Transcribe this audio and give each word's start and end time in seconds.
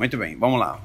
Muito 0.00 0.16
bem, 0.16 0.34
vamos 0.34 0.58
lá. 0.58 0.80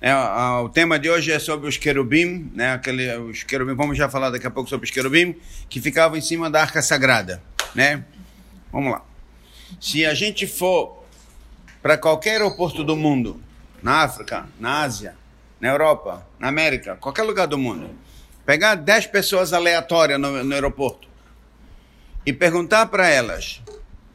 É, 0.00 0.14
o 0.62 0.68
tema 0.68 1.00
de 1.00 1.10
hoje 1.10 1.32
é 1.32 1.40
sobre 1.40 1.68
os 1.68 1.76
querubim, 1.76 2.48
né? 2.54 2.74
Aquele, 2.74 3.12
os 3.16 3.42
querubim, 3.42 3.74
vamos 3.74 3.98
já 3.98 4.08
falar 4.08 4.30
daqui 4.30 4.46
a 4.46 4.50
pouco 4.52 4.70
sobre 4.70 4.84
os 4.84 4.90
querubim 4.92 5.34
que 5.68 5.80
ficavam 5.80 6.16
em 6.16 6.20
cima 6.20 6.48
da 6.48 6.60
arca 6.60 6.80
sagrada, 6.80 7.42
né? 7.74 8.04
Vamos 8.70 8.92
lá. 8.92 9.02
Se 9.80 10.06
a 10.06 10.14
gente 10.14 10.46
for 10.46 11.02
para 11.82 11.98
qualquer 11.98 12.34
aeroporto 12.34 12.84
do 12.84 12.94
mundo, 12.94 13.42
na 13.82 14.04
África, 14.04 14.46
na 14.60 14.82
Ásia, 14.82 15.16
na 15.60 15.66
Europa, 15.66 16.24
na 16.38 16.46
América, 16.46 16.94
qualquer 16.94 17.24
lugar 17.24 17.48
do 17.48 17.58
mundo, 17.58 17.90
pegar 18.46 18.76
10 18.76 19.06
pessoas 19.06 19.52
aleatórias 19.52 20.20
no, 20.20 20.44
no 20.44 20.54
aeroporto 20.54 21.08
e 22.24 22.32
perguntar 22.32 22.86
para 22.86 23.08
elas, 23.08 23.60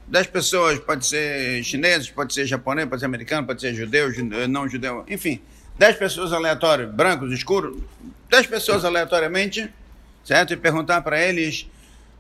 10 0.08 0.28
pessoas, 0.28 0.80
pode 0.80 1.06
ser 1.06 1.64
chineses, 1.64 2.10
pode 2.10 2.34
ser 2.34 2.46
japonês, 2.46 2.88
pode 2.88 3.00
ser 3.00 3.08
americano, 3.08 3.48
pode 3.48 3.62
ser 3.62 3.74
judeu, 3.74 4.12
não 4.48 4.70
judeu, 4.70 5.04
enfim, 5.08 5.42
10 5.78 5.98
pessoas 5.98 6.32
aleatórias, 6.32 6.94
brancos, 6.94 7.34
escuros, 7.34 7.82
10 8.30 8.48
pessoas 8.48 8.86
aleatoriamente, 8.86 9.70
certo? 10.24 10.54
E 10.54 10.58
perguntar 10.58 11.02
para 11.02 11.20
eles 11.20 11.68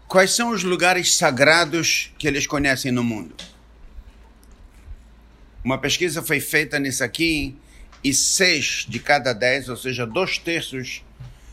quais 0.07 0.31
são 0.31 0.49
os 0.49 0.63
lugares 0.63 1.15
sagrados 1.15 2.11
que 2.17 2.27
eles 2.27 2.47
conhecem 2.47 2.91
no 2.91 3.03
mundo. 3.03 3.35
Uma 5.63 5.77
pesquisa 5.77 6.21
foi 6.21 6.39
feita 6.39 6.79
nisso 6.79 7.03
aqui 7.03 7.55
e 8.03 8.13
seis 8.13 8.85
de 8.89 8.99
cada 8.99 9.31
dez, 9.31 9.69
ou 9.69 9.77
seja, 9.77 10.05
dois 10.05 10.37
terços, 10.37 11.03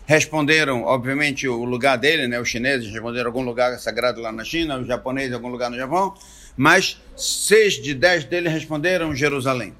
responderam, 0.06 0.82
obviamente, 0.82 1.46
o 1.48 1.64
lugar 1.64 1.96
dele, 1.96 2.26
né? 2.26 2.40
Os 2.40 2.48
chineses 2.48 2.90
responderam 2.90 3.28
algum 3.28 3.42
lugar 3.42 3.78
sagrado 3.78 4.20
lá 4.20 4.32
na 4.32 4.44
China, 4.44 4.78
os 4.78 4.86
japoneses 4.86 5.32
algum 5.32 5.48
lugar 5.48 5.70
no 5.70 5.76
Japão, 5.76 6.14
mas 6.56 7.00
seis 7.16 7.74
de 7.74 7.94
dez 7.94 8.24
deles 8.24 8.52
responderam 8.52 9.14
Jerusalém. 9.14 9.74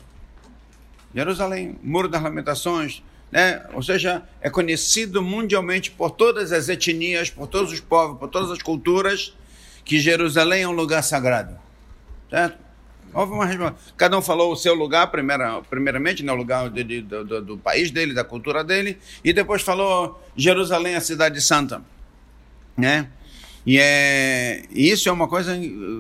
Jerusalém, 1.15 1.77
Muro 1.83 2.09
das 2.09 2.23
Lamentações, 2.23 3.03
né? 3.31 3.62
ou 3.73 3.83
seja, 3.83 4.23
é 4.41 4.48
conhecido 4.48 5.23
mundialmente 5.23 5.91
por 5.91 6.11
todas 6.11 6.53
as 6.53 6.69
etnias, 6.69 7.31
por 7.31 7.47
todos 7.47 7.73
os 7.73 7.81
povos, 7.81 8.19
por 8.19 8.28
todas 8.28 8.50
as 8.50 8.62
culturas, 8.62 9.34
que 9.84 9.98
Jerusalém 9.98 10.62
é 10.62 10.69
um 10.69 10.73
lugar 10.73 11.03
sagrado. 11.03 11.59
Certo? 12.31 12.56
Houve 13.15 13.33
uma 13.33 13.77
Cada 13.97 14.19
um 14.19 14.23
falou 14.23 14.53
o 14.53 14.57
seu 14.57 14.75
lugar, 14.75 15.11
primeira, 15.11 15.61
primeiramente, 15.63 16.23
né, 16.23 16.33
o 16.33 16.37
lugar 16.37 16.71
de, 16.71 16.83
de, 16.83 17.01
do, 17.03 17.43
do, 17.43 17.59
país 17.59 17.91
dele, 17.91 18.15
da 18.15 18.25
cultura 18.25 18.65
dele, 18.65 18.99
e 19.23 19.33
depois 19.33 19.63
falou 19.63 20.23
Jerusalém, 20.35 20.95
a 20.95 21.01
cidade 21.01 21.41
santa. 21.41 21.83
Né? 22.77 23.09
E, 23.67 23.79
é, 23.79 24.65
e 24.71 24.91
isso 24.91 25.09
é 25.09 25.13
uma 25.13 25.29
coisa 25.29 25.55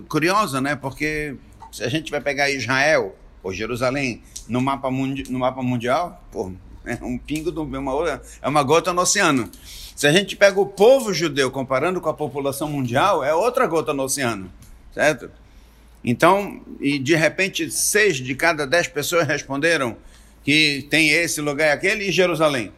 curiosa, 0.08 0.60
né? 0.60 0.74
porque 0.74 1.36
se 1.70 1.84
a 1.84 1.88
gente 1.88 2.10
vai 2.10 2.20
pegar 2.20 2.50
Israel, 2.50 3.14
ou 3.42 3.52
Jerusalém, 3.52 4.22
no 4.48 4.60
mapa, 4.60 4.90
mundi 4.90 5.30
no 5.30 5.38
mapa 5.38 5.62
mundial, 5.62 6.24
pô, 6.32 6.52
é 6.84 6.98
um 7.02 7.18
pingo, 7.18 7.50
do, 7.50 7.62
uma, 7.62 8.20
é 8.40 8.48
uma 8.48 8.62
gota 8.62 8.92
no 8.92 9.02
oceano. 9.02 9.50
Se 9.94 10.06
a 10.06 10.12
gente 10.12 10.34
pega 10.34 10.58
o 10.58 10.66
povo 10.66 11.12
judeu 11.12 11.50
comparando 11.50 12.00
com 12.00 12.08
a 12.08 12.14
população 12.14 12.68
mundial, 12.68 13.22
é 13.22 13.34
outra 13.34 13.66
gota 13.66 13.92
no 13.92 14.02
oceano, 14.04 14.50
certo? 14.92 15.30
Então, 16.04 16.60
e 16.80 16.98
de 16.98 17.14
repente, 17.14 17.70
seis 17.70 18.16
de 18.16 18.34
cada 18.34 18.66
dez 18.66 18.88
pessoas 18.88 19.26
responderam 19.26 19.96
que 20.44 20.86
tem 20.90 21.10
esse 21.10 21.40
lugar 21.40 21.68
e 21.68 21.70
aquele 21.70 22.08
e 22.08 22.12
Jerusalém. 22.12 22.72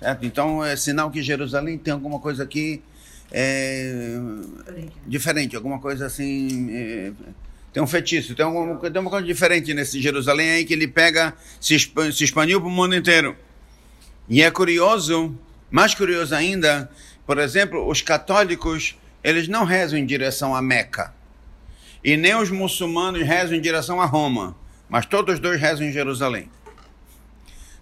Certo? 0.00 0.24
Então, 0.24 0.64
é 0.64 0.74
sinal 0.76 1.10
que 1.10 1.22
Jerusalém 1.22 1.76
tem 1.76 1.92
alguma 1.92 2.18
coisa 2.18 2.42
aqui 2.42 2.82
é, 3.30 4.16
diferente, 5.06 5.56
alguma 5.56 5.78
coisa 5.78 6.06
assim. 6.06 6.68
É, 6.74 7.12
tem 7.72 7.82
um 7.82 7.86
feitiço, 7.86 8.34
tem, 8.34 8.44
alguma, 8.44 8.78
tem 8.90 9.00
uma 9.00 9.10
coisa 9.10 9.26
diferente 9.26 9.74
nesse 9.74 10.00
Jerusalém 10.00 10.50
aí 10.50 10.64
que 10.64 10.72
ele 10.72 10.86
pega, 10.86 11.34
se, 11.60 11.76
se 11.78 12.24
expandiu 12.24 12.60
para 12.60 12.68
o 12.68 12.72
mundo 12.72 12.94
inteiro. 12.94 13.36
E 14.28 14.42
é 14.42 14.50
curioso, 14.50 15.36
mais 15.70 15.94
curioso 15.94 16.34
ainda, 16.34 16.88
por 17.26 17.38
exemplo, 17.38 17.88
os 17.88 18.00
católicos, 18.00 18.96
eles 19.22 19.48
não 19.48 19.64
rezam 19.64 19.98
em 19.98 20.06
direção 20.06 20.54
a 20.54 20.62
Meca. 20.62 21.13
E 22.04 22.16
nem 22.16 22.34
os 22.36 22.50
muçulmanos 22.50 23.22
rezam 23.22 23.56
em 23.56 23.60
direção 23.60 24.00
a 24.00 24.04
Roma. 24.04 24.54
Mas 24.88 25.06
todos 25.06 25.38
dois 25.40 25.60
rezam 25.60 25.86
em 25.86 25.92
Jerusalém. 25.92 26.50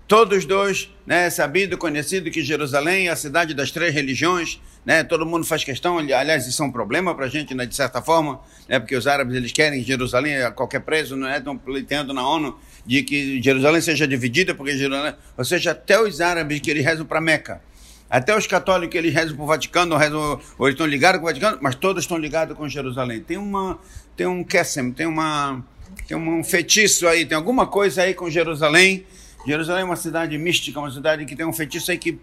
Todos 0.06 0.44
dois, 0.44 0.90
né, 1.06 1.30
sabido, 1.30 1.78
conhecido 1.78 2.30
que 2.30 2.42
Jerusalém 2.42 3.08
é 3.08 3.10
a 3.10 3.16
cidade 3.16 3.54
das 3.54 3.70
três 3.70 3.94
religiões, 3.94 4.60
né, 4.84 5.02
todo 5.02 5.24
mundo 5.24 5.46
faz 5.46 5.64
questão, 5.64 5.96
aliás, 5.96 6.46
isso 6.46 6.62
é 6.62 6.66
um 6.66 6.70
problema 6.70 7.14
para 7.14 7.24
a 7.24 7.28
gente, 7.28 7.54
né, 7.54 7.64
de 7.64 7.74
certa 7.74 8.02
forma, 8.02 8.38
né, 8.68 8.78
porque 8.78 8.94
os 8.94 9.06
árabes 9.06 9.34
eles 9.34 9.52
querem 9.52 9.82
Jerusalém 9.82 10.42
a 10.42 10.50
qualquer 10.50 10.80
preço, 10.80 11.16
não 11.16 11.26
é? 11.26 11.38
Estão 11.38 11.56
pleiteando 11.56 12.12
na 12.12 12.28
ONU 12.28 12.58
de 12.84 13.02
que 13.02 13.40
Jerusalém 13.42 13.80
seja 13.80 14.06
dividida, 14.06 14.54
porque 14.54 14.76
Jerusalém, 14.76 15.14
ou 15.36 15.44
seja, 15.44 15.70
até 15.70 15.98
os 15.98 16.20
árabes 16.20 16.60
que 16.60 16.70
eles 16.70 16.84
rezam 16.84 17.06
para 17.06 17.20
Meca, 17.20 17.62
até 18.10 18.36
os 18.36 18.46
católicos 18.46 18.94
eles 18.94 19.14
rezam 19.14 19.34
para 19.34 19.44
o 19.44 19.46
Vaticano, 19.46 19.96
rezam, 19.96 20.38
ou 20.58 20.68
estão 20.68 20.84
ligados 20.84 21.18
com 21.18 21.24
o 21.24 21.28
Vaticano, 21.30 21.56
mas 21.62 21.74
todos 21.74 22.04
estão 22.04 22.18
ligados 22.18 22.54
com 22.54 22.68
Jerusalém. 22.68 23.20
Tem 23.22 23.38
uma, 23.38 23.78
tem 24.16 24.26
um 24.26 24.44
Kessem, 24.44 24.92
tem 24.92 25.06
uma, 25.06 25.64
tem 26.06 26.16
um 26.16 26.44
feitiço 26.44 27.06
aí, 27.06 27.24
tem 27.26 27.36
alguma 27.36 27.66
coisa 27.66 28.02
aí 28.02 28.14
com 28.14 28.28
Jerusalém 28.30 29.06
Jerusalém 29.46 29.82
é 29.82 29.84
uma 29.84 29.96
cidade 29.96 30.38
mística, 30.38 30.78
uma 30.78 30.90
cidade 30.90 31.24
que 31.24 31.34
tem 31.34 31.44
um 31.44 31.52
feitiço 31.52 31.90
aí 31.90 31.98
que 31.98 32.18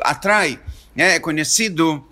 atrai, 0.00 0.60
né? 0.94 1.16
é 1.16 1.20
conhecido, 1.20 2.04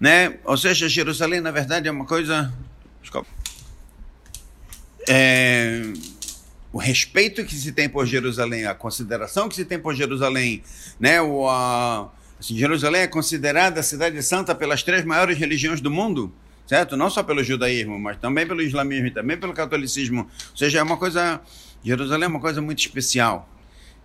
né? 0.00 0.38
Ou 0.44 0.56
seja, 0.56 0.88
Jerusalém 0.88 1.40
na 1.40 1.50
verdade 1.50 1.86
é 1.86 1.90
uma 1.90 2.06
coisa, 2.06 2.52
é, 5.08 5.82
o 6.72 6.78
respeito 6.78 7.44
que 7.44 7.54
se 7.54 7.72
tem 7.72 7.88
por 7.88 8.06
Jerusalém, 8.06 8.66
a 8.66 8.74
consideração 8.74 9.48
que 9.48 9.54
se 9.54 9.64
tem 9.64 9.78
por 9.78 9.94
Jerusalém, 9.94 10.62
né? 10.98 11.20
O, 11.20 11.46
a, 11.46 12.10
assim, 12.40 12.56
Jerusalém 12.56 13.02
é 13.02 13.06
considerada 13.06 13.80
a 13.80 13.82
cidade 13.82 14.20
santa 14.22 14.54
pelas 14.54 14.82
três 14.82 15.04
maiores 15.04 15.36
religiões 15.36 15.80
do 15.80 15.90
mundo, 15.90 16.32
certo? 16.66 16.96
Não 16.96 17.08
só 17.08 17.22
pelo 17.22 17.42
judaísmo, 17.42 17.98
mas 17.98 18.16
também 18.18 18.46
pelo 18.46 18.62
islamismo 18.62 19.06
e 19.06 19.10
também 19.10 19.36
pelo 19.36 19.52
catolicismo. 19.52 20.22
Ou 20.22 20.56
seja, 20.56 20.80
é 20.80 20.82
uma 20.82 20.96
coisa 20.96 21.40
Jerusalém 21.86 22.24
é 22.24 22.28
uma 22.28 22.40
coisa 22.40 22.60
muito 22.60 22.80
especial. 22.80 23.48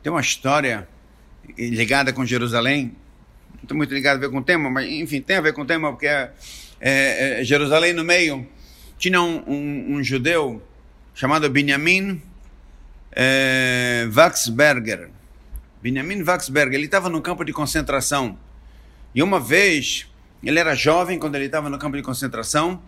Tem 0.03 0.11
uma 0.11 0.21
história 0.21 0.87
ligada 1.57 2.13
com 2.13 2.23
Jerusalém, 2.23 2.95
não 3.55 3.63
estou 3.63 3.75
muito 3.75 3.91
ligado 3.91 4.17
a 4.17 4.19
ver 4.19 4.29
com 4.29 4.37
o 4.37 4.43
tema, 4.43 4.69
mas 4.69 4.87
enfim, 4.87 5.19
tem 5.19 5.37
a 5.37 5.41
ver 5.41 5.51
com 5.53 5.63
o 5.63 5.65
tema, 5.65 5.91
porque 5.91 6.05
é, 6.05 6.31
é, 6.79 7.41
é 7.41 7.43
Jerusalém 7.43 7.91
no 7.91 8.03
meio. 8.03 8.47
Tinha 8.99 9.19
um, 9.19 9.43
um, 9.47 9.95
um 9.95 10.03
judeu 10.03 10.61
chamado 11.15 11.49
Benjamin 11.49 12.21
é, 13.13 14.07
Waxberger. 14.15 15.09
Benjamin 15.81 16.21
Waxberger, 16.21 16.75
ele 16.75 16.85
estava 16.85 17.09
no 17.09 17.19
campo 17.19 17.43
de 17.43 17.51
concentração. 17.51 18.37
E 19.15 19.23
uma 19.23 19.39
vez, 19.39 20.07
ele 20.49 20.59
era 20.59 20.75
jovem 20.75 21.19
quando 21.19 21.35
ele 21.35 21.45
estava 21.45 21.69
no 21.69 21.77
campo 21.77 21.97
de 21.97 22.03
concentração, 22.03 22.81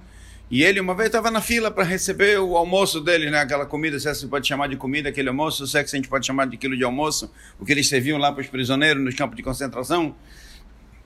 e 0.50 0.64
ele 0.64 0.80
uma 0.80 0.94
vez 0.94 1.08
estava 1.08 1.32
na 1.32 1.42
fila 1.42 1.72
para 1.72 1.84
receber 1.84 2.40
o 2.40 2.56
almoço 2.56 3.02
dele, 3.02 3.30
né? 3.30 3.40
Aquela 3.40 3.66
comida, 3.66 4.00
se 4.00 4.14
você 4.14 4.28
pode 4.28 4.48
chamar 4.48 4.68
de 4.68 4.76
comida, 4.76 5.10
aquele 5.10 5.30
almoço, 5.30 5.66
se 5.66 5.78
é 5.78 5.84
que 5.84 5.90
a 5.90 5.96
gente 5.96 6.08
pode 6.08 6.26
chamar 6.26 6.46
de 6.46 6.58
quilo 6.58 6.78
de 6.78 6.84
almoço, 6.84 7.32
o 7.60 7.66
que 7.66 7.72
eles 7.72 7.88
serviam 7.88 8.20
lá 8.20 8.32
para 8.32 8.42
os 8.42 8.48
prisioneiros 8.48 9.04
nos 9.04 9.16
campos 9.16 9.36
de 9.36 9.42
concentração. 9.42 10.16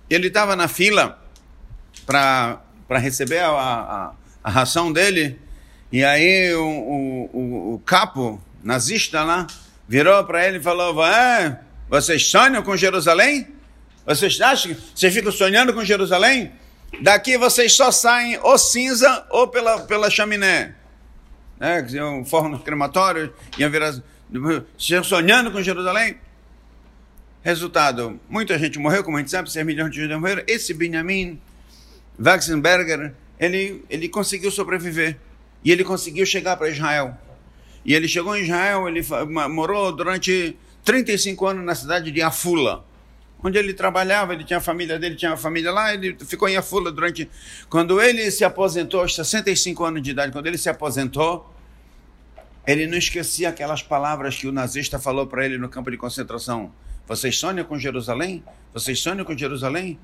Ele 0.10 0.28
estava 0.28 0.56
na 0.56 0.68
fila 0.68 1.22
para 2.06 2.60
receber 3.00 3.40
a, 3.40 3.50
a, 3.50 4.14
a, 4.44 4.50
ração 4.50 4.92
dele, 4.92 5.40
e 5.92 6.04
aí 6.04 6.54
o, 6.54 6.66
o, 6.66 7.30
o, 7.34 7.74
o 7.76 7.80
capo 7.86 8.42
nazista 8.64 9.24
lá 9.24 9.48
virou 9.88 10.24
para 10.26 10.46
ele 10.46 10.58
e 10.58 10.62
falou: 10.62 11.06
é, 11.06 11.62
vocês 11.90 12.26
sonham 12.30 12.62
com 12.64 12.76
Jerusalém? 12.76 13.48
Vocês 14.08 14.40
acham 14.40 14.74
que 14.74 14.82
vocês 14.96 15.14
ficam 15.14 15.34
sonhando 15.34 15.74
com 15.74 15.84
Jerusalém? 15.84 16.54
Daqui 17.02 17.38
vocês 17.38 17.76
só 17.76 17.92
saem 17.92 18.40
ou 18.42 18.58
cinza 18.58 19.28
ou 19.30 19.50
pela, 19.50 19.82
pela 19.82 20.10
chaminé. 20.10 20.76
Né? 21.60 21.86
Um 22.02 22.24
forno 22.24 22.58
crematório, 22.58 23.34
iam 23.58 23.70
virar, 23.70 23.94
sonhando 25.04 25.52
com 25.52 25.62
Jerusalém. 25.62 26.16
Resultado, 27.44 28.18
muita 28.30 28.58
gente 28.58 28.80
morreu, 28.80 29.04
como 29.04 29.18
a 29.18 29.20
gente 29.20 29.32
sabe, 29.32 29.52
6 29.52 29.66
milhões 29.66 29.92
de 29.92 30.00
judeus 30.00 30.22
morreram. 30.22 30.44
Esse 30.48 30.74
Benjamin 30.74 31.38
Waxenberger, 32.18 33.14
ele, 33.38 33.84
ele 33.90 34.08
conseguiu 34.08 34.52
sobreviver. 34.52 35.18
E 35.66 35.72
ele 35.72 35.84
conseguiu 35.84 36.26
chegar 36.26 36.56
para 36.56 36.70
Israel. 36.70 37.18
E 37.84 37.94
ele 37.94 38.08
chegou 38.08 38.38
em 38.38 38.44
Israel, 38.44 38.88
ele 38.88 39.06
morou 39.50 39.92
durante 39.92 40.58
35 40.86 41.46
anos 41.46 41.66
na 41.66 41.76
cidade 41.76 42.10
de 42.10 42.22
Afula 42.22 42.87
onde 43.44 43.58
ele 43.58 43.74
trabalhava, 43.74 44.34
ele 44.34 44.44
tinha 44.44 44.58
a 44.58 44.62
família 44.62 44.98
dele, 44.98 45.16
tinha 45.16 45.34
a 45.34 45.38
família 45.38 45.72
lá, 45.72 45.94
ele 45.94 46.18
ficou 46.26 46.50
em 46.50 46.58
Afula 46.58 46.92
durante... 46.92 47.30
Quando 47.70 48.02
ele 48.02 48.30
se 48.32 48.44
aposentou, 48.44 49.02
aos 49.02 49.16
65 49.16 49.84
anos 49.84 50.02
de 50.02 50.12
idade, 50.12 50.32
quando 50.32 50.48
ele 50.48 50.58
se 50.58 50.70
aposentou, 50.70 51.54
ele 52.66 52.86
não 52.88 52.98
esquecia 52.98 53.50
aquelas 53.50 53.82
palavras 53.82 54.36
que 54.36 54.48
o 54.48 54.52
nazista 54.52 55.00
falou 55.00 55.26
para 55.28 55.46
ele 55.46 55.58
no 55.58 55.70
campo 55.70 55.90
de 55.90 55.98
concentração. 55.98 56.72
Vocês 57.08 57.38
sonham 57.38 57.64
com 57.64 57.80
Jerusalém? 57.80 58.44
Vocês 58.74 59.00
sonham 59.00 59.24
com 59.24 59.38
Jerusalém? 59.38 59.98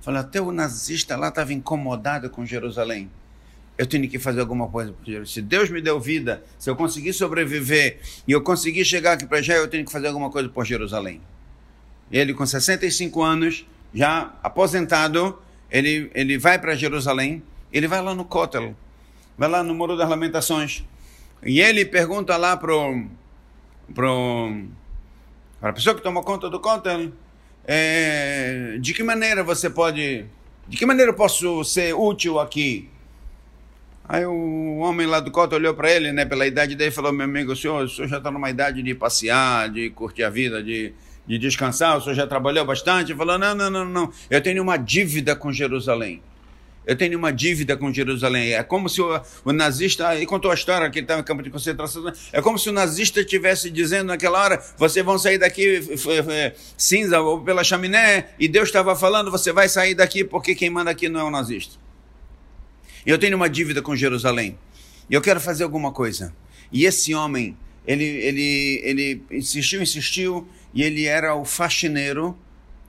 Falei, 0.00 0.20
até 0.20 0.40
o 0.40 0.50
nazista 0.50 1.16
lá 1.16 1.28
estava 1.28 1.52
incomodado 1.52 2.28
com 2.30 2.44
Jerusalém. 2.44 3.10
eu 3.76 3.86
tenho 3.86 4.08
que 4.08 4.18
fazer 4.18 4.40
alguma 4.40 4.66
coisa 4.66 4.92
por 4.92 5.04
Jerusalém. 5.04 5.32
Se 5.32 5.40
Deus 5.40 5.70
me 5.70 5.80
deu 5.80 6.00
vida, 6.00 6.42
se 6.58 6.68
eu 6.68 6.74
conseguir 6.74 7.12
sobreviver 7.12 8.00
e 8.26 8.32
eu 8.32 8.42
conseguir 8.42 8.84
chegar 8.84 9.12
aqui 9.12 9.24
para 9.24 9.40
já, 9.40 9.54
eu 9.54 9.68
tenho 9.68 9.84
que 9.84 9.92
fazer 9.92 10.08
alguma 10.08 10.30
coisa 10.30 10.48
por 10.48 10.66
Jerusalém. 10.66 11.20
Ele, 12.10 12.32
com 12.34 12.46
65 12.46 13.22
anos, 13.22 13.66
já 13.92 14.32
aposentado, 14.42 15.38
ele, 15.70 16.10
ele 16.14 16.38
vai 16.38 16.58
para 16.58 16.74
Jerusalém, 16.74 17.42
ele 17.72 17.86
vai 17.86 18.00
lá 18.00 18.14
no 18.14 18.24
Kotel, 18.24 18.74
vai 19.36 19.48
lá 19.48 19.62
no 19.62 19.74
Muro 19.74 19.96
das 19.96 20.08
Lamentações, 20.08 20.84
e 21.42 21.60
ele 21.60 21.84
pergunta 21.84 22.36
lá 22.36 22.56
para 22.56 22.72
pro, 23.94 24.64
a 25.60 25.72
pessoa 25.72 25.94
que 25.94 26.02
toma 26.02 26.22
conta 26.22 26.48
do 26.48 26.60
Kotel, 26.60 27.12
é, 27.66 28.78
de 28.80 28.94
que 28.94 29.02
maneira 29.02 29.42
você 29.42 29.68
pode, 29.68 30.24
de 30.66 30.76
que 30.76 30.86
maneira 30.86 31.10
eu 31.10 31.14
posso 31.14 31.62
ser 31.64 31.94
útil 31.94 32.38
aqui? 32.40 32.88
Aí 34.08 34.24
o 34.24 34.78
homem 34.78 35.06
lá 35.06 35.20
do 35.20 35.30
Cota 35.30 35.54
olhou 35.54 35.74
para 35.74 35.92
ele, 35.92 36.10
né, 36.12 36.24
pela 36.24 36.46
idade 36.46 36.74
dele, 36.74 36.88
e 36.88 36.94
falou: 36.94 37.12
Meu 37.12 37.26
amigo, 37.26 37.52
o 37.52 37.56
senhor, 37.56 37.84
o 37.84 37.88
senhor 37.88 38.08
já 38.08 38.16
está 38.16 38.30
numa 38.30 38.48
idade 38.48 38.82
de 38.82 38.94
passear, 38.94 39.68
de 39.68 39.90
curtir 39.90 40.22
a 40.22 40.30
vida, 40.30 40.62
de, 40.62 40.94
de 41.28 41.38
descansar, 41.38 41.98
o 41.98 42.00
senhor 42.00 42.14
já 42.14 42.26
trabalhou 42.26 42.64
bastante. 42.64 43.14
Falou: 43.14 43.38
Não, 43.38 43.54
não, 43.54 43.70
não, 43.70 43.84
não, 43.84 44.12
eu 44.30 44.40
tenho 44.40 44.62
uma 44.62 44.78
dívida 44.78 45.36
com 45.36 45.52
Jerusalém. 45.52 46.22
Eu 46.86 46.96
tenho 46.96 47.18
uma 47.18 47.30
dívida 47.30 47.76
com 47.76 47.92
Jerusalém. 47.92 48.54
É 48.54 48.62
como 48.62 48.88
se 48.88 49.02
o, 49.02 49.20
o 49.44 49.52
nazista, 49.52 50.16
ele 50.16 50.24
contou 50.24 50.50
a 50.50 50.54
história 50.54 50.88
que 50.88 50.98
ele 50.98 51.04
estava 51.04 51.20
em 51.20 51.24
campo 51.24 51.42
de 51.42 51.50
concentração, 51.50 52.10
é 52.32 52.40
como 52.40 52.58
se 52.58 52.70
o 52.70 52.72
nazista 52.72 53.20
estivesse 53.20 53.70
dizendo 53.70 54.06
naquela 54.06 54.42
hora: 54.42 54.64
vocês 54.78 55.04
vão 55.04 55.18
sair 55.18 55.36
daqui 55.36 55.82
cinza 56.78 57.20
ou 57.20 57.42
pela 57.42 57.62
chaminé, 57.62 58.30
e 58.38 58.48
Deus 58.48 58.68
estava 58.70 58.96
falando: 58.96 59.30
você 59.30 59.52
vai 59.52 59.68
sair 59.68 59.94
daqui 59.94 60.24
porque 60.24 60.54
quem 60.54 60.70
manda 60.70 60.90
aqui 60.90 61.10
não 61.10 61.20
é 61.20 61.24
o 61.24 61.30
nazista. 61.30 61.76
Eu 63.04 63.18
tenho 63.18 63.36
uma 63.36 63.50
dívida 63.50 63.82
com 63.82 63.94
Jerusalém. 63.94 64.58
E 65.10 65.14
eu 65.14 65.20
quero 65.20 65.40
fazer 65.40 65.64
alguma 65.64 65.92
coisa. 65.92 66.34
E 66.72 66.84
esse 66.84 67.14
homem, 67.14 67.56
ele, 67.88 68.04
ele, 68.04 68.80
ele 68.84 69.22
insistiu, 69.30 69.80
insistiu, 69.80 70.46
e 70.74 70.82
ele 70.82 71.06
era 71.06 71.34
o 71.34 71.42
faxineiro 71.42 72.36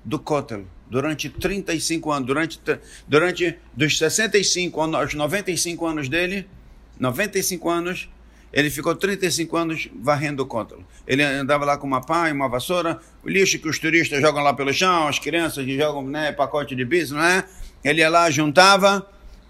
do 0.03 0.19
Kotel 0.19 0.65
durante 0.89 1.29
35 1.29 2.11
anos. 2.11 2.27
Durante, 2.27 2.59
durante 3.07 3.57
dos 3.73 3.97
65 3.97 4.81
aos 4.81 5.13
95 5.13 5.85
anos 5.85 6.09
dele, 6.09 6.45
95 6.99 7.69
anos, 7.69 8.09
ele 8.51 8.69
ficou 8.69 8.93
35 8.93 9.55
anos 9.55 9.89
varrendo 10.01 10.43
o 10.43 10.45
Kotel. 10.45 10.83
Ele 11.07 11.23
andava 11.23 11.63
lá 11.63 11.77
com 11.77 11.87
uma 11.87 12.01
pá 12.01 12.27
e 12.27 12.33
uma 12.33 12.49
vassoura, 12.49 12.99
o 13.23 13.29
lixo 13.29 13.57
que 13.57 13.69
os 13.69 13.79
turistas 13.79 14.19
jogam 14.19 14.43
lá 14.43 14.53
pelo 14.53 14.73
chão, 14.73 15.07
as 15.07 15.17
crianças 15.17 15.63
que 15.63 15.77
jogam 15.77 16.03
né, 16.03 16.33
pacote 16.33 16.75
de 16.75 16.83
bis, 16.83 17.11
não 17.11 17.23
é? 17.23 17.45
Ele 17.85 18.01
ia 18.01 18.09
lá, 18.09 18.29
juntava 18.29 19.09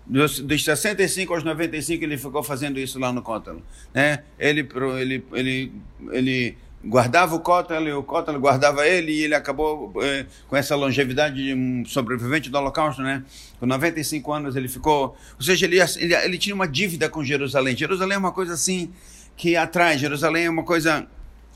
dos, 0.09 0.39
dos 0.39 0.63
65 0.63 1.33
aos 1.33 1.43
95 1.43 2.03
ele 2.03 2.17
ficou 2.17 2.41
fazendo 2.41 2.79
isso 2.79 2.97
lá 2.97 3.13
no 3.13 3.21
Cótalo. 3.21 3.61
Né? 3.93 4.23
Ele, 4.39 4.67
ele, 4.99 5.23
ele, 5.31 5.71
ele 6.11 6.57
guardava 6.83 7.35
o 7.35 7.39
Cótalo 7.39 7.99
o 7.99 8.03
Cótalo 8.03 8.39
guardava 8.39 8.87
ele 8.87 9.11
e 9.11 9.23
ele 9.23 9.35
acabou 9.35 9.93
eh, 10.01 10.25
com 10.47 10.57
essa 10.57 10.75
longevidade 10.75 11.35
de 11.35 11.53
um 11.53 11.85
sobrevivente 11.85 12.49
do 12.49 12.57
Holocausto, 12.57 13.03
né? 13.03 13.23
Com 13.59 13.67
95 13.67 14.33
anos 14.33 14.55
ele 14.55 14.67
ficou... 14.67 15.15
Ou 15.37 15.43
seja, 15.43 15.67
ele, 15.67 15.77
ele, 15.79 16.15
ele 16.15 16.37
tinha 16.39 16.55
uma 16.55 16.67
dívida 16.67 17.07
com 17.07 17.23
Jerusalém. 17.23 17.77
Jerusalém 17.77 18.15
é 18.15 18.19
uma 18.19 18.31
coisa 18.31 18.53
assim 18.55 18.91
que 19.37 19.55
atrai. 19.55 19.97
Jerusalém 19.99 20.45
é 20.45 20.49
uma 20.49 20.63
coisa 20.63 21.05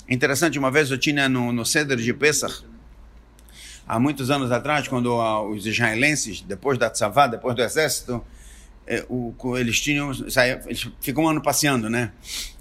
interessante. 0.07 0.59
Uma 0.59 0.69
vez 0.69 0.91
eu 0.91 0.97
tinha 0.97 1.27
no, 1.27 1.51
no 1.51 1.65
Ceder 1.65 1.97
de 1.97 2.13
Pesach, 2.13 2.63
há 3.87 3.99
muitos 3.99 4.29
anos 4.29 4.51
atrás, 4.51 4.87
quando 4.87 5.15
os 5.49 5.65
israelenses, 5.65 6.41
depois 6.41 6.77
da 6.77 6.89
Tzavá, 6.89 7.25
depois 7.25 7.55
do 7.55 7.61
exército, 7.63 8.23
é, 8.93 9.05
o, 9.09 9.33
eles 9.57 9.79
tinham, 9.79 10.11
eles 10.11 10.89
ficam 10.99 11.23
um 11.23 11.27
ano 11.29 11.41
passeando, 11.41 11.89
né? 11.89 12.11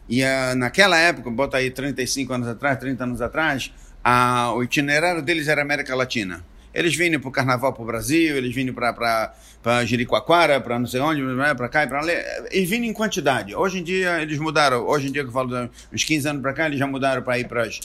E 0.08 0.22
uh, 0.22 0.54
naquela 0.56 0.98
época, 0.98 1.30
bota 1.30 1.56
aí 1.56 1.70
35 1.70 2.32
anos 2.32 2.48
atrás, 2.48 2.78
30 2.78 3.04
anos 3.04 3.22
atrás, 3.22 3.72
a, 4.02 4.52
o 4.52 4.62
itinerário 4.62 5.22
deles 5.22 5.48
era 5.48 5.62
América 5.62 5.94
Latina. 5.94 6.44
Eles 6.74 6.94
vinham 6.96 7.20
para 7.20 7.28
o 7.28 7.32
carnaval 7.32 7.72
para 7.72 7.82
o 7.82 7.86
Brasil, 7.86 8.36
eles 8.36 8.54
vinham 8.54 8.74
para 8.74 9.84
Jericoacoara, 9.84 10.60
para 10.60 10.78
não 10.78 10.86
sei 10.86 11.00
onde, 11.00 11.20
né, 11.22 11.54
para 11.54 11.68
cá 11.68 11.84
e 11.84 11.86
para 11.86 12.00
ali. 12.00 12.12
Eles 12.50 12.68
vinham 12.68 12.86
em 12.86 12.92
quantidade. 12.92 13.54
Hoje 13.54 13.78
em 13.78 13.82
dia 13.82 14.22
eles 14.22 14.38
mudaram. 14.38 14.86
Hoje 14.86 15.08
em 15.08 15.12
dia, 15.12 15.22
que 15.22 15.28
eu 15.28 15.32
falo 15.32 15.70
uns 15.92 16.04
15 16.04 16.28
anos 16.28 16.42
para 16.42 16.52
cá, 16.54 16.66
eles 16.66 16.78
já 16.78 16.86
mudaram 16.86 17.22
para 17.22 17.38
ir 17.38 17.46
para. 17.46 17.64
Eles 17.64 17.80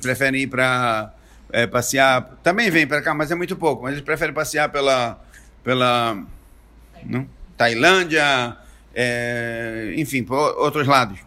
preferem 0.00 0.42
ir 0.42 0.46
para 0.46 1.12
é, 1.52 1.66
passear. 1.66 2.38
Também 2.42 2.70
vêm 2.70 2.86
para 2.86 3.02
cá, 3.02 3.12
mas 3.12 3.32
é 3.32 3.34
muito 3.34 3.56
pouco. 3.56 3.82
Mas 3.82 3.92
eles 3.92 4.04
preferem 4.04 4.32
passear 4.32 4.68
pela. 4.68 5.20
pela 5.64 6.22
não? 7.04 7.26
Tailândia, 7.60 8.56
é, 8.94 9.92
enfim, 9.94 10.24
por 10.24 10.34
outros 10.58 10.86
lados. 10.86 11.18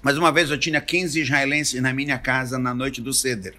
Mas 0.00 0.16
uma 0.16 0.32
vez 0.32 0.50
eu 0.50 0.56
tinha 0.56 0.80
15 0.80 1.20
israelenses 1.20 1.82
na 1.82 1.92
minha 1.92 2.16
casa 2.16 2.58
na 2.58 2.72
noite 2.72 3.02
do 3.02 3.12
Ceder. 3.12 3.52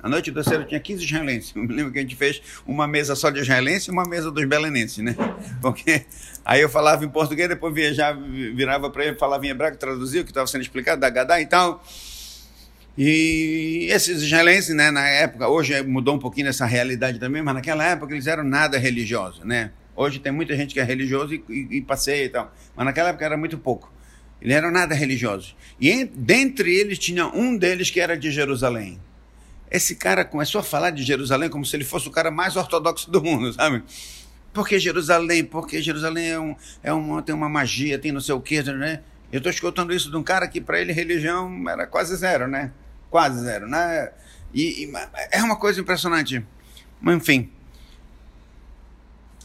Na 0.00 0.08
noite 0.08 0.30
do 0.30 0.44
Ceder 0.44 0.60
eu 0.60 0.68
tinha 0.68 0.78
15 0.78 1.04
israelenses. 1.04 1.52
Eu 1.56 1.64
me 1.64 1.74
lembro 1.74 1.92
que 1.92 1.98
a 1.98 2.02
gente 2.02 2.14
fez 2.14 2.40
uma 2.64 2.86
mesa 2.86 3.16
só 3.16 3.30
de 3.30 3.40
israelenses 3.40 3.88
e 3.88 3.90
uma 3.90 4.04
mesa 4.04 4.30
dos 4.30 4.44
belenenses, 4.44 4.98
né? 4.98 5.16
Porque 5.60 6.06
aí 6.44 6.60
eu 6.60 6.68
falava 6.68 7.04
em 7.04 7.08
português, 7.08 7.48
depois 7.48 7.74
viajava, 7.74 8.20
virava 8.54 8.88
para 8.88 9.06
ele, 9.06 9.16
falava 9.16 9.44
em 9.44 9.48
hebraico, 9.48 9.76
traduzia 9.76 10.20
o 10.20 10.24
que 10.24 10.30
estava 10.30 10.46
sendo 10.46 10.62
explicado, 10.62 11.00
da 11.00 11.10
Gadá 11.10 11.40
e 11.40 11.46
tal. 11.46 11.84
E 12.96 13.88
esses 13.90 14.22
israelenses, 14.22 14.72
né, 14.72 14.92
na 14.92 15.08
época, 15.08 15.48
hoje 15.48 15.82
mudou 15.82 16.14
um 16.14 16.18
pouquinho 16.20 16.46
essa 16.46 16.64
realidade 16.64 17.18
também, 17.18 17.42
mas 17.42 17.54
naquela 17.54 17.84
época 17.84 18.14
eles 18.14 18.28
eram 18.28 18.44
nada 18.44 18.78
religiosos, 18.78 19.44
né? 19.44 19.72
Hoje 19.96 20.18
tem 20.18 20.32
muita 20.32 20.56
gente 20.56 20.74
que 20.74 20.80
é 20.80 20.84
religioso 20.84 21.34
e, 21.34 21.44
e, 21.48 21.76
e 21.76 21.80
passeia 21.80 22.24
e 22.24 22.28
tal. 22.28 22.52
Mas 22.74 22.84
naquela 22.84 23.10
época 23.10 23.24
era 23.24 23.36
muito 23.36 23.58
pouco. 23.58 23.92
Eles 24.40 24.56
eram 24.56 24.70
nada 24.70 24.94
religiosos. 24.94 25.56
E 25.80 25.90
em, 25.90 26.04
dentre 26.06 26.74
eles 26.74 26.98
tinha 26.98 27.26
um 27.26 27.56
deles 27.56 27.90
que 27.90 28.00
era 28.00 28.16
de 28.16 28.30
Jerusalém. 28.30 29.00
Esse 29.70 29.96
cara 29.96 30.24
começou 30.24 30.60
a 30.60 30.64
falar 30.64 30.90
de 30.90 31.02
Jerusalém 31.02 31.48
como 31.48 31.64
se 31.64 31.74
ele 31.74 31.84
fosse 31.84 32.06
o 32.08 32.10
cara 32.10 32.30
mais 32.30 32.54
ortodoxo 32.54 33.10
do 33.10 33.22
mundo, 33.22 33.52
sabe? 33.52 33.82
Porque 34.52 34.78
Jerusalém, 34.78 35.44
porque 35.44 35.82
Jerusalém 35.82 36.30
é 36.30 36.38
um, 36.38 36.56
é 36.82 36.94
um, 36.94 37.20
tem 37.22 37.34
uma 37.34 37.48
magia, 37.48 37.98
tem 37.98 38.12
não 38.12 38.20
sei 38.20 38.34
o 38.34 38.40
quê, 38.40 38.62
né? 38.62 39.00
Eu 39.32 39.38
estou 39.38 39.50
escutando 39.50 39.92
isso 39.92 40.10
de 40.10 40.16
um 40.16 40.22
cara 40.22 40.46
que 40.46 40.60
para 40.60 40.80
ele 40.80 40.92
religião 40.92 41.68
era 41.68 41.86
quase 41.86 42.14
zero, 42.14 42.46
né? 42.46 42.70
Quase 43.10 43.42
zero, 43.42 43.66
né? 43.66 44.12
E, 44.52 44.84
e 44.84 44.92
é 45.32 45.42
uma 45.42 45.56
coisa 45.56 45.80
impressionante. 45.80 46.44
Mas, 47.00 47.16
enfim, 47.16 47.50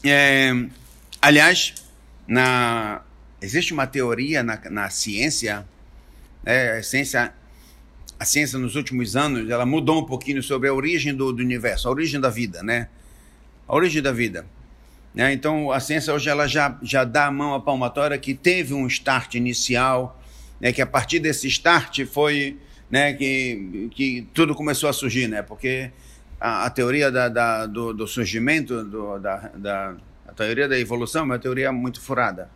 é, 0.04 0.52
aliás, 1.20 1.74
na, 2.26 3.02
existe 3.40 3.72
uma 3.72 3.86
teoria 3.86 4.42
na, 4.42 4.60
na 4.70 4.90
ciência, 4.90 5.66
né, 6.42 6.78
a 6.78 6.82
ciência, 6.82 7.32
a 8.18 8.24
ciência 8.24 8.58
nos 8.58 8.76
últimos 8.76 9.16
anos, 9.16 9.48
ela 9.50 9.66
mudou 9.66 10.00
um 10.00 10.06
pouquinho 10.06 10.42
sobre 10.42 10.68
a 10.68 10.74
origem 10.74 11.14
do, 11.14 11.32
do 11.32 11.42
universo, 11.42 11.88
a 11.88 11.90
origem 11.90 12.20
da 12.20 12.30
vida, 12.30 12.62
né? 12.62 12.88
A 13.66 13.74
origem 13.74 14.02
da 14.02 14.12
vida. 14.12 14.46
Né? 15.14 15.32
Então, 15.32 15.72
a 15.72 15.80
ciência 15.80 16.14
hoje 16.14 16.28
ela 16.28 16.46
já, 16.46 16.78
já 16.82 17.04
dá 17.04 17.26
a 17.26 17.30
mão 17.30 17.54
à 17.54 17.60
palmatória 17.60 18.16
que 18.16 18.34
teve 18.34 18.74
um 18.74 18.86
start 18.86 19.34
inicial, 19.34 20.20
né? 20.60 20.72
que 20.72 20.80
a 20.80 20.86
partir 20.86 21.18
desse 21.18 21.48
start 21.48 22.04
foi 22.06 22.56
né? 22.88 23.12
que, 23.12 23.88
que 23.92 24.28
tudo 24.32 24.54
começou 24.54 24.88
a 24.88 24.92
surgir, 24.92 25.28
né? 25.28 25.42
porque 25.42 25.90
a, 26.40 26.64
a 26.64 26.70
teoria 26.70 27.10
da, 27.10 27.28
da, 27.28 27.66
do, 27.66 27.92
do, 27.92 28.06
surgimento, 28.06 28.82
do, 28.82 29.18
da, 29.18 29.50
da, 29.54 29.94
a 30.26 30.32
teoria 30.32 30.66
da 30.66 30.78
evolução 30.78 31.22
é 31.22 31.24
uma 31.24 31.38
teoria 31.38 31.70
muito 31.70 32.00
furada. 32.00 32.48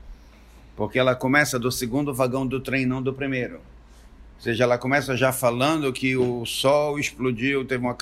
Porque 0.75 0.99
ela 0.99 1.15
começa 1.15 1.59
do 1.59 1.71
segundo 1.71 2.13
vagão 2.15 2.47
do 2.47 2.59
trem, 2.59 2.87
não 2.87 3.03
do 3.03 3.13
primeiro. 3.13 3.57
Ou 3.57 4.41
seja, 4.41 4.65
ela 4.65 4.79
começa 4.79 5.17
já 5.17 5.33
falando 5.33 5.93
que 5.93 6.17
o 6.17 6.45
Sol 6.45 6.99
explodiu, 6.99 7.65
teve 7.65 7.85
uma, 7.85 7.97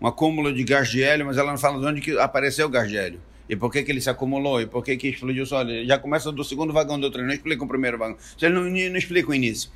um 0.00 0.06
acúmulo 0.06 0.52
de 0.52 0.62
gás 0.64 0.88
de 0.88 1.02
hélio, 1.02 1.26
mas 1.26 1.38
ela 1.38 1.50
não 1.50 1.58
fala 1.58 1.78
de 1.78 1.86
onde 1.86 2.00
que 2.00 2.18
apareceu 2.18 2.66
o 2.66 2.70
gás 2.70 2.88
de 2.88 2.96
hélio. 2.96 3.20
E 3.48 3.56
por 3.56 3.72
que, 3.72 3.82
que 3.82 3.90
ele 3.90 4.00
se 4.00 4.10
acumulou? 4.10 4.60
E 4.60 4.66
por 4.66 4.84
que, 4.84 4.96
que 4.96 5.08
explodiu 5.08 5.44
o 5.44 5.46
Sol? 5.46 5.64
Já 5.86 5.98
começa 5.98 6.30
do 6.30 6.44
segundo 6.44 6.72
vagão 6.72 7.00
do 7.00 7.10
trem, 7.10 7.24
não 7.24 7.32
explica 7.32 7.64
o 7.64 7.68
primeiro 7.68 7.96
vagão. 7.96 8.16
Vocês 8.36 8.52
não, 8.52 8.64
não 8.64 8.96
explicam 8.96 9.30
o 9.30 9.34
início. 9.34 9.70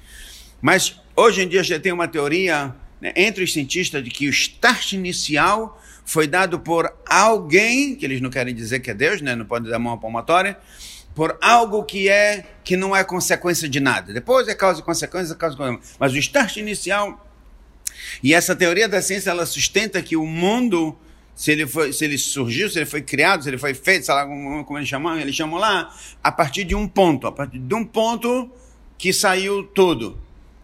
Mas 0.61 1.00
hoje 1.16 1.42
em 1.42 1.49
dia 1.49 1.62
já 1.62 1.81
tem 1.81 1.92
uma 1.92 2.07
teoria 2.07 2.75
né, 3.02 3.12
entre 3.16 3.42
os 3.42 3.52
cientistas 3.52 4.02
de 4.04 4.11
que 4.11 4.28
o 4.28 4.30
start 4.30 4.92
inicial 4.92 5.82
foi 6.04 6.28
dado 6.28 6.61
por 6.61 6.88
alguém, 7.04 7.97
que 7.97 8.04
eles 8.04 8.21
não 8.21 8.30
querem 8.30 8.54
dizer 8.54 8.78
que 8.78 8.92
é 8.92 8.94
Deus, 8.94 9.21
né, 9.21 9.35
não 9.35 9.44
pode 9.44 9.68
dar 9.68 9.80
mão 9.80 9.92
à 9.92 9.99
palmatória, 9.99 10.56
por 11.12 11.37
algo 11.42 11.82
que 11.82 12.09
é 12.09 12.44
que 12.62 12.76
não 12.76 12.94
é 12.94 13.02
consequência 13.02 13.68
de 13.68 13.80
nada. 13.80 14.12
Depois 14.12 14.47
é 14.47 14.54
causa 14.54 14.80
e 14.80 14.85
consequência, 14.85 15.35
causa 15.35 15.56
e 15.56 15.59
consequência. 15.59 15.97
Mas 15.99 16.12
o 16.12 16.16
start 16.16 16.59
inicial 16.59 17.28
e 18.23 18.32
essa 18.32 18.54
teoria 18.54 18.88
da 18.88 19.02
ciência 19.02 19.30
ela 19.30 19.44
sustenta 19.44 20.00
que 20.00 20.16
o 20.16 20.25
mundo 20.25 20.97
se 21.35 21.50
ele, 21.50 21.66
foi, 21.66 21.92
se 21.92 22.04
ele 22.04 22.16
surgiu, 22.16 22.71
se 22.71 22.78
ele 22.78 22.87
foi 22.87 23.02
criado, 23.02 23.42
se 23.42 23.49
ele 23.49 23.59
foi 23.59 23.75
feito, 23.75 24.06
sei 24.06 24.14
lá 24.14 24.25
como, 24.25 24.64
como 24.64 24.78
eles 24.78 24.88
chamam, 24.88 25.18
eles 25.18 25.35
chamam 25.35 25.59
lá, 25.59 25.92
a 26.23 26.30
partir 26.30 26.62
de 26.62 26.75
um 26.75 26.87
ponto, 26.87 27.26
a 27.26 27.32
partir 27.32 27.59
de 27.59 27.75
um 27.75 27.85
ponto 27.85 28.50
que 28.97 29.12
saiu 29.12 29.64
tudo 29.64 30.21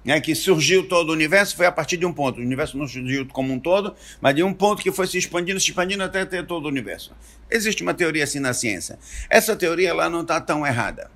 né, 0.08 0.22
que 0.22 0.34
surgiu 0.34 0.88
todo 0.88 1.10
o 1.10 1.12
universo 1.12 1.54
foi 1.54 1.66
a 1.66 1.70
partir 1.70 1.98
de 1.98 2.06
um 2.06 2.12
ponto. 2.14 2.40
O 2.40 2.42
universo 2.42 2.78
não 2.78 2.88
surgiu 2.88 3.26
como 3.26 3.52
um 3.52 3.60
todo, 3.60 3.94
mas 4.22 4.34
de 4.34 4.42
um 4.42 4.54
ponto 4.54 4.82
que 4.82 4.90
foi 4.90 5.06
se 5.06 5.18
expandindo, 5.18 5.60
se 5.60 5.68
expandindo 5.68 6.02
até 6.02 6.24
ter 6.24 6.46
todo 6.46 6.64
o 6.64 6.68
universo. 6.68 7.12
Existe 7.50 7.82
uma 7.82 7.92
teoria 7.92 8.24
assim 8.24 8.40
na 8.40 8.54
ciência. 8.54 8.98
Essa 9.28 9.54
teoria 9.54 9.92
lá 9.92 10.08
não 10.08 10.22
está 10.22 10.40
tão 10.40 10.66
errada. 10.66 11.10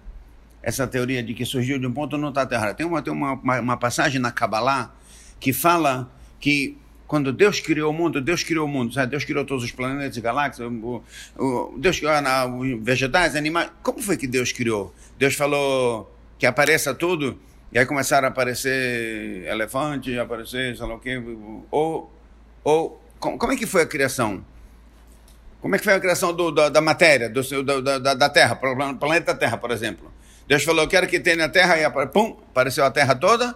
essa 0.63 0.87
teoria 0.87 1.23
de 1.23 1.33
que 1.33 1.47
surgiu 1.47 1.79
de 1.79 1.87
um 1.87 1.93
ponto 1.93 2.19
não 2.19 2.29
está 2.29 2.45
terra. 2.45 2.75
Tem, 2.75 2.85
uma, 2.85 3.01
tem 3.01 3.11
uma, 3.11 3.33
uma, 3.33 3.61
uma 3.61 3.77
passagem 3.79 4.21
na 4.21 4.31
Kabbalah 4.31 4.95
que 5.41 5.55
fala 5.55 6.13
que 6.39 6.77
quando 7.07 7.33
Deus 7.33 7.61
criou 7.61 7.91
o 7.91 7.95
mundo, 7.95 8.21
Deus 8.21 8.45
criou 8.45 8.67
o 8.67 8.69
mundo, 8.69 8.93
sabe? 8.93 9.13
Deus 9.13 9.25
criou 9.25 9.43
todos 9.47 9.65
os 9.65 9.73
planetas 9.73 10.19
e 10.19 10.21
galáxias, 10.21 10.69
o, 10.71 11.03
o, 11.39 11.79
Deus 11.79 11.97
criou 11.97 12.13
ah, 12.13 12.47
vegetais, 12.83 13.37
animais. 13.37 13.71
Como 13.83 14.03
foi 14.03 14.19
que 14.19 14.27
Deus 14.27 14.53
criou? 14.53 14.95
Deus 15.19 15.35
falou 15.35 16.15
que 16.39 16.45
apareça 16.45 16.95
tudo, 16.95 17.39
e 17.73 17.79
aí 17.79 17.87
começaram 17.87 18.29
a 18.29 18.31
aparecer 18.31 19.47
elefantes, 19.47 20.19
aparecer, 20.19 20.76
sei 20.76 20.87
lá 20.87 20.95
o 20.95 20.99
quê. 20.99 21.23
Ou, 21.71 22.12
ou 22.62 23.02
como 23.19 23.52
é 23.52 23.57
que 23.57 23.67
foi 23.67 23.83
a 23.83 23.87
criação? 23.87 24.45
Como 25.61 25.75
é 25.75 25.79
que 25.79 25.85
foi 25.85 25.95
a 25.95 26.00
criação 26.00 26.35
do, 26.35 26.50
da, 26.50 26.69
da, 26.69 26.81
matéria, 26.81 27.31
do, 27.31 27.62
da, 27.62 27.99
da, 27.99 28.14
da 28.14 28.29
Terra, 28.29 28.57
planeta 28.57 29.35
Terra, 29.35 29.57
por 29.57 29.71
exemplo? 29.71 30.12
Deus 30.47 30.64
falou, 30.64 30.83
eu 30.83 30.88
quero 30.88 31.07
que 31.07 31.21
tenha 31.21 31.45
a 31.45 31.49
Terra, 31.49 31.79
e 31.79 32.09
pum, 32.09 32.37
apareceu 32.50 32.85
a 32.85 32.91
Terra 32.91 33.14
toda, 33.14 33.55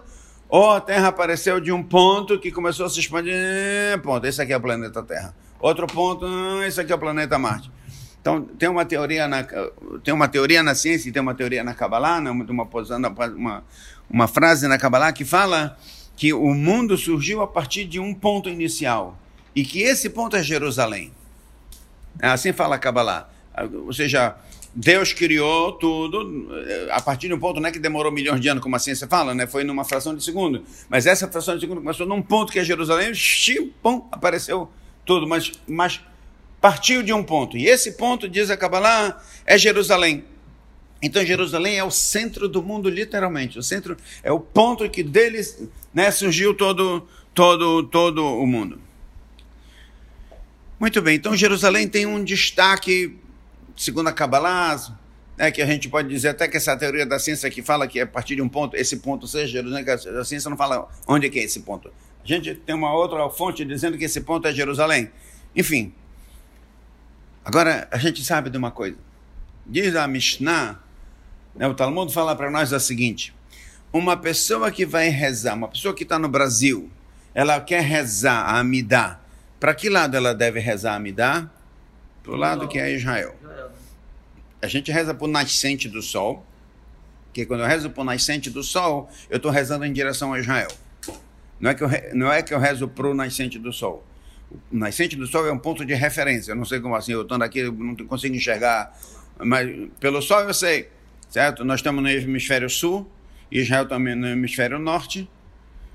ou 0.49 0.71
a 0.71 0.81
Terra 0.81 1.09
apareceu 1.09 1.59
de 1.59 1.71
um 1.71 1.83
ponto 1.83 2.39
que 2.39 2.49
começou 2.49 2.85
a 2.85 2.89
se 2.89 2.99
expandir, 2.99 3.35
ponto, 4.01 4.25
esse 4.25 4.41
aqui 4.41 4.53
é 4.53 4.57
o 4.57 4.61
planeta 4.61 5.03
Terra. 5.03 5.35
Outro 5.59 5.85
ponto, 5.85 6.25
esse 6.63 6.79
aqui 6.79 6.91
é 6.91 6.95
o 6.95 6.99
planeta 6.99 7.37
Marte. 7.37 7.69
Então, 8.21 8.41
tem 8.41 8.67
uma 8.67 8.85
teoria 8.85 9.27
na, 9.27 9.43
tem 10.03 10.13
uma 10.13 10.27
teoria 10.27 10.63
na 10.63 10.75
ciência 10.75 11.09
e 11.09 11.11
tem 11.11 11.21
uma 11.21 11.33
teoria 11.33 11.63
na 11.63 11.73
Kabbalah, 11.73 12.19
né, 12.19 12.31
uma, 12.31 12.45
uma, 12.45 13.63
uma 14.09 14.27
frase 14.27 14.67
na 14.67 14.77
Kabbalah 14.77 15.11
que 15.11 15.25
fala 15.25 15.77
que 16.15 16.33
o 16.33 16.53
mundo 16.53 16.97
surgiu 16.97 17.41
a 17.41 17.47
partir 17.47 17.85
de 17.85 17.99
um 17.99 18.13
ponto 18.13 18.49
inicial 18.49 19.17
e 19.55 19.63
que 19.63 19.81
esse 19.81 20.09
ponto 20.09 20.35
é 20.35 20.43
Jerusalém. 20.43 21.11
Assim 22.21 22.51
fala 22.53 22.75
a 22.75 22.79
Kabbalah. 22.79 23.29
Ou 23.85 23.93
seja, 23.93 24.35
Deus 24.73 25.13
criou 25.13 25.71
tudo 25.71 26.47
eh, 26.55 26.87
a 26.91 27.01
partir 27.01 27.27
de 27.27 27.33
um 27.33 27.39
ponto, 27.39 27.59
não 27.59 27.67
é 27.67 27.71
que 27.71 27.79
demorou 27.79 28.11
milhões 28.11 28.39
de 28.39 28.47
anos, 28.47 28.61
como 28.61 28.75
a 28.75 28.79
ciência 28.79 29.07
fala, 29.07 29.33
né? 29.33 29.47
foi 29.47 29.63
numa 29.63 29.83
fração 29.83 30.15
de 30.15 30.23
segundo. 30.23 30.63
Mas 30.87 31.07
essa 31.07 31.27
fração 31.27 31.55
de 31.55 31.61
segundo 31.61 31.81
começou 31.81 32.05
num 32.05 32.21
ponto 32.21 32.51
que 32.51 32.59
é 32.59 32.63
Jerusalém, 32.63 33.13
xim, 33.13 33.71
pum, 33.81 34.07
apareceu 34.11 34.69
tudo. 35.05 35.27
Mas, 35.27 35.51
mas 35.67 36.01
partiu 36.61 37.01
de 37.01 37.11
um 37.13 37.23
ponto. 37.23 37.57
E 37.57 37.67
esse 37.67 37.93
ponto, 37.93 38.29
diz 38.29 38.51
a 38.51 38.57
Kabbalah, 38.57 39.19
é 39.45 39.57
Jerusalém. 39.57 40.23
Então 41.01 41.23
Jerusalém 41.25 41.77
é 41.77 41.83
o 41.83 41.91
centro 41.91 42.47
do 42.47 42.63
mundo, 42.63 42.89
literalmente. 42.89 43.59
O 43.59 43.63
centro 43.63 43.95
é 44.23 44.31
o 44.31 44.39
ponto 44.39 44.89
que 44.89 45.03
deles 45.03 45.67
né, 45.93 46.09
surgiu 46.11 46.53
todo, 46.53 47.07
todo, 47.33 47.83
todo 47.83 48.25
o 48.25 48.45
mundo. 48.47 48.79
Muito 50.79 51.01
bem, 51.01 51.15
então 51.15 51.35
Jerusalém 51.35 51.87
tem 51.87 52.05
um 52.05 52.23
destaque 52.23 53.17
segundo 53.75 54.07
a 54.07 54.13
Kabbalah, 54.13 54.97
né, 55.37 55.51
que 55.51 55.61
a 55.61 55.65
gente 55.65 55.87
pode 55.87 56.09
dizer 56.09 56.29
até 56.29 56.47
que 56.47 56.57
essa 56.57 56.75
teoria 56.75 57.05
da 57.05 57.19
ciência 57.19 57.49
que 57.49 57.61
fala 57.61 57.87
que 57.87 57.99
a 57.99 58.07
partir 58.07 58.35
de 58.35 58.41
um 58.41 58.49
ponto, 58.49 58.75
esse 58.75 58.97
ponto 58.97 59.27
seja 59.27 59.47
Jerusalém, 59.47 59.85
a 59.87 60.25
ciência 60.25 60.49
não 60.49 60.57
fala 60.57 60.89
onde 61.07 61.27
é 61.27 61.29
que 61.29 61.39
é 61.39 61.43
esse 61.43 61.61
ponto. 61.61 61.91
A 62.23 62.27
gente 62.27 62.55
tem 62.55 62.75
uma 62.75 62.93
outra 62.93 63.29
fonte 63.29 63.63
dizendo 63.63 63.97
que 63.97 64.03
esse 64.03 64.21
ponto 64.21 64.47
é 64.47 64.53
Jerusalém. 64.53 65.09
Enfim. 65.55 65.93
Agora, 67.45 67.87
a 67.89 67.97
gente 67.97 68.23
sabe 68.23 68.49
de 68.49 68.57
uma 68.57 68.69
coisa. 68.69 68.97
Diz 69.65 69.95
a 69.95 70.07
Mishnah, 70.07 70.79
o 71.65 71.73
Talmud 71.73 72.13
fala 72.13 72.35
para 72.35 72.51
nós 72.51 72.71
o 72.71 72.79
seguinte: 72.79 73.33
uma 73.91 74.17
pessoa 74.17 74.71
que 74.71 74.85
vai 74.85 75.09
rezar, 75.09 75.55
uma 75.55 75.67
pessoa 75.67 75.93
que 75.93 76.03
está 76.03 76.19
no 76.19 76.27
Brasil, 76.27 76.89
ela 77.33 77.59
quer 77.61 77.81
rezar 77.81 78.41
a 78.41 78.59
Amidá. 78.59 79.19
Para 79.59 79.73
que 79.73 79.89
lado 79.89 80.15
ela 80.15 80.35
deve 80.35 80.59
rezar 80.59 80.93
a 80.93 80.95
Amidá? 80.97 81.49
Para 82.21 82.33
o 82.33 82.35
lado 82.35 82.67
que 82.67 82.77
é 82.77 82.93
Israel 82.93 83.35
a 84.61 84.67
gente 84.67 84.91
reza 84.91 85.13
para 85.13 85.25
o 85.25 85.27
nascente 85.27 85.87
do 85.87 86.01
sol, 86.01 86.45
que 87.33 87.45
quando 87.45 87.61
eu 87.61 87.67
rezo 87.67 87.89
para 87.89 88.01
o 88.01 88.03
nascente 88.03 88.49
do 88.49 88.63
sol, 88.63 89.09
eu 89.29 89.37
estou 89.37 89.51
rezando 89.51 89.85
em 89.85 89.93
direção 89.93 90.33
a 90.33 90.39
Israel. 90.39 90.69
Não 91.59 91.69
é 91.69 91.73
que 91.73 91.83
eu, 91.83 91.89
não 92.13 92.31
é 92.31 92.41
que 92.41 92.53
eu 92.53 92.59
rezo 92.59 92.87
para 92.87 93.07
o 93.07 93.13
nascente 93.13 93.59
do 93.59 93.71
sol. 93.71 94.05
O 94.71 94.77
nascente 94.77 95.15
do 95.15 95.27
sol 95.27 95.45
é 95.45 95.51
um 95.51 95.59
ponto 95.59 95.85
de 95.85 95.93
referência. 95.93 96.51
Eu 96.51 96.55
não 96.55 96.65
sei 96.65 96.79
como 96.79 96.95
assim, 96.95 97.11
eu 97.11 97.21
estou 97.21 97.41
aqui, 97.41 97.59
eu 97.59 97.71
não 97.71 97.95
consigo 98.07 98.35
enxergar, 98.35 98.97
mas 99.39 99.69
pelo 99.99 100.21
sol 100.21 100.41
eu 100.41 100.53
sei, 100.53 100.89
certo? 101.29 101.63
Nós 101.63 101.79
estamos 101.79 102.01
no 102.01 102.09
hemisfério 102.09 102.69
sul, 102.69 103.09
Israel 103.51 103.87
também 103.87 104.15
no 104.15 104.27
hemisfério 104.27 104.79
norte. 104.79 105.29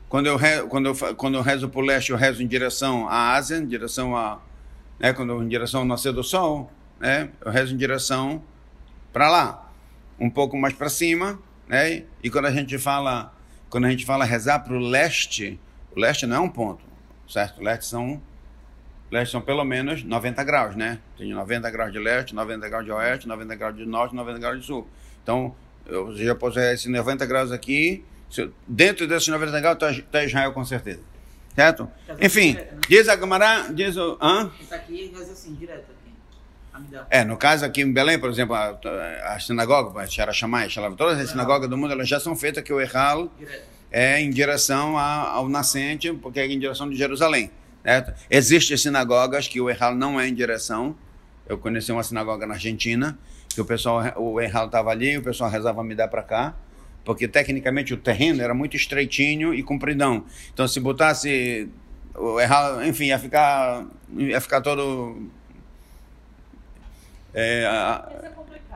Quando 0.08 0.26
eu, 0.26 0.38
quando 0.68 0.86
eu, 0.86 1.16
quando 1.16 1.34
eu 1.36 1.42
rezo 1.42 1.68
para 1.68 1.80
o 1.80 1.84
leste, 1.84 2.10
eu 2.10 2.16
rezo 2.16 2.42
em 2.42 2.46
direção 2.46 3.08
à 3.08 3.32
Ásia, 3.32 3.56
em 3.56 3.66
direção 3.66 4.16
a, 4.16 4.40
né, 4.98 5.12
quando, 5.12 5.42
em 5.42 5.48
direção 5.48 5.80
ao 5.80 5.86
nascer 5.86 6.12
do 6.12 6.22
sol, 6.22 6.70
né, 7.00 7.30
eu 7.44 7.50
rezo 7.50 7.74
em 7.74 7.76
direção 7.76 8.42
para 9.12 9.30
lá, 9.30 9.72
um 10.18 10.28
pouco 10.30 10.56
mais 10.56 10.74
para 10.74 10.88
cima, 10.88 11.38
né? 11.68 12.04
E 12.22 12.30
quando 12.30 12.46
a 12.46 12.50
gente 12.50 12.78
fala, 12.78 13.32
quando 13.68 13.86
a 13.86 13.90
gente 13.90 14.04
fala 14.04 14.24
rezar 14.24 14.60
para 14.60 14.74
o 14.74 14.78
leste, 14.78 15.58
o 15.94 16.00
leste 16.00 16.26
não 16.26 16.36
é 16.36 16.40
um 16.40 16.48
ponto, 16.48 16.84
certo? 17.28 17.60
O 17.60 17.64
leste 17.64 17.86
são 17.86 18.20
leste 19.10 19.32
são 19.32 19.42
pelo 19.42 19.62
menos 19.62 20.02
90 20.02 20.42
graus, 20.42 20.74
né? 20.74 20.98
Tem 21.18 21.32
90 21.32 21.70
graus 21.70 21.92
de 21.92 21.98
leste, 21.98 22.34
90 22.34 22.68
graus 22.68 22.84
de 22.84 22.90
oeste, 22.90 23.28
90 23.28 23.54
graus 23.56 23.76
de 23.76 23.84
norte, 23.84 24.14
90 24.14 24.38
graus 24.38 24.60
de 24.60 24.66
sul. 24.66 24.88
Então, 25.22 25.54
eu 25.86 26.14
já 26.16 26.34
posso 26.34 26.58
esses 26.58 26.86
90 26.86 27.26
graus 27.26 27.52
aqui, 27.52 28.04
dentro 28.66 29.06
desses 29.06 29.28
90 29.28 29.60
graus 29.60 29.74
está 29.74 30.02
tá 30.10 30.24
Israel 30.24 30.52
com 30.52 30.64
certeza. 30.64 31.00
Certo? 31.54 31.88
Enfim, 32.20 32.54
né? 32.54 32.66
diz 32.88 33.08
a 33.08 33.16
Gamará, 33.16 33.68
diz 33.68 33.96
o. 33.96 34.16
Hã? 34.20 34.50
Está 34.58 34.76
aqui, 34.76 35.12
reza 35.14 35.32
assim, 35.32 35.54
direto. 35.54 35.92
É, 37.10 37.24
no 37.24 37.36
caso 37.36 37.64
aqui 37.64 37.82
em 37.82 37.92
Belém, 37.92 38.18
por 38.18 38.30
exemplo, 38.30 38.54
a, 38.54 38.78
a 39.34 39.38
sinagoga, 39.38 40.00
a 40.00 40.06
Xarachamai, 40.06 40.68
todas 40.96 41.18
as 41.18 41.30
sinagogas 41.30 41.68
do 41.68 41.76
mundo, 41.76 41.92
elas 41.92 42.08
já 42.08 42.18
são 42.18 42.34
feitas 42.34 42.62
que 42.64 42.72
o 42.72 42.80
Erral 42.80 43.30
é 43.90 44.20
em 44.20 44.30
direção 44.30 44.96
a, 44.96 45.30
ao 45.30 45.48
nascente, 45.48 46.12
porque 46.14 46.40
é 46.40 46.46
em 46.46 46.58
direção 46.58 46.88
de 46.88 46.96
Jerusalém. 46.96 47.50
Certo? 47.82 48.14
Existem 48.30 48.76
sinagogas 48.76 49.48
que 49.48 49.60
o 49.60 49.68
Erral 49.68 49.94
não 49.94 50.20
é 50.20 50.28
em 50.28 50.34
direção. 50.34 50.96
Eu 51.46 51.58
conheci 51.58 51.92
uma 51.92 52.02
sinagoga 52.02 52.46
na 52.46 52.54
Argentina, 52.54 53.18
que 53.54 53.60
o 53.60 53.64
pessoal, 53.64 54.02
o 54.16 54.40
Erral 54.40 54.66
estava 54.66 54.90
ali, 54.90 55.16
o 55.18 55.22
pessoal 55.22 55.50
rezava 55.50 55.82
me 55.84 55.94
dar 55.94 56.08
para 56.08 56.22
cá, 56.22 56.54
porque 57.04 57.26
tecnicamente 57.28 57.92
o 57.92 57.96
terreno 57.96 58.42
era 58.42 58.54
muito 58.54 58.76
estreitinho 58.76 59.52
e 59.52 59.62
compridão. 59.62 60.24
Então, 60.52 60.66
se 60.66 60.80
botasse 60.80 61.68
o 62.14 62.40
Erral, 62.40 62.84
enfim, 62.84 63.06
ia 63.06 63.18
ficar, 63.18 63.86
ia 64.16 64.40
ficar 64.40 64.60
todo 64.60 65.30
é, 67.34 67.64
a, 67.66 68.08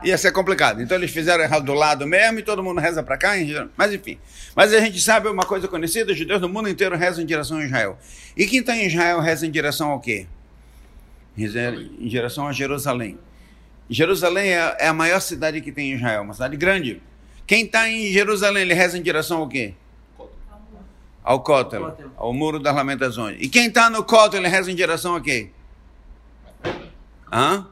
ia 0.03 0.17
ser 0.17 0.31
complicado. 0.31 0.81
Então 0.81 0.97
eles 0.97 1.11
fizeram 1.11 1.43
errado 1.43 1.65
do 1.65 1.73
lado 1.73 2.05
mesmo 2.07 2.39
e 2.39 2.43
todo 2.43 2.63
mundo 2.63 2.79
reza 2.79 3.03
para 3.03 3.17
cá, 3.17 3.33
mas 3.75 3.93
enfim. 3.93 4.17
Mas 4.55 4.73
a 4.73 4.79
gente 4.79 4.99
sabe 5.01 5.29
uma 5.29 5.45
coisa 5.45 5.67
conhecida: 5.67 6.11
os 6.11 6.17
judeus 6.17 6.41
do 6.41 6.49
mundo 6.49 6.69
inteiro 6.69 6.95
rezam 6.95 7.23
em 7.23 7.27
direção 7.27 7.57
a 7.57 7.65
Israel. 7.65 7.97
E 8.35 8.45
quem 8.45 8.59
está 8.59 8.75
em 8.75 8.87
Israel 8.87 9.19
reza 9.19 9.45
em 9.45 9.51
direção 9.51 9.89
ao 9.89 9.99
quê? 9.99 10.27
Em 11.37 12.07
direção 12.07 12.47
a 12.47 12.51
Jerusalém. 12.51 13.17
Jerusalém 13.89 14.49
é, 14.49 14.77
é 14.79 14.87
a 14.87 14.93
maior 14.93 15.19
cidade 15.19 15.61
que 15.61 15.71
tem 15.71 15.91
em 15.91 15.95
Israel, 15.95 16.23
uma 16.23 16.33
cidade 16.33 16.57
grande. 16.57 17.01
Quem 17.45 17.65
está 17.65 17.89
em 17.89 18.11
Jerusalém, 18.11 18.63
ele 18.63 18.73
reza 18.73 18.97
em 18.97 19.01
direção 19.01 19.39
ao 19.39 19.47
quê? 19.47 19.73
Ao 21.23 21.41
Kotel, 21.41 21.97
ao 22.15 22.33
Muro 22.33 22.59
das 22.59 22.75
Lamentações. 22.75 23.37
E 23.39 23.49
quem 23.49 23.67
está 23.67 23.89
no 23.89 24.03
Kotel, 24.03 24.39
ele 24.39 24.47
reza 24.49 24.71
em 24.71 24.75
direção 24.75 25.15
a 25.15 25.21
quê? 25.21 25.49
Hã? 27.31 27.67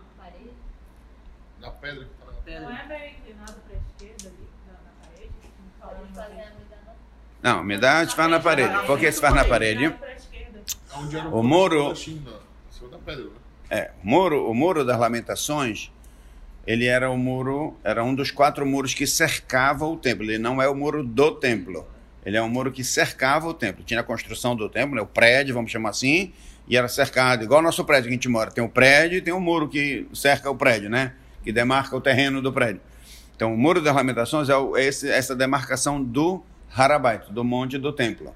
pedra 1.85 2.05
que 2.05 2.09
tá 2.19 2.25
na 2.25 2.31
pedra. 2.43 2.61
Não 2.61 2.77
é 2.77 2.85
meio 2.87 3.11
inclinado 3.11 3.53
para 3.53 3.75
a 3.75 3.79
esquerda 3.79 4.27
ali, 4.29 4.49
na, 4.67 4.73
na 4.73 5.07
parede? 5.07 5.29
Não, 7.41 7.63
me 7.63 7.77
dá 7.77 8.07
se 8.07 8.15
faz 8.15 8.29
na 8.29 8.39
parede. 8.39 8.85
Por 8.87 8.99
que 8.99 9.11
se 9.11 9.21
faz 9.21 9.35
na 9.35 9.45
parede? 9.45 9.95
O 11.31 11.43
muro. 11.43 11.93
É, 13.69 13.91
o 14.03 14.07
muro, 14.07 14.49
o 14.49 14.53
muro 14.53 14.85
das 14.85 14.99
lamentações, 14.99 15.91
ele 16.65 16.85
era 16.85 17.09
o 17.09 17.17
muro, 17.17 17.75
era 17.83 18.03
um 18.03 18.15
dos 18.15 18.31
quatro 18.31 18.65
muros 18.65 18.93
que 18.93 19.05
cercava 19.05 19.85
o 19.85 19.95
templo. 19.95 20.25
Ele 20.25 20.37
não 20.37 20.61
é 20.61 20.67
o 20.67 20.75
muro 20.75 21.03
do 21.03 21.31
templo. 21.31 21.85
Ele 22.25 22.37
é 22.37 22.41
um 22.41 22.49
muro 22.49 22.71
que 22.71 22.83
cercava 22.83 23.47
o 23.47 23.53
templo. 23.53 23.83
Tinha 23.83 23.99
a 23.99 24.03
construção 24.03 24.55
do 24.55 24.67
templo, 24.67 24.95
né, 24.95 25.01
o 25.01 25.05
prédio, 25.05 25.53
vamos 25.53 25.71
chamar 25.71 25.89
assim, 25.89 26.33
e 26.67 26.75
era 26.75 26.87
cercado, 26.87 27.43
igual 27.43 27.59
o 27.59 27.63
nosso 27.63 27.85
prédio 27.85 28.05
que 28.05 28.09
a 28.09 28.13
gente 28.13 28.27
mora. 28.27 28.49
Tem 28.49 28.63
o 28.63 28.69
prédio 28.69 29.19
e 29.19 29.21
tem 29.21 29.33
um 29.33 29.39
muro 29.39 29.69
que 29.69 30.07
cerca 30.13 30.49
o 30.49 30.55
prédio, 30.55 30.89
né? 30.89 31.13
que 31.45 31.51
demarca 31.51 31.95
o 31.95 32.01
terreno 32.01 32.41
do 32.41 32.51
prédio. 32.51 32.81
Então, 33.35 33.53
o 33.53 33.57
Muro 33.57 33.79
das 33.79 33.95
Lamentações 33.95 34.49
é, 34.49 34.57
o, 34.57 34.75
é 34.75 34.85
esse, 34.85 35.07
essa 35.07 35.35
demarcação 35.35 36.03
do 36.03 36.41
Harabait, 36.75 37.31
do 37.31 37.43
Monte 37.43 37.77
do 37.77 37.93
Templo. 37.93 38.33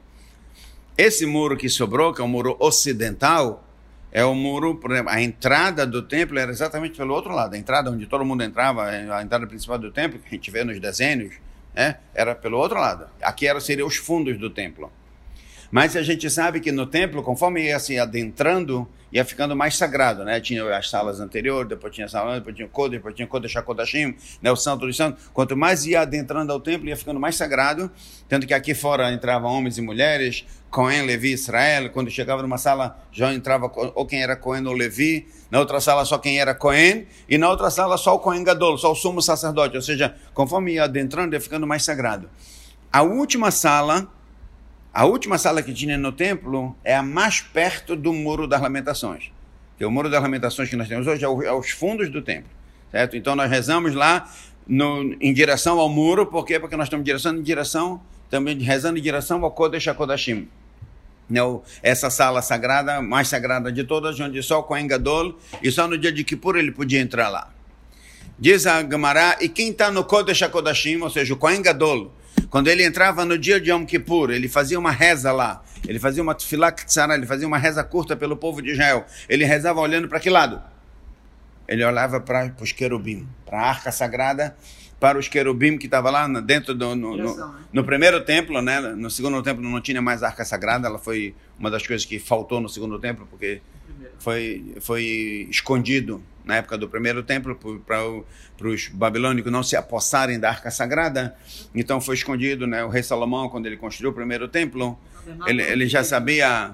Esse 0.96 1.26
muro 1.26 1.58
que 1.58 1.68
sobrou, 1.68 2.14
que 2.14 2.22
é 2.22 2.24
o 2.24 2.28
muro 2.28 2.56
ocidental, 2.60 3.68
é 4.12 4.24
o 4.26 4.34
muro, 4.34 4.76
por 4.76 4.92
exemplo, 4.92 5.12
a 5.12 5.22
entrada 5.22 5.86
do 5.86 6.02
templo 6.02 6.40
era 6.40 6.52
exatamente 6.52 6.98
pelo 6.98 7.14
outro 7.14 7.34
lado. 7.34 7.54
A 7.54 7.58
entrada 7.58 7.92
onde 7.92 8.08
todo 8.08 8.26
mundo 8.26 8.44
entrava, 8.44 8.86
a 8.86 9.22
entrada 9.22 9.46
principal 9.46 9.78
do 9.78 9.92
templo, 9.92 10.20
que 10.20 10.28
a 10.28 10.32
gente 10.32 10.50
vê 10.50 10.64
nos 10.64 10.80
desenhos, 10.80 11.36
né, 11.76 11.98
era 12.14 12.34
pelo 12.34 12.58
outro 12.58 12.80
lado. 12.80 13.08
Aqui 13.22 13.48
era, 13.48 13.60
seriam 13.60 13.88
os 13.88 13.98
fundos 13.98 14.38
do 14.38 14.50
templo. 14.50 14.92
Mas 15.72 15.96
a 15.96 16.02
gente 16.02 16.30
sabe 16.30 16.60
que 16.60 16.72
no 16.72 16.88
templo, 16.88 17.22
conforme 17.22 17.64
ia 17.64 17.78
se 17.80 18.00
adentrando, 18.00 18.88
ia 19.12 19.24
ficando 19.24 19.56
mais 19.56 19.76
sagrado, 19.76 20.24
né? 20.24 20.40
Tinha 20.40 20.76
as 20.76 20.90
salas 20.90 21.20
anteriores, 21.20 21.70
depois 21.70 21.94
tinha 21.94 22.06
a 22.06 22.10
sala, 22.10 22.36
depois 22.36 22.56
tinha 22.56 22.66
o 22.66 22.70
Kodesh, 22.70 22.98
depois 22.98 23.16
tinha 23.16 23.26
o 23.26 23.30
Kodesh 23.30 23.56
HaKodashim, 23.56 24.16
né? 24.42 24.52
o 24.52 24.56
Santo 24.56 24.86
dos 24.86 24.96
Santos. 24.96 25.30
Quanto 25.34 25.56
mais 25.56 25.86
ia 25.86 26.02
adentrando 26.02 26.52
ao 26.52 26.60
templo, 26.60 26.88
ia 26.90 26.98
ficando 26.98 27.20
mais 27.20 27.36
sagrado. 27.36 27.92
Tanto 28.28 28.48
que 28.48 28.54
aqui 28.54 28.74
fora 28.74 29.12
entravam 29.12 29.52
homens 29.52 29.78
e 29.78 29.82
mulheres, 29.82 30.46
Cohen, 30.72 31.06
Levi, 31.06 31.34
Israel. 31.34 31.90
Quando 31.92 32.10
chegava 32.10 32.42
numa 32.42 32.58
sala, 32.58 33.00
já 33.12 33.32
entrava 33.34 33.72
ou 33.96 34.06
quem 34.06 34.24
era 34.24 34.36
Cohen 34.36 34.66
ou 34.66 34.74
Levi. 34.74 35.28
Na 35.52 35.60
outra 35.60 35.80
sala, 35.80 36.04
só 36.06 36.18
quem 36.18 36.40
era 36.40 36.56
Cohen. 36.56 37.06
E 37.28 37.38
na 37.38 37.50
outra 37.50 37.70
sala, 37.70 37.98
só 37.98 38.16
o 38.16 38.20
Cohen 38.20 38.44
Gadol, 38.44 38.78
só 38.78 38.92
o 38.92 38.96
sumo 38.96 39.22
sacerdote. 39.22 39.76
Ou 39.76 39.82
seja, 39.82 40.16
conforme 40.34 40.74
ia 40.74 40.86
adentrando, 40.86 41.36
ia 41.36 41.42
ficando 41.42 41.68
mais 41.68 41.84
sagrado. 41.84 42.30
A 42.92 43.04
última 43.04 43.52
sala 43.52 44.08
a 44.94 45.06
última 45.06 45.38
sala 45.38 45.62
que 45.62 45.74
tinha 45.74 45.98
no 45.98 46.12
templo 46.12 46.76
é 46.84 46.96
a 46.96 47.04
mais 47.04 47.42
perto 47.42 47.96
do 47.96 48.12
Muro 48.12 48.48
das 48.48 48.62
Lamentações. 48.62 49.32
Que 49.78 49.86
o 49.86 49.92
Muro 49.92 50.10
das 50.10 50.22
Lamentações 50.22 50.70
que 50.70 50.76
nós 50.76 50.88
temos 50.88 51.08
hoje 51.08 51.24
é, 51.24 51.28
é 51.28 51.54
os 51.54 51.70
fundos 51.70 52.10
do 52.10 52.22
templo. 52.22 52.50
Certo? 52.92 53.16
Então 53.16 53.36
nós 53.36 53.50
rezamos 53.50 53.94
lá 53.94 54.28
no, 54.68 55.16
em 55.20 55.34
direção 55.34 55.80
ao 55.80 55.90
muro, 55.90 56.26
por 56.26 56.46
quê? 56.46 56.60
Porque 56.60 56.76
nós 56.76 56.88
estamos 56.88 57.06
direção, 57.06 57.36
em 57.36 57.42
direção, 57.42 58.02
também 58.30 58.58
rezando 58.60 59.00
em 59.00 59.02
direção 59.02 59.44
ao 59.44 59.52
Kodesh 59.52 59.88
HaKodashim. 59.88 60.48
Não, 61.30 61.62
essa 61.84 62.10
sala 62.10 62.42
sagrada, 62.42 63.02
mais 63.02 63.28
sagrada 63.28 63.72
de 63.72 63.84
todas, 63.84 64.20
onde 64.20 64.42
só 64.42 64.60
o 64.60 64.64
Kohen 64.64 64.88
Gadol, 64.88 65.38
e 65.62 65.72
só 65.72 65.88
no 65.88 65.98
dia 65.98 66.12
de 66.12 66.24
Kippur 66.24 66.56
ele 66.56 66.72
podia 66.72 67.00
entrar 67.00 67.30
lá. 67.30 67.52
Diz 68.38 68.66
a 68.66 68.82
Gemara, 68.82 69.38
e 69.40 69.50
quem 69.50 69.70
está 69.70 69.92
no 69.92 70.04
Kodesh 70.04 70.42
HaKodashim, 70.42 70.98
ou 71.02 71.10
seja, 71.10 71.34
o 71.34 71.38
Kohen 71.38 71.62
Gadol, 71.62 72.12
quando 72.50 72.68
ele 72.68 72.84
entrava 72.84 73.24
no 73.26 73.38
dia 73.38 73.60
de 73.62 73.70
Yom 73.70 73.86
Kippur, 73.86 74.32
ele 74.32 74.48
fazia 74.48 74.80
uma 74.80 74.92
reza 74.92 75.32
lá. 75.32 75.64
Ele 75.88 76.00
fazia 76.00 76.22
uma 76.22 76.34
tefilá 76.34 76.74
ele 77.14 77.26
fazia 77.26 77.48
uma 77.48 77.58
reza 77.58 77.84
curta 77.84 78.16
pelo 78.16 78.36
povo 78.36 78.62
de 78.62 78.72
Israel. 78.72 79.06
Ele 79.28 79.46
rezava 79.46 79.80
olhando 79.80 80.08
para 80.08 80.20
que 80.20 80.30
lado? 80.30 80.62
Ele 81.68 81.84
olhava 81.86 82.20
para 82.20 82.52
os 82.60 82.72
querubim, 82.72 83.28
para 83.46 83.60
a 83.60 83.70
arca 83.70 83.92
sagrada, 83.92 84.56
para 85.00 85.18
os 85.18 85.28
querubim 85.28 85.78
que 85.78 85.86
estava 85.86 86.10
lá 86.10 86.28
dentro 86.42 86.74
do 86.74 86.96
no, 86.96 87.16
no, 87.16 87.36
né? 87.36 87.54
no, 87.72 87.84
primeiro 87.84 88.26
templo, 88.26 88.62
né? 88.62 88.82
No 88.82 89.10
segundo 89.10 89.42
templo 89.44 89.64
não 89.64 89.80
tinha 89.80 90.02
mais 90.02 90.24
arca 90.24 90.44
sagrada. 90.44 90.88
Ela 90.88 90.98
foi 90.98 91.36
uma 91.58 91.70
das 91.70 91.86
coisas 91.86 92.06
que 92.06 92.18
faltou 92.20 92.60
no 92.60 92.68
segundo 92.68 92.98
templo 92.98 93.28
porque 93.30 93.62
foi 94.18 94.74
foi 94.82 95.48
escondido 95.50 96.22
na 96.44 96.56
época 96.56 96.78
do 96.78 96.88
primeiro 96.88 97.22
templo, 97.24 97.56
para 97.86 98.68
os 98.68 98.88
babilônicos 98.88 99.52
não 99.52 99.64
se 99.64 99.76
apossarem 99.76 100.40
da 100.40 100.50
arca 100.50 100.72
sagrada. 100.72 101.36
Então 101.74 102.02
foi 102.02 102.16
escondido, 102.16 102.66
né? 102.66 102.84
O 102.84 102.90
rei 102.90 103.04
Salomão, 103.04 103.50
quando 103.50 103.66
ele 103.66 103.78
construiu 103.78 104.12
o 104.12 104.14
primeiro 104.14 104.48
templo, 104.48 104.98
ele, 105.46 105.62
ele 105.62 105.88
já 105.88 106.04
sabia. 106.04 106.72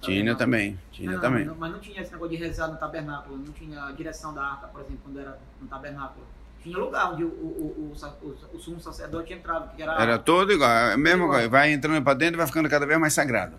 Tinha 0.00 0.36
também, 0.36 0.78
tinha 0.92 1.10
não, 1.10 1.20
também. 1.20 1.44
Não, 1.44 1.56
mas 1.56 1.72
não 1.72 1.80
tinha 1.80 2.00
esse 2.00 2.12
negócio 2.12 2.36
de 2.36 2.44
rezar 2.44 2.68
no 2.68 2.76
tabernáculo, 2.76 3.36
não 3.36 3.52
tinha 3.52 3.84
a 3.86 3.90
direção 3.90 4.32
da 4.32 4.44
arca, 4.44 4.68
por 4.68 4.80
exemplo, 4.82 5.00
quando 5.02 5.18
era 5.18 5.36
no 5.60 5.66
tabernáculo. 5.66 6.24
Tinha 6.62 6.78
lugar 6.78 7.12
onde 7.12 7.24
o, 7.24 7.28
o, 7.28 7.92
o, 7.92 8.26
o, 8.26 8.56
o 8.56 8.60
sumo 8.60 8.80
sacerdote 8.80 9.32
entrava, 9.32 9.72
que 9.74 9.82
era... 9.82 10.00
Era 10.00 10.18
todo 10.18 10.52
igual, 10.52 10.70
é 10.70 10.96
mesmo 10.96 11.24
igual. 11.24 11.50
vai 11.50 11.72
entrando 11.72 12.00
para 12.04 12.14
dentro 12.14 12.36
e 12.36 12.38
vai 12.38 12.46
ficando 12.46 12.68
cada 12.68 12.86
vez 12.86 13.00
mais 13.00 13.12
sagrado. 13.12 13.56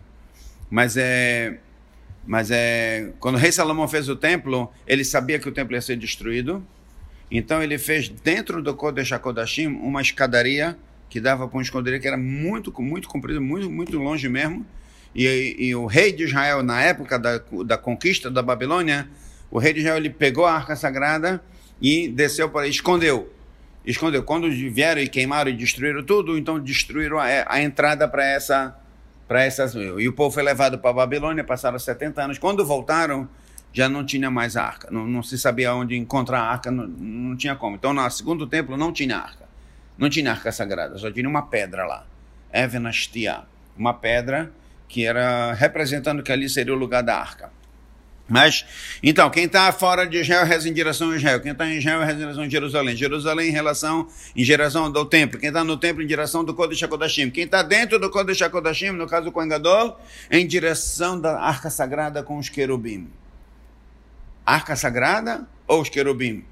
Mas 0.70 0.96
é 0.96 1.60
mas 2.30 2.52
é, 2.52 3.12
quando 3.20 3.36
o 3.36 3.38
rei 3.40 3.52
Salomão 3.52 3.88
fez 3.88 4.08
o 4.08 4.16
templo, 4.16 4.72
ele 4.86 5.04
sabia 5.04 5.40
que 5.40 5.50
o 5.50 5.52
templo 5.52 5.74
ia 5.74 5.82
ser 5.82 5.98
destruído. 5.98 6.64
Então 7.32 7.64
ele 7.64 7.80
fez 7.80 8.08
dentro 8.08 8.62
do 8.62 8.76
Kodesh 8.76 9.12
HaKodashim 9.12 9.66
uma 9.66 10.00
escadaria 10.00 10.78
que 11.10 11.20
dava 11.20 11.48
para 11.48 11.58
uma 11.58 11.64
escadaria 11.64 12.00
que 12.00 12.08
era 12.08 12.18
muito, 12.18 12.72
muito 12.84 13.08
comprida, 13.08 13.42
muito, 13.42 13.68
muito 13.68 13.98
longe 13.98 14.30
mesmo. 14.30 14.64
E, 15.16 15.56
e, 15.58 15.76
o 15.76 15.88
rei 15.88 16.12
de 16.12 16.26
Israel, 16.26 16.62
na 16.62 16.80
época 16.80 17.18
da, 17.18 17.42
da 17.66 17.80
conquista 17.80 18.30
da 18.30 18.44
Babilônia, 18.44 19.10
o 19.50 19.58
rei 19.58 19.74
de 19.74 19.80
Israel 19.80 19.98
ele 19.98 20.12
pegou 20.12 20.46
a 20.46 20.54
arca 20.54 20.76
sagrada 20.76 21.44
e 21.82 22.08
desceu 22.10 22.48
para 22.48 22.68
escondeu. 22.68 23.34
Escondeu. 23.84 24.22
Quando 24.22 24.48
vieram 24.52 25.02
e 25.02 25.10
queimaram 25.10 25.50
e 25.50 25.56
destruíram 25.56 26.04
tudo, 26.04 26.38
então 26.38 26.60
destruíram 26.60 27.18
a, 27.18 27.26
a 27.48 27.60
entrada 27.60 28.08
para 28.08 28.24
essa 28.24 28.80
para 29.30 29.44
essas. 29.44 29.76
E 29.76 30.08
o 30.08 30.14
povo 30.14 30.34
foi 30.34 30.42
levado 30.42 30.80
para 30.80 30.90
a 30.90 30.94
Babilônia, 30.94 31.44
passaram 31.44 31.78
70 31.78 32.24
anos. 32.24 32.40
Quando 32.40 32.66
voltaram, 32.66 33.30
já 33.72 33.88
não 33.88 34.04
tinha 34.04 34.32
mais 34.32 34.58
arca. 34.58 34.90
Não, 34.90 35.06
não 35.06 35.22
se 35.22 35.38
sabia 35.38 35.74
onde 35.76 35.96
encontrar 35.96 36.40
a 36.40 36.52
arca, 36.52 36.72
não, 36.72 36.88
não 36.88 37.38
tinha 37.38 37.56
como. 37.56 37.76
Então, 37.76 37.94
no 37.94 38.10
segundo 38.10 38.48
templo, 38.48 38.76
não 38.76 38.92
tinha 38.92 39.18
arca. 39.18 39.48
Não 39.96 40.10
tinha 40.10 40.32
arca 40.32 40.52
sagrada, 40.52 40.98
só 40.98 41.12
tinha 41.12 41.30
uma 41.30 41.44
pedra 41.44 41.86
lá. 41.86 42.08
Evenastia. 42.52 43.44
Uma 43.78 43.94
pedra 43.94 44.52
que 44.88 45.06
era 45.06 45.54
representando 45.54 46.24
que 46.24 46.32
ali 46.32 46.50
seria 46.50 46.74
o 46.74 46.78
lugar 46.78 47.04
da 47.04 47.16
arca. 47.16 47.52
Mas, 48.30 48.64
então, 49.02 49.28
quem 49.32 49.46
está 49.46 49.72
fora 49.72 50.06
de 50.06 50.20
Israel 50.20 50.46
reza 50.46 50.70
em 50.70 50.74
direção 50.74 51.10
a 51.10 51.16
Israel. 51.16 51.42
Quem 51.42 51.52
está 51.52 51.68
em 51.68 51.80
Israel 51.80 52.02
reza 52.02 52.14
em 52.14 52.20
direção 52.20 52.44
a 52.44 52.50
Jerusalém. 52.50 52.96
Jerusalém 52.96 53.50
em 53.50 53.52
relação, 53.52 54.08
em 54.36 54.44
direção 54.44 54.92
do 54.92 55.04
templo. 55.04 55.40
Quem 55.40 55.50
está 55.50 55.64
no 55.64 55.76
templo 55.76 56.04
em 56.04 56.08
direção 56.08 56.44
do 56.44 56.54
Kodesh 56.54 56.84
HaKodashim. 56.84 57.32
Quem 57.32 57.46
está 57.46 57.64
dentro 57.64 57.98
do 57.98 58.10
Kodesh 58.12 58.44
HaKodashim, 58.44 58.92
no 58.92 59.08
caso 59.08 59.26
do 59.26 59.32
Kohen 59.32 59.50
Gadol, 59.50 60.00
em 60.30 60.46
direção 60.46 61.20
da 61.20 61.42
arca 61.42 61.72
sagrada 61.72 62.22
com 62.22 62.38
os 62.38 62.50
querubim. 62.50 63.10
Arca 64.46 64.76
sagrada 64.76 65.48
ou 65.68 65.82
os 65.82 65.90
querubim? 65.90 66.46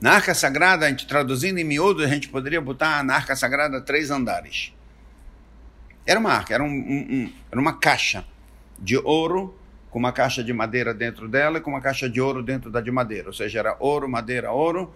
Na 0.00 0.14
arca 0.14 0.34
sagrada, 0.34 0.86
a 0.86 0.88
gente 0.88 1.06
traduzindo 1.06 1.58
em 1.58 1.64
miúdo, 1.64 2.02
a 2.02 2.08
gente 2.08 2.28
poderia 2.28 2.60
botar 2.60 3.04
na 3.04 3.14
arca 3.14 3.36
sagrada 3.36 3.80
três 3.80 4.10
andares. 4.10 4.72
Era 6.04 6.18
uma 6.18 6.32
arca, 6.32 6.54
era, 6.54 6.64
um, 6.64 6.66
um, 6.66 7.06
um, 7.10 7.32
era 7.52 7.60
uma 7.60 7.74
caixa 7.74 8.24
de 8.78 8.96
ouro 8.96 9.54
com 9.90 9.98
uma 9.98 10.12
caixa 10.12 10.42
de 10.42 10.52
madeira 10.52 10.94
dentro 10.94 11.28
dela 11.28 11.58
e 11.58 11.60
com 11.60 11.70
uma 11.70 11.80
caixa 11.80 12.08
de 12.08 12.20
ouro 12.20 12.42
dentro 12.42 12.70
da 12.70 12.80
de 12.80 12.90
madeira. 12.90 13.28
Ou 13.28 13.32
seja, 13.32 13.58
era 13.58 13.76
ouro, 13.80 14.08
madeira, 14.08 14.52
ouro. 14.52 14.94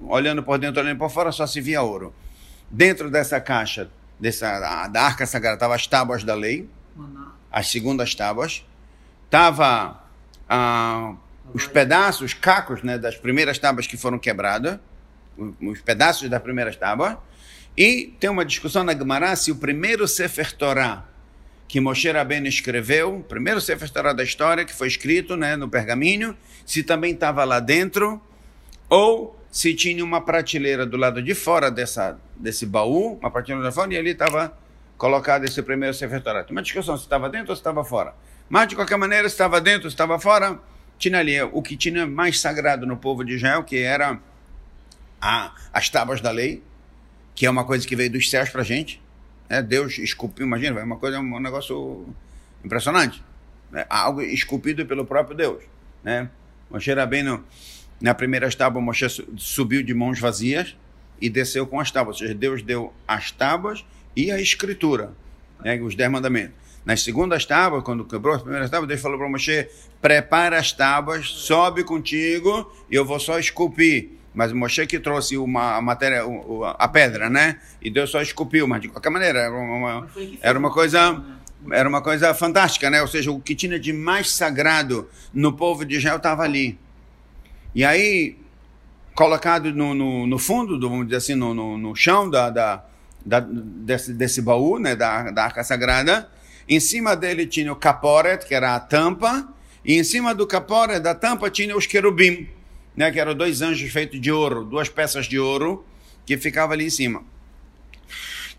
Olhando 0.00 0.42
por 0.42 0.58
dentro, 0.58 0.80
olhando 0.80 0.98
por 0.98 1.10
fora, 1.10 1.32
só 1.32 1.46
se 1.46 1.60
via 1.60 1.82
ouro. 1.82 2.14
Dentro 2.70 3.10
dessa 3.10 3.40
caixa, 3.40 3.90
dessa, 4.18 4.86
da 4.88 5.02
arca 5.02 5.26
sagrada, 5.26 5.56
estavam 5.56 5.74
as 5.74 5.86
tábuas 5.86 6.24
da 6.24 6.34
lei, 6.34 6.68
as 7.50 7.68
segundas 7.68 8.14
tábuas. 8.14 8.64
Estava 9.24 10.02
ah, 10.48 11.14
os 11.52 11.66
pedaços, 11.66 12.22
os 12.22 12.34
cacos 12.34 12.82
né, 12.82 12.98
das 12.98 13.16
primeiras 13.16 13.58
tábuas 13.58 13.86
que 13.86 13.96
foram 13.96 14.18
quebradas, 14.18 14.78
os 15.60 15.80
pedaços 15.80 16.28
das 16.30 16.40
primeiras 16.40 16.76
tábuas. 16.76 17.16
E 17.76 18.14
tem 18.20 18.30
uma 18.30 18.44
discussão 18.44 18.84
na 18.84 18.94
Gemara 18.94 19.34
se 19.34 19.50
o 19.50 19.56
primeiro 19.56 20.06
Sefer 20.06 20.52
Torah 20.56 21.11
que 21.72 21.80
Moshe 21.80 22.10
Rabbeinu 22.10 22.46
escreveu, 22.46 23.24
primeiro 23.26 23.58
Sefer 23.58 23.88
Torah 23.88 24.12
da 24.12 24.22
história, 24.22 24.62
que 24.62 24.74
foi 24.74 24.88
escrito 24.88 25.38
né, 25.38 25.56
no 25.56 25.70
pergaminho, 25.70 26.36
se 26.66 26.82
também 26.82 27.14
estava 27.14 27.44
lá 27.44 27.60
dentro, 27.60 28.20
ou 28.90 29.42
se 29.50 29.72
tinha 29.72 30.04
uma 30.04 30.20
prateleira 30.20 30.84
do 30.84 30.98
lado 30.98 31.22
de 31.22 31.34
fora 31.34 31.70
dessa, 31.70 32.18
desse 32.36 32.66
baú, 32.66 33.14
uma 33.18 33.30
prateleira 33.30 33.70
de 33.70 33.74
fora, 33.74 33.94
e 33.94 33.96
ali 33.96 34.10
estava 34.10 34.54
colocado 34.98 35.46
esse 35.46 35.62
primeiro 35.62 35.94
Sefer 35.94 36.20
Torah. 36.20 36.44
Tem 36.44 36.54
uma 36.54 36.60
discussão 36.60 36.94
se 36.94 37.04
estava 37.04 37.30
dentro 37.30 37.48
ou 37.48 37.56
se 37.56 37.60
estava 37.60 37.82
fora. 37.82 38.14
Mas, 38.50 38.68
de 38.68 38.76
qualquer 38.76 38.98
maneira, 38.98 39.26
se 39.26 39.32
estava 39.32 39.58
dentro 39.58 39.84
ou 39.84 39.90
se 39.90 39.94
estava 39.94 40.18
fora, 40.18 40.60
tinha 40.98 41.18
ali 41.18 41.40
o 41.40 41.62
que 41.62 41.74
tinha 41.74 42.06
mais 42.06 42.38
sagrado 42.38 42.86
no 42.86 42.98
povo 42.98 43.24
de 43.24 43.36
Israel, 43.36 43.64
que 43.64 43.78
era 43.78 44.20
a, 45.18 45.54
as 45.72 45.88
tábuas 45.88 46.20
da 46.20 46.30
lei, 46.30 46.62
que 47.34 47.46
é 47.46 47.50
uma 47.50 47.64
coisa 47.64 47.88
que 47.88 47.96
veio 47.96 48.10
dos 48.10 48.28
céus 48.28 48.50
para 48.50 48.60
a 48.60 48.64
gente, 48.64 49.00
é, 49.52 49.60
Deus 49.60 49.98
esculpiu, 49.98 50.46
imagina, 50.46 50.80
é 50.80 50.82
uma 50.82 50.96
coisa, 50.96 51.20
um 51.20 51.38
negócio 51.38 52.06
impressionante. 52.64 53.22
Né? 53.70 53.84
Algo 53.90 54.22
esculpido 54.22 54.86
pelo 54.86 55.04
próprio 55.04 55.36
Deus. 55.36 55.62
Né? 56.02 56.30
Moshe 56.70 56.90
na 58.00 58.14
primeira 58.14 58.50
tábua, 58.50 58.80
Moshe 58.80 59.06
subiu 59.36 59.82
de 59.82 59.92
mãos 59.92 60.18
vazias 60.18 60.74
e 61.20 61.28
desceu 61.28 61.66
com 61.66 61.78
as 61.78 61.90
tábuas. 61.90 62.16
Ou 62.16 62.20
seja, 62.22 62.34
Deus 62.34 62.62
deu 62.62 62.94
as 63.06 63.30
tábuas 63.30 63.84
e 64.16 64.30
a 64.30 64.40
escritura, 64.40 65.12
né? 65.62 65.78
os 65.82 65.94
dez 65.94 66.10
mandamentos. 66.10 66.54
Nas 66.82 67.02
segundas 67.02 67.44
tábuas, 67.44 67.84
quando 67.84 68.06
quebrou 68.06 68.34
as 68.34 68.40
primeiras 68.40 68.70
tábuas, 68.70 68.88
Deus 68.88 69.02
falou 69.02 69.18
para 69.18 69.28
Moshe: 69.28 69.68
prepara 70.00 70.58
as 70.58 70.72
tábuas, 70.72 71.28
sobe 71.28 71.84
contigo 71.84 72.74
e 72.90 72.94
eu 72.94 73.04
vou 73.04 73.20
só 73.20 73.38
esculpir 73.38 74.12
mas 74.34 74.52
Moshe 74.52 74.86
que 74.86 74.98
trouxe 74.98 75.36
uma 75.36 75.76
a 75.76 75.82
matéria, 75.82 76.22
a 76.78 76.88
pedra, 76.88 77.28
né? 77.28 77.58
E 77.80 77.90
Deus 77.90 78.10
só 78.10 78.22
esculpiu, 78.22 78.66
mas 78.66 78.80
de 78.80 78.88
qualquer 78.88 79.10
maneira 79.10 79.40
era 79.40 79.54
uma, 79.54 80.08
era 80.40 80.58
uma 80.58 80.70
coisa 80.70 81.22
era 81.70 81.88
uma 81.88 82.02
coisa 82.02 82.34
fantástica, 82.34 82.90
né? 82.90 83.00
Ou 83.02 83.08
seja, 83.08 83.30
o 83.30 83.40
que 83.40 83.54
tinha 83.54 83.78
de 83.78 83.92
mais 83.92 84.30
sagrado 84.30 85.08
no 85.32 85.52
povo 85.52 85.84
de 85.84 85.96
Israel 85.96 86.16
estava 86.16 86.42
ali. 86.42 86.78
E 87.74 87.84
aí 87.84 88.36
colocado 89.14 89.72
no, 89.72 89.94
no, 89.94 90.26
no, 90.26 90.38
fundo, 90.38 90.78
do, 90.78 90.88
vamos 90.88 91.06
dizer 91.06 91.18
assim, 91.18 91.34
no, 91.34 91.54
no, 91.54 91.76
no 91.76 91.94
chão 91.94 92.28
da, 92.28 92.50
da, 92.50 92.84
da, 93.24 93.40
desse, 93.40 94.12
desse 94.12 94.40
baú, 94.40 94.78
né, 94.78 94.96
da, 94.96 95.30
da 95.30 95.44
arca 95.44 95.62
sagrada, 95.62 96.28
em 96.68 96.80
cima 96.80 97.14
dele 97.14 97.46
tinha 97.46 97.72
o 97.72 97.76
caporet, 97.76 98.46
que 98.46 98.54
era 98.54 98.74
a 98.74 98.80
tampa, 98.80 99.46
e 99.84 99.98
em 99.98 100.02
cima 100.02 100.34
do 100.34 100.46
caporet 100.46 100.98
da 100.98 101.14
tampa 101.14 101.50
tinha 101.50 101.76
os 101.76 101.86
querubim 101.86 102.48
né, 102.96 103.10
que 103.10 103.18
eram 103.18 103.34
dois 103.34 103.62
anjos 103.62 103.90
feitos 103.90 104.20
de 104.20 104.30
ouro, 104.30 104.64
duas 104.64 104.88
peças 104.88 105.26
de 105.26 105.38
ouro, 105.38 105.84
que 106.26 106.36
ficava 106.36 106.72
ali 106.72 106.86
em 106.86 106.90
cima. 106.90 107.24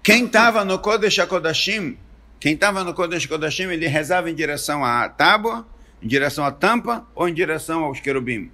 Quem 0.01 0.25
estava 0.25 0.65
no 0.65 0.79
Kodesh 0.79 1.19
HaKodashim, 1.19 1.97
Quem 2.39 2.55
estava 2.55 2.83
no 2.83 2.93
Kodesh 2.93 3.25
Kodashim, 3.25 3.63
ele 3.69 3.87
rezava 3.87 4.29
em 4.29 4.35
direção 4.35 4.83
à 4.83 5.07
tábua, 5.07 5.65
em 6.01 6.07
direção 6.07 6.43
à 6.43 6.51
tampa 6.51 7.07
ou 7.15 7.29
em 7.29 7.33
direção 7.33 7.85
aos 7.85 8.01
querubim? 8.01 8.51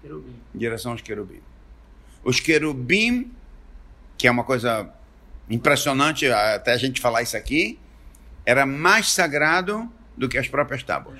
Querubim. 0.00 0.34
Em 0.54 0.58
direção 0.58 0.92
aos 0.92 1.02
querubim. 1.02 1.42
Os 2.24 2.40
querubim, 2.40 3.30
que 4.16 4.26
é 4.26 4.30
uma 4.30 4.42
coisa 4.42 4.90
impressionante 5.50 6.26
até 6.28 6.72
a 6.72 6.78
gente 6.78 6.98
falar 6.98 7.20
isso 7.20 7.36
aqui, 7.36 7.78
era 8.46 8.64
mais 8.64 9.12
sagrado 9.12 9.86
do 10.16 10.26
que 10.26 10.38
as 10.38 10.48
próprias 10.48 10.82
tábuas. 10.82 11.18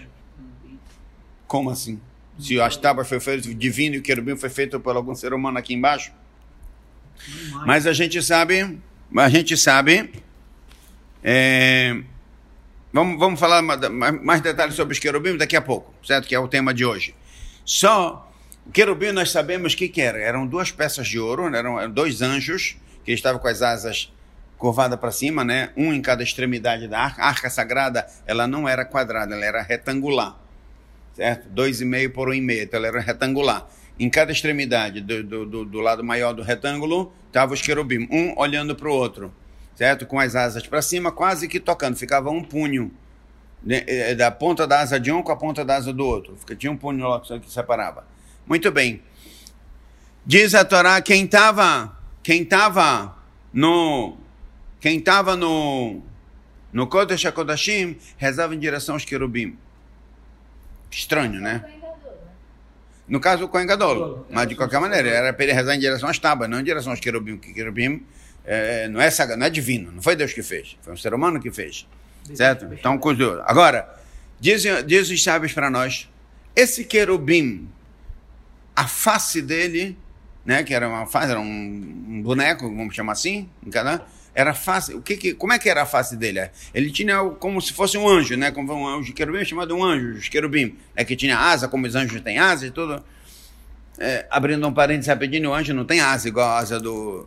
Como 1.46 1.68
assim? 1.68 2.00
Se 2.40 2.60
as 2.60 2.76
tábuas 2.76 3.08
foi 3.08 3.20
feito 3.20 3.54
divino 3.54 3.96
e 3.96 3.98
o 3.98 4.02
querubim 4.02 4.36
foi 4.36 4.48
feito 4.48 4.80
por 4.80 4.96
algum 4.96 5.14
ser 5.14 5.32
humano 5.34 5.58
aqui 5.58 5.74
embaixo? 5.74 6.12
Mas 7.66 7.86
a 7.86 7.92
gente 7.92 8.22
sabe, 8.22 8.78
a 9.16 9.28
gente 9.28 9.56
sabe. 9.56 10.10
é, 11.22 12.00
vamos, 12.92 13.18
vamos 13.18 13.38
falar 13.38 13.60
ma- 13.62 14.12
mais, 14.12 14.40
detalhes 14.40 14.74
sobre 14.74 14.94
os 14.94 14.98
querubim 14.98 15.36
daqui 15.36 15.54
a 15.56 15.60
pouco, 15.60 15.92
certo? 16.04 16.26
Que 16.26 16.34
é 16.34 16.38
o 16.38 16.48
tema 16.48 16.72
de 16.72 16.84
hoje. 16.84 17.14
Só 17.64 18.30
o 18.66 18.70
querubim 18.70 19.12
nós 19.12 19.30
sabemos 19.30 19.74
o 19.74 19.76
que, 19.76 19.88
que 19.88 20.00
era. 20.00 20.18
Eram 20.18 20.46
duas 20.46 20.70
peças 20.70 21.06
de 21.06 21.18
ouro, 21.18 21.50
né? 21.50 21.58
eram, 21.58 21.78
eram 21.78 21.90
dois 21.92 22.22
anjos 22.22 22.76
que 23.04 23.12
estavam 23.12 23.40
com 23.40 23.48
as 23.48 23.60
asas 23.62 24.12
curvadas 24.56 24.98
para 24.98 25.10
cima, 25.10 25.44
né? 25.44 25.70
Um 25.76 25.92
em 25.92 26.00
cada 26.00 26.22
extremidade 26.22 26.88
da 26.88 27.00
arca. 27.00 27.22
A 27.22 27.28
arca 27.28 27.50
sagrada, 27.50 28.06
ela 28.26 28.46
não 28.46 28.68
era 28.68 28.84
quadrada, 28.84 29.34
ela 29.34 29.44
era 29.44 29.62
retangular 29.62 30.38
certo? 31.20 31.48
Dois 31.50 31.82
e 31.82 31.84
meio 31.84 32.10
por 32.10 32.30
um 32.30 32.32
e 32.32 32.40
meio, 32.40 32.62
então 32.62 32.78
ela 32.78 32.86
era 32.88 33.00
retangular. 33.00 33.68
Em 33.98 34.08
cada 34.08 34.32
extremidade 34.32 35.02
do, 35.02 35.22
do, 35.22 35.44
do- 35.44 35.64
do 35.66 35.80
lado 35.80 36.02
maior 36.02 36.32
do 36.32 36.42
retângulo 36.42 37.12
estavam 37.26 37.52
os 37.52 37.60
querubim, 37.60 38.08
um 38.10 38.32
olhando 38.38 38.74
para 38.74 38.88
o 38.88 38.92
outro, 38.92 39.30
certo? 39.74 40.06
Com 40.06 40.18
as 40.18 40.34
asas 40.34 40.66
para 40.66 40.80
cima, 40.80 41.12
quase 41.12 41.46
que 41.46 41.60
tocando, 41.60 41.94
ficava 41.96 42.30
um 42.30 42.42
punho 42.42 42.90
né, 43.62 43.84
eh, 43.86 44.14
da 44.14 44.30
ponta 44.30 44.66
da 44.66 44.80
asa 44.80 44.98
de 44.98 45.12
um 45.12 45.22
com 45.22 45.30
a 45.30 45.36
ponta 45.36 45.62
da 45.62 45.76
asa 45.76 45.92
do 45.92 46.06
outro. 46.06 46.34
Tinha 46.56 46.72
um 46.72 46.76
punho 46.78 47.06
lá 47.06 47.20
que 47.20 47.52
separava. 47.52 48.06
Muito 48.46 48.72
bem. 48.72 49.02
Diz 50.24 50.54
a 50.54 50.64
Torá, 50.64 51.02
quem 51.02 51.24
estava 51.26 51.94
quem 52.22 52.42
tava 52.42 53.14
no 53.52 54.16
quem 54.80 54.96
estava 54.96 55.36
no 55.36 56.00
no 56.72 56.86
Kodesh 56.86 57.26
HaKodashim 57.26 57.98
rezava 58.16 58.54
em 58.54 58.58
direção 58.58 58.94
aos 58.94 59.04
querubim. 59.04 59.58
Estranho, 60.90 61.40
né? 61.40 61.64
No 63.06 63.20
caso, 63.20 63.44
o 63.44 63.48
Kohen 63.48 63.66
Gadol. 63.66 64.26
Mas, 64.30 64.48
de 64.48 64.54
qualquer 64.54 64.80
maneira, 64.80 65.08
era 65.08 65.32
para 65.32 65.44
ele 65.44 65.52
rezar 65.52 65.74
em 65.74 65.78
direção 65.78 66.08
às 66.08 66.18
tábuas, 66.18 66.48
não 66.48 66.60
em 66.60 66.64
direção 66.64 66.92
aos 66.92 67.00
querubim. 67.00 67.36
Porque 67.36 67.52
querubim 67.52 68.04
eh, 68.44 68.88
não, 68.88 69.00
é 69.00 69.10
sagrado, 69.10 69.40
não 69.40 69.46
é 69.46 69.50
divino, 69.50 69.90
não 69.92 70.02
foi 70.02 70.14
Deus 70.14 70.32
que 70.32 70.42
fez. 70.42 70.76
Foi 70.82 70.92
um 70.92 70.96
ser 70.96 71.12
humano 71.12 71.40
que 71.40 71.50
fez. 71.50 71.86
Certo? 72.34 72.66
Então, 72.72 72.96
com. 72.98 73.10
Agora, 73.44 73.88
diz, 74.38 74.62
diz 74.86 75.10
os 75.10 75.22
sábios 75.22 75.52
para 75.52 75.68
nós, 75.70 76.08
esse 76.54 76.84
querubim, 76.84 77.68
a 78.76 78.86
face 78.86 79.42
dele, 79.42 79.98
né, 80.44 80.62
que 80.62 80.72
era 80.72 80.88
uma 80.88 81.06
face, 81.06 81.30
era 81.30 81.40
um, 81.40 81.44
um 81.44 82.22
boneco, 82.22 82.62
vamos 82.68 82.94
chamar 82.94 83.12
assim, 83.12 83.48
em 83.66 83.70
cada- 83.70 84.04
era 84.34 84.54
face, 84.54 84.94
o 84.94 85.02
que 85.02 85.16
que, 85.16 85.34
como 85.34 85.52
é 85.52 85.58
que 85.58 85.68
era 85.68 85.82
a 85.82 85.86
face 85.86 86.16
dele? 86.16 86.50
Ele 86.72 86.90
tinha 86.90 87.18
como 87.38 87.60
se 87.60 87.72
fosse 87.72 87.98
um 87.98 88.08
anjo, 88.08 88.36
né, 88.36 88.50
como 88.50 88.72
um 88.72 88.86
anjo, 88.86 89.12
querubim 89.12 89.38
é 89.40 89.44
chamado 89.44 89.74
um 89.76 89.82
anjo, 89.84 90.18
os 90.18 90.28
querubim, 90.28 90.76
né, 90.96 91.04
que 91.04 91.16
tinha 91.16 91.36
asa, 91.38 91.66
como 91.68 91.86
os 91.86 91.94
anjos 91.94 92.20
têm 92.20 92.38
asa 92.38 92.66
e 92.66 92.70
tudo. 92.70 93.02
É, 93.98 94.26
abrindo 94.30 94.66
um 94.66 94.72
parênteses 94.72 95.08
rapidinho, 95.08 95.50
o 95.50 95.54
anjo 95.54 95.74
não 95.74 95.84
tem 95.84 96.00
asa 96.00 96.26
igual 96.28 96.48
a 96.48 96.58
asa 96.58 96.78
do, 96.80 97.26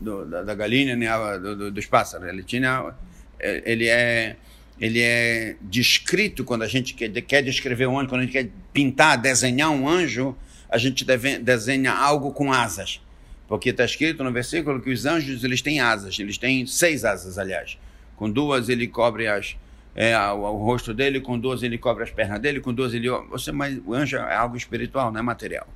do- 0.00 0.24
da, 0.24 0.42
da 0.42 0.54
galinha 0.54 0.96
nem 0.96 1.06
a 1.08 1.36
do- 1.36 1.54
do- 1.56 1.70
dos 1.70 1.86
pássaros. 1.86 2.26
Ele 2.28 2.42
tinha, 2.42 2.92
é, 3.38 3.62
ele 3.64 3.86
é, 3.88 4.36
ele 4.80 5.00
é 5.00 5.56
descrito 5.60 6.42
quando 6.42 6.62
a 6.62 6.66
gente 6.68 6.94
quer, 6.94 7.10
quer 7.22 7.42
descrever 7.42 7.86
um 7.86 7.98
anjo, 7.98 8.08
quando 8.08 8.22
a 8.22 8.24
gente 8.24 8.32
quer 8.32 8.48
pintar, 8.72 9.16
desenhar 9.18 9.70
um 9.70 9.88
anjo, 9.88 10.36
a 10.68 10.78
gente 10.78 11.04
deve- 11.04 11.38
desenha 11.38 11.92
algo 11.92 12.32
com 12.32 12.52
asas, 12.52 13.00
porque 13.46 13.70
está 13.70 13.84
escrito 13.84 14.24
no 14.24 14.32
versículo 14.32 14.80
que 14.80 14.90
os 14.90 15.04
anjos 15.06 15.44
eles 15.44 15.60
têm 15.60 15.80
asas, 15.80 16.18
eles 16.18 16.38
têm 16.38 16.66
seis 16.66 17.04
asas, 17.04 17.38
aliás. 17.38 17.78
Com 18.16 18.30
duas 18.30 18.68
ele 18.68 18.86
cobre 18.86 19.26
as 19.26 19.56
é, 19.94 20.18
o, 20.18 20.40
o 20.40 20.64
rosto 20.64 20.92
dele, 20.92 21.20
com 21.20 21.38
duas 21.38 21.62
ele 21.62 21.78
cobre 21.78 22.02
as 22.02 22.10
pernas 22.10 22.40
dele, 22.40 22.60
com 22.60 22.72
duas 22.72 22.92
ele. 22.92 23.08
Você, 23.30 23.52
mas 23.52 23.78
o 23.84 23.94
anjo 23.94 24.16
é 24.16 24.34
algo 24.34 24.56
espiritual, 24.56 25.12
não 25.12 25.20
é 25.20 25.22
material. 25.22 25.66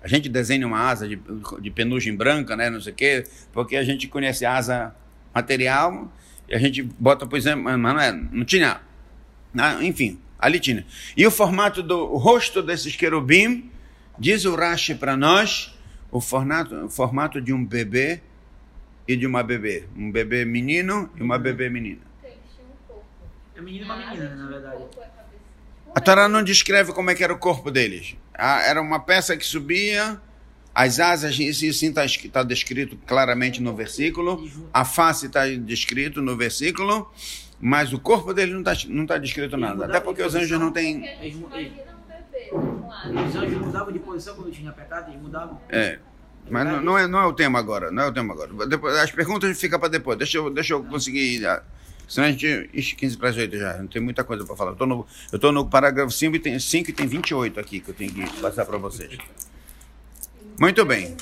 A 0.00 0.06
gente 0.06 0.28
desenha 0.28 0.66
uma 0.66 0.78
asa 0.78 1.08
de, 1.08 1.18
de 1.60 1.70
penugem 1.70 2.14
branca, 2.14 2.54
né, 2.56 2.70
não 2.70 2.80
sei 2.80 2.92
o 2.92 2.94
quê, 2.94 3.24
porque 3.52 3.76
a 3.76 3.82
gente 3.82 4.06
conhece 4.06 4.46
asa 4.46 4.94
material 5.34 6.10
e 6.48 6.54
a 6.54 6.58
gente 6.58 6.82
bota, 6.82 7.26
por 7.26 7.36
exemplo, 7.36 7.64
mas 7.64 7.78
não, 7.78 8.00
é, 8.00 8.12
não 8.12 8.44
tinha. 8.44 8.80
Ah, 9.56 9.82
enfim, 9.82 10.20
ali 10.38 10.60
tinha. 10.60 10.86
E 11.16 11.26
o 11.26 11.30
formato 11.30 11.82
do 11.82 12.16
rosto 12.16 12.62
desses 12.62 12.94
querubim, 12.94 13.70
diz 14.16 14.44
o 14.44 14.54
Rashi 14.54 14.94
para 14.94 15.16
nós, 15.16 15.76
o 16.10 16.20
formato, 16.20 16.74
o 16.86 16.90
formato 16.90 17.40
de 17.40 17.52
um 17.52 17.64
bebê 17.64 18.20
e 19.06 19.16
de 19.16 19.26
uma 19.26 19.42
bebê. 19.42 19.84
Um 19.96 20.10
bebê 20.10 20.44
menino 20.44 21.10
e 21.16 21.22
uma 21.22 21.38
bebê 21.38 21.68
menina. 21.68 22.02
É 23.54 23.60
menino 23.60 23.84
e 23.84 23.84
uma 23.84 23.96
menina, 23.96 24.36
na 24.36 24.48
verdade. 24.48 24.84
A 25.94 26.00
Torá 26.00 26.28
não 26.28 26.42
descreve 26.42 26.92
como 26.92 27.10
é 27.10 27.14
que 27.14 27.24
era 27.24 27.32
o 27.32 27.38
corpo 27.38 27.70
deles. 27.70 28.16
Ah, 28.34 28.62
Era 28.62 28.80
uma 28.80 29.00
peça 29.00 29.36
que 29.36 29.44
subia, 29.44 30.20
as 30.74 31.00
asas, 31.00 31.36
isso 31.38 31.64
está 31.64 32.04
tá 32.32 32.42
descrito 32.44 32.96
claramente 33.04 33.60
no 33.60 33.74
versículo, 33.74 34.48
a 34.72 34.84
face 34.84 35.26
está 35.26 35.48
descrito 35.48 36.22
no 36.22 36.36
versículo, 36.36 37.10
mas 37.60 37.92
o 37.92 37.98
corpo 37.98 38.32
dele 38.32 38.52
não 38.52 38.60
está 38.60 38.76
não 38.88 39.04
tá 39.04 39.18
descrito 39.18 39.56
nada. 39.56 39.86
Até 39.86 39.98
porque 39.98 40.22
os 40.22 40.36
anjos 40.36 40.58
não 40.60 40.70
têm. 40.70 41.02
Os 42.50 43.36
anjos 43.36 43.58
mudavam 43.58 43.92
de 43.92 43.98
posição 43.98 44.34
quando 44.34 44.50
tinha 44.50 44.72
pecado, 44.72 45.10
eles 45.10 45.20
mudavam. 45.20 45.60
É, 45.68 45.98
mas 46.50 46.66
não, 46.66 46.80
não 46.80 46.98
é, 46.98 47.06
não 47.06 47.18
é 47.20 47.26
o 47.26 47.32
tema 47.32 47.58
agora, 47.58 47.90
não 47.90 48.04
é 48.04 48.06
o 48.06 48.12
tema 48.12 48.32
agora. 48.34 48.66
Depois, 48.66 48.96
as 48.96 49.10
perguntas 49.10 49.58
ficam 49.60 49.78
para 49.78 49.88
depois. 49.88 50.16
Deixa 50.16 50.38
eu, 50.38 50.50
deixa 50.50 50.74
eu 50.74 50.82
conseguir. 50.84 51.42
Senão 52.08 52.28
a 52.28 52.30
gente. 52.30 52.70
Ixi, 52.72 52.96
15 52.96 53.16
para 53.18 53.28
as 53.28 53.36
8 53.36 53.56
já. 53.56 53.76
Não 53.78 53.86
tem 53.86 54.00
muita 54.00 54.24
coisa 54.24 54.44
para 54.44 54.56
falar. 54.56 54.74
Eu 55.32 55.38
tô 55.38 55.52
no 55.52 55.68
parágrafo 55.68 56.10
5 56.10 56.36
e 56.36 56.38
tem, 56.38 56.58
5 56.58 56.90
e 56.90 56.92
tem 56.92 57.06
28 57.06 57.60
aqui 57.60 57.80
que 57.80 57.90
eu 57.90 57.94
tenho 57.94 58.12
que 58.12 58.40
passar 58.40 58.64
para 58.64 58.78
vocês. 58.78 59.18
Muito 60.58 60.84
bem. 60.84 61.16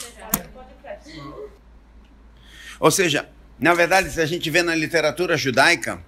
Ou 2.78 2.90
seja, 2.90 3.28
na 3.58 3.74
verdade, 3.74 4.10
se 4.10 4.20
a 4.20 4.26
gente 4.26 4.48
vê 4.50 4.62
na 4.62 4.74
literatura 4.74 5.36
judaica, 5.36 6.00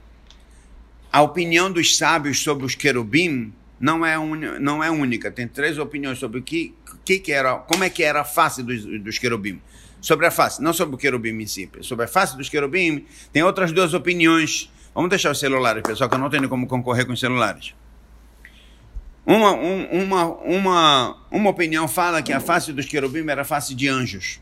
a 1.10 1.22
opinião 1.22 1.72
dos 1.72 1.96
sábios 1.96 2.42
sobre 2.42 2.64
os 2.64 2.74
querubim 2.74 3.52
não 3.80 4.04
é, 4.04 4.18
uni- 4.18 4.58
não 4.58 4.82
é 4.82 4.90
única. 4.90 5.30
Tem 5.30 5.46
três 5.46 5.78
opiniões 5.78 6.18
sobre 6.18 6.40
o 6.40 6.42
que, 6.42 6.74
que, 7.04 7.18
que 7.18 7.32
era, 7.32 7.56
como 7.56 7.84
é 7.84 7.90
que 7.90 8.02
era 8.02 8.20
a 8.20 8.24
face 8.24 8.62
dos, 8.62 8.84
dos 8.84 9.18
querubim. 9.18 9.60
Sobre 10.00 10.26
a 10.26 10.30
face, 10.30 10.62
não 10.62 10.72
sobre 10.72 10.94
o 10.94 10.98
querubim 10.98 11.30
em 11.40 11.46
si. 11.46 11.68
Sobre 11.80 12.04
a 12.04 12.08
face 12.08 12.36
dos 12.36 12.48
querubim, 12.48 13.04
tem 13.32 13.42
outras 13.42 13.72
duas 13.72 13.94
opiniões. 13.94 14.70
Vamos 14.94 15.10
deixar 15.10 15.30
os 15.30 15.38
celulares, 15.40 15.82
pessoal, 15.82 16.08
que 16.08 16.14
eu 16.14 16.18
não 16.20 16.30
tenho 16.30 16.48
como 16.48 16.66
concorrer 16.66 17.04
com 17.06 17.12
os 17.12 17.20
celulares. 17.20 17.74
Uma, 19.26 19.52
um- 19.52 20.02
uma, 20.04 20.24
uma, 20.38 21.16
uma 21.30 21.50
opinião 21.50 21.86
fala 21.86 22.22
que 22.22 22.32
a 22.32 22.40
face 22.40 22.72
dos 22.72 22.86
querubim 22.86 23.28
era 23.28 23.42
a 23.42 23.44
face 23.44 23.74
de 23.74 23.86
anjos. 23.88 24.40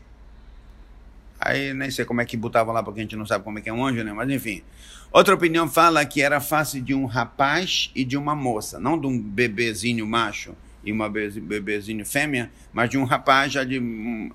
Aí 1.39 1.73
nem 1.73 1.91
sei 1.91 2.05
como 2.05 2.21
é 2.21 2.25
que 2.25 2.35
botavam 2.37 2.73
lá, 2.73 2.81
porque 2.81 2.99
a 2.99 3.03
gente 3.03 3.15
não 3.15 3.25
sabe 3.25 3.43
como 3.43 3.59
é 3.59 3.61
que 3.61 3.69
é 3.69 3.73
um 3.73 3.85
anjo, 3.85 4.03
né? 4.03 4.13
Mas 4.13 4.29
enfim. 4.29 4.63
Outra 5.11 5.33
opinião 5.33 5.69
fala 5.69 6.05
que 6.05 6.21
era 6.21 6.39
face 6.39 6.81
de 6.81 6.93
um 6.93 7.05
rapaz 7.05 7.91
e 7.95 8.03
de 8.03 8.17
uma 8.17 8.35
moça, 8.35 8.79
não 8.79 8.99
de 8.99 9.07
um 9.07 9.19
bebezinho 9.19 10.05
macho 10.05 10.55
e 10.83 10.91
uma 10.91 11.09
bebezinho 11.09 12.05
fêmea, 12.05 12.51
mas 12.71 12.89
de 12.89 12.97
um 12.97 13.03
rapaz 13.03 13.51
já 13.53 13.63
de 13.63 13.79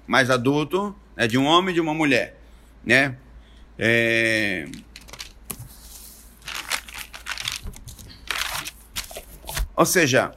mais 0.06 0.30
adulto, 0.30 0.94
né? 1.16 1.26
de 1.26 1.38
um 1.38 1.44
homem 1.44 1.70
e 1.70 1.74
de 1.74 1.80
uma 1.80 1.94
mulher, 1.94 2.38
né? 2.85 3.16
É... 3.78 4.66
Ou 9.74 9.87
seja, 9.87 10.32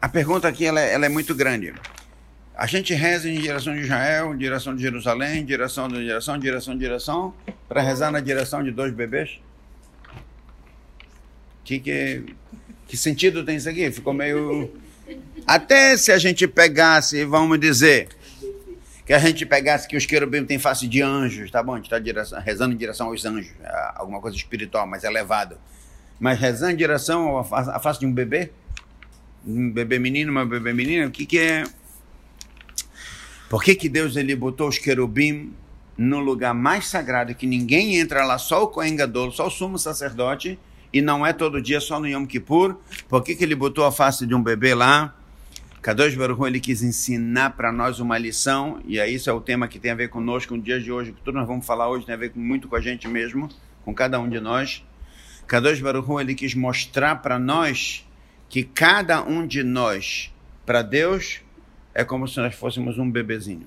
a 0.00 0.08
pergunta 0.08 0.46
aqui 0.46 0.64
ela 0.64 0.80
é, 0.80 0.92
ela 0.92 1.06
é 1.06 1.08
muito 1.08 1.34
grande. 1.34 1.74
A 2.56 2.66
gente 2.66 2.94
reza 2.94 3.28
em 3.28 3.40
direção 3.40 3.74
de 3.74 3.80
Israel, 3.80 4.34
em 4.34 4.38
direção 4.38 4.74
de 4.74 4.80
Jerusalém, 4.80 5.40
em 5.40 5.44
direção 5.44 5.88
de 5.88 5.96
direção, 5.96 6.38
direção, 6.38 6.78
direção, 6.78 7.34
para 7.68 7.82
rezar 7.82 8.10
na 8.10 8.20
direção 8.20 8.62
de 8.62 8.70
dois 8.70 8.92
bebês? 8.92 9.40
Que, 11.64 11.80
que, 11.80 12.24
que 12.86 12.96
sentido 12.96 13.44
tem 13.44 13.56
isso 13.56 13.68
aqui? 13.68 13.90
Ficou 13.90 14.12
meio. 14.12 14.70
Até 15.46 15.96
se 15.96 16.12
a 16.12 16.18
gente 16.18 16.46
pegasse, 16.46 17.24
vamos 17.24 17.58
dizer, 17.58 18.08
que 19.04 19.12
a 19.12 19.18
gente 19.18 19.44
pegasse 19.46 19.86
que 19.86 19.96
os 19.96 20.06
querubim 20.06 20.44
têm 20.44 20.58
face 20.58 20.86
de 20.86 21.02
anjos, 21.02 21.50
tá 21.50 21.62
bom? 21.62 21.74
A 21.74 21.76
gente 21.76 21.92
está 21.92 22.38
rezando 22.40 22.74
em 22.74 22.76
direção 22.76 23.08
aos 23.08 23.24
anjos, 23.24 23.50
a- 23.64 23.94
alguma 23.98 24.20
coisa 24.20 24.36
espiritual, 24.36 24.86
mais 24.86 25.04
elevado. 25.04 25.56
Mas 26.18 26.38
rezando 26.38 26.72
em 26.72 26.76
direção 26.76 27.38
à 27.38 27.44
face, 27.44 27.70
à 27.70 27.78
face 27.78 28.00
de 28.00 28.06
um 28.06 28.12
bebê? 28.12 28.50
Um 29.46 29.70
bebê 29.70 29.98
menino, 29.98 30.32
uma 30.32 30.44
bebê 30.46 30.72
menina, 30.72 31.06
o 31.06 31.10
que, 31.10 31.26
que 31.26 31.38
é? 31.38 31.64
Por 33.48 33.62
que, 33.62 33.74
que 33.76 33.88
Deus 33.88 34.16
ele 34.16 34.34
botou 34.34 34.68
os 34.68 34.78
querubim 34.78 35.52
no 35.96 36.18
lugar 36.18 36.54
mais 36.54 36.86
sagrado, 36.86 37.34
que 37.34 37.46
ninguém 37.46 37.96
entra 37.96 38.24
lá, 38.24 38.38
só 38.38 38.64
o 38.64 38.68
Kohen 38.68 38.96
Gadol, 38.96 39.30
só 39.30 39.46
o 39.46 39.50
sumo 39.50 39.78
sacerdote, 39.78 40.58
e 40.92 41.00
não 41.00 41.26
é 41.26 41.32
todo 41.32 41.60
dia, 41.60 41.80
só 41.80 41.98
no 41.98 42.06
Yom 42.06 42.26
Kippur. 42.26 42.76
Por 43.08 43.22
que, 43.22 43.34
que 43.34 43.44
ele 43.44 43.54
botou 43.54 43.84
a 43.84 43.92
face 43.92 44.26
de 44.26 44.34
um 44.34 44.42
bebê 44.42 44.74
lá? 44.74 45.14
Kadosh 45.82 46.16
Baruch 46.16 46.42
ele 46.42 46.58
quis 46.58 46.82
ensinar 46.82 47.50
para 47.50 47.70
nós 47.70 48.00
uma 48.00 48.18
lição, 48.18 48.80
e 48.84 48.98
aí 48.98 49.14
isso 49.14 49.30
é 49.30 49.32
o 49.32 49.40
tema 49.40 49.68
que 49.68 49.78
tem 49.78 49.92
a 49.92 49.94
ver 49.94 50.08
conosco 50.08 50.56
no 50.56 50.62
dia 50.62 50.80
de 50.80 50.90
hoje, 50.90 51.12
que 51.12 51.20
tudo 51.20 51.36
nós 51.36 51.46
vamos 51.46 51.64
falar 51.64 51.88
hoje 51.88 52.04
tem 52.04 52.14
a 52.14 52.18
ver 52.18 52.32
muito 52.34 52.66
com 52.66 52.74
a 52.74 52.80
gente 52.80 53.06
mesmo, 53.06 53.48
com 53.84 53.94
cada 53.94 54.18
um 54.18 54.28
de 54.28 54.40
nós. 54.40 54.84
Kadosh 55.46 55.80
Baruch 55.80 56.10
ele 56.20 56.34
quis 56.34 56.54
mostrar 56.54 57.22
para 57.22 57.38
nós 57.38 58.04
que 58.48 58.64
cada 58.64 59.22
um 59.22 59.46
de 59.46 59.62
nós, 59.62 60.34
para 60.64 60.82
Deus, 60.82 61.40
é 61.94 62.04
como 62.04 62.26
se 62.26 62.38
nós 62.38 62.54
fôssemos 62.54 62.98
um 62.98 63.08
bebezinho. 63.08 63.66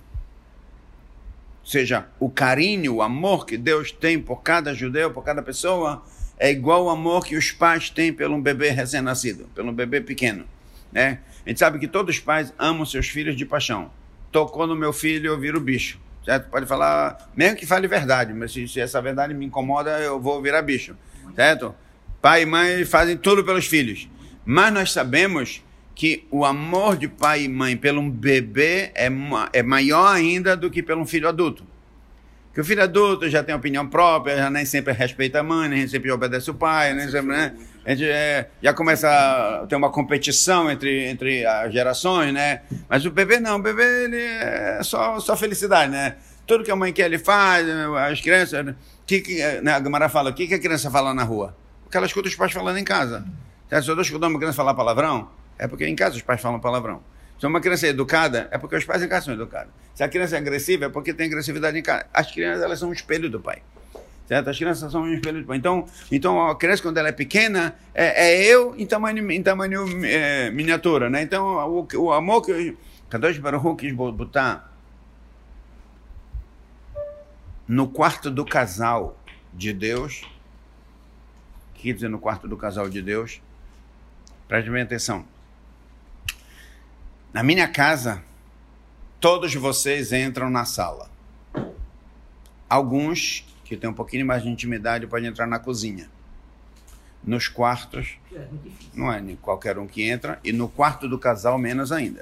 Ou 1.69 1.71
seja, 1.71 2.07
o 2.19 2.31
carinho, 2.31 2.95
o 2.95 3.01
amor 3.03 3.45
que 3.45 3.55
Deus 3.55 3.91
tem 3.91 4.19
por 4.19 4.41
cada 4.41 4.73
judeu, 4.73 5.11
por 5.11 5.23
cada 5.23 5.43
pessoa, 5.43 6.03
é 6.39 6.49
igual 6.49 6.89
ao 6.89 6.89
amor 6.89 7.23
que 7.23 7.37
os 7.37 7.51
pais 7.51 7.91
têm 7.91 8.11
pelo 8.11 8.41
bebê 8.41 8.71
recém-nascido, 8.71 9.47
pelo 9.53 9.71
bebê 9.71 10.01
pequeno. 10.01 10.45
Né? 10.91 11.19
A 11.45 11.49
gente 11.49 11.59
sabe 11.59 11.77
que 11.77 11.87
todos 11.87 12.15
os 12.15 12.19
pais 12.19 12.51
amam 12.57 12.87
seus 12.87 13.07
filhos 13.07 13.37
de 13.37 13.45
paixão. 13.45 13.91
Tocou 14.31 14.65
no 14.65 14.75
meu 14.75 14.91
filho, 14.91 15.27
eu 15.27 15.39
viro 15.39 15.59
bicho. 15.59 15.99
Certo? 16.25 16.49
Pode 16.49 16.65
falar, 16.65 17.29
mesmo 17.35 17.55
que 17.55 17.67
fale 17.67 17.87
verdade, 17.87 18.33
mas 18.33 18.51
se, 18.51 18.67
se 18.67 18.79
essa 18.79 18.99
verdade 18.99 19.35
me 19.35 19.45
incomoda, 19.45 19.91
eu 19.99 20.19
vou 20.19 20.41
virar 20.41 20.63
bicho. 20.63 20.97
Certo? 21.35 21.75
Pai 22.19 22.41
e 22.41 22.45
mãe 22.47 22.83
fazem 22.83 23.15
tudo 23.15 23.43
pelos 23.43 23.67
filhos. 23.67 24.09
Mas 24.43 24.73
nós 24.73 24.91
sabemos 24.91 25.63
que 25.99 26.25
o 26.31 26.45
amor 26.45 26.95
de 26.95 27.09
pai 27.09 27.43
e 27.43 27.49
mãe 27.49 27.75
pelo 27.75 27.99
um 27.99 28.09
bebê 28.09 28.89
é, 28.95 29.11
é 29.51 29.61
maior 29.61 30.07
ainda 30.15 30.55
do 30.55 30.69
que 30.69 30.81
pelo 30.81 31.01
um 31.01 31.05
filho 31.05 31.27
adulto. 31.27 31.65
Que 32.53 32.61
o 32.61 32.63
filho 32.63 32.81
adulto 32.81 33.29
já 33.29 33.43
tem 33.43 33.53
opinião 33.53 33.85
própria, 33.85 34.37
já 34.37 34.49
nem 34.49 34.63
sempre 34.63 34.93
respeita 34.93 35.41
a 35.41 35.43
mãe, 35.43 35.67
nem 35.67 35.85
sempre 35.89 36.09
obedece 36.09 36.49
o 36.49 36.53
pai, 36.53 36.93
nem 36.93 37.09
sempre, 37.09 37.27
né? 37.27 37.53
A 37.85 37.89
gente 37.89 38.09
é, 38.09 38.49
já 38.63 38.73
começa 38.73 39.09
a 39.09 39.67
ter 39.67 39.75
uma 39.75 39.91
competição 39.91 40.71
entre, 40.71 41.09
entre 41.09 41.45
as 41.45 41.73
gerações, 41.73 42.33
né? 42.33 42.61
Mas 42.87 43.05
o 43.05 43.11
bebê 43.11 43.37
não, 43.41 43.57
o 43.57 43.61
bebê 43.61 44.05
ele 44.05 44.21
é 44.21 44.79
só, 44.81 45.19
só 45.19 45.35
felicidade, 45.35 45.91
né? 45.91 46.15
Tudo 46.47 46.63
que 46.63 46.71
a 46.71 46.77
mãe 46.77 46.93
quer 46.93 47.07
ele 47.07 47.19
faz, 47.19 47.67
as 48.09 48.21
crianças... 48.21 48.73
Que, 49.05 49.19
que, 49.19 49.43
né? 49.61 49.73
A 49.73 49.79
Gamara 49.81 50.07
fala, 50.07 50.29
o 50.29 50.33
que, 50.33 50.47
que 50.47 50.53
a 50.53 50.59
criança 50.59 50.89
fala 50.89 51.13
na 51.13 51.23
rua? 51.25 51.57
O 51.85 51.89
que 51.89 51.97
ela 51.97 52.05
escuta 52.05 52.29
os 52.29 52.35
pais 52.35 52.53
falando 52.53 52.77
em 52.77 52.85
casa. 52.85 53.25
Se 53.67 53.75
eu 53.75 53.79
estou 53.79 54.01
escutando 54.01 54.29
uma 54.29 54.39
criança 54.39 54.55
falar 54.55 54.73
palavrão, 54.73 55.27
é 55.59 55.67
porque 55.67 55.85
em 55.85 55.95
casa 55.95 56.15
os 56.15 56.21
pais 56.21 56.41
falam 56.41 56.59
palavrão. 56.59 57.03
Se 57.37 57.45
uma 57.45 57.61
criança 57.61 57.85
é 57.85 57.89
educada, 57.89 58.47
é 58.51 58.57
porque 58.57 58.75
os 58.75 58.85
pais 58.85 59.03
em 59.03 59.07
casa 59.07 59.25
são 59.25 59.33
educados. 59.33 59.71
Se 59.93 60.03
a 60.03 60.09
criança 60.09 60.35
é 60.35 60.39
agressiva, 60.39 60.85
é 60.85 60.89
porque 60.89 61.13
tem 61.13 61.27
agressividade 61.27 61.77
em 61.77 61.83
casa. 61.83 62.05
As 62.13 62.31
crianças, 62.31 62.63
elas 62.63 62.79
são 62.79 62.89
um 62.89 62.93
espelho 62.93 63.29
do 63.29 63.39
pai. 63.39 63.61
Certo? 64.27 64.49
As 64.49 64.57
crianças 64.57 64.91
são 64.91 65.03
um 65.03 65.13
espelho 65.13 65.41
do 65.41 65.47
pai. 65.47 65.57
Então, 65.57 65.85
então 66.11 66.47
a 66.47 66.55
criança, 66.55 66.81
quando 66.81 66.97
ela 66.97 67.09
é 67.09 67.11
pequena, 67.11 67.75
é, 67.93 68.29
é 68.29 68.45
eu 68.45 68.75
em 68.77 68.85
tamanho, 68.85 69.31
em 69.31 69.43
tamanho 69.43 69.85
é, 70.05 70.49
miniatura. 70.51 71.09
Né? 71.09 71.21
Então, 71.21 71.45
o, 71.45 71.87
o 71.97 72.11
amor 72.11 72.41
que 72.41 72.75
Kadosh 73.09 73.37
Baruch 73.37 73.75
quis 73.77 73.93
botar 73.93 74.73
no 77.67 77.87
quarto 77.87 78.31
do 78.31 78.45
casal 78.45 79.17
de 79.53 79.73
Deus, 79.73 80.23
quer 81.75 81.93
dizer, 81.93 82.09
no 82.09 82.19
quarto 82.19 82.47
do 82.47 82.57
casal 82.57 82.89
de 82.89 83.01
Deus, 83.01 83.41
Preste 84.49 84.71
bem 84.71 84.81
atenção. 84.81 85.23
Na 87.31 87.43
minha 87.43 87.67
casa, 87.67 88.23
todos 89.19 89.53
vocês 89.53 90.11
entram 90.11 90.49
na 90.49 90.65
sala. 90.65 91.11
Alguns, 92.67 93.45
que 93.63 93.77
têm 93.77 93.87
um 93.87 93.93
pouquinho 93.93 94.25
mais 94.25 94.41
de 94.41 94.49
intimidade, 94.49 95.05
podem 95.05 95.27
entrar 95.29 95.45
na 95.45 95.59
cozinha. 95.59 96.09
Nos 97.23 97.47
quartos, 97.47 98.17
não 98.95 99.13
é 99.13 99.21
qualquer 99.43 99.77
um 99.77 99.85
que 99.85 100.09
entra. 100.09 100.39
E 100.43 100.51
no 100.51 100.67
quarto 100.67 101.07
do 101.07 101.19
casal, 101.19 101.59
menos 101.59 101.91
ainda. 101.91 102.21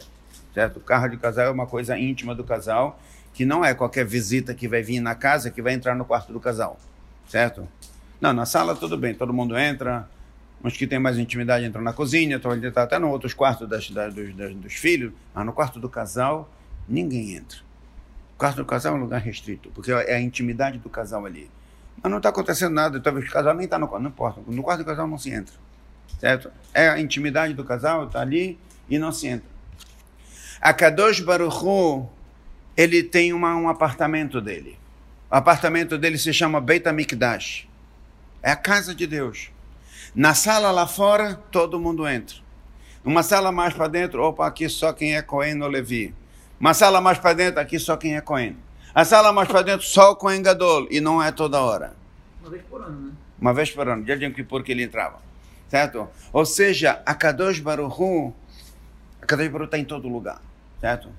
Certo? 0.53 0.77
O 0.77 0.81
carro 0.81 1.07
de 1.07 1.15
casal 1.15 1.45
é 1.45 1.51
uma 1.51 1.67
coisa 1.67 1.97
íntima 1.97 2.35
do 2.35 2.43
casal, 2.43 2.99
que 3.33 3.45
não 3.45 3.63
é 3.63 3.73
qualquer 3.73 4.05
visita 4.05 4.53
que 4.53 4.67
vai 4.67 4.81
vir 4.81 4.99
na 4.99 5.15
casa 5.15 5.49
que 5.49 5.61
vai 5.61 5.71
entrar 5.71 5.95
no 5.95 6.03
quarto 6.03 6.33
do 6.33 6.39
casal. 6.41 6.77
Certo? 7.29 7.65
Não, 8.19 8.33
na 8.33 8.45
sala 8.45 8.75
tudo 8.75 8.97
bem, 8.97 9.13
todo 9.13 9.31
mundo 9.31 9.57
entra, 9.57 10.09
Uns 10.63 10.75
que 10.75 10.87
têm 10.87 10.99
mais 10.99 11.17
intimidade 11.17 11.65
entram 11.65 11.81
na 11.81 11.93
cozinha, 11.93 12.37
estão 12.37 12.51
até 12.75 12.97
nos 12.97 13.11
outros 13.11 13.33
quartos 13.33 13.67
das, 13.69 13.89
das, 13.89 14.13
dos, 14.13 14.35
das, 14.35 14.53
dos 14.55 14.73
filhos, 14.73 15.13
mas 15.33 15.45
no 15.45 15.53
quarto 15.53 15.79
do 15.79 15.87
casal, 15.87 16.51
ninguém 16.87 17.35
entra. 17.35 17.59
O 18.35 18.37
quarto 18.37 18.57
do 18.57 18.65
casal 18.65 18.95
é 18.95 18.97
um 18.97 19.01
lugar 19.01 19.21
restrito, 19.21 19.69
porque 19.69 19.91
é 19.91 20.15
a 20.15 20.21
intimidade 20.21 20.79
do 20.79 20.89
casal 20.89 21.25
ali. 21.25 21.49
Mas 22.01 22.09
não 22.09 22.17
está 22.17 22.29
acontecendo 22.29 22.73
nada, 22.73 22.99
talvez 22.99 23.27
o 23.27 23.31
casal 23.31 23.53
nem 23.53 23.65
está 23.65 23.77
no 23.77 23.87
quarto, 23.87 24.03
não 24.03 24.09
importa. 24.09 24.41
No 24.47 24.63
quarto 24.63 24.79
do 24.79 24.85
casal 24.85 25.07
não 25.07 25.17
se 25.17 25.31
entra. 25.31 25.53
Certo? 26.19 26.51
É 26.73 26.89
a 26.89 26.99
intimidade 26.99 27.53
do 27.53 27.63
casal, 27.63 28.05
está 28.05 28.21
ali 28.21 28.57
e 28.89 28.97
não 28.97 29.11
se 29.11 29.27
entra. 29.27 29.47
A 30.59 30.73
Kadosh 30.73 31.19
Baruchu, 31.21 32.07
ele 32.75 33.03
tem 33.03 33.33
uma, 33.33 33.55
um 33.55 33.69
apartamento 33.69 34.41
dele. 34.41 34.77
O 35.29 35.35
apartamento 35.35 35.97
dele 35.97 36.17
se 36.17 36.33
chama 36.33 36.59
Beit 36.61 36.87
HaMikdash. 36.87 37.67
É 38.41 38.51
a 38.51 38.55
casa 38.55 38.95
de 38.95 39.05
Deus. 39.05 39.51
Na 40.17 40.33
sala 40.33 40.71
lá 40.71 40.87
fora, 40.87 41.35
todo 41.51 41.79
mundo 41.79 42.07
entra. 42.07 42.37
Uma 43.05 43.21
sala 43.21 43.51
mais 43.51 43.75
para 43.75 43.87
dentro, 43.87 44.23
opa, 44.23 44.47
aqui 44.47 44.67
só 44.67 44.91
quem 44.91 45.15
é 45.15 45.21
Cohen 45.21 45.61
ou 45.61 45.69
Levi. 45.69 46.11
Uma 46.59 46.73
sala 46.73 46.99
mais 46.99 47.19
para 47.19 47.33
dentro, 47.33 47.61
aqui 47.61 47.77
só 47.77 47.95
quem 47.95 48.17
é 48.17 48.21
Cohen. 48.21 48.57
A 48.95 49.05
sala 49.05 49.31
mais 49.31 49.47
para 49.47 49.61
dentro, 49.61 49.85
só 49.85 50.13
o 50.13 50.15
Cohen 50.15 50.41
Gadol. 50.41 50.87
E 50.89 50.99
não 50.99 51.21
é 51.21 51.31
toda 51.31 51.61
hora. 51.61 51.93
Uma 52.41 52.49
vez 52.49 52.63
por 52.63 52.81
ano, 52.81 52.99
né? 52.99 53.11
Uma 53.39 53.53
vez 53.53 53.69
por 53.69 53.87
ano, 53.87 54.03
dia 54.03 54.17
de 54.17 54.27
Kippur 54.31 54.63
que 54.63 54.71
ele 54.71 54.81
entrava. 54.81 55.19
Certo? 55.69 56.09
Ou 56.33 56.47
seja, 56.47 56.99
a 57.05 57.13
Kadosh 57.13 57.59
Baruch 57.59 58.33
a 59.21 59.25
Kadosh 59.27 59.49
Baruch 59.49 59.65
está 59.65 59.77
em 59.77 59.85
todo 59.85 60.07
lugar. 60.07 60.41
Certo? 60.81 61.09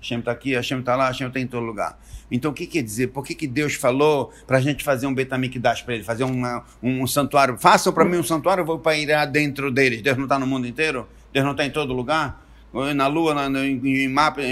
Hashem 0.00 0.20
está 0.20 0.32
aqui, 0.32 0.54
Hashem 0.54 0.80
está 0.80 0.96
lá, 0.96 1.08
Hashem 1.08 1.28
está 1.28 1.38
em 1.38 1.46
todo 1.46 1.64
lugar. 1.64 1.98
Então, 2.30 2.50
o 2.50 2.54
que 2.54 2.66
quer 2.66 2.82
dizer? 2.82 3.08
Por 3.08 3.24
que, 3.24 3.34
que 3.34 3.46
Deus 3.46 3.74
falou 3.74 4.32
para 4.46 4.58
a 4.58 4.60
gente 4.60 4.84
fazer 4.84 5.06
um 5.06 5.14
Betamikdash 5.14 5.82
para 5.82 5.94
ele, 5.94 6.04
fazer 6.04 6.24
uma, 6.24 6.64
um 6.82 7.06
santuário? 7.06 7.58
Façam 7.58 7.92
para 7.92 8.04
mim 8.04 8.18
um 8.18 8.22
santuário, 8.22 8.62
eu 8.62 8.66
vou 8.66 8.78
para 8.78 8.96
ir 8.96 9.08
dentro 9.30 9.70
deles. 9.70 10.00
Deus 10.00 10.16
não 10.16 10.24
está 10.24 10.38
no 10.38 10.46
mundo 10.46 10.66
inteiro? 10.66 11.08
Deus 11.32 11.44
não 11.44 11.52
está 11.52 11.64
em 11.64 11.70
todo 11.70 11.92
lugar? 11.92 12.46
Na 12.94 13.08
Lua, 13.08 13.34
na, 13.34 13.66
em, 13.66 13.80
em 13.84 14.08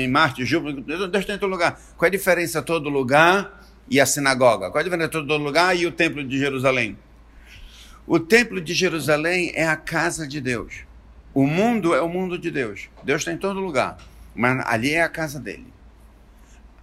Marte, 0.09 0.45
Júpiter, 0.45 0.83
Deus 0.83 1.21
está 1.21 1.35
em 1.35 1.39
todo 1.39 1.51
lugar. 1.51 1.81
Qual 1.97 2.07
é 2.07 2.09
a 2.09 2.11
diferença 2.11 2.61
todo 2.61 2.89
lugar 2.89 3.65
e 3.89 4.01
a 4.01 4.07
sinagoga? 4.07 4.71
Qual 4.71 4.79
é 4.79 4.81
a 4.81 4.85
diferença 4.85 5.11
todo 5.11 5.37
lugar 5.37 5.77
e 5.77 5.87
o 5.87 5.93
templo 5.93 6.25
de 6.25 6.37
Jerusalém? 6.37 6.99
O 8.07 8.19
templo 8.19 8.61
de 8.61 8.75
Jerusalém 8.75 9.53
é 9.55 9.69
a 9.69 9.77
casa 9.77 10.27
de 10.27 10.41
Deus. 10.41 10.81
O 11.33 11.47
mundo 11.47 11.95
é 11.95 12.01
o 12.01 12.09
mundo 12.09 12.37
de 12.37 12.51
Deus. 12.51 12.89
Deus 13.05 13.21
está 13.21 13.33
em 13.33 13.37
todo 13.37 13.61
lugar, 13.61 13.99
mas 14.39 14.65
ali 14.69 14.95
é 14.95 15.03
a 15.03 15.09
casa 15.09 15.41
dele. 15.41 15.67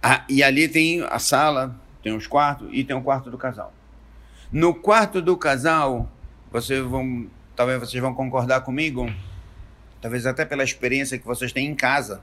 Ah, 0.02 0.26
e 0.28 0.42
ali 0.42 0.68
tem 0.68 1.02
a 1.02 1.18
sala, 1.18 1.74
tem 2.02 2.14
os 2.14 2.26
quartos 2.26 2.68
e 2.70 2.84
tem 2.84 2.94
o 2.94 3.00
quarto 3.00 3.30
do 3.30 3.38
casal. 3.38 3.72
No 4.52 4.74
quarto 4.74 5.22
do 5.22 5.38
casal, 5.38 6.12
vocês 6.52 6.84
vão, 6.84 7.26
talvez 7.56 7.80
vocês 7.80 8.00
vão 8.00 8.14
concordar 8.14 8.60
comigo, 8.60 9.10
talvez 10.02 10.26
até 10.26 10.44
pela 10.44 10.62
experiência 10.62 11.18
que 11.18 11.26
vocês 11.26 11.50
têm 11.50 11.66
em 11.66 11.74
casa, 11.74 12.20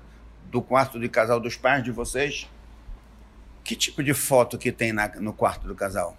do 0.51 0.61
quarto 0.61 0.99
de 0.99 1.09
casal 1.09 1.39
dos 1.39 1.57
pais 1.57 1.83
de 1.83 1.89
vocês. 1.89 2.47
Que 3.63 3.75
tipo 3.75 4.03
de 4.03 4.13
foto 4.13 4.55
que 4.55 4.71
tem 4.71 4.93
na, 4.93 5.07
no 5.15 5.33
quarto 5.33 5.67
do 5.67 5.73
casal? 5.73 6.15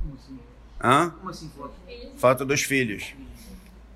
Como 0.00 0.14
assim? 0.14 0.38
Hã? 0.82 1.10
Como 1.10 1.28
assim, 1.28 1.50
foto? 1.50 1.74
Foto 2.16 2.46
dos 2.46 2.62
filhos. 2.62 3.14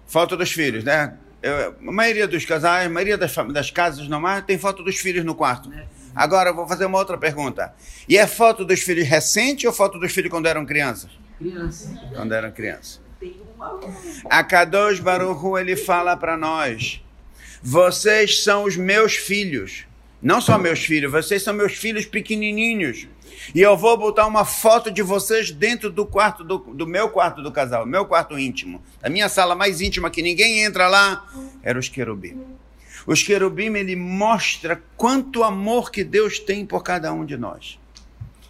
Foto 0.07 0.37
dos 0.37 0.53
filhos, 0.53 0.85
né? 0.85 1.17
Eu, 1.43 1.75
a 1.89 1.93
maioria 1.93 2.29
dos 2.29 2.45
casais, 2.45 2.87
a 2.87 2.91
maioria 2.91 3.17
das, 3.17 3.35
das 3.53 3.71
casas 3.71 4.07
normais 4.09 4.45
tem 4.45 4.59
foto 4.59 4.83
dos 4.83 4.97
filhos 4.97 5.25
no 5.25 5.35
quarto. 5.35 5.69
Né? 5.69 5.87
Agora 6.15 6.51
eu 6.51 6.55
vou 6.55 6.67
fazer 6.67 6.85
uma 6.85 6.99
outra 6.99 7.17
pergunta. 7.17 7.75
E 8.09 8.19
é 8.19 8.27
foto 8.27 8.65
dos 8.65 8.81
filhos 8.81 9.07
recente 9.07 9.67
ou 9.67 9.73
foto 9.73 9.99
dos 9.99 10.13
filhos 10.13 10.31
quando 10.31 10.47
eram 10.47 10.67
crianças? 10.67 11.11
Criança. 11.39 11.99
Quando 12.15 12.33
eram 12.33 12.51
crianças. 12.51 13.01
A 14.29 14.43
Kadosh 14.43 15.01
Baruch 15.01 15.45
Hu, 15.45 15.59
ele 15.59 15.77
fala 15.77 16.17
para 16.17 16.37
nós: 16.37 17.03
vocês 17.63 18.43
são 18.43 18.65
os 18.65 18.77
meus 18.77 19.15
filhos. 19.17 19.85
Não 20.23 20.41
só 20.41 20.59
meus 20.59 20.81
filhos, 20.81 21.11
vocês 21.11 21.43
são 21.43 21.55
meus 21.55 21.75
filhos 21.75 22.05
pequenininhos. 22.05 23.07
E 23.55 23.61
eu 23.61 23.77
vou 23.77 23.97
botar 23.97 24.27
uma 24.27 24.45
foto 24.45 24.91
de 24.91 25.03
vocês 25.03 25.51
dentro 25.51 25.91
do 25.91 26.07
quarto 26.07 26.45
do, 26.45 26.59
do 26.59 26.87
meu 26.87 27.09
quarto 27.09 27.43
do 27.43 27.51
casal, 27.51 27.87
meu 27.87 28.05
quarto 28.05 28.39
íntimo. 28.39 28.83
A 29.03 29.09
minha 29.09 29.29
sala 29.29 29.55
mais 29.55 29.81
íntima 29.81 30.11
que 30.11 30.23
ninguém 30.23 30.61
entra 30.61 30.89
lá 30.89 31.27
era 31.63 31.79
os 31.79 31.89
querubim. 31.89 32.41
Os 33.07 33.23
querubim, 33.23 33.75
ele 33.75 33.97
mostra 33.97 34.81
quanto 34.97 35.43
amor 35.43 35.91
que 35.91 36.05
Deus 36.05 36.39
tem 36.39 36.67
por 36.67 36.83
cada 36.83 37.13
um 37.13 37.25
de 37.25 37.37
nós. 37.37 37.79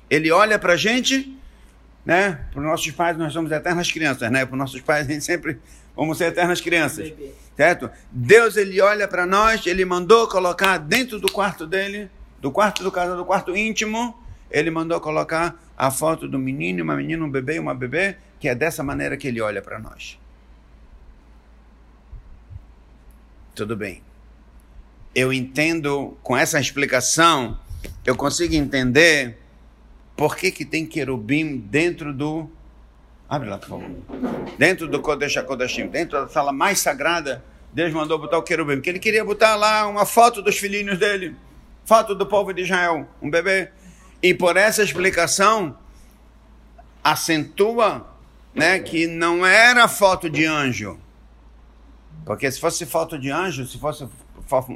Ele 0.09 0.31
olha 0.31 0.59
para 0.59 0.72
a 0.72 0.76
gente, 0.76 1.37
né? 2.05 2.46
Para 2.50 2.61
os 2.61 2.66
nossos 2.66 2.90
pais, 2.90 3.16
nós 3.16 3.33
somos 3.33 3.53
eternas 3.53 3.90
crianças, 3.90 4.31
né? 4.31 4.44
Para 4.44 4.55
os 4.55 4.59
nossos 4.59 4.81
pais, 4.81 5.09
a 5.09 5.12
gente 5.12 5.24
sempre 5.24 5.59
vamos 5.96 6.18
ser 6.18 6.26
eternas 6.26 6.61
crianças, 6.61 7.12
certo? 7.57 7.88
Deus, 8.11 8.57
ele 8.57 8.81
olha 8.81 9.07
para 9.07 9.24
nós, 9.24 9.64
ele 9.66 9.85
mandou 9.85 10.26
colocar 10.29 10.79
dentro 10.79 11.20
do 11.20 11.31
quarto 11.31 11.66
dele, 11.66 12.11
do 12.40 12.50
quarto 12.50 12.83
do 12.83 12.90
casal, 12.90 13.16
do 13.16 13.24
quarto 13.24 13.57
íntimo, 13.57 14.18
ele 14.51 14.71
mandou 14.71 15.01
colocar 15.01 15.63
a 15.77 15.91
foto 15.91 16.29
do 16.29 16.39
menino, 16.39 16.83
uma 16.83 16.97
menina, 16.97 17.25
um 17.25 17.31
bebê 17.31 17.57
e 17.57 17.59
uma 17.59 17.75
bebê, 17.75 18.17
que 18.39 18.49
é 18.49 18.55
dessa 18.55 18.83
maneira 18.83 19.17
que 19.17 19.29
ele 19.29 19.41
olha 19.41 19.63
para 19.63 19.79
nós. 19.79 20.19
Tudo 23.55 23.77
bem. 23.77 24.03
Eu 25.15 25.33
entendo, 25.33 26.17
com 26.23 26.37
essa 26.37 26.59
explicação, 26.61 27.59
eu 28.05 28.17
consigo 28.17 28.55
entender 28.55 29.39
por 30.17 30.37
que, 30.37 30.51
que 30.51 30.65
tem 30.65 30.87
querubim 30.87 31.57
dentro 31.57 32.13
do. 32.13 32.49
Abre 33.29 33.49
lá, 33.49 33.59
por 33.59 33.69
favor. 33.69 33.91
Dentro 34.59 34.87
do 34.87 35.01
Kodesh 35.01 35.37
HaKodashim, 35.37 35.87
dentro 35.87 36.21
da 36.21 36.29
sala 36.29 36.53
mais 36.53 36.81
sagrada, 36.81 37.45
Deus 37.73 37.93
mandou 37.93 38.19
botar 38.19 38.39
o 38.39 38.43
querubim, 38.43 38.75
porque 38.75 38.91
ele 38.91 38.99
queria 38.99 39.25
botar 39.25 39.55
lá 39.57 39.87
uma 39.87 40.05
foto 40.05 40.43
dos 40.43 40.59
filhinhos 40.59 40.99
dele, 40.99 41.37
foto 41.85 42.15
do 42.15 42.27
povo 42.27 42.53
de 42.53 42.63
Israel, 42.63 43.09
um 43.23 43.31
bebê. 43.31 43.71
E 44.22 44.35
por 44.35 44.56
essa 44.56 44.83
explicação, 44.83 45.76
acentua 47.02 48.06
né, 48.54 48.78
que 48.78 49.06
não 49.06 49.44
era 49.44 49.87
foto 49.88 50.28
de 50.28 50.44
anjo. 50.44 50.98
Porque 52.24 52.50
se 52.50 52.61
fosse 52.61 52.85
foto 52.85 53.18
de 53.18 53.30
anjo, 53.30 53.66
se 53.66 53.78
fosse 53.78 54.06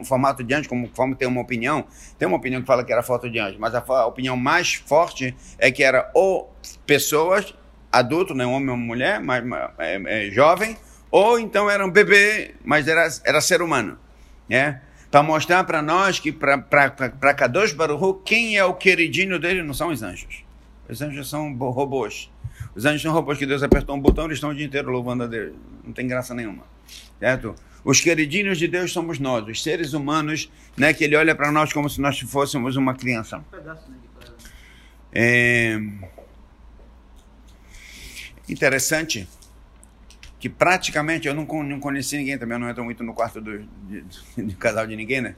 formato 0.05 0.43
de 0.43 0.55
anjo, 0.55 0.69
como, 0.69 0.89
como 0.89 1.15
tem 1.15 1.27
uma 1.27 1.41
opinião, 1.41 1.85
tem 2.19 2.27
uma 2.27 2.37
opinião 2.37 2.61
que 2.61 2.67
fala 2.67 2.85
que 2.85 2.93
era 2.93 3.03
foto 3.03 3.29
de 3.29 3.39
anjo, 3.39 3.57
mas 3.59 3.75
a, 3.75 3.85
a 3.87 4.07
opinião 4.07 4.37
mais 4.37 4.75
forte 4.75 5.37
é 5.59 5.71
que 5.71 5.83
era 5.83 6.11
ou 6.15 6.55
pessoas, 6.87 7.55
adulto, 7.93 8.35
né, 8.35 8.47
homem 8.47 8.71
ou 8.71 8.77
mulher, 8.77 9.21
mas, 9.21 9.45
é, 9.79 10.27
é, 10.27 10.31
jovem, 10.31 10.77
ou 11.11 11.39
então 11.39 11.69
era 11.69 11.85
um 11.85 11.91
bebê, 11.91 12.55
mas 12.65 12.89
era, 12.89 13.07
era 13.25 13.41
ser 13.41 13.61
humano. 13.63 13.99
Né? 14.49 14.81
Para 15.15 15.23
mostrar 15.23 15.63
para 15.63 15.81
nós 15.81 16.19
que 16.19 16.33
para 16.33 17.35
Kadosh 17.35 17.73
Baruch 17.73 18.23
quem 18.25 18.57
é 18.57 18.65
o 18.65 18.75
queridinho 18.75 19.39
dele 19.39 19.63
não 19.63 19.73
são 19.73 19.91
os 19.91 20.03
anjos. 20.03 20.43
Os 20.89 21.01
anjos 21.01 21.31
são 21.31 21.57
robôs. 21.57 22.29
Os 22.75 22.85
anjos 22.85 23.03
são 23.03 23.13
robôs 23.13 23.39
que 23.39 23.47
Deus 23.47 23.63
apertou 23.63 23.95
um 23.95 24.01
botão, 24.01 24.25
eles 24.25 24.39
estão 24.39 24.51
o 24.51 24.55
dia 24.57 24.67
inteiro 24.67 24.91
louvando 24.91 25.23
a 25.23 25.27
Deus. 25.29 25.53
Não 25.85 25.93
tem 25.93 26.09
graça 26.09 26.35
nenhuma. 26.35 26.65
Certo? 27.21 27.55
Os 27.85 28.01
queridinhos 28.01 28.59
de 28.59 28.67
Deus 28.67 28.93
somos 28.93 29.21
nós, 29.21 29.47
os 29.47 29.63
seres 29.63 29.93
humanos, 29.93 30.51
né, 30.77 30.93
que 30.93 31.05
ele 31.05 31.15
olha 31.15 31.33
para 31.33 31.53
nós 31.53 31.73
como 31.73 31.89
se 31.89 32.01
nós 32.01 32.19
fôssemos 32.19 32.75
uma 32.75 32.93
criança. 32.93 33.41
É... 35.13 35.79
Interessante 38.49 39.29
que 40.45 40.49
praticamente 40.51 41.27
eu 41.27 41.33
não, 41.33 41.47
não 41.63 41.81
conheci 41.81 42.19
ninguém 42.19 42.37
também, 42.37 42.57
eu 42.57 42.59
não 42.59 42.69
entro 42.69 42.85
muito 42.85 43.03
no 43.03 43.15
quarto 43.15 43.41
do, 43.41 43.61
de, 43.89 44.05
de 44.37 44.55
casal 44.57 44.87
de 44.87 44.95
ninguém, 44.95 45.23
né? 45.23 45.37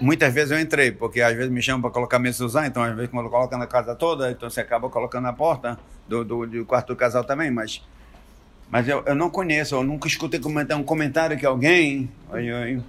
Muitas 0.00 0.34
vezes 0.34 0.50
eu 0.50 0.58
entrei, 0.58 0.90
porque 0.90 1.20
às 1.20 1.36
vezes 1.36 1.52
me 1.52 1.62
chamam 1.62 1.82
para 1.82 1.92
colocar 1.92 2.20
usar, 2.40 2.66
então 2.66 2.82
às 2.82 2.96
vezes 2.96 3.08
quando 3.12 3.30
coloca 3.30 3.56
na 3.56 3.64
casa 3.64 3.94
toda, 3.94 4.32
então 4.32 4.50
você 4.50 4.60
acaba 4.60 4.90
colocando 4.90 5.22
na 5.22 5.32
porta 5.32 5.78
do, 6.08 6.24
do, 6.24 6.44
do 6.44 6.64
quarto 6.64 6.88
do 6.88 6.96
casal 6.96 7.22
também, 7.22 7.48
mas 7.52 7.80
mas 8.68 8.88
eu, 8.88 9.04
eu 9.06 9.14
não 9.14 9.30
conheço, 9.30 9.76
eu 9.76 9.84
nunca 9.84 10.08
escutei 10.08 10.40
comentar 10.40 10.76
um 10.76 10.82
comentário 10.82 11.38
que 11.38 11.46
alguém. 11.46 12.10
Oi, 12.32 12.52
oi, 12.52 12.82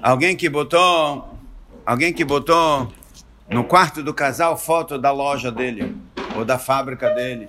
alguém 0.00 0.36
que 0.36 0.48
botou. 0.48 1.36
Alguém 1.84 2.12
que 2.12 2.24
botou 2.24 2.92
no 3.48 3.64
quarto 3.64 4.04
do 4.04 4.14
casal 4.14 4.56
foto 4.56 4.96
da 5.00 5.10
loja 5.10 5.50
dele, 5.50 5.96
ou 6.36 6.44
da 6.44 6.60
fábrica 6.60 7.10
dele, 7.10 7.48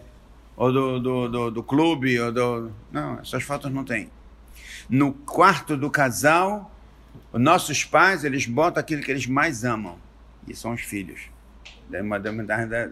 ou 0.56 0.72
do, 0.72 1.00
do, 1.00 1.30
do, 1.30 1.52
do 1.52 1.64
clube, 1.64 2.20
ou 2.20 2.32
do. 2.32 2.72
Não, 2.92 3.20
essas 3.20 3.44
fotos 3.44 3.72
não 3.72 3.84
tem. 3.84 4.10
No 4.90 5.14
quarto 5.14 5.76
do 5.78 5.90
casal, 5.90 6.72
os 7.32 7.42
nossos 7.42 7.84
pais, 7.84 8.24
eles 8.24 8.46
botam 8.46 8.80
aquilo 8.80 9.02
que 9.02 9.12
eles 9.12 9.26
mais 9.26 9.64
amam, 9.64 9.98
e 10.48 10.56
são 10.56 10.74
os 10.74 10.82
filhos. 10.82 11.22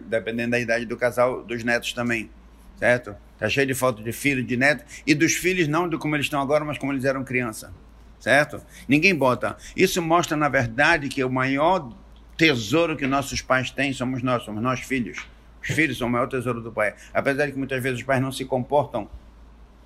Dependendo 0.08 0.50
da 0.50 0.60
idade 0.60 0.86
do 0.86 0.96
casal, 0.96 1.42
dos 1.42 1.64
netos 1.64 1.92
também, 1.92 2.30
certo? 2.78 3.14
Está 3.34 3.48
cheio 3.48 3.66
de 3.66 3.74
foto 3.74 4.02
de 4.02 4.12
filho, 4.12 4.42
de 4.42 4.56
neto, 4.56 4.84
e 5.06 5.14
dos 5.14 5.34
filhos 5.34 5.66
não 5.66 5.88
de 5.88 5.98
como 5.98 6.14
eles 6.14 6.26
estão 6.26 6.40
agora, 6.40 6.64
mas 6.64 6.78
como 6.78 6.92
eles 6.92 7.04
eram 7.04 7.24
criança. 7.24 7.72
Certo? 8.20 8.62
Ninguém 8.86 9.14
bota. 9.14 9.56
Isso 9.76 10.00
mostra, 10.00 10.36
na 10.36 10.48
verdade, 10.48 11.08
que 11.08 11.24
o 11.24 11.30
maior 11.30 11.92
tesouro 12.36 12.96
que 12.96 13.04
nossos 13.04 13.40
pais 13.40 13.72
têm 13.72 13.92
somos 13.92 14.22
nós, 14.22 14.44
somos 14.44 14.62
nós 14.62 14.78
filhos. 14.78 15.26
Os 15.62 15.74
filhos 15.74 15.96
são 15.96 16.08
o 16.08 16.10
maior 16.10 16.26
tesouro 16.26 16.60
do 16.60 16.72
pai. 16.72 16.94
Apesar 17.14 17.46
de 17.46 17.52
que 17.52 17.58
muitas 17.58 17.82
vezes 17.82 18.00
os 18.00 18.04
pais 18.04 18.20
não 18.20 18.32
se 18.32 18.44
comportam, 18.44 19.08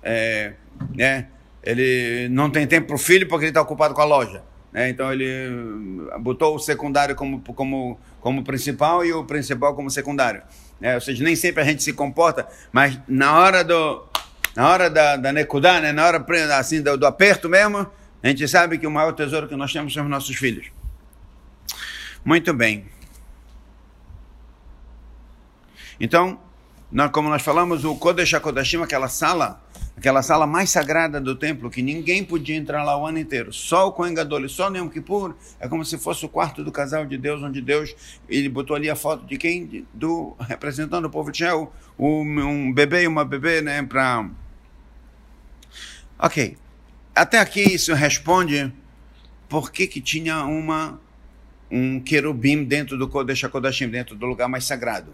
é, 0.01 0.53
né? 0.95 1.27
Ele 1.63 2.29
não 2.29 2.49
tem 2.49 2.65
tempo 2.65 2.87
para 2.87 2.95
o 2.95 2.99
filho 2.99 3.27
porque 3.27 3.45
ele 3.45 3.49
está 3.49 3.61
ocupado 3.61 3.93
com 3.93 4.01
a 4.01 4.05
loja. 4.05 4.41
Né? 4.71 4.89
Então 4.89 5.11
ele 5.11 5.49
botou 6.19 6.55
o 6.55 6.59
secundário 6.59 7.15
como, 7.15 7.41
como, 7.41 7.99
como 8.21 8.43
principal 8.43 9.03
e 9.03 9.11
o 9.11 9.25
principal 9.25 9.75
como 9.75 9.89
secundário. 9.89 10.41
Né? 10.79 10.95
Ou 10.95 11.01
seja, 11.01 11.23
nem 11.23 11.35
sempre 11.35 11.61
a 11.61 11.65
gente 11.65 11.83
se 11.83 11.93
comporta, 11.93 12.47
mas 12.71 12.99
na 13.07 13.37
hora 13.37 13.63
do 13.63 14.05
na 14.55 14.69
hora 14.69 14.89
da, 14.89 15.17
da 15.17 15.31
necudá, 15.31 15.79
né? 15.79 15.91
na 15.91 16.05
hora 16.05 16.25
assim, 16.57 16.81
do, 16.81 16.97
do 16.97 17.05
aperto 17.05 17.47
mesmo, 17.47 17.85
a 18.23 18.27
gente 18.27 18.47
sabe 18.47 18.79
que 18.79 18.87
o 18.87 18.91
maior 18.91 19.11
tesouro 19.11 19.47
que 19.47 19.55
nós 19.55 19.71
temos 19.71 19.93
são 19.93 20.03
os 20.03 20.09
nossos 20.09 20.35
filhos. 20.35 20.71
Muito 22.25 22.53
bem. 22.53 22.85
Então, 25.99 26.39
como 27.11 27.29
nós 27.29 27.41
falamos, 27.41 27.83
o 27.83 27.95
Kodesh 27.95 28.33
HaKodashim, 28.33 28.81
aquela 28.81 29.07
sala, 29.07 29.61
aquela 29.97 30.21
sala 30.21 30.47
mais 30.47 30.69
sagrada 30.69 31.19
do 31.19 31.35
templo, 31.35 31.69
que 31.69 31.81
ninguém 31.81 32.23
podia 32.23 32.55
entrar 32.55 32.83
lá 32.83 32.97
o 32.97 33.05
ano 33.05 33.19
inteiro. 33.19 33.51
Só 33.51 33.87
o 33.87 33.91
Kohen 33.91 34.13
Gadol 34.13 34.47
só 34.47 34.69
o 34.69 34.77
Yom 34.77 34.87
Kippur, 34.87 35.35
é 35.59 35.67
como 35.67 35.83
se 35.83 35.97
fosse 35.97 36.25
o 36.25 36.29
quarto 36.29 36.63
do 36.63 36.71
casal 36.71 37.05
de 37.05 37.17
Deus, 37.17 37.41
onde 37.43 37.61
Deus, 37.61 37.95
ele 38.29 38.47
botou 38.47 38.75
ali 38.75 38.89
a 38.89 38.95
foto 38.95 39.25
de 39.25 39.37
quem? 39.37 39.85
Do, 39.93 40.35
representando 40.39 41.05
o 41.05 41.09
povo 41.09 41.31
de 41.31 41.43
Israel, 41.43 41.73
um, 41.97 42.21
um 42.21 42.73
bebê 42.73 43.03
e 43.03 43.07
uma 43.07 43.25
bebê, 43.25 43.61
né, 43.61 43.83
para... 43.83 44.29
Ok. 46.19 46.57
Até 47.15 47.39
aqui 47.39 47.61
isso 47.61 47.93
responde 47.95 48.71
por 49.49 49.71
que 49.71 49.87
que 49.87 49.99
tinha 49.99 50.45
uma, 50.45 50.99
um 51.71 51.99
querubim 51.99 52.63
dentro 52.63 52.97
do 52.97 53.07
Kodesh 53.07 53.43
HaKodashim, 53.43 53.89
dentro 53.89 54.15
do 54.15 54.25
lugar 54.25 54.47
mais 54.47 54.65
sagrado. 54.65 55.11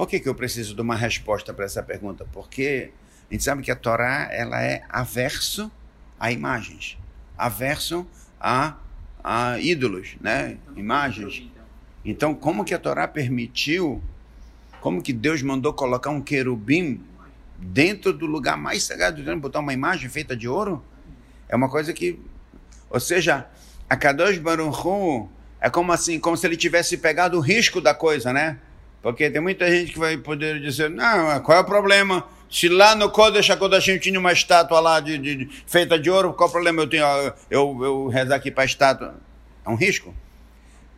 Por 0.00 0.08
que, 0.08 0.18
que 0.18 0.30
eu 0.30 0.34
preciso 0.34 0.74
de 0.74 0.80
uma 0.80 0.96
resposta 0.96 1.52
para 1.52 1.66
essa 1.66 1.82
pergunta? 1.82 2.26
Porque 2.32 2.90
a 3.30 3.34
gente 3.34 3.44
sabe 3.44 3.62
que 3.62 3.70
a 3.70 3.76
Torá 3.76 4.30
ela 4.32 4.62
é 4.62 4.82
averso 4.88 5.70
a 6.18 6.32
imagens, 6.32 6.96
averso 7.36 8.06
a, 8.40 8.78
a 9.22 9.58
ídolos, 9.60 10.16
né? 10.18 10.56
Imagens. 10.74 11.46
Então, 12.02 12.34
como 12.34 12.64
que 12.64 12.72
a 12.72 12.78
Torá 12.78 13.06
permitiu, 13.06 14.02
como 14.80 15.02
que 15.02 15.12
Deus 15.12 15.42
mandou 15.42 15.74
colocar 15.74 16.08
um 16.08 16.22
querubim 16.22 17.04
dentro 17.58 18.10
do 18.10 18.24
lugar 18.24 18.56
mais 18.56 18.84
sagrado, 18.84 19.22
botar 19.36 19.60
uma 19.60 19.74
imagem 19.74 20.08
feita 20.08 20.34
de 20.34 20.48
ouro? 20.48 20.82
É 21.46 21.54
uma 21.54 21.68
coisa 21.68 21.92
que, 21.92 22.18
ou 22.88 22.98
seja, 22.98 23.46
a 23.86 23.98
Kadosh 23.98 24.38
Baruch 24.38 24.80
Hu 24.82 25.28
é 25.60 25.68
como 25.68 25.92
assim, 25.92 26.18
como 26.18 26.38
se 26.38 26.46
ele 26.46 26.56
tivesse 26.56 26.96
pegado 26.96 27.36
o 27.36 27.40
risco 27.40 27.82
da 27.82 27.92
coisa, 27.92 28.32
né? 28.32 28.58
Porque 29.02 29.30
tem 29.30 29.40
muita 29.40 29.70
gente 29.70 29.92
que 29.92 29.98
vai 29.98 30.16
poder 30.16 30.60
dizer, 30.60 30.90
não, 30.90 31.40
qual 31.40 31.58
é 31.58 31.60
o 31.60 31.64
problema? 31.64 32.26
Se 32.50 32.68
lá 32.68 32.94
no 32.94 33.08
Kodesh 33.10 33.48
HaKodashim 33.48 33.98
tinha 33.98 34.18
uma 34.18 34.32
estátua 34.32 34.80
lá 34.80 35.00
de, 35.00 35.16
de, 35.16 35.36
de, 35.36 35.62
feita 35.66 35.98
de 35.98 36.10
ouro, 36.10 36.32
qual 36.34 36.48
o 36.48 36.52
problema 36.52 36.82
eu 36.82 36.88
tenho 36.88 37.04
eu, 37.48 37.78
eu 37.82 38.08
rezar 38.08 38.36
aqui 38.36 38.50
para 38.50 38.64
a 38.64 38.66
estátua? 38.66 39.14
É 39.64 39.70
um 39.70 39.76
risco. 39.76 40.14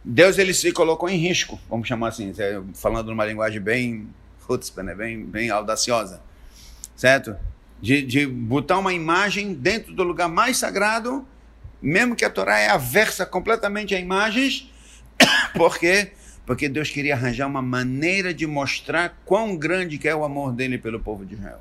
Deus 0.05 0.39
ele 0.39 0.53
se 0.53 0.73
colocou 0.73 1.09
em 1.09 1.17
risco, 1.17 1.61
vamos 1.69 1.87
chamar 1.87 2.09
assim, 2.09 2.33
falando 2.75 3.09
numa 3.09 3.25
linguagem 3.25 3.61
bem 3.61 4.09
chutzpah, 4.45 4.83
né? 4.83 4.95
bem, 4.95 5.25
bem 5.25 5.51
audaciosa, 5.51 6.21
certo? 6.97 7.37
De, 7.81 8.03
de 8.03 8.27
botar 8.27 8.79
uma 8.79 8.93
imagem 8.93 9.55
dentro 9.55 9.95
do 9.95 10.03
lugar 10.03 10.29
mais 10.29 10.57
sagrado, 10.57 11.27
mesmo 11.81 12.17
que 12.17 12.25
a 12.25 12.31
Torá 12.31 12.59
é 12.59 12.69
aversa 12.69 13.25
completamente 13.25 13.95
a 13.95 14.01
imagens, 14.01 14.69
porque 15.55 16.13
porque 16.45 16.69
Deus 16.69 16.91
queria 16.91 17.15
arranjar 17.15 17.47
uma 17.47 17.63
maneira 17.63 18.35
de 18.35 18.47
mostrar 18.47 19.21
quão 19.25 19.57
grande 19.57 19.99
que 19.99 20.09
é 20.09 20.15
o 20.15 20.25
amor 20.25 20.53
dele 20.53 20.79
pelo 20.79 20.99
povo 20.99 21.25
de 21.25 21.35
Israel. 21.35 21.61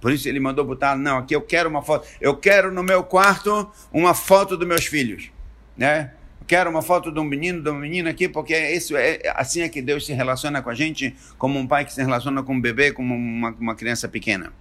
Por 0.00 0.12
isso 0.12 0.28
ele 0.28 0.40
mandou 0.40 0.64
botar, 0.64 0.96
não, 0.96 1.18
aqui 1.18 1.34
eu 1.34 1.42
quero 1.42 1.68
uma 1.68 1.82
foto, 1.82 2.06
eu 2.20 2.36
quero 2.36 2.72
no 2.72 2.82
meu 2.82 3.02
quarto 3.02 3.70
uma 3.92 4.14
foto 4.14 4.56
dos 4.56 4.66
meus 4.66 4.86
filhos, 4.86 5.30
né? 5.76 6.12
Eu 6.40 6.46
quero 6.46 6.70
uma 6.70 6.82
foto 6.82 7.10
de 7.10 7.18
um 7.18 7.24
menino, 7.24 7.62
de 7.62 7.68
uma 7.68 7.80
menina 7.80 8.10
aqui, 8.10 8.28
porque 8.28 8.56
isso 8.70 8.96
é 8.96 9.20
assim 9.34 9.62
é 9.62 9.68
que 9.68 9.82
Deus 9.82 10.06
se 10.06 10.12
relaciona 10.12 10.62
com 10.62 10.70
a 10.70 10.74
gente, 10.74 11.14
como 11.36 11.58
um 11.58 11.66
pai 11.66 11.84
que 11.84 11.92
se 11.92 12.00
relaciona 12.00 12.42
com 12.42 12.54
um 12.54 12.60
bebê, 12.60 12.92
como 12.92 13.14
uma, 13.14 13.50
uma 13.50 13.74
criança 13.74 14.08
pequena. 14.08 14.52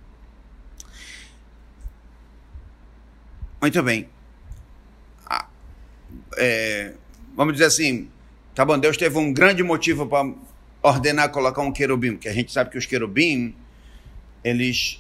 Muito 3.62 3.82
bem. 3.84 4.10
Ah, 5.26 5.48
é, 6.38 6.94
vamos 7.36 7.54
dizer 7.54 7.66
assim, 7.66 8.10
Tá 8.58 8.66
bom, 8.66 8.76
Deus 8.80 8.98
teve 8.98 9.16
um 9.20 9.32
grande 9.32 9.62
motivo 9.62 10.08
para 10.08 10.34
ordenar 10.82 11.30
colocar 11.30 11.62
um 11.62 11.72
querubim, 11.72 12.14
porque 12.14 12.28
a 12.28 12.34
gente 12.34 12.52
sabe 12.52 12.72
que 12.72 12.78
os 12.80 12.88
querubim, 12.88 13.56
eles 14.44 15.00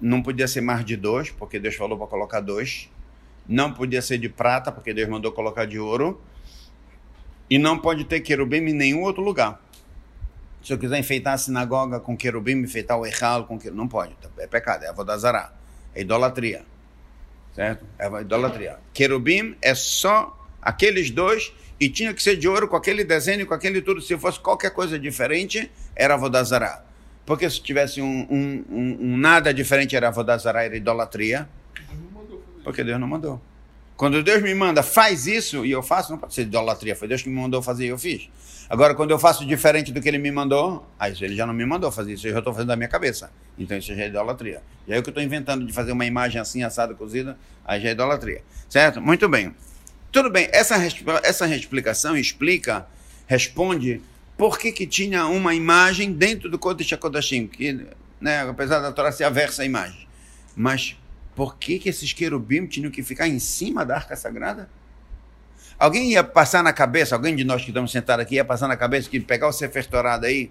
não 0.00 0.20
podia 0.20 0.48
ser 0.48 0.62
mais 0.62 0.84
de 0.84 0.96
dois, 0.96 1.30
porque 1.30 1.60
Deus 1.60 1.76
falou 1.76 1.96
para 1.96 2.08
colocar 2.08 2.40
dois. 2.40 2.90
Não 3.48 3.72
podia 3.72 4.02
ser 4.02 4.18
de 4.18 4.28
prata, 4.28 4.72
porque 4.72 4.92
Deus 4.92 5.08
mandou 5.08 5.30
colocar 5.30 5.64
de 5.64 5.78
ouro. 5.78 6.20
E 7.48 7.56
não 7.56 7.78
pode 7.78 8.04
ter 8.04 8.18
querubim 8.18 8.56
em 8.56 8.72
nenhum 8.72 9.02
outro 9.02 9.22
lugar. 9.22 9.62
Se 10.60 10.72
eu 10.72 10.78
quiser 10.78 10.98
enfeitar 10.98 11.34
a 11.34 11.38
sinagoga 11.38 12.00
com 12.00 12.16
querubim, 12.16 12.54
enfeitar 12.54 12.98
o 12.98 13.06
Echal 13.06 13.44
com 13.44 13.56
querubim, 13.60 13.78
não 13.78 13.86
pode. 13.86 14.16
É 14.38 14.46
pecado, 14.48 14.82
é 14.82 14.88
avodazará. 14.88 15.52
É 15.94 16.00
idolatria. 16.00 16.64
Certo? 17.54 17.86
É 17.96 18.08
idolatria. 18.22 18.80
Querubim 18.92 19.54
é 19.62 19.72
só 19.72 20.36
aqueles 20.60 21.12
dois 21.12 21.52
e 21.78 21.88
tinha 21.88 22.12
que 22.14 22.22
ser 22.22 22.36
de 22.36 22.48
ouro 22.48 22.68
com 22.68 22.76
aquele 22.76 23.04
desenho, 23.04 23.46
com 23.46 23.54
aquele 23.54 23.82
tudo. 23.82 24.00
Se 24.00 24.16
fosse 24.18 24.40
qualquer 24.40 24.70
coisa 24.70 24.98
diferente, 24.98 25.70
era 25.94 26.14
avodazará. 26.14 26.82
Porque 27.24 27.48
se 27.50 27.60
tivesse 27.60 28.00
um, 28.00 28.26
um, 28.30 28.64
um, 28.70 28.98
um 29.00 29.16
nada 29.16 29.52
diferente, 29.52 29.96
era 29.96 30.08
avodazará, 30.08 30.64
era 30.64 30.76
idolatria. 30.76 31.48
Porque 32.64 32.82
Deus 32.82 32.98
não 32.98 33.08
mandou. 33.08 33.40
Quando 33.96 34.22
Deus 34.22 34.42
me 34.42 34.54
manda, 34.54 34.82
faz 34.82 35.26
isso, 35.26 35.64
e 35.64 35.70
eu 35.70 35.82
faço, 35.82 36.12
não 36.12 36.18
pode 36.18 36.34
ser 36.34 36.42
idolatria. 36.42 36.94
Foi 36.94 37.08
Deus 37.08 37.22
que 37.22 37.28
me 37.28 37.40
mandou 37.40 37.62
fazer 37.62 37.86
e 37.86 37.88
eu 37.88 37.98
fiz. 37.98 38.28
Agora, 38.68 38.94
quando 38.94 39.12
eu 39.12 39.18
faço 39.18 39.46
diferente 39.46 39.92
do 39.92 40.00
que 40.00 40.08
ele 40.08 40.18
me 40.18 40.30
mandou, 40.30 40.84
aí 40.98 41.14
ele 41.20 41.36
já 41.36 41.46
não 41.46 41.54
me 41.54 41.64
mandou 41.64 41.90
fazer 41.90 42.14
isso, 42.14 42.26
eu 42.26 42.32
já 42.32 42.40
estou 42.40 42.52
fazendo 42.52 42.68
da 42.68 42.76
minha 42.76 42.88
cabeça. 42.88 43.30
Então 43.56 43.76
isso 43.76 43.94
já 43.94 44.02
é 44.02 44.08
idolatria. 44.08 44.60
E 44.86 44.92
aí 44.92 44.98
o 44.98 45.02
que 45.02 45.08
eu 45.08 45.12
estou 45.12 45.22
inventando 45.22 45.64
de 45.64 45.72
fazer 45.72 45.92
uma 45.92 46.04
imagem 46.04 46.40
assim, 46.40 46.62
assada, 46.62 46.94
cozida, 46.94 47.38
aí 47.64 47.80
já 47.80 47.88
é 47.88 47.92
idolatria. 47.92 48.42
Certo? 48.68 49.00
Muito 49.00 49.28
bem. 49.28 49.54
Tudo 50.16 50.30
bem, 50.30 50.48
essa, 50.50 50.76
essa 51.22 51.46
explicação 51.54 52.16
explica, 52.16 52.86
responde 53.26 54.00
por 54.34 54.58
que, 54.58 54.72
que 54.72 54.86
tinha 54.86 55.26
uma 55.26 55.54
imagem 55.54 56.10
dentro 56.10 56.48
do 56.48 56.58
Kodesh 56.58 56.90
HaKodashim, 56.94 57.46
que, 57.46 57.86
né, 58.18 58.40
apesar 58.48 58.80
da 58.80 58.90
Torá 58.90 59.12
ser 59.12 59.24
aversa 59.24 59.60
a 59.60 59.66
imagem. 59.66 60.08
Mas 60.56 60.96
por 61.34 61.58
que, 61.58 61.78
que 61.78 61.90
esses 61.90 62.14
querubim 62.14 62.64
tinham 62.64 62.90
que 62.90 63.02
ficar 63.02 63.28
em 63.28 63.38
cima 63.38 63.84
da 63.84 63.96
arca 63.96 64.16
sagrada? 64.16 64.70
Alguém 65.78 66.12
ia 66.12 66.24
passar 66.24 66.64
na 66.64 66.72
cabeça, 66.72 67.14
alguém 67.14 67.36
de 67.36 67.44
nós 67.44 67.60
que 67.60 67.68
estamos 67.68 67.92
sentados 67.92 68.22
aqui, 68.24 68.36
ia 68.36 68.44
passar 68.44 68.68
na 68.68 68.76
cabeça 68.78 69.10
que 69.10 69.20
pegar 69.20 69.48
o 69.48 69.52
Sefer 69.52 69.86
Torá 69.86 70.16
daí, 70.16 70.50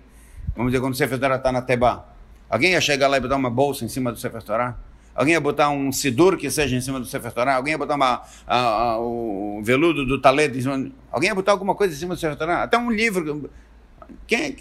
vamos 0.56 0.72
dizer, 0.72 0.80
quando 0.80 0.94
o 0.94 0.96
Sefer 0.96 1.18
Torá 1.18 1.38
está 1.38 1.52
na 1.52 1.64
Teba, 1.64 2.08
alguém 2.48 2.74
ia 2.74 2.82
chegar 2.82 3.08
lá 3.08 3.18
e 3.18 3.20
botar 3.20 3.36
uma 3.36 3.50
bolsa 3.50 3.84
em 3.84 3.90
cima 3.90 4.12
do 4.12 4.20
Sefer 4.20 4.44
Torá? 4.44 4.78
Alguém 5.16 5.34
ia 5.34 5.40
botar 5.40 5.70
um 5.70 5.94
sidur 5.94 6.38
que 6.38 6.52
seja 6.52 6.76
em 6.76 6.82
cima 6.82 7.00
do 7.00 7.06
Sefer 7.06 7.32
Torá? 7.32 7.56
Alguém 7.56 7.72
ia 7.72 7.78
botar 7.78 7.96
uma, 7.96 8.24
a, 8.46 8.58
a, 8.58 9.00
o 9.00 9.62
veludo 9.64 10.06
do 10.06 10.22
cima? 10.62 10.92
Alguém 11.10 11.30
ia 11.30 11.36
botar 11.36 11.54
alguma 11.54 11.74
coisa 11.74 11.94
em 11.94 11.98
cima 11.98 12.16
do 12.16 12.20
Sefer 12.20 12.38
Torá? 12.38 12.64
Até 12.64 12.78
um 12.78 12.92
livro. 12.92 13.50
Quem, 14.28 14.58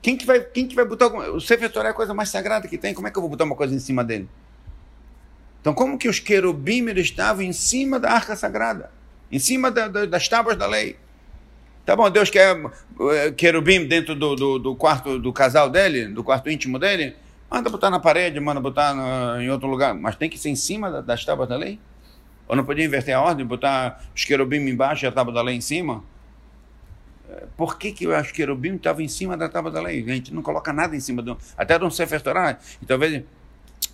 quem, 0.00 0.16
que, 0.16 0.24
vai, 0.24 0.40
quem 0.40 0.68
que 0.68 0.76
vai 0.76 0.84
botar... 0.84 1.08
O 1.08 1.40
Sefer 1.40 1.70
Torá 1.72 1.88
é 1.88 1.90
a 1.90 1.94
coisa 1.94 2.14
mais 2.14 2.28
sagrada 2.28 2.68
que 2.68 2.78
tem. 2.78 2.94
Como 2.94 3.08
é 3.08 3.10
que 3.10 3.18
eu 3.18 3.22
vou 3.22 3.28
botar 3.28 3.42
uma 3.42 3.56
coisa 3.56 3.74
em 3.74 3.80
cima 3.80 4.04
dele? 4.04 4.28
Então, 5.60 5.74
como 5.74 5.98
que 5.98 6.08
os 6.08 6.20
querubim 6.20 6.88
estavam 6.90 7.42
em 7.42 7.52
cima 7.52 7.98
da 7.98 8.12
arca 8.12 8.36
sagrada? 8.36 8.92
Em 9.32 9.40
cima 9.40 9.68
da, 9.68 9.88
da, 9.88 10.06
das 10.06 10.28
tábuas 10.28 10.56
da 10.56 10.66
lei? 10.68 10.96
Tá 11.84 11.96
bom, 11.96 12.08
Deus 12.08 12.30
quer 12.30 12.54
uh, 12.54 12.70
querubim 13.36 13.86
dentro 13.86 14.14
do, 14.14 14.36
do, 14.36 14.58
do, 14.58 14.76
quarto 14.76 15.18
do 15.18 15.32
casal 15.32 15.68
dele, 15.68 16.06
do 16.06 16.22
quarto 16.22 16.48
íntimo 16.50 16.78
dele? 16.78 17.16
Manda 17.50 17.70
botar 17.70 17.90
na 17.90 17.98
parede, 17.98 18.38
manda 18.40 18.60
botar 18.60 18.94
em 19.40 19.48
outro 19.50 19.68
lugar. 19.68 19.94
Mas 19.94 20.16
tem 20.16 20.28
que 20.28 20.38
ser 20.38 20.50
em 20.50 20.56
cima 20.56 20.90
da, 20.90 21.00
das 21.00 21.24
tábuas 21.24 21.48
da 21.48 21.56
lei? 21.56 21.78
Ou 22.46 22.56
não 22.56 22.64
podia 22.64 22.84
inverter 22.84 23.14
a 23.14 23.20
ordem, 23.20 23.44
botar 23.44 24.02
os 24.14 24.24
querubim 24.24 24.58
embaixo 24.58 25.04
e 25.04 25.08
a 25.08 25.12
tábua 25.12 25.32
da 25.32 25.42
lei 25.42 25.56
em 25.56 25.60
cima? 25.60 26.02
Eh, 27.28 27.46
por 27.56 27.78
que, 27.78 27.92
que 27.92 28.06
os 28.06 28.32
querubim 28.32 28.76
estavam 28.76 29.02
em 29.02 29.08
cima 29.08 29.36
da 29.36 29.48
tábua 29.48 29.70
da 29.70 29.80
lei? 29.80 30.02
A 30.02 30.14
gente 30.14 30.32
não 30.32 30.42
coloca 30.42 30.72
nada 30.72 30.96
em 30.96 31.00
cima 31.00 31.22
do. 31.22 31.36
Até 31.56 31.78
de 31.78 31.84
um 31.84 31.90
Sefer 31.90 32.22
Torah. 32.22 32.58
E 32.80 32.86
talvez 32.86 33.22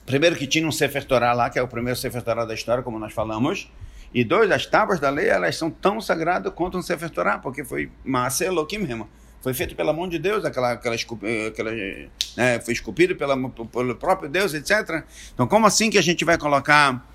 Primeiro 0.06 0.36
que 0.36 0.46
tinha 0.46 0.66
um 0.66 0.72
Sefer 0.72 1.04
Torah 1.04 1.32
lá, 1.32 1.48
que 1.48 1.58
é 1.58 1.62
o 1.62 1.68
primeiro 1.68 1.98
Sefer 1.98 2.22
Torah 2.22 2.44
da 2.44 2.52
história, 2.52 2.82
como 2.82 2.98
nós 2.98 3.12
falamos. 3.12 3.70
E 4.12 4.22
dois, 4.22 4.50
as 4.50 4.66
tábuas 4.66 5.00
da 5.00 5.08
lei, 5.08 5.28
elas 5.28 5.56
são 5.56 5.70
tão 5.70 6.00
sagradas 6.00 6.52
quanto 6.52 6.76
um 6.76 6.82
Sefer 6.82 7.08
Torah, 7.08 7.38
porque 7.38 7.64
foi 7.64 7.90
Maaseh 8.04 8.46
Elohim 8.46 8.78
mesmo. 8.78 9.08
Foi 9.44 9.52
feito 9.52 9.76
pela 9.76 9.92
mão 9.92 10.08
de 10.08 10.18
Deus, 10.18 10.42
aquela, 10.42 10.72
aquela, 10.72 10.96
aquela 10.96 11.70
né, 12.34 12.58
foi 12.60 12.72
esculpido 12.72 13.14
pela, 13.14 13.36
pelo 13.66 13.94
próprio 13.94 14.26
Deus, 14.26 14.54
etc. 14.54 15.04
Então, 15.34 15.46
como 15.46 15.66
assim 15.66 15.90
que 15.90 15.98
a 15.98 16.02
gente 16.02 16.24
vai 16.24 16.38
colocar 16.38 17.06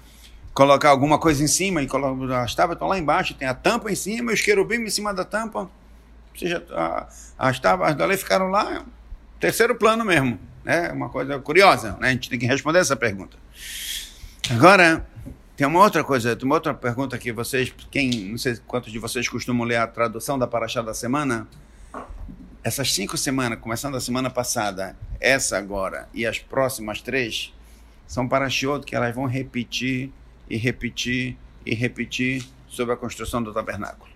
colocar 0.53 0.89
alguma 0.89 1.17
coisa 1.17 1.43
em 1.43 1.47
cima 1.47 1.81
e 1.81 1.87
colocar, 1.87 2.43
as 2.43 2.53
tábuas 2.53 2.75
estão 2.75 2.87
lá 2.87 2.99
embaixo, 2.99 3.33
tem 3.33 3.47
a 3.47 3.55
tampa 3.55 3.91
em 3.91 3.95
cima 3.95 4.31
os 4.31 4.41
querubim 4.41 4.75
em 4.75 4.89
cima 4.91 5.11
da 5.11 5.25
tampa. 5.25 5.61
Ou 5.61 5.69
seja, 6.37 6.63
a, 6.69 7.07
as 7.35 7.59
tábuas 7.59 7.95
da 7.95 8.05
lei 8.05 8.15
ficaram 8.15 8.51
lá, 8.51 8.85
terceiro 9.39 9.73
plano 9.73 10.05
mesmo. 10.05 10.39
É 10.63 10.91
uma 10.91 11.09
coisa 11.09 11.39
curiosa, 11.39 11.97
né? 11.99 12.09
A 12.09 12.11
gente 12.11 12.29
tem 12.29 12.37
que 12.37 12.45
responder 12.45 12.77
essa 12.77 12.95
pergunta. 12.95 13.37
Agora, 14.51 15.03
tem 15.57 15.65
uma 15.65 15.79
outra 15.79 16.03
coisa, 16.03 16.37
uma 16.43 16.53
outra 16.53 16.75
pergunta 16.75 17.17
que 17.17 17.31
vocês, 17.31 17.73
quem, 17.89 18.29
não 18.29 18.37
sei 18.37 18.55
quantos 18.67 18.91
de 18.91 18.99
vocês 18.99 19.27
costumam 19.27 19.65
ler 19.65 19.77
a 19.77 19.87
tradução 19.87 20.37
da 20.37 20.45
Paraxá 20.45 20.83
da 20.83 20.93
semana. 20.93 21.47
Essas 22.61 22.91
cinco 22.91 23.17
semanas, 23.17 23.57
começando 23.59 23.95
a 23.95 24.01
semana 24.01 24.29
passada, 24.29 24.93
essa 25.17 25.57
agora 25.57 26.09
e 26.13 26.25
as 26.25 26.39
próximas 26.39 27.01
três, 27.01 27.53
são 28.05 28.27
paraxiot 28.27 28.85
que 28.85 28.93
elas 28.93 29.15
vão 29.15 29.25
repetir 29.25 30.11
e 30.49 30.57
repetir 30.57 31.37
e 31.65 31.73
repetir 31.73 32.45
sobre 32.67 32.93
a 32.93 32.97
construção 32.97 33.41
do 33.41 33.53
tabernáculo. 33.53 34.11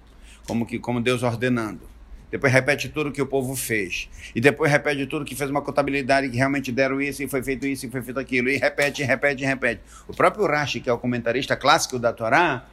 Como 0.46 0.66
que 0.66 0.78
como 0.78 1.00
Deus 1.00 1.24
ordenando 1.24 1.94
depois 2.34 2.52
repete 2.52 2.89
tudo 2.89 3.12
que 3.12 3.22
o 3.22 3.28
povo 3.28 3.56
fez, 3.56 4.10
e 4.34 4.41
depois 4.41 4.72
repete 4.72 5.06
tudo 5.06 5.24
que 5.24 5.36
fez 5.36 5.52
uma 5.52 5.62
contabilidade 5.62 6.28
que 6.30 6.36
realmente 6.36 6.72
deram 6.72 7.00
isso, 7.00 7.22
e 7.22 7.28
foi 7.28 7.44
feito 7.44 7.68
isso, 7.68 7.86
e 7.86 7.91
foi 7.91 8.02
feito 8.02 8.20
aquilo, 8.20 8.50
e 8.50 8.58
repete, 8.58 9.04
repete, 9.04 9.46
repete. 9.46 9.82
O 10.08 10.16
próprio 10.16 10.48
Rashi, 10.48 10.80
que 10.80 10.89
é 10.89 10.94
o 10.94 10.98
comentarista 10.98 11.56
clássico 11.56 12.00
da 12.00 12.12
Torá, 12.12 12.66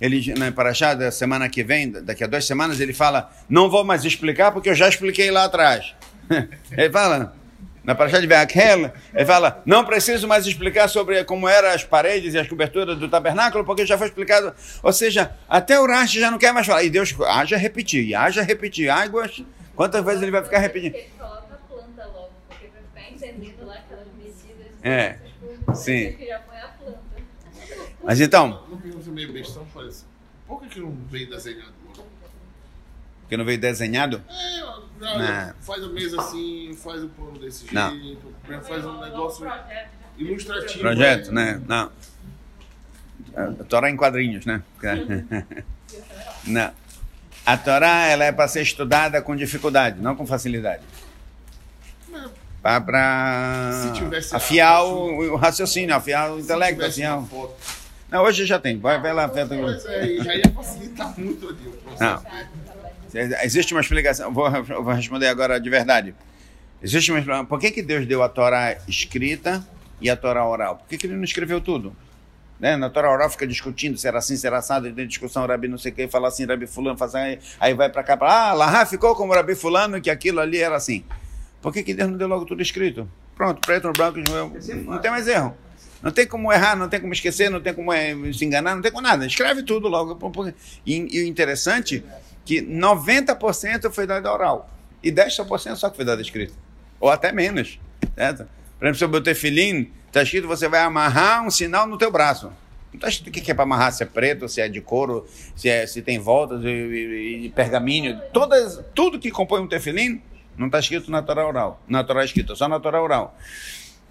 ele, 0.00 0.34
na 0.34 0.52
Parashá 0.52 0.94
da 0.94 1.10
semana 1.10 1.48
que 1.48 1.62
vem, 1.62 1.90
daqui 1.90 2.22
a 2.22 2.26
duas 2.26 2.46
semanas, 2.46 2.80
ele 2.80 2.92
fala, 2.92 3.30
não 3.48 3.70
vou 3.70 3.84
mais 3.84 4.04
explicar 4.04 4.52
porque 4.52 4.68
eu 4.68 4.74
já 4.74 4.88
expliquei 4.88 5.30
lá 5.30 5.44
atrás. 5.44 5.94
ele 6.72 6.90
fala, 6.90 7.34
na 7.82 7.94
Parashá 7.94 8.20
de 8.20 8.26
Beakhel, 8.26 8.90
ele 9.14 9.24
fala, 9.24 9.62
não 9.64 9.84
preciso 9.84 10.28
mais 10.28 10.46
explicar 10.46 10.88
sobre 10.88 11.24
como 11.24 11.48
eram 11.48 11.68
as 11.68 11.84
paredes 11.84 12.34
e 12.34 12.38
as 12.38 12.48
coberturas 12.48 12.98
do 12.98 13.08
tabernáculo, 13.08 13.64
porque 13.64 13.86
já 13.86 13.96
foi 13.96 14.08
explicado. 14.08 14.52
Ou 14.82 14.92
seja, 14.92 15.30
até 15.48 15.80
o 15.80 15.86
Rashi 15.86 16.20
já 16.20 16.30
não 16.30 16.38
quer 16.38 16.52
mais 16.52 16.66
falar. 16.66 16.82
E 16.82 16.90
Deus 16.90 17.14
haja 17.26 17.56
repetir, 17.56 18.14
haja 18.14 18.42
repetir. 18.42 18.90
Águas, 18.90 19.42
quantas 19.74 20.04
vezes 20.04 20.22
ele 20.22 20.30
vai 20.30 20.42
ficar 20.42 20.58
repetindo? 20.58 20.94
Ele 20.94 21.10
coloca 21.18 21.46
Mas 28.06 28.20
então, 28.20 28.62
Não 28.70 28.78
pergunta 28.78 29.10
meio 29.10 29.32
bestão, 29.32 29.66
parece. 29.74 30.04
Por 30.46 30.62
que, 30.62 30.68
que 30.68 30.80
não 30.80 30.96
veio 31.10 31.28
desenhado 31.28 31.72
logo? 31.86 32.06
que 33.28 33.36
não 33.36 33.44
veio 33.44 33.58
desenhado? 33.60 34.22
É, 34.28 34.60
Não. 35.00 35.54
faz 35.60 35.82
a 35.82 35.88
mesa 35.88 36.20
assim, 36.20 36.72
faz 36.80 37.02
o 37.02 37.08
plano 37.08 37.38
desse 37.40 37.74
Não. 37.74 37.90
jeito, 37.98 38.32
faz 38.62 38.84
um 38.84 39.00
negócio 39.00 39.44
ilustrativo. 40.16 40.78
Projeto, 40.80 41.32
né? 41.32 41.60
Não. 41.66 41.90
A 43.34 43.64
Torá 43.64 43.90
em 43.90 43.96
quadrinhos, 43.96 44.46
né? 44.46 44.62
Não. 46.46 46.70
A 47.44 47.56
Torá 47.56 48.06
ela 48.06 48.24
é 48.24 48.30
para 48.32 48.46
ser 48.48 48.62
estudada 48.62 49.20
com 49.20 49.34
dificuldade, 49.34 50.00
não 50.00 50.14
com 50.16 50.24
facilidade. 50.26 50.82
Para 52.62 53.70
Se 54.22 54.34
afiar 54.34 54.76
a- 54.78 54.84
o, 54.84 55.32
o 55.34 55.36
raciocínio, 55.36 55.94
afiar 55.94 56.30
o 56.32 56.36
Se 56.38 56.42
intelecto. 56.44 56.74
tivesse 56.76 57.02
Afiar... 57.02 57.18
uma 57.18 57.22
o- 57.22 57.28
foto. 57.28 57.85
Não, 58.16 58.24
hoje 58.24 58.46
já 58.46 58.58
tem. 58.58 58.78
Vai, 58.78 58.98
vai 58.98 59.12
lá. 59.12 59.26
Vai, 59.26 59.44
Mas 59.44 59.84
é, 59.84 60.16
já 60.16 60.34
ia 60.34 60.50
facilitar 60.54 61.20
muito 61.20 61.48
ali 61.50 61.68
o 61.68 61.72
processo. 61.72 62.24
Não. 63.12 63.42
Existe 63.42 63.74
uma 63.74 63.80
explicação. 63.82 64.32
Vou, 64.32 64.48
eu 64.48 64.82
vou 64.82 64.94
responder 64.94 65.28
agora 65.28 65.60
de 65.60 65.68
verdade. 65.68 66.14
Existe 66.82 67.12
uma 67.12 67.18
explicação. 67.18 67.44
Por 67.44 67.60
que, 67.60 67.70
que 67.70 67.82
Deus 67.82 68.06
deu 68.06 68.22
a 68.22 68.28
Torá 68.28 68.74
escrita 68.88 69.62
e 70.00 70.08
a 70.08 70.16
Torá 70.16 70.46
oral? 70.48 70.76
Por 70.76 70.88
que, 70.88 70.96
que 70.96 71.06
ele 71.06 71.14
não 71.14 71.24
escreveu 71.24 71.60
tudo? 71.60 71.94
Né? 72.58 72.74
Na 72.74 72.88
Torá 72.88 73.12
oral 73.12 73.28
fica 73.28 73.46
discutindo 73.46 73.98
se 73.98 74.08
era 74.08 74.16
assim, 74.16 74.34
se 74.34 74.46
era 74.46 74.56
assado, 74.56 74.90
tem 74.90 75.06
discussão, 75.06 75.46
Rabi 75.46 75.68
não 75.68 75.76
sei 75.76 75.92
o 75.92 75.94
que, 75.94 76.08
fala 76.08 76.28
assim, 76.28 76.46
Rabi 76.46 76.66
fulano, 76.66 76.96
faz 76.96 77.14
assim, 77.14 77.38
aí 77.60 77.74
vai 77.74 77.90
para 77.90 78.02
cá, 78.02 78.16
pra, 78.16 78.48
ah, 78.48 78.54
lá 78.54 78.86
ficou 78.86 79.14
como 79.14 79.34
Rabi 79.34 79.54
fulano, 79.54 80.00
que 80.00 80.08
aquilo 80.08 80.40
ali 80.40 80.56
era 80.56 80.74
assim. 80.74 81.04
Por 81.60 81.70
que, 81.70 81.82
que 81.82 81.92
Deus 81.92 82.08
não 82.08 82.16
deu 82.16 82.26
logo 82.26 82.46
tudo 82.46 82.62
escrito? 82.62 83.06
Pronto, 83.34 83.60
preto 83.60 83.88
no 83.88 83.92
branco, 83.92 84.18
não 84.86 84.98
tem 84.98 85.10
mais 85.10 85.28
erro. 85.28 85.54
Não 86.06 86.12
tem 86.12 86.24
como 86.24 86.52
errar, 86.52 86.76
não 86.76 86.88
tem 86.88 87.00
como 87.00 87.12
esquecer, 87.12 87.50
não 87.50 87.60
tem 87.60 87.74
como 87.74 87.92
eh, 87.92 88.14
se 88.32 88.44
enganar, 88.44 88.76
não 88.76 88.80
tem 88.80 88.92
como 88.92 89.02
nada. 89.02 89.26
Escreve 89.26 89.64
tudo 89.64 89.88
logo. 89.88 90.16
E, 90.86 91.00
o 91.00 91.26
interessante 91.26 92.04
que 92.44 92.62
90% 92.62 93.90
foi 93.90 94.06
dado 94.06 94.28
oral 94.28 94.70
e 95.02 95.10
10% 95.10 95.74
só 95.74 95.90
que 95.90 95.96
foi 95.96 96.04
dado 96.04 96.22
escrito. 96.22 96.54
Ou 97.00 97.10
até 97.10 97.32
menos. 97.32 97.80
Certo? 98.14 98.46
Por 98.78 98.84
exemplo, 98.84 98.98
sobre 99.00 99.16
o 99.16 99.20
tefilim, 99.20 99.90
está 100.06 100.22
escrito 100.22 100.46
você 100.46 100.68
vai 100.68 100.82
amarrar 100.82 101.44
um 101.44 101.50
sinal 101.50 101.88
no 101.88 101.98
teu 101.98 102.12
braço. 102.12 102.52
Não 102.92 102.98
está 102.98 103.08
escrito 103.08 103.36
o 103.36 103.42
que 103.42 103.50
é 103.50 103.54
para 103.54 103.64
amarrar, 103.64 103.92
se 103.92 104.04
é 104.04 104.06
preto, 104.06 104.48
se 104.48 104.60
é 104.60 104.68
de 104.68 104.80
couro, 104.80 105.26
se, 105.56 105.68
é, 105.68 105.88
se 105.88 106.02
tem 106.02 106.20
voltas 106.20 106.62
e, 106.62 106.68
e, 106.68 107.46
e 107.46 107.48
pergaminho. 107.48 108.20
Todas, 108.32 108.80
tudo 108.94 109.18
que 109.18 109.32
compõe 109.32 109.60
um 109.60 109.66
tefilim 109.66 110.22
não 110.56 110.66
está 110.66 110.78
escrito 110.78 111.10
na 111.10 111.20
Torá 111.20 111.44
oral. 111.44 111.82
Na 111.88 112.04
Torá 112.04 112.24
escrita, 112.24 112.54
só 112.54 112.68
na 112.68 112.78
Torá 112.78 113.02
oral. 113.02 113.36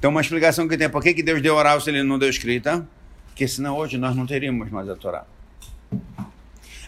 Então, 0.06 0.12
uma 0.12 0.22
explicação 0.22 0.68
que 0.68 0.78
tem, 0.78 0.88
por 0.88 1.02
que, 1.02 1.16
que 1.16 1.24
Deus 1.24 1.42
deu 1.42 1.56
oral 1.56 1.82
se 1.82 1.90
ele 1.90 2.04
não 2.04 2.20
deu 2.20 2.30
escrita? 2.30 2.88
Porque 3.26 3.48
senão 3.48 3.76
hoje 3.76 3.98
nós 3.98 4.16
não 4.16 4.28
teríamos 4.28 4.70
mais 4.70 4.88
a 4.88 4.96
Torá. 4.96 5.26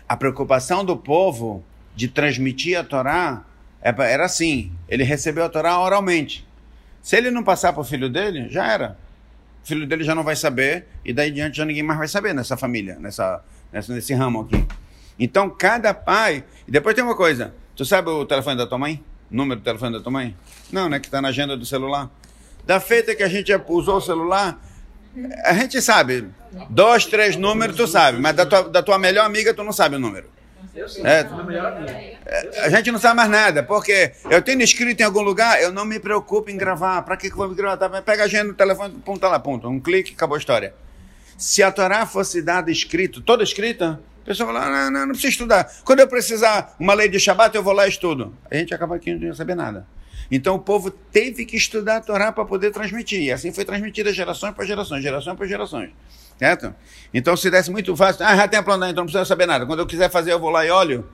A 0.07 0.15
preocupação 0.15 0.85
do 0.85 0.95
povo 0.95 1.65
de 1.95 2.07
transmitir 2.09 2.77
a 2.77 2.83
Torá 2.83 3.43
é 3.81 3.89
era 3.89 4.23
assim: 4.23 4.71
ele 4.87 5.03
recebeu 5.03 5.45
a 5.45 5.49
Torá 5.49 5.79
oralmente. 5.79 6.47
Se 7.01 7.17
ele 7.17 7.31
não 7.31 7.43
passar 7.43 7.73
para 7.73 7.81
o 7.81 7.83
filho 7.83 8.07
dele, 8.07 8.49
já 8.49 8.71
era. 8.71 8.95
O 9.63 9.67
filho 9.67 9.87
dele 9.87 10.03
já 10.03 10.13
não 10.13 10.23
vai 10.23 10.35
saber, 10.35 10.85
e 11.03 11.11
daí 11.11 11.31
em 11.31 11.33
diante 11.33 11.57
já 11.57 11.65
ninguém 11.65 11.81
mais 11.81 11.97
vai 11.97 12.07
saber 12.07 12.35
nessa 12.35 12.55
família, 12.55 12.99
nessa, 12.99 13.43
nessa, 13.73 13.95
nesse 13.95 14.13
ramo 14.13 14.41
aqui. 14.41 14.63
Então, 15.17 15.49
cada 15.49 15.91
pai. 15.91 16.43
E 16.67 16.71
depois 16.71 16.93
tem 16.93 17.03
uma 17.03 17.15
coisa: 17.15 17.51
tu 17.75 17.83
sabe 17.83 18.11
o 18.11 18.27
telefone 18.27 18.57
da 18.57 18.67
tua 18.67 18.77
mãe? 18.77 19.03
Número 19.27 19.59
do 19.59 19.63
telefone 19.63 19.97
da 19.97 20.03
tua 20.03 20.11
mãe? 20.11 20.37
Não, 20.71 20.87
né? 20.87 20.99
Que 20.99 21.07
está 21.07 21.19
na 21.19 21.29
agenda 21.29 21.57
do 21.57 21.65
celular. 21.65 22.11
Da 22.67 22.81
feita 22.81 23.15
que 23.15 23.23
a 23.23 23.29
gente 23.29 23.49
usou 23.69 23.95
o 23.95 24.01
celular, 24.01 24.59
a 25.45 25.53
gente 25.53 25.81
sabe. 25.81 26.27
Dois, 26.69 27.05
três 27.05 27.37
números 27.37 27.77
tu 27.77 27.87
sabe, 27.87 28.19
mas 28.19 28.35
da 28.35 28.45
tua, 28.45 28.63
da 28.69 28.83
tua 28.83 28.99
melhor 28.99 29.25
amiga 29.25 29.53
tu 29.53 29.63
não 29.63 29.71
sabe 29.71 29.95
o 29.95 29.99
número. 29.99 30.29
Eu 30.75 30.87
sei, 30.89 31.01
É. 31.05 31.25
é. 32.25 32.65
A 32.65 32.69
gente 32.69 32.91
não 32.91 32.99
sabe 32.99 33.15
mais 33.15 33.29
nada, 33.29 33.63
porque 33.63 34.11
eu 34.29 34.41
tenho 34.41 34.61
escrito 34.61 34.99
em 34.99 35.03
algum 35.03 35.21
lugar, 35.21 35.61
eu 35.61 35.71
não 35.71 35.85
me 35.85 35.97
preocupo 35.97 36.51
em 36.51 36.57
gravar. 36.57 37.01
Para 37.03 37.15
que, 37.15 37.29
que 37.29 37.33
eu 37.33 37.37
vou 37.37 37.47
me 37.49 37.55
gravar? 37.55 37.77
Tá, 37.77 38.01
Pega 38.01 38.23
a 38.23 38.25
agenda 38.25 38.49
no 38.49 38.53
telefone, 38.53 38.95
ponta 39.03 39.29
lá, 39.29 39.39
ponta. 39.39 39.67
Um 39.69 39.79
clique, 39.79 40.13
acabou 40.13 40.35
a 40.35 40.37
história. 40.37 40.73
Se 41.37 41.63
a 41.63 41.71
Torá 41.71 42.05
fosse 42.05 42.41
dada 42.41 42.69
escrito, 42.69 43.21
toda 43.21 43.43
escrita, 43.43 43.99
a 44.23 44.25
pessoa 44.25 44.51
fala, 44.51 44.69
não, 44.69 44.91
não, 44.91 44.99
não 45.05 45.09
precisa 45.09 45.29
estudar. 45.29 45.71
Quando 45.85 46.01
eu 46.01 46.07
precisar 46.07 46.75
uma 46.77 46.93
lei 46.93 47.07
de 47.07 47.17
Shabat, 47.17 47.55
eu 47.55 47.63
vou 47.63 47.73
lá 47.73 47.85
e 47.85 47.89
estudo. 47.89 48.35
A 48.51 48.55
gente 48.55 48.73
acaba 48.73 48.97
aqui 48.97 49.13
não 49.13 49.33
saber 49.33 49.55
nada. 49.55 49.87
Então 50.29 50.55
o 50.55 50.59
povo 50.59 50.91
teve 50.91 51.45
que 51.45 51.55
estudar 51.55 51.97
a 51.97 52.01
Torá 52.01 52.31
para 52.31 52.43
poder 52.45 52.71
transmitir. 52.71 53.21
E 53.21 53.31
assim 53.31 53.51
foi 53.51 53.63
transmitida 53.65 54.11
gerações 54.13 54.53
para 54.53 54.65
gerações, 54.65 55.01
gerações 55.01 55.37
para 55.37 55.47
gerações. 55.47 55.91
Certo? 56.37 56.73
Então 57.13 57.35
se 57.35 57.49
desse 57.49 57.71
muito 57.71 57.95
fácil, 57.95 58.25
ah, 58.25 58.35
já 58.35 58.47
tem 58.47 58.59
a 58.59 58.63
planta, 58.63 58.85
então 58.89 59.03
não 59.03 59.05
precisa 59.05 59.25
saber 59.25 59.45
nada. 59.45 59.65
Quando 59.65 59.79
eu 59.79 59.87
quiser 59.87 60.09
fazer, 60.09 60.31
eu 60.33 60.39
vou 60.39 60.49
lá 60.49 60.65
e 60.65 60.69
olho. 60.69 61.07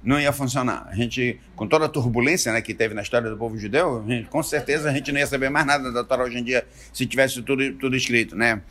Não 0.00 0.20
ia 0.20 0.32
funcionar. 0.32 0.86
A 0.88 0.94
gente, 0.94 1.40
com 1.56 1.66
toda 1.66 1.86
a 1.86 1.88
turbulência 1.88 2.52
né, 2.52 2.62
que 2.62 2.72
teve 2.72 2.94
na 2.94 3.02
história 3.02 3.28
do 3.28 3.36
povo 3.36 3.58
judeu, 3.58 4.04
gente- 4.06 4.28
com 4.28 4.42
certeza 4.44 4.88
a 4.88 4.92
gente 4.92 5.10
não 5.10 5.18
ia 5.18 5.26
saber 5.26 5.50
mais 5.50 5.66
nada 5.66 5.90
da 5.90 6.04
Torá 6.04 6.22
hoje 6.22 6.38
em 6.38 6.44
dia 6.44 6.64
se 6.92 7.04
tivesse 7.04 7.42
tudo, 7.42 7.72
tudo 7.72 7.96
escrito, 7.96 8.36
né? 8.36 8.62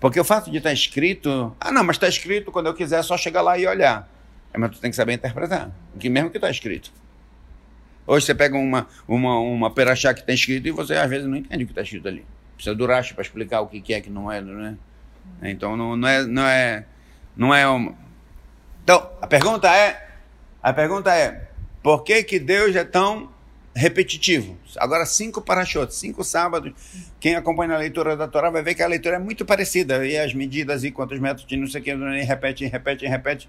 Porque 0.00 0.18
o 0.18 0.24
fato 0.24 0.50
de 0.50 0.56
estar 0.56 0.72
escrito, 0.72 1.54
ah, 1.60 1.70
não, 1.70 1.84
mas 1.84 1.96
está 1.96 2.08
escrito, 2.08 2.50
quando 2.50 2.66
eu 2.68 2.74
quiser 2.74 3.00
é 3.00 3.02
só 3.02 3.18
chegar 3.18 3.42
lá 3.42 3.58
e 3.58 3.66
olhar. 3.66 4.08
É, 4.52 4.58
mas 4.58 4.70
tu 4.70 4.80
tem 4.80 4.90
que 4.90 4.96
saber 4.96 5.12
interpretar, 5.12 5.70
que 5.98 6.08
mesmo 6.08 6.30
que 6.30 6.38
está 6.38 6.50
escrito. 6.50 6.90
Hoje 8.06 8.26
você 8.26 8.34
pega 8.34 8.56
uma, 8.56 8.86
uma, 9.06 9.38
uma 9.38 9.70
perachá 9.70 10.12
que 10.12 10.20
está 10.20 10.32
escrito 10.32 10.66
e 10.66 10.70
você 10.70 10.94
às 10.94 11.08
vezes 11.08 11.26
não 11.26 11.36
entende 11.36 11.64
o 11.64 11.66
que 11.66 11.72
está 11.72 11.82
escrito 11.82 12.08
ali. 12.08 12.24
Precisa 12.54 12.74
do 12.74 12.86
rashi 12.86 13.14
para 13.14 13.22
explicar 13.22 13.60
o 13.60 13.66
que, 13.66 13.80
que 13.80 13.94
é 13.94 14.00
que 14.00 14.10
não 14.10 14.30
é, 14.30 14.40
não 14.40 14.66
é? 14.66 15.50
Então 15.50 15.76
não, 15.76 15.96
não 15.96 16.08
é, 16.08 16.24
não 16.24 16.46
é, 16.46 16.84
não 17.36 17.54
é 17.54 17.66
uma... 17.66 17.94
Então 18.82 19.10
a 19.20 19.26
pergunta 19.26 19.68
é, 19.74 20.08
a 20.62 20.72
pergunta 20.72 21.14
é, 21.14 21.48
por 21.82 22.02
que 22.02 22.22
que 22.22 22.38
Deus 22.38 22.74
é 22.76 22.84
tão 22.84 23.30
repetitivo? 23.74 24.56
Agora 24.76 25.06
cinco 25.06 25.40
parachotes, 25.40 25.96
cinco 25.96 26.22
sábados. 26.22 26.72
Quem 27.18 27.34
acompanha 27.36 27.74
a 27.74 27.78
leitura 27.78 28.16
da 28.16 28.28
Torá 28.28 28.50
vai 28.50 28.62
ver 28.62 28.74
que 28.74 28.82
a 28.82 28.86
leitura 28.86 29.16
é 29.16 29.18
muito 29.18 29.44
parecida 29.44 30.06
e 30.06 30.18
as 30.18 30.34
medidas 30.34 30.84
e 30.84 30.90
quantos 30.90 31.18
metros 31.18 31.46
de 31.46 31.56
não 31.56 31.66
sei 31.66 31.80
o 31.80 31.84
que, 31.84 31.94
repete, 32.24 32.66
repete, 32.66 33.06
repete. 33.06 33.48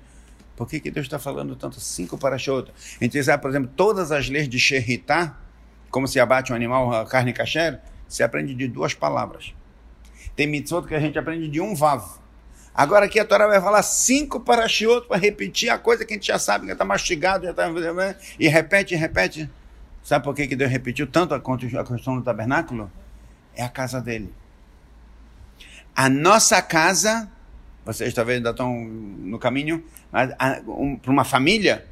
Por 0.55 0.67
que, 0.67 0.79
que 0.79 0.91
Deus 0.91 1.05
está 1.05 1.17
falando 1.17 1.55
tanto 1.55 1.79
cinco 1.79 2.17
parachotes? 2.17 2.73
A 2.99 3.03
gente 3.03 3.23
sabe, 3.23 3.41
por 3.41 3.49
exemplo, 3.49 3.71
todas 3.75 4.11
as 4.11 4.29
leis 4.29 4.47
de 4.47 4.59
Sherritá, 4.59 5.37
como 5.89 6.07
se 6.07 6.19
abate 6.19 6.51
um 6.51 6.55
animal, 6.55 6.93
a 6.93 7.05
carne 7.05 7.33
kasher, 7.33 7.79
se 8.07 8.23
aprende 8.23 8.53
de 8.53 8.67
duas 8.67 8.93
palavras. 8.93 9.53
Tem 10.35 10.47
mitzvot 10.47 10.87
que 10.87 10.95
a 10.95 10.99
gente 10.99 11.17
aprende 11.17 11.47
de 11.47 11.59
um 11.59 11.75
vav. 11.75 12.03
Agora 12.73 13.05
aqui 13.05 13.19
a 13.19 13.25
Torá 13.25 13.45
vai 13.45 13.61
falar 13.61 13.83
cinco 13.83 14.39
parachotes 14.39 15.07
para 15.07 15.17
repetir 15.17 15.69
a 15.69 15.77
coisa 15.77 16.03
que 16.03 16.13
a 16.13 16.15
gente 16.15 16.27
já 16.27 16.39
sabe, 16.39 16.65
que 16.65 16.71
está 16.71 16.83
mastigado, 16.83 17.45
já 17.45 17.51
está... 17.51 17.67
E 18.39 18.47
repete, 18.47 18.95
repete. 18.95 19.49
Sabe 20.03 20.23
por 20.23 20.35
que, 20.35 20.47
que 20.47 20.55
Deus 20.55 20.71
repetiu 20.71 21.07
tanto 21.07 21.33
a 21.33 21.39
questão 21.39 22.17
do 22.17 22.23
tabernáculo? 22.23 22.91
É 23.55 23.63
a 23.63 23.69
casa 23.69 24.01
dele. 24.01 24.33
A 25.95 26.09
nossa 26.09 26.61
casa, 26.61 27.31
vocês 27.85 28.13
talvez 28.13 28.37
ainda 28.37 28.51
estão 28.51 28.73
no 28.85 29.37
caminho, 29.37 29.83
mas 30.11 30.31
um, 30.67 30.95
para 30.95 31.11
uma 31.11 31.23
família, 31.23 31.85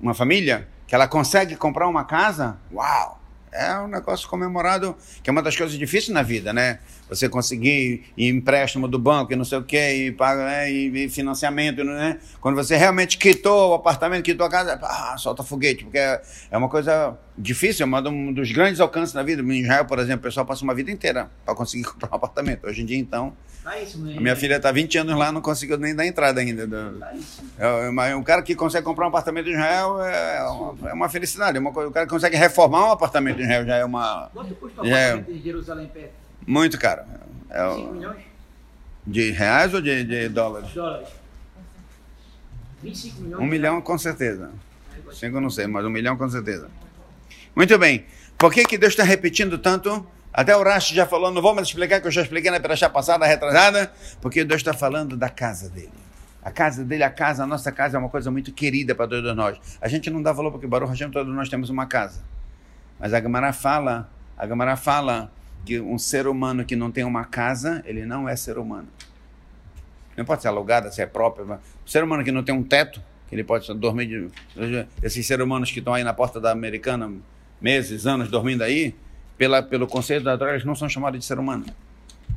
uma 0.00 0.14
família 0.14 0.68
que 0.86 0.94
ela 0.94 1.08
consegue 1.08 1.56
comprar 1.56 1.88
uma 1.88 2.04
casa, 2.04 2.56
uau! 2.72 3.20
É 3.52 3.78
um 3.78 3.86
negócio 3.86 4.28
comemorado, 4.28 4.96
que 5.22 5.30
é 5.30 5.32
uma 5.32 5.40
das 5.40 5.56
coisas 5.56 5.78
difíceis 5.78 6.12
na 6.12 6.22
vida, 6.22 6.52
né? 6.52 6.80
Você 7.08 7.28
conseguir 7.28 8.04
ir 8.16 8.28
empréstimo 8.30 8.88
do 8.88 8.98
banco 8.98 9.32
e 9.32 9.36
não 9.36 9.44
sei 9.44 9.58
o 9.58 9.62
quê, 9.62 10.06
e, 10.06 10.12
paga, 10.12 10.44
né? 10.44 10.70
e, 10.72 11.04
e 11.04 11.08
financiamento, 11.08 11.84
né? 11.84 12.18
Quando 12.40 12.56
você 12.56 12.76
realmente 12.76 13.18
quitou 13.18 13.70
o 13.70 13.74
apartamento, 13.74 14.24
quitou 14.24 14.46
a 14.46 14.50
casa, 14.50 14.78
ah, 14.82 15.14
solta 15.18 15.42
foguete, 15.42 15.84
porque 15.84 15.98
é, 15.98 16.20
é 16.50 16.56
uma 16.56 16.68
coisa 16.68 17.16
difícil, 17.36 17.86
é 17.86 18.08
um 18.08 18.32
dos 18.32 18.50
grandes 18.52 18.80
alcances 18.80 19.14
na 19.14 19.22
vida. 19.22 19.42
Em 19.42 19.60
Israel, 19.62 19.84
por 19.84 19.98
exemplo, 19.98 20.20
o 20.20 20.22
pessoal 20.22 20.46
passa 20.46 20.64
uma 20.64 20.74
vida 20.74 20.90
inteira 20.90 21.30
para 21.44 21.54
conseguir 21.54 21.84
comprar 21.90 22.10
um 22.10 22.14
apartamento. 22.16 22.66
Hoje 22.66 22.82
em 22.82 22.86
dia, 22.86 22.98
então, 22.98 23.32
Tá 23.62 23.78
isso, 23.80 23.98
né? 23.98 24.14
a 24.18 24.20
minha 24.20 24.36
filha 24.36 24.56
está 24.56 24.70
20 24.70 24.98
anos 24.98 25.16
lá, 25.18 25.32
não 25.32 25.40
conseguiu 25.40 25.78
nem 25.78 25.94
dar 25.94 26.06
entrada 26.06 26.38
ainda. 26.40 26.66
do- 26.66 26.98
Tá 26.98 27.12
isso. 27.14 27.42
é, 27.58 27.90
mas 27.90 28.14
um 28.14 28.22
cara 28.22 28.42
que 28.42 28.54
consegue 28.54 28.84
comprar 28.84 29.06
um 29.06 29.08
apartamento 29.08 29.48
em 29.48 29.52
Israel 29.52 30.02
é 30.02 30.42
uma, 30.42 30.90
é 30.90 30.92
uma 30.92 31.08
felicidade. 31.08 31.56
É 31.56 31.60
uma 31.60 31.72
coisa, 31.72 31.88
o 31.88 31.92
cara 31.92 32.04
que 32.06 32.12
consegue 32.12 32.36
reformar 32.36 32.88
um 32.88 32.92
apartamento 32.92 33.38
em 33.40 33.42
Israel 33.42 33.64
já 33.66 33.76
é 33.76 33.84
uma. 33.84 34.28
Quanto 34.34 34.54
custa 34.56 34.82
um 34.82 34.86
É. 34.86 35.10
apartamento 35.12 35.30
em 35.38 35.42
Jerusalém 35.42 35.86
perto? 35.88 36.23
Muito 36.46 36.78
caro. 36.78 37.02
É 37.50 37.58
5 37.74 37.80
o- 37.90 37.94
milhões 37.94 38.22
de 39.06 39.30
reais 39.32 39.74
ou 39.74 39.80
de, 39.80 40.04
de 40.04 40.28
dólares? 40.28 40.72
dólares. 40.72 41.08
25 42.82 43.20
milhões. 43.22 43.42
Um 43.42 43.46
milhão 43.46 43.80
com 43.80 43.96
certeza. 43.98 44.50
Cinco 45.12 45.36
eu 45.36 45.40
não 45.40 45.50
sei, 45.50 45.66
mas 45.66 45.84
um 45.84 45.90
milhão 45.90 46.16
com 46.16 46.28
certeza. 46.28 46.68
Muito 47.54 47.78
bem. 47.78 48.04
Por 48.36 48.52
que, 48.52 48.64
que 48.64 48.76
Deus 48.76 48.92
está 48.92 49.04
repetindo 49.04 49.58
tanto? 49.58 50.06
Até 50.32 50.56
o 50.56 50.62
Rashi 50.62 50.94
já 50.94 51.06
falou, 51.06 51.30
não 51.30 51.40
vou 51.40 51.54
mais 51.54 51.68
explicar, 51.68 52.00
que 52.00 52.06
eu 52.08 52.10
já 52.10 52.22
expliquei 52.22 52.50
na 52.50 52.58
perachá 52.58 52.90
passada, 52.90 53.24
retrasada, 53.24 53.92
porque 54.20 54.42
Deus 54.44 54.60
está 54.60 54.74
falando 54.74 55.16
da 55.16 55.28
casa 55.28 55.68
dele. 55.70 55.92
A 56.42 56.50
casa 56.50 56.84
dele, 56.84 57.04
a 57.04 57.10
casa, 57.10 57.44
a 57.44 57.46
nossa 57.46 57.70
casa 57.70 57.96
é 57.96 58.00
uma 58.00 58.08
coisa 58.08 58.30
muito 58.30 58.52
querida 58.52 58.94
para 58.94 59.06
todos 59.06 59.34
nós. 59.36 59.58
A 59.80 59.86
gente 59.88 60.10
não 60.10 60.20
dá 60.20 60.32
valor 60.32 60.50
porque 60.50 60.66
Baruch 60.66 60.90
Hashem, 60.90 61.10
todos 61.10 61.32
nós 61.32 61.48
temos 61.48 61.70
uma 61.70 61.86
casa. 61.86 62.20
Mas 62.98 63.14
a 63.14 63.20
Gemara 63.20 63.52
fala, 63.52 64.10
a 64.36 64.46
Gemara 64.46 64.76
fala 64.76 65.30
que 65.64 65.80
um 65.80 65.98
ser 65.98 66.26
humano 66.26 66.64
que 66.64 66.76
não 66.76 66.90
tem 66.90 67.04
uma 67.04 67.24
casa, 67.24 67.82
ele 67.86 68.04
não 68.04 68.28
é 68.28 68.36
ser 68.36 68.58
humano. 68.58 68.88
Não 70.16 70.24
pode 70.24 70.42
ser 70.42 70.48
alugada, 70.48 70.90
se 70.92 71.02
é 71.02 71.06
própria. 71.06 71.44
mas 71.44 71.60
ser 71.86 72.04
humano 72.04 72.22
que 72.22 72.30
não 72.30 72.42
tem 72.42 72.54
um 72.54 72.62
teto, 72.62 73.02
que 73.28 73.34
ele 73.34 73.42
pode 73.44 73.72
dormir 73.74 74.06
de. 74.06 74.28
Esses 75.02 75.26
seres 75.26 75.44
humanos 75.44 75.70
que 75.70 75.78
estão 75.80 75.94
aí 75.94 76.04
na 76.04 76.14
porta 76.14 76.40
da 76.40 76.52
americana, 76.52 77.10
meses, 77.60 78.06
anos 78.06 78.30
dormindo 78.30 78.62
aí, 78.62 78.94
pela, 79.36 79.62
pelo 79.62 79.86
conceito 79.86 80.22
da 80.22 80.38
Torá, 80.38 80.52
eles 80.52 80.64
não 80.64 80.74
são 80.74 80.88
chamados 80.88 81.18
de 81.18 81.24
ser 81.26 81.38
humano. 81.38 81.64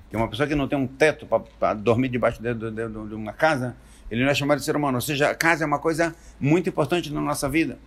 Que 0.09 0.15
uma 0.17 0.27
pessoa 0.27 0.47
que 0.47 0.55
não 0.55 0.67
tem 0.67 0.79
um 0.79 0.87
teto 0.87 1.27
para 1.59 1.73
dormir 1.75 2.09
debaixo 2.09 2.41
de, 2.41 2.53
de- 2.53 2.71
de- 2.71 3.13
uma 3.13 3.33
casa, 3.33 3.75
ele 4.09 4.23
não 4.23 4.31
é 4.31 4.33
chamado 4.33 4.57
de 4.57 4.63
ser 4.65 4.75
humano. 4.75 4.97
Ou 4.97 5.01
seja, 5.01 5.29
a 5.29 5.35
casa 5.35 5.63
é 5.65 5.67
uma 5.67 5.79
coisa 5.79 6.15
muito 6.39 6.69
importante 6.69 7.11
na 7.13 7.19
nossa 7.21 7.47
vida. 7.49 7.77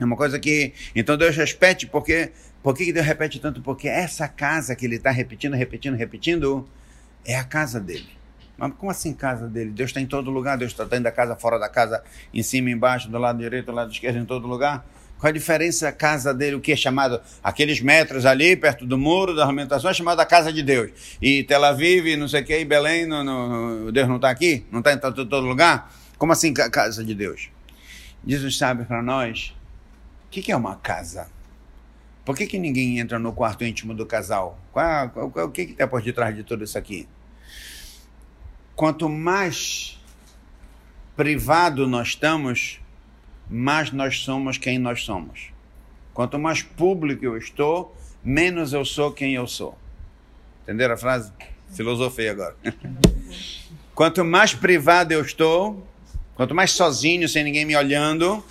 É 0.00 0.04
uma 0.04 0.16
coisa 0.16 0.38
que. 0.40 0.72
Então 0.96 1.16
Deus 1.16 1.36
repete, 1.36 1.86
porque. 1.86 2.32
Por 2.62 2.76
que 2.76 2.84
que 2.84 2.92
Deus 2.92 3.06
repete 3.06 3.40
tanto? 3.40 3.60
Porque 3.60 3.88
essa 3.88 4.28
casa 4.28 4.76
que 4.76 4.84
ele 4.86 4.96
está 4.96 5.10
repetindo, 5.10 5.54
repetindo, 5.54 5.96
repetindo, 5.96 6.68
é 7.24 7.36
a 7.36 7.44
casa 7.44 7.80
dele. 7.80 8.08
Mas 8.56 8.72
como 8.74 8.90
assim 8.90 9.12
casa 9.12 9.48
dele? 9.48 9.70
Deus 9.70 9.90
está 9.90 10.00
em 10.00 10.06
todo 10.06 10.30
lugar, 10.30 10.56
Deus 10.56 10.70
está 10.70 10.84
dentro 10.84 11.04
da 11.04 11.10
casa, 11.10 11.34
fora 11.34 11.58
da 11.58 11.68
casa, 11.68 12.02
em 12.32 12.42
cima, 12.42 12.70
embaixo, 12.70 13.08
do 13.08 13.18
lado 13.18 13.38
direito, 13.38 13.66
do 13.66 13.72
lado 13.72 13.90
esquerdo, 13.90 14.18
em 14.18 14.24
todo 14.24 14.46
lugar. 14.46 14.86
Qual 15.18 15.28
a 15.30 15.32
diferença 15.32 15.86
da 15.86 15.92
casa 15.92 16.32
dele, 16.34 16.56
o 16.56 16.60
que 16.60 16.72
é 16.72 16.76
chamado, 16.76 17.20
aqueles 17.42 17.80
metros 17.80 18.26
ali, 18.26 18.56
perto 18.56 18.84
do 18.84 18.98
muro 18.98 19.34
da 19.34 19.44
alimentação, 19.44 19.90
é 19.90 19.94
chamado 19.94 20.20
a 20.20 20.26
casa 20.26 20.52
de 20.52 20.62
Deus. 20.62 20.90
E 21.20 21.44
Tel 21.44 21.64
Aviv, 21.64 22.16
não 22.16 22.28
sei 22.28 22.42
o 22.42 22.44
que, 22.44 22.58
e 22.58 22.64
Belém, 22.64 23.06
no, 23.06 23.22
no- 23.24 23.90
Deus 23.92 24.08
não 24.08 24.16
está 24.16 24.30
aqui? 24.30 24.66
Não 24.70 24.78
está 24.80 24.92
em 24.92 24.98
todo, 24.98 25.24
todo 25.26 25.46
lugar? 25.46 25.92
Como 26.18 26.32
assim 26.32 26.52
ca- 26.52 26.68
casa 26.70 27.04
de 27.04 27.14
Deus? 27.14 27.48
Diz 28.22 28.56
sábios 28.56 28.86
para 28.86 29.02
nós, 29.02 29.54
o 30.26 30.30
que, 30.30 30.42
que 30.42 30.52
é 30.52 30.56
uma 30.56 30.76
casa? 30.76 31.26
Por 32.24 32.36
que, 32.36 32.46
que 32.46 32.58
ninguém 32.58 32.98
entra 33.00 33.18
no 33.18 33.32
quarto 33.32 33.64
íntimo 33.64 33.94
do 33.94 34.06
casal? 34.06 34.58
Qual, 34.72 35.08
qual- 35.10 35.30
qual- 35.30 35.46
o 35.46 35.50
que 35.50 35.62
está 35.62 35.86
por 35.88 36.00
detrás 36.02 36.34
de 36.34 36.44
tudo 36.44 36.62
isso 36.64 36.78
aqui? 36.78 37.08
Quanto 38.76 39.08
mais 39.08 40.00
privado 41.16 41.86
nós 41.86 42.08
estamos, 42.08 42.80
mais 43.50 43.90
nós 43.90 44.20
somos 44.20 44.56
quem 44.56 44.78
nós 44.78 45.02
somos. 45.02 45.50
Quanto 46.14 46.38
mais 46.38 46.62
público 46.62 47.24
eu 47.24 47.36
estou, 47.36 47.94
menos 48.22 48.72
eu 48.72 48.84
sou 48.84 49.12
quem 49.12 49.34
eu 49.34 49.46
sou. 49.46 49.76
Entenderam 50.62 50.94
a 50.94 50.96
frase? 50.96 51.32
Filosofei 51.74 52.28
agora. 52.28 52.56
Quanto 53.94 54.24
mais 54.24 54.54
privado 54.54 55.12
eu 55.12 55.20
estou, 55.20 55.86
quanto 56.34 56.54
mais 56.54 56.70
sozinho, 56.72 57.28
sem 57.28 57.44
ninguém 57.44 57.66
me 57.66 57.76
olhando, 57.76 58.42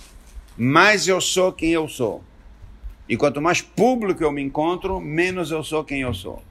mais 0.56 1.08
eu 1.08 1.20
sou 1.20 1.52
quem 1.52 1.70
eu 1.70 1.88
sou. 1.88 2.22
E 3.12 3.16
quanto 3.18 3.42
mais 3.42 3.60
público 3.60 4.24
eu 4.24 4.32
me 4.32 4.40
encontro, 4.40 4.98
menos 4.98 5.50
eu 5.50 5.62
sou 5.62 5.84
quem 5.84 6.00
eu 6.00 6.14
sou. 6.14 6.42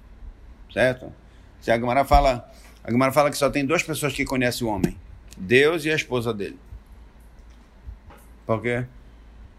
Certo? 0.71 1.11
Se 1.59 1.71
a 1.71 1.75
Gemara 1.75 2.05
fala, 2.05 2.47
a 2.83 2.91
Gemara 2.91 3.11
fala 3.11 3.31
que 3.31 3.35
só 3.35 3.49
tem 3.49 3.65
duas 3.65 3.81
pessoas 3.81 4.13
que 4.13 4.23
conhecem 4.23 4.67
o 4.67 4.69
homem: 4.69 4.95
Deus 5.35 5.85
e 5.85 5.89
a 5.89 5.95
esposa 5.95 6.31
dele. 6.31 6.59
Por 8.45 8.61
quê? 8.61 8.85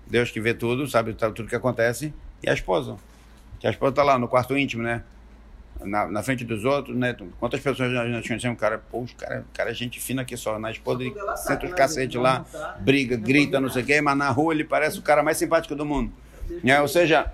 Deus 0.06 0.30
que 0.30 0.40
vê 0.40 0.54
tudo, 0.54 0.86
sabe 0.86 1.12
tá- 1.12 1.32
tudo 1.32 1.48
que 1.48 1.56
acontece, 1.56 2.14
e 2.40 2.48
a 2.48 2.54
esposa. 2.54 2.96
Que 3.58 3.66
a 3.66 3.70
esposa 3.70 3.90
está 3.90 4.04
lá 4.04 4.16
no 4.16 4.28
quarto 4.28 4.56
íntimo, 4.56 4.84
né? 4.84 5.02
Na, 5.80 6.06
na 6.06 6.22
frente 6.22 6.44
dos 6.44 6.64
outros, 6.64 6.96
né? 6.96 7.16
Quantas 7.40 7.58
pessoas 7.58 7.90
nós 7.90 8.08
nós 8.10 8.24
conhecemos? 8.24 8.60
Cara, 8.60 8.78
pô, 8.78 9.04
cara, 9.18 9.44
cara 9.52 9.72
é 9.72 9.74
gente 9.74 9.98
fina 9.98 10.22
aqui 10.22 10.36
só. 10.36 10.56
Na 10.56 10.70
esposa, 10.70 11.02
ele 11.02 11.12
senta 11.34 11.64
os 11.64 11.72
né, 11.72 11.76
cacete 11.76 12.16
lá, 12.16 12.44
tá. 12.44 12.78
briga, 12.78 13.16
grita, 13.16 13.58
não 13.58 13.68
sei 13.68 13.82
o 13.82 13.86
quê, 13.86 14.00
mas 14.00 14.16
na 14.16 14.30
rua 14.30 14.54
ele 14.54 14.62
parece 14.62 15.00
o 15.00 15.02
cara 15.02 15.20
mais 15.20 15.36
simpático 15.36 15.74
do 15.74 15.84
mundo. 15.84 16.12
Né? 16.62 16.80
Ou 16.80 16.88
seja, 16.88 17.32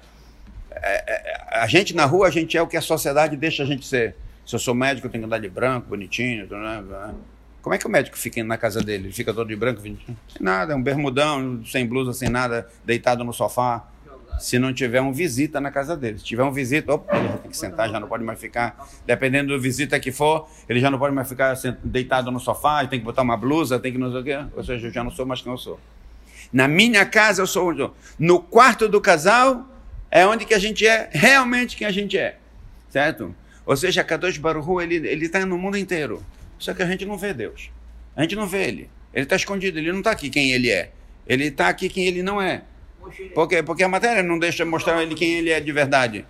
é, 0.70 1.04
é, 1.06 1.60
a 1.60 1.66
gente 1.66 1.94
na 1.94 2.04
rua, 2.04 2.28
a 2.28 2.30
gente 2.30 2.56
é 2.56 2.62
o 2.62 2.66
que 2.66 2.76
a 2.76 2.80
sociedade 2.80 3.36
deixa 3.36 3.62
a 3.62 3.66
gente 3.66 3.86
ser. 3.86 4.14
Se 4.46 4.54
eu 4.54 4.58
sou 4.58 4.74
médico, 4.74 5.06
eu 5.06 5.10
tenho 5.10 5.22
que 5.22 5.26
andar 5.26 5.38
de 5.38 5.48
branco, 5.48 5.88
bonitinho. 5.88 6.46
né? 6.50 7.14
Como 7.60 7.74
é 7.74 7.78
que 7.78 7.86
o 7.86 7.90
médico 7.90 8.16
fica 8.16 8.42
na 8.42 8.56
casa 8.56 8.80
dele? 8.80 9.06
Ele 9.06 9.12
fica 9.12 9.34
todo 9.34 9.48
de 9.48 9.56
branco, 9.56 9.80
bonitinho? 9.82 10.16
Sem 10.28 10.42
nada, 10.42 10.72
é 10.72 10.76
um 10.76 10.82
bermudão, 10.82 11.62
sem 11.66 11.86
blusa, 11.86 12.12
sem 12.12 12.28
nada, 12.28 12.66
deitado 12.84 13.24
no 13.24 13.32
sofá. 13.32 13.86
Se 14.38 14.56
não 14.56 14.72
tiver 14.72 15.00
um 15.00 15.12
visita 15.12 15.60
na 15.60 15.70
casa 15.70 15.96
dele. 15.96 16.18
Se 16.18 16.24
tiver 16.24 16.44
um 16.44 16.52
visita, 16.52 16.94
opa, 16.94 17.16
ele 17.16 17.28
já 17.28 17.36
tem 17.38 17.50
que 17.50 17.56
sentar, 17.56 17.90
já 17.90 17.98
não 17.98 18.06
pode 18.06 18.22
mais 18.22 18.38
ficar. 18.38 18.88
Dependendo 19.04 19.52
do 19.52 19.60
visita 19.60 19.98
que 19.98 20.12
for, 20.12 20.48
ele 20.68 20.78
já 20.78 20.90
não 20.90 20.98
pode 20.98 21.12
mais 21.12 21.28
ficar 21.28 21.54
deitado 21.82 22.30
no 22.30 22.38
sofá, 22.38 22.86
tem 22.86 23.00
que 23.00 23.04
botar 23.04 23.22
uma 23.22 23.36
blusa, 23.36 23.80
tem 23.80 23.90
que 23.90 23.98
não 23.98 24.12
sei 24.12 24.20
o 24.20 24.24
quê. 24.24 24.38
Ou 24.56 24.62
seja, 24.62 24.86
eu 24.86 24.92
já 24.92 25.02
não 25.02 25.10
sou 25.10 25.26
mais 25.26 25.42
quem 25.42 25.50
eu 25.50 25.58
sou. 25.58 25.80
Na 26.52 26.66
minha 26.66 27.04
casa 27.04 27.42
eu 27.42 27.46
sou 27.46 27.94
No 28.18 28.40
quarto 28.40 28.88
do 28.88 29.00
casal 29.00 29.68
é 30.10 30.26
onde 30.26 30.46
que 30.46 30.54
a 30.54 30.58
gente 30.58 30.86
é 30.86 31.10
realmente 31.12 31.76
quem 31.76 31.86
a 31.86 31.90
gente 31.90 32.16
é. 32.16 32.38
Certo? 32.88 33.34
Ou 33.66 33.76
seja, 33.76 34.02
Kadosh 34.02 34.38
Baruch 34.38 34.82
ele 34.82 35.06
ele 35.06 35.26
está 35.26 35.44
no 35.44 35.58
mundo 35.58 35.76
inteiro. 35.76 36.24
Só 36.58 36.72
que 36.74 36.82
a 36.82 36.86
gente 36.86 37.04
não 37.04 37.18
vê 37.18 37.34
Deus. 37.34 37.70
A 38.16 38.22
gente 38.22 38.34
não 38.34 38.46
vê 38.46 38.66
ele. 38.66 38.90
Ele 39.12 39.24
está 39.24 39.36
escondido, 39.36 39.78
ele 39.78 39.92
não 39.92 39.98
está 39.98 40.10
aqui 40.10 40.30
quem 40.30 40.52
ele 40.52 40.70
é. 40.70 40.90
Ele 41.26 41.44
está 41.44 41.68
aqui 41.68 41.88
quem 41.88 42.06
ele 42.06 42.22
não 42.22 42.40
é. 42.40 42.62
Mochila. 43.00 43.30
Por 43.30 43.48
quê? 43.48 43.62
Porque 43.62 43.82
a 43.82 43.88
matéria 43.88 44.22
não 44.22 44.38
deixa 44.38 44.64
mostrar 44.64 45.02
ele 45.02 45.14
quem 45.14 45.34
ele 45.34 45.50
é 45.50 45.60
de 45.60 45.72
verdade. 45.72 46.24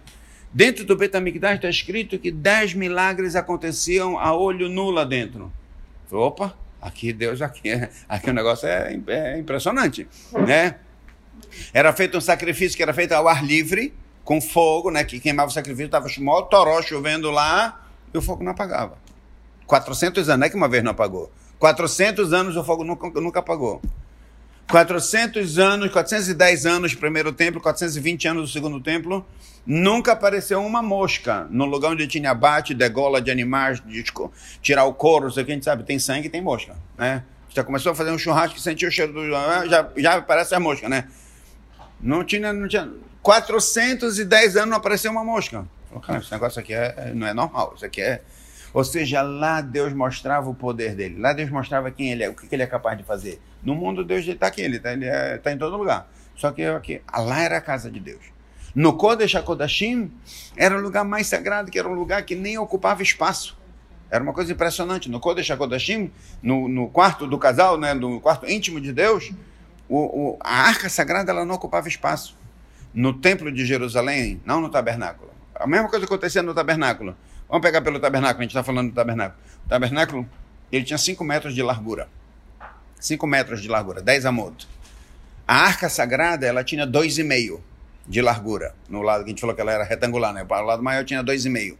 Dentro 0.52 0.84
do 0.84 0.96
Betamigdash 0.96 1.56
está 1.56 1.68
escrito 1.68 2.18
que 2.18 2.30
dez 2.30 2.74
milagres 2.74 3.36
aconteciam 3.36 4.18
a 4.18 4.34
olho 4.34 4.68
nu 4.68 4.90
lá 4.90 5.04
dentro. 5.04 5.52
Opa, 6.10 6.56
aqui 6.80 7.12
Deus, 7.12 7.42
aqui, 7.42 7.70
é- 7.70 7.90
aqui 8.08 8.30
o 8.30 8.34
negócio 8.34 8.66
é, 8.68 8.98
é 9.08 9.38
impressionante, 9.38 10.06
né? 10.46 10.76
Era 11.72 11.92
feito 11.92 12.18
um 12.18 12.20
sacrifício 12.20 12.76
que 12.76 12.82
era 12.82 12.92
feito 12.92 13.12
ao 13.12 13.28
ar 13.28 13.44
livre, 13.44 13.94
com 14.24 14.40
fogo, 14.40 14.90
né? 14.90 15.04
Que 15.04 15.20
queimava 15.20 15.48
o 15.50 15.52
sacrifício, 15.52 15.86
estava 15.86 16.06
mó 16.18 16.42
toró 16.42 16.82
chovendo 16.82 17.30
lá, 17.30 17.86
e 18.12 18.18
o 18.18 18.22
fogo 18.22 18.42
não 18.42 18.52
apagava. 18.52 18.98
400 19.66 20.28
anos, 20.28 20.40
não 20.40 20.46
é 20.46 20.50
que 20.50 20.56
uma 20.56 20.68
vez 20.68 20.82
não 20.82 20.90
apagou. 20.92 21.30
400 21.58 22.32
anos 22.32 22.56
o 22.56 22.64
fogo 22.64 22.84
nunca, 22.84 23.08
nunca 23.20 23.40
apagou. 23.40 23.80
400 24.68 25.58
anos, 25.58 25.90
410 25.90 26.66
anos 26.66 26.92
do 26.92 26.98
primeiro 26.98 27.32
templo, 27.32 27.60
420 27.60 28.28
anos 28.28 28.50
do 28.50 28.52
segundo 28.52 28.78
templo, 28.80 29.26
nunca 29.66 30.12
apareceu 30.12 30.64
uma 30.64 30.82
mosca 30.82 31.46
no 31.50 31.64
lugar 31.64 31.92
onde 31.92 32.06
tinha 32.06 32.30
abate, 32.30 32.74
degola 32.74 33.20
de 33.20 33.30
animais, 33.30 33.82
de 33.84 34.04
tirar 34.60 34.84
o 34.84 34.92
couro, 34.92 35.24
não 35.24 35.32
sei 35.32 35.42
o 35.42 35.46
que 35.46 35.52
a 35.52 35.54
gente 35.54 35.64
sabe, 35.64 35.84
tem 35.84 35.98
sangue 35.98 36.28
tem 36.28 36.42
mosca, 36.42 36.76
né? 36.98 37.24
Já 37.48 37.64
começou 37.64 37.92
a 37.92 37.94
fazer 37.94 38.10
um 38.10 38.18
churrasco 38.18 38.60
sentiu 38.60 38.90
o 38.90 38.92
cheiro 38.92 39.12
do... 39.12 39.26
Já, 39.30 39.90
já 39.96 40.16
aparece 40.16 40.54
a 40.54 40.60
mosca, 40.60 40.86
né? 40.86 41.08
Não 41.98 42.22
tinha, 42.22 42.52
não 42.52 42.68
tinha... 42.68 42.90
410 43.22 44.56
anos 44.56 44.68
não 44.68 44.76
apareceu 44.76 45.10
uma 45.10 45.24
mosca. 45.24 45.66
Cara, 46.02 46.18
esse 46.18 46.30
negócio 46.30 46.60
aqui 46.60 46.74
é, 46.74 47.12
não 47.14 47.26
é 47.26 47.32
normal, 47.32 47.72
isso 47.74 47.86
aqui 47.86 48.02
é... 48.02 48.22
Ou 48.74 48.84
seja, 48.84 49.22
lá 49.22 49.62
Deus 49.62 49.94
mostrava 49.94 50.48
o 50.50 50.54
poder 50.54 50.94
dele, 50.94 51.18
lá 51.18 51.32
Deus 51.32 51.50
mostrava 51.50 51.90
quem 51.90 52.12
ele 52.12 52.22
é, 52.22 52.28
o 52.28 52.34
que 52.34 52.54
ele 52.54 52.62
é 52.62 52.66
capaz 52.66 52.98
de 52.98 53.02
fazer. 53.02 53.40
No 53.68 53.74
mundo, 53.74 54.02
Deus 54.02 54.26
está 54.26 54.46
aqui, 54.46 54.62
ele 54.62 54.76
está 54.78 54.90
tá 55.42 55.52
em 55.52 55.58
todo 55.58 55.76
lugar. 55.76 56.08
Só 56.34 56.50
que 56.52 56.64
aqui, 56.64 57.02
lá 57.14 57.40
era 57.42 57.58
a 57.58 57.60
casa 57.60 57.90
de 57.90 58.00
Deus. 58.00 58.22
No 58.74 58.94
Kodesh 58.96 59.34
HaKodashim, 59.34 60.10
era 60.56 60.76
o 60.78 60.80
lugar 60.80 61.04
mais 61.04 61.26
sagrado, 61.26 61.70
que 61.70 61.78
era 61.78 61.86
um 61.86 61.92
lugar 61.92 62.22
que 62.22 62.34
nem 62.34 62.56
ocupava 62.56 63.02
espaço. 63.02 63.58
Era 64.10 64.24
uma 64.24 64.32
coisa 64.32 64.50
impressionante. 64.52 65.10
No 65.10 65.20
Kodesh 65.20 65.50
HaKodashim, 65.50 66.10
no, 66.42 66.66
no 66.66 66.88
quarto 66.88 67.26
do 67.26 67.36
casal, 67.36 67.76
né, 67.76 67.92
no 67.92 68.20
quarto 68.20 68.48
íntimo 68.48 68.80
de 68.80 68.90
Deus, 68.90 69.30
o, 69.86 69.98
o- 69.98 70.38
a 70.40 70.62
arca 70.62 70.88
sagrada 70.88 71.30
ela 71.30 71.44
não 71.44 71.56
ocupava 71.56 71.88
espaço. 71.88 72.38
No 72.94 73.12
templo 73.12 73.52
de 73.52 73.66
Jerusalém, 73.66 74.40
não 74.46 74.62
no 74.62 74.70
tabernáculo. 74.70 75.30
A 75.54 75.66
mesma 75.66 75.88
coisa 75.90 76.06
acontecia 76.06 76.42
no 76.42 76.54
tabernáculo. 76.54 77.14
Vamos 77.48 77.62
pegar 77.62 77.82
pelo 77.82 78.00
tabernáculo, 78.00 78.40
a 78.40 78.42
gente 78.44 78.52
está 78.52 78.62
falando 78.62 78.88
do 78.90 78.94
tabernáculo. 78.94 79.38
O 79.66 79.68
tabernáculo, 79.68 80.26
ele 80.72 80.84
tinha 80.84 80.96
5 80.98 81.22
metros 81.22 81.54
de 81.54 81.62
largura. 81.62 82.08
5 83.00 83.26
metros 83.26 83.60
de 83.60 83.68
largura, 83.68 84.02
10 84.02 84.26
amot. 84.26 84.68
A 85.46 85.56
arca 85.56 85.88
sagrada, 85.88 86.46
ela 86.46 86.62
tinha 86.62 86.86
2,5 86.86 87.60
de 88.06 88.20
largura. 88.20 88.74
No 88.88 89.02
lado 89.02 89.24
que 89.24 89.30
a 89.30 89.30
gente 89.30 89.40
falou 89.40 89.54
que 89.54 89.60
ela 89.60 89.72
era 89.72 89.84
retangular, 89.84 90.32
né? 90.32 90.46
O 90.48 90.62
lado 90.62 90.82
maior 90.82 91.04
tinha 91.04 91.22
2,5. 91.22 91.76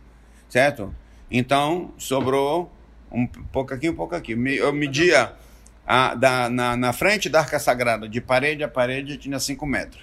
Certo? 0.48 0.94
Então, 1.30 1.92
sobrou 1.98 2.72
um 3.10 3.26
pouco 3.26 3.74
aqui, 3.74 3.88
um 3.88 3.94
pouco 3.94 4.14
aqui. 4.14 4.32
Eu 4.32 4.72
media 4.72 5.32
a, 5.86 6.14
da, 6.14 6.48
na, 6.48 6.76
na 6.76 6.92
frente 6.92 7.28
da 7.28 7.40
arca 7.40 7.58
sagrada, 7.58 8.08
de 8.08 8.20
parede 8.20 8.62
a 8.62 8.68
parede, 8.68 9.16
tinha 9.16 9.38
5 9.38 9.66
metros. 9.66 10.02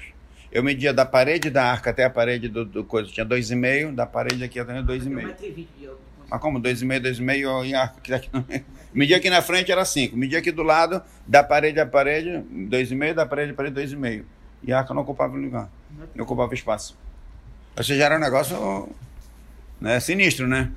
Eu 0.51 0.63
media 0.63 0.93
da 0.93 1.05
parede 1.05 1.49
da 1.49 1.66
arca 1.66 1.89
até 1.89 2.05
a 2.05 2.09
parede 2.09 2.47
do, 2.47 2.66
do 2.66 2.84
coisa, 2.84 3.11
tinha 3.11 3.26
2,5, 3.26 3.93
da 3.93 4.05
parede 4.05 4.43
aqui 4.43 4.59
até 4.59 4.74
2,5. 4.74 4.84
1,20m 4.84 5.68
de 5.78 5.88
altura. 5.88 5.99
Mas 6.30 6.41
como? 6.41 6.59
2,5, 6.59 7.01
2,5 7.01 7.68
e 7.68 7.76
arco 7.76 7.97
aqui 7.97 8.11
daqui 8.11 8.30
no 8.32 8.45
meio. 8.47 8.66
Media 8.96 9.18
aqui 9.18 9.30
na 9.30 9.41
frente 9.41 9.74
era 9.74 9.84
5. 9.84 10.16
Media 10.16 10.39
aqui 10.39 10.54
do 10.54 10.64
lado, 10.64 11.04
da 11.28 11.43
parede 11.43 11.82
a 11.82 11.86
parede, 11.86 12.30
2,5, 12.30 13.14
da 13.14 13.26
parede 13.26 13.52
a 13.52 13.54
parede, 13.54 13.76
2,5. 13.82 14.24
E 14.64 14.72
a 14.72 14.80
arca 14.80 14.93
não 14.93 15.02
ocupava 15.02 15.36
lugar. 15.36 15.70
Não 16.16 16.24
ocupava 16.24 16.54
espaço. 16.54 16.98
Ou 17.76 17.84
seja, 17.84 18.06
era 18.06 18.16
um 18.16 18.20
negócio 18.20 18.88
né, 19.82 20.00
sinistro, 20.00 20.48
né? 20.48 20.72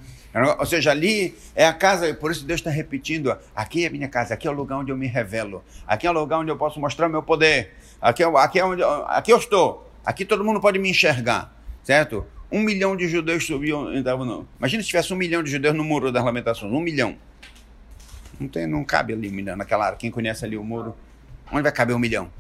Ou 0.58 0.66
seja, 0.66 0.90
ali 0.90 1.36
é 1.54 1.64
a 1.64 1.72
casa, 1.72 2.12
por 2.12 2.32
isso 2.32 2.44
Deus 2.44 2.58
está 2.60 2.70
repetindo: 2.70 3.34
aqui 3.54 3.84
é 3.84 3.86
a 3.86 3.90
minha 3.90 4.08
casa, 4.08 4.34
aqui 4.34 4.48
é 4.48 4.50
o 4.50 4.54
lugar 4.54 4.78
onde 4.78 4.90
eu 4.90 4.96
me 4.96 5.06
revelo, 5.06 5.64
aqui 5.86 6.06
é 6.06 6.10
o 6.10 6.12
lugar 6.12 6.40
onde 6.40 6.50
eu 6.50 6.56
posso 6.56 6.78
mostrar 6.78 7.08
meu 7.08 7.22
poder, 7.22 7.74
aqui 8.00 8.22
é, 8.22 8.26
aqui 8.26 8.58
é 8.58 8.64
onde 8.64 8.82
aqui 9.06 9.32
eu 9.32 9.38
estou, 9.38 9.90
aqui 10.04 10.24
todo 10.24 10.44
mundo 10.44 10.60
pode 10.60 10.78
me 10.78 10.90
enxergar, 10.90 11.56
certo? 11.82 12.26
Um 12.52 12.60
milhão 12.60 12.96
de 12.96 13.08
judeus 13.08 13.46
subiam, 13.46 13.94
entravam. 13.94 14.46
Imagina 14.58 14.82
se 14.82 14.88
tivesse 14.88 15.12
um 15.12 15.16
milhão 15.16 15.42
de 15.42 15.50
judeus 15.50 15.74
no 15.74 15.84
muro 15.84 16.12
das 16.12 16.24
lamentações, 16.24 16.72
um 16.72 16.80
milhão. 16.80 17.16
Não, 18.38 18.48
tem, 18.48 18.66
não 18.66 18.84
cabe 18.84 19.12
ali 19.12 19.28
um 19.28 19.32
milhão 19.32 19.56
naquela 19.56 19.86
área. 19.86 19.98
Quem 19.98 20.10
conhece 20.10 20.44
ali 20.44 20.56
o 20.56 20.64
muro, 20.64 20.94
onde 21.52 21.62
vai 21.62 21.72
caber 21.72 21.94
um 21.94 21.98
milhão? 21.98 22.30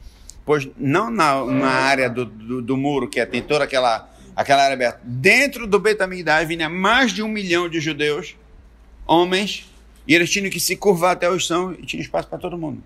Pois 0.44 0.68
não 0.76 1.10
na, 1.10 1.44
na 1.44 1.68
área 1.68 2.08
do, 2.08 2.24
do, 2.24 2.62
do 2.62 2.76
muro, 2.76 3.08
que 3.08 3.20
é, 3.20 3.26
tem 3.26 3.42
toda 3.42 3.64
aquela, 3.64 4.08
aquela 4.34 4.62
área 4.62 4.74
aberta. 4.74 5.00
Dentro 5.02 5.66
do 5.66 5.78
Betamigdash 5.78 6.46
vinha 6.48 6.68
mais 6.68 7.12
de 7.12 7.22
um 7.22 7.28
milhão 7.28 7.68
de 7.68 7.80
judeus, 7.80 8.36
homens, 9.06 9.70
e 10.06 10.14
eles 10.14 10.30
tinham 10.30 10.48
que 10.48 10.58
se 10.58 10.74
curvar 10.74 11.12
até 11.12 11.28
o 11.28 11.38
chão 11.38 11.72
e 11.72 11.84
tinha 11.84 12.00
espaço 12.00 12.28
para 12.28 12.38
todo 12.38 12.56
mundo. 12.56 12.82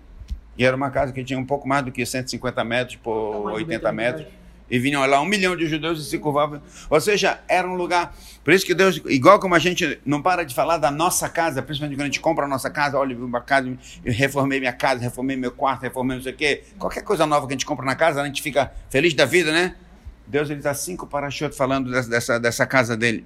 E 0.57 0.65
era 0.65 0.75
uma 0.75 0.91
casa 0.91 1.13
que 1.13 1.23
tinha 1.23 1.39
um 1.39 1.45
pouco 1.45 1.67
mais 1.67 1.85
do 1.85 1.91
que 1.91 2.05
150 2.05 2.63
metros 2.63 2.97
por 2.97 3.31
Tamanho 3.31 3.43
do 3.43 3.53
80 3.53 3.67
Betamigdash. 3.67 4.15
metros. 4.17 4.42
E 4.69 4.79
vinham 4.79 5.05
lá 5.05 5.21
um 5.21 5.25
milhão 5.25 5.55
de 5.55 5.67
judeus 5.67 5.99
e 5.99 6.09
se 6.09 6.17
curvavam. 6.17 6.61
Ou 6.89 7.01
seja, 7.01 7.39
era 7.47 7.67
um 7.67 7.75
lugar. 7.75 8.15
Por 8.43 8.53
isso 8.53 8.65
que 8.65 8.73
Deus, 8.73 9.01
igual 9.05 9.39
como 9.39 9.53
a 9.55 9.59
gente 9.59 9.99
não 10.05 10.21
para 10.21 10.43
de 10.43 10.55
falar 10.55 10.77
da 10.77 10.89
nossa 10.89 11.29
casa, 11.29 11.61
principalmente 11.61 11.97
quando 11.97 12.01
a 12.01 12.05
gente 12.05 12.19
compra 12.19 12.45
a 12.45 12.47
nossa 12.47 12.69
casa, 12.69 12.97
olha, 12.97 13.15
uma 13.15 13.41
casa, 13.41 13.77
eu 14.03 14.13
reformei 14.13 14.59
minha 14.59 14.73
casa, 14.73 15.01
reformei 15.01 15.35
meu 15.35 15.51
quarto, 15.51 15.83
reformei 15.83 16.17
não 16.17 16.23
sei 16.23 16.33
o 16.33 16.35
quê. 16.35 16.63
Qualquer 16.79 17.03
coisa 17.03 17.25
nova 17.25 17.45
que 17.47 17.53
a 17.53 17.55
gente 17.55 17.65
compra 17.65 17.85
na 17.85 17.95
casa, 17.95 18.21
a 18.21 18.25
gente 18.25 18.41
fica 18.41 18.71
feliz 18.89 19.13
da 19.13 19.25
vida, 19.25 19.51
né? 19.51 19.75
Deus 20.25 20.49
ele 20.49 20.59
está 20.59 20.73
cinco 20.73 21.05
parachutes 21.05 21.57
falando 21.57 21.91
dessa, 21.91 22.09
dessa, 22.09 22.39
dessa 22.39 22.65
casa 22.65 22.97
dele. 22.97 23.25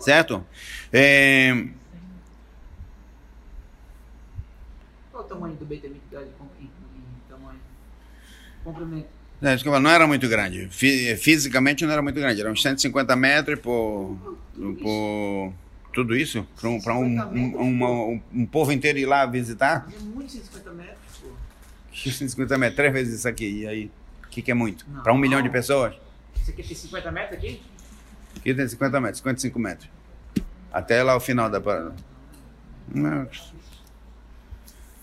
Certo? 0.00 0.44
É, 0.92 1.66
Qual 5.14 5.22
o 5.22 5.28
tamanho 5.28 5.54
do 5.54 5.64
Beit 5.64 5.86
em 5.86 6.00
tamanho? 7.28 7.60
Comprimento. 8.64 9.08
É, 9.44 9.54
desculpa, 9.54 9.78
não 9.78 9.90
era 9.90 10.06
muito 10.06 10.26
grande. 10.28 10.68
Fi- 10.70 11.16
Fisicamente 11.16 11.84
não 11.84 11.92
era 11.92 12.00
muito 12.02 12.18
grande. 12.18 12.40
Era 12.40 12.50
uns 12.50 12.62
150 12.62 13.14
metros 13.14 13.58
por. 13.60 14.16
por 14.80 15.52
tudo 15.92 16.16
isso? 16.16 16.46
Para 16.60 16.70
um, 16.96 17.04
um, 17.04 17.62
um, 17.62 18.22
um- 18.32 18.46
povo 18.46 18.72
inteiro 18.72 18.98
ir 18.98 19.06
lá 19.06 19.26
visitar? 19.26 19.86
É 19.94 19.98
muito 20.02 20.32
150 20.32 20.70
metros, 20.72 20.96
pô. 21.22 21.28
150 21.94 22.58
metros, 22.58 22.76
três 22.76 22.92
vezes 22.92 23.18
isso 23.18 23.28
aqui. 23.28 23.60
E 23.60 23.66
aí? 23.66 23.90
O 24.24 24.28
que, 24.28 24.40
que 24.42 24.50
é 24.50 24.54
muito? 24.54 24.84
Para 25.02 25.12
um 25.12 25.18
milhão 25.18 25.40
de 25.42 25.48
pessoas? 25.50 25.94
Isso 26.40 26.50
aqui 26.50 26.62
tem 26.62 26.74
50 26.76 27.12
metros 27.12 27.38
aqui? 27.38 27.62
Aqui 28.36 28.54
tem 28.54 28.66
50 28.66 29.00
metros, 29.00 29.18
55 29.18 29.58
metros. 29.58 29.88
Até 30.72 31.02
lá 31.02 31.14
o 31.16 31.20
final 31.20 31.48
da 31.48 31.60
parada. 31.60 31.94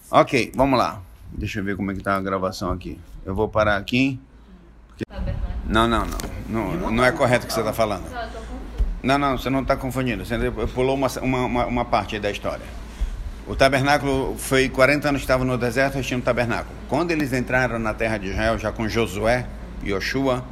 Ok, 0.10 0.52
vamos 0.56 0.78
lá. 0.78 1.02
Deixa 1.32 1.60
eu 1.60 1.64
ver 1.64 1.78
como 1.78 1.92
é 1.92 1.96
que 1.96 2.02
tá 2.04 2.16
a 2.18 2.22
gravação 2.22 2.72
aqui. 2.72 3.00
Eu 3.26 3.34
vou 3.34 3.48
parar 3.48 3.78
aqui. 3.78 4.20
Não, 5.68 5.88
não, 5.88 6.06
não. 6.06 6.32
Não, 6.76 6.92
não 6.92 7.06
é 7.06 7.12
correto 7.12 7.46
o 7.46 7.48
que 7.48 7.54
você 7.54 7.60
está 7.62 7.74
falando. 7.74 8.04
Não. 9.04 9.18
Não, 9.18 9.38
você 9.38 9.50
não 9.50 9.62
está 9.62 9.76
confundindo. 9.76 10.26
Você 10.26 10.36
pulou 10.74 10.96
uma, 10.96 11.08
uma, 11.22 11.66
uma, 11.66 11.86
parte 11.86 12.20
da 12.20 12.30
história. 12.30 12.66
O 13.48 13.56
tabernáculo 13.56 14.36
foi 14.38 14.70
40 14.70 15.10
anos 15.10 15.22
que 15.22 15.24
estava 15.26 15.44
no 15.44 15.58
deserto, 15.58 15.96
eles 15.96 16.06
tinham 16.06 16.20
um 16.20 16.24
tabernáculo. 16.24 16.76
Quando 16.88 17.12
eles 17.12 17.34
entraram 17.34 17.80
na 17.80 17.94
terra 17.94 18.18
de 18.18 18.28
Israel, 18.28 18.58
já 18.60 18.72
com 18.72 18.88
Josué 18.88 19.46
e 19.84 19.90
Yoshua, 19.92 20.44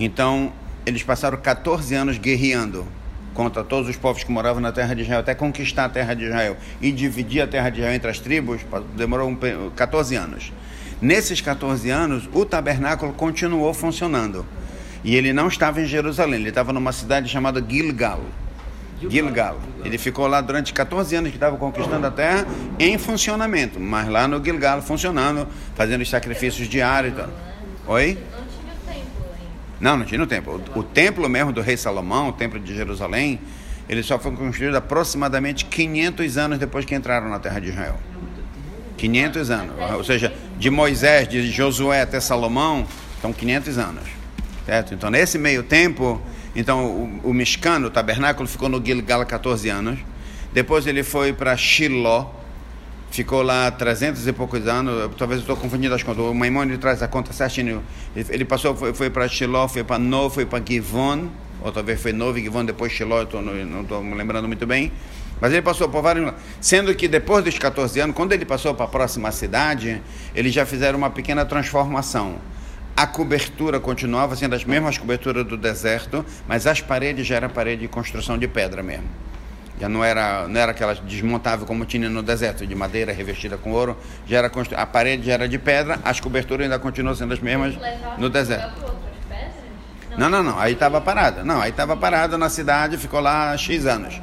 então 0.00 0.52
eles 0.86 1.02
passaram 1.02 1.36
14 1.36 1.94
anos 1.94 2.18
guerreando 2.18 2.86
contra 3.34 3.62
todos 3.62 3.88
os 3.88 3.96
povos 3.96 4.24
que 4.24 4.30
moravam 4.32 4.60
na 4.60 4.72
terra 4.72 4.94
de 4.94 5.02
Israel, 5.02 5.20
até 5.20 5.34
conquistar 5.34 5.84
a 5.86 5.88
terra 5.88 6.14
de 6.14 6.24
Israel 6.24 6.56
e 6.80 6.90
dividir 6.92 7.42
a 7.42 7.46
terra 7.46 7.70
de 7.70 7.78
Israel 7.78 7.94
entre 7.94 8.10
as 8.10 8.18
tribos, 8.18 8.60
demorou 8.96 9.28
um 9.28 9.34
pe- 9.36 9.54
14 9.76 10.16
anos. 10.16 10.52
Nesses 11.02 11.40
14 11.40 11.90
anos, 11.90 12.28
o 12.32 12.44
tabernáculo 12.44 13.12
continuou 13.12 13.74
funcionando. 13.74 14.46
E 15.02 15.16
ele 15.16 15.32
não 15.32 15.48
estava 15.48 15.80
em 15.80 15.84
Jerusalém, 15.84 16.38
ele 16.38 16.50
estava 16.50 16.72
numa 16.72 16.92
cidade 16.92 17.28
chamada 17.28 17.60
Gilgal. 17.68 18.22
Gilgal. 19.10 19.60
Ele 19.84 19.98
ficou 19.98 20.28
lá 20.28 20.40
durante 20.40 20.72
14 20.72 21.16
anos 21.16 21.30
que 21.30 21.36
estava 21.36 21.56
conquistando 21.56 22.06
a 22.06 22.10
terra 22.12 22.46
em 22.78 22.96
funcionamento, 22.98 23.80
mas 23.80 24.08
lá 24.08 24.28
no 24.28 24.42
Gilgal 24.44 24.80
funcionando, 24.80 25.48
fazendo 25.74 26.02
os 26.02 26.08
sacrifícios 26.08 26.68
diários. 26.68 27.14
Oi? 27.88 28.16
Não 28.16 28.46
tinha 28.46 28.72
o 28.72 28.86
templo 28.86 29.24
ainda. 29.32 29.80
Não, 29.80 29.96
não 29.96 30.04
tinha 30.04 30.18
no 30.20 30.26
templo. 30.28 30.62
O, 30.72 30.78
o 30.78 30.82
templo 30.84 31.28
mesmo 31.28 31.52
do 31.52 31.60
rei 31.60 31.76
Salomão, 31.76 32.28
o 32.28 32.32
templo 32.32 32.60
de 32.60 32.72
Jerusalém, 32.76 33.40
ele 33.88 34.04
só 34.04 34.20
foi 34.20 34.30
construído 34.36 34.76
aproximadamente 34.76 35.64
500 35.64 36.38
anos 36.38 36.58
depois 36.60 36.84
que 36.84 36.94
entraram 36.94 37.28
na 37.28 37.40
terra 37.40 37.58
de 37.58 37.70
Israel. 37.70 37.98
500 39.02 39.50
anos. 39.50 39.74
Ou 39.96 40.04
seja, 40.04 40.32
de 40.56 40.70
Moisés, 40.70 41.26
de 41.26 41.50
Josué 41.50 42.02
até 42.02 42.20
Salomão, 42.20 42.86
são 43.20 43.32
500 43.32 43.78
anos. 43.78 44.04
Certo? 44.64 44.94
Então, 44.94 45.10
nesse 45.10 45.38
meio 45.38 45.64
tempo, 45.64 46.22
então 46.54 46.86
o, 47.24 47.30
o 47.30 47.32
o 47.32 47.90
tabernáculo, 47.90 48.48
ficou 48.48 48.68
no 48.68 48.84
Gilgal 48.84 49.26
14 49.26 49.68
anos. 49.68 49.98
Depois 50.52 50.86
ele 50.86 51.02
foi 51.02 51.32
para 51.32 51.56
Shiloh, 51.56 52.32
ficou 53.10 53.42
lá 53.42 53.72
300 53.72 54.24
e 54.28 54.32
poucos 54.32 54.68
anos, 54.68 55.10
talvez 55.18 55.40
eu 55.40 55.42
estou 55.42 55.56
confundindo 55.56 55.94
as 55.94 56.02
contas, 56.02 56.24
o 56.24 56.32
Maimônides 56.32 56.78
traz 56.78 57.02
a 57.02 57.08
conta 57.08 57.32
certinho. 57.32 57.82
Ele, 58.14 58.26
ele 58.28 58.44
passou, 58.44 58.76
foi, 58.76 58.94
foi 58.94 59.10
para 59.10 59.26
Shiloh, 59.26 59.66
foi 59.66 59.82
para 59.82 59.98
No, 59.98 60.30
foi 60.30 60.46
para 60.46 60.62
Givon, 60.64 61.28
ou 61.60 61.72
talvez 61.72 62.00
foi 62.00 62.12
Novo 62.12 62.38
e 62.38 62.42
Givon, 62.42 62.64
depois 62.64 62.92
Shiloh, 62.92 63.20
eu 63.20 63.26
tô, 63.26 63.42
não 63.42 63.82
estou 63.82 64.04
me 64.04 64.14
lembrando 64.14 64.46
muito 64.46 64.66
bem. 64.66 64.92
Mas 65.42 65.52
ele 65.52 65.60
passou 65.60 65.88
por 65.88 66.00
vários. 66.02 66.32
Sendo 66.60 66.94
que 66.94 67.08
depois 67.08 67.44
dos 67.44 67.58
14 67.58 67.98
anos, 67.98 68.14
quando 68.14 68.32
ele 68.32 68.44
passou 68.44 68.72
para 68.76 68.84
a 68.84 68.88
próxima 68.88 69.32
cidade, 69.32 70.00
eles 70.36 70.54
já 70.54 70.64
fizeram 70.64 70.96
uma 70.96 71.10
pequena 71.10 71.44
transformação. 71.44 72.36
A 72.96 73.08
cobertura 73.08 73.80
continuava 73.80 74.36
sendo 74.36 74.54
as 74.54 74.64
mesmas 74.64 74.96
coberturas 74.98 75.44
do 75.44 75.56
deserto, 75.56 76.24
mas 76.46 76.64
as 76.64 76.80
paredes 76.80 77.26
já 77.26 77.34
eram 77.34 77.48
parede 77.48 77.82
de 77.82 77.88
construção 77.88 78.38
de 78.38 78.46
pedra 78.46 78.84
mesmo. 78.84 79.08
Já 79.80 79.88
não 79.88 80.04
era, 80.04 80.46
não 80.46 80.60
era 80.60 80.70
aquelas 80.70 81.00
desmontável 81.00 81.66
como 81.66 81.84
tinha 81.84 82.08
no 82.08 82.22
deserto, 82.22 82.64
de 82.64 82.74
madeira 82.76 83.12
revestida 83.12 83.58
com 83.58 83.72
ouro. 83.72 83.96
Já 84.28 84.38
era 84.38 84.48
constru... 84.48 84.78
A 84.78 84.86
parede 84.86 85.26
já 85.26 85.32
era 85.32 85.48
de 85.48 85.58
pedra, 85.58 85.98
as 86.04 86.20
coberturas 86.20 86.62
ainda 86.66 86.78
continuam 86.78 87.16
sendo 87.16 87.34
as 87.34 87.40
mesmas 87.40 87.74
no 88.16 88.30
deserto. 88.30 88.80
Não, 90.16 90.28
não, 90.28 90.40
não. 90.40 90.60
Aí 90.60 90.74
estava 90.74 91.00
parada. 91.00 91.42
Não, 91.42 91.60
aí 91.60 91.70
estava 91.70 91.96
parada 91.96 92.38
na 92.38 92.48
cidade, 92.48 92.96
ficou 92.96 93.18
lá 93.18 93.56
X 93.56 93.86
anos. 93.86 94.20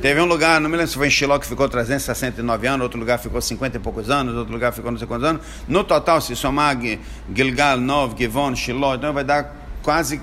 Teve 0.00 0.20
um 0.20 0.26
lugar, 0.26 0.60
não 0.60 0.68
me 0.68 0.76
lembro 0.76 0.90
se 0.90 0.96
foi 0.96 1.06
em 1.08 1.10
Shiloh 1.10 1.38
que 1.40 1.46
ficou 1.46 1.68
369 1.68 2.66
anos, 2.66 2.82
outro 2.84 2.98
lugar 2.98 3.18
ficou 3.18 3.40
50 3.40 3.76
e 3.76 3.80
poucos 3.80 4.10
anos, 4.10 4.34
outro 4.34 4.52
lugar 4.52 4.72
ficou 4.72 4.90
não 4.90 4.98
sei 4.98 5.06
quantos 5.06 5.26
anos. 5.26 5.42
No 5.66 5.82
total, 5.82 6.20
se 6.20 6.36
somar 6.36 6.78
Gi- 6.80 7.00
Gilgal, 7.34 7.78
Nov, 7.78 8.14
Givon, 8.16 8.54
Shiloh, 8.54 8.94
então 8.96 9.12
vai 9.12 9.24
dar 9.24 9.54
quase 9.82 10.20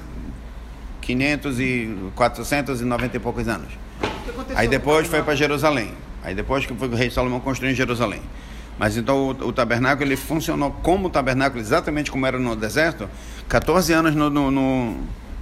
500 1.01 1.59
e 1.59 1.97
490 2.15 3.17
e 3.17 3.19
poucos 3.19 3.47
anos. 3.47 3.67
Aí 4.55 4.67
depois 4.67 5.07
foi 5.07 5.21
para 5.23 5.35
Jerusalém. 5.35 5.91
Aí 6.23 6.33
depois 6.33 6.65
que 6.65 6.73
foi 6.73 6.87
o 6.87 6.95
rei 6.95 7.09
Salomão 7.09 7.39
construiu 7.39 7.73
em 7.73 7.75
Jerusalém. 7.75 8.21
Mas 8.79 8.95
então 8.95 9.17
o, 9.17 9.29
o 9.47 9.53
tabernáculo 9.53 10.07
ele 10.07 10.15
funcionou 10.15 10.71
como 10.71 11.09
tabernáculo, 11.09 11.59
exatamente 11.61 12.09
como 12.09 12.25
era 12.25 12.39
no 12.39 12.55
deserto, 12.55 13.09
14 13.49 13.91
anos 13.91 14.15
no, 14.15 14.29
no, 14.29 14.49
no, 14.49 14.97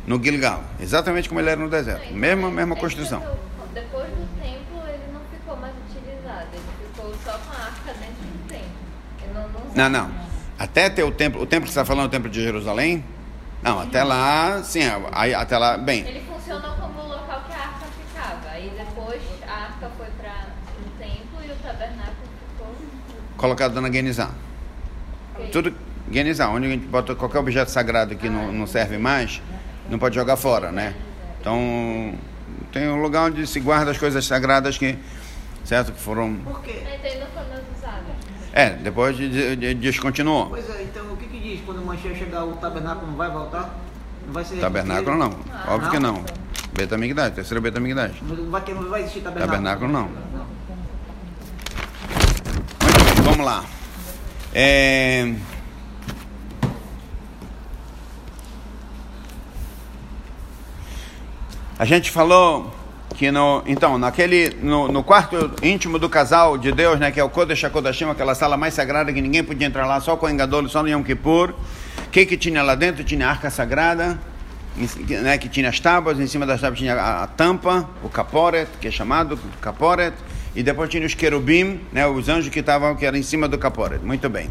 no 0.08 0.24
Gilgal. 0.24 0.64
Exatamente 0.82 1.30
como 1.30 1.40
ele 1.40 1.50
era 1.50 1.62
no 1.62 1.70
deserto. 1.70 2.12
Mesma, 2.14 2.50
mesma 2.50 2.76
construção. 2.76 3.22
Depois 3.74 4.08
do 4.08 4.21
não, 9.76 9.90
não. 9.90 10.12
Até 10.58 10.90
ter 10.90 11.04
o 11.04 11.12
templo, 11.12 11.42
o 11.42 11.46
templo 11.46 11.68
que 11.68 11.74
você 11.74 11.80
está 11.80 11.86
falando, 11.86 12.06
o 12.06 12.10
templo 12.10 12.30
de 12.30 12.42
Jerusalém? 12.42 13.04
Não, 13.62 13.80
até 13.80 14.04
lá, 14.04 14.62
sim, 14.64 14.82
aí, 15.12 15.34
até 15.34 15.58
lá, 15.58 15.78
bem. 15.78 16.02
Ele 16.02 16.22
funcionou 16.22 16.76
como 16.76 17.00
o 17.00 17.08
local 17.08 17.44
que 17.48 17.54
a 17.54 17.60
arca 17.60 17.86
ficava. 17.86 18.50
Aí 18.50 18.72
depois 18.76 19.22
a 19.48 19.54
arca 19.54 19.92
foi 19.98 20.08
para 20.20 20.48
o 20.80 21.00
templo 21.00 21.40
e 21.48 21.52
o 21.52 21.56
tabernáculo 21.56 22.28
ficou. 22.50 22.76
colocado 23.38 23.80
na 23.80 23.90
Guenizá. 23.90 24.32
Tudo 25.52 25.74
Guenizá, 26.10 26.50
onde 26.50 26.68
a 26.68 26.70
gente 26.70 26.86
bota 26.88 27.16
qualquer 27.16 27.40
objeto 27.40 27.70
sagrado 27.70 28.16
que 28.16 28.30
não, 28.30 28.52
não 28.52 28.68
serve 28.68 28.98
mais, 28.98 29.42
não 29.90 29.98
pode 29.98 30.16
jogar 30.16 30.38
fora, 30.38 30.72
né? 30.72 30.94
Então, 31.40 32.14
tem 32.72 32.88
um 32.90 33.02
lugar 33.02 33.32
onde 33.32 33.48
se 33.48 33.60
guarda 33.60 33.92
as 33.92 33.98
coisas 33.98 34.26
sagradas 34.26 34.78
que, 34.78 34.98
certo, 35.64 35.92
que 35.92 36.00
foram... 36.00 36.36
Por 36.36 36.62
quê? 36.62 36.84
É, 38.54 38.70
depois 38.72 39.16
de, 39.16 39.30
de, 39.30 39.56
de- 39.56 39.74
descontinuou. 39.76 40.48
Pois 40.48 40.70
é, 40.70 40.84
então 40.84 41.06
o 41.14 41.18
que 41.18 41.26
que 41.28 41.40
diz? 41.40 41.62
Quando 41.66 41.82
o 41.82 41.86
Manchê 41.86 42.14
chegar, 42.16 42.44
o 42.44 42.54
tabernáculo 42.54 43.08
não 43.08 43.18
vai 43.18 43.30
voltar? 43.30 43.74
Não 44.26 44.34
vai 44.34 44.44
ser 44.44 44.58
Tabernáculo 44.60 45.18
não, 45.18 45.36
óbvio 45.68 45.90
que 45.90 46.00
não. 46.00 46.14
Não? 46.14 46.26
Betamigdash, 46.74 47.34
terceiro 47.34 47.62
Betamigdash. 47.62 48.16
Não 48.22 48.50
vai, 48.52 48.62
não 48.74 48.90
vai 48.90 49.02
existir 49.02 49.22
tabernáculo? 49.22 49.64
Tabernáculo 49.64 49.92
não. 49.92 50.10
Vamos 53.24 53.46
lá. 53.46 53.64
É... 54.54 55.34
A 61.80 61.86
gente 61.86 62.12
falou 62.12 62.72
que 63.22 63.30
no, 63.30 63.62
então, 63.68 64.00
naquele, 64.00 64.50
no, 64.64 64.88
no 64.88 65.04
quarto 65.04 65.52
íntimo 65.62 66.00
do 66.00 66.10
casal 66.10 66.58
de 66.58 66.72
Deus, 66.72 67.00
né, 67.00 67.12
que 67.12 67.20
é 67.20 67.24
o 67.24 67.30
Kodesh 67.30 67.64
HaKodashim, 67.64 68.06
aquela 68.06 68.34
sala 68.34 68.58
mais 68.58 68.74
sagrada 68.74 69.14
que 69.14 69.22
ninguém 69.22 69.44
podia 69.44 69.68
entrar 69.68 69.86
lá, 69.86 70.00
só 70.00 70.18
com 70.18 70.26
o 70.26 70.30
Engadolo, 70.32 70.68
só 70.68 70.82
no 70.82 70.90
Yom 70.90 71.04
Kippur. 71.04 71.52
O 71.52 72.10
que 72.10 72.26
que 72.26 72.36
tinha 72.36 72.64
lá 72.64 72.74
dentro? 72.74 73.04
Tinha 73.04 73.28
a 73.28 73.30
arca 73.30 73.52
sagrada, 73.52 74.20
né, 75.22 75.38
que 75.38 75.48
tinha 75.48 75.70
as 75.70 75.80
tábuas, 75.80 76.20
em 76.20 76.26
cima 76.26 76.48
das 76.48 76.62
tábuas 76.62 76.80
tinha 76.80 76.96
a, 76.96 77.26
a 77.26 77.28
tampa, 77.28 77.88
o 78.02 78.10
caporet, 78.10 78.68
que 78.82 78.88
é 78.88 78.92
chamado 78.92 79.38
caporet, 79.62 80.16
e 80.56 80.64
depois 80.64 80.90
tinha 80.90 81.06
os 81.06 81.14
querubim, 81.14 81.80
né, 81.94 82.08
os 82.08 82.28
anjos 82.28 82.50
que 82.50 82.62
estavam, 82.62 82.96
que 82.96 83.06
eram 83.06 83.20
em 83.20 83.24
cima 83.24 83.48
do 83.48 83.60
caporet. 83.60 84.04
Muito 84.04 84.28
bem. 84.30 84.50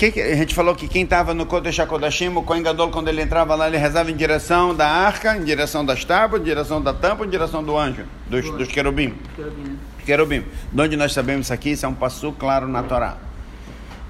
Que 0.00 0.18
a 0.18 0.34
gente 0.34 0.54
falou 0.54 0.74
que 0.74 0.88
quem 0.88 1.02
estava 1.02 1.34
no 1.34 1.44
Kodesh 1.44 1.78
HaKodashim, 1.78 2.28
o 2.28 2.42
Kohen 2.42 2.62
Gadol, 2.62 2.88
quando 2.88 3.08
ele 3.08 3.20
entrava 3.20 3.54
lá, 3.54 3.68
ele 3.68 3.76
rezava 3.76 4.10
em 4.10 4.16
direção 4.16 4.74
da 4.74 4.88
arca, 4.88 5.36
em 5.36 5.44
direção 5.44 5.84
das 5.84 6.06
tábuas, 6.06 6.40
em 6.40 6.44
direção 6.46 6.80
da 6.80 6.94
tampa, 6.94 7.26
em 7.26 7.28
direção 7.28 7.62
do 7.62 7.76
anjo, 7.76 8.06
dos, 8.26 8.50
dos 8.50 8.68
querubim. 8.68 9.12
Querubim? 9.36 9.78
Querubim. 10.06 10.44
De 10.72 10.80
onde 10.80 10.96
nós 10.96 11.12
sabemos 11.12 11.48
isso 11.48 11.52
aqui? 11.52 11.72
Isso 11.72 11.84
é 11.84 11.88
um 11.90 11.92
passo 11.92 12.32
claro 12.32 12.66
na 12.66 12.82
Torá. 12.82 13.18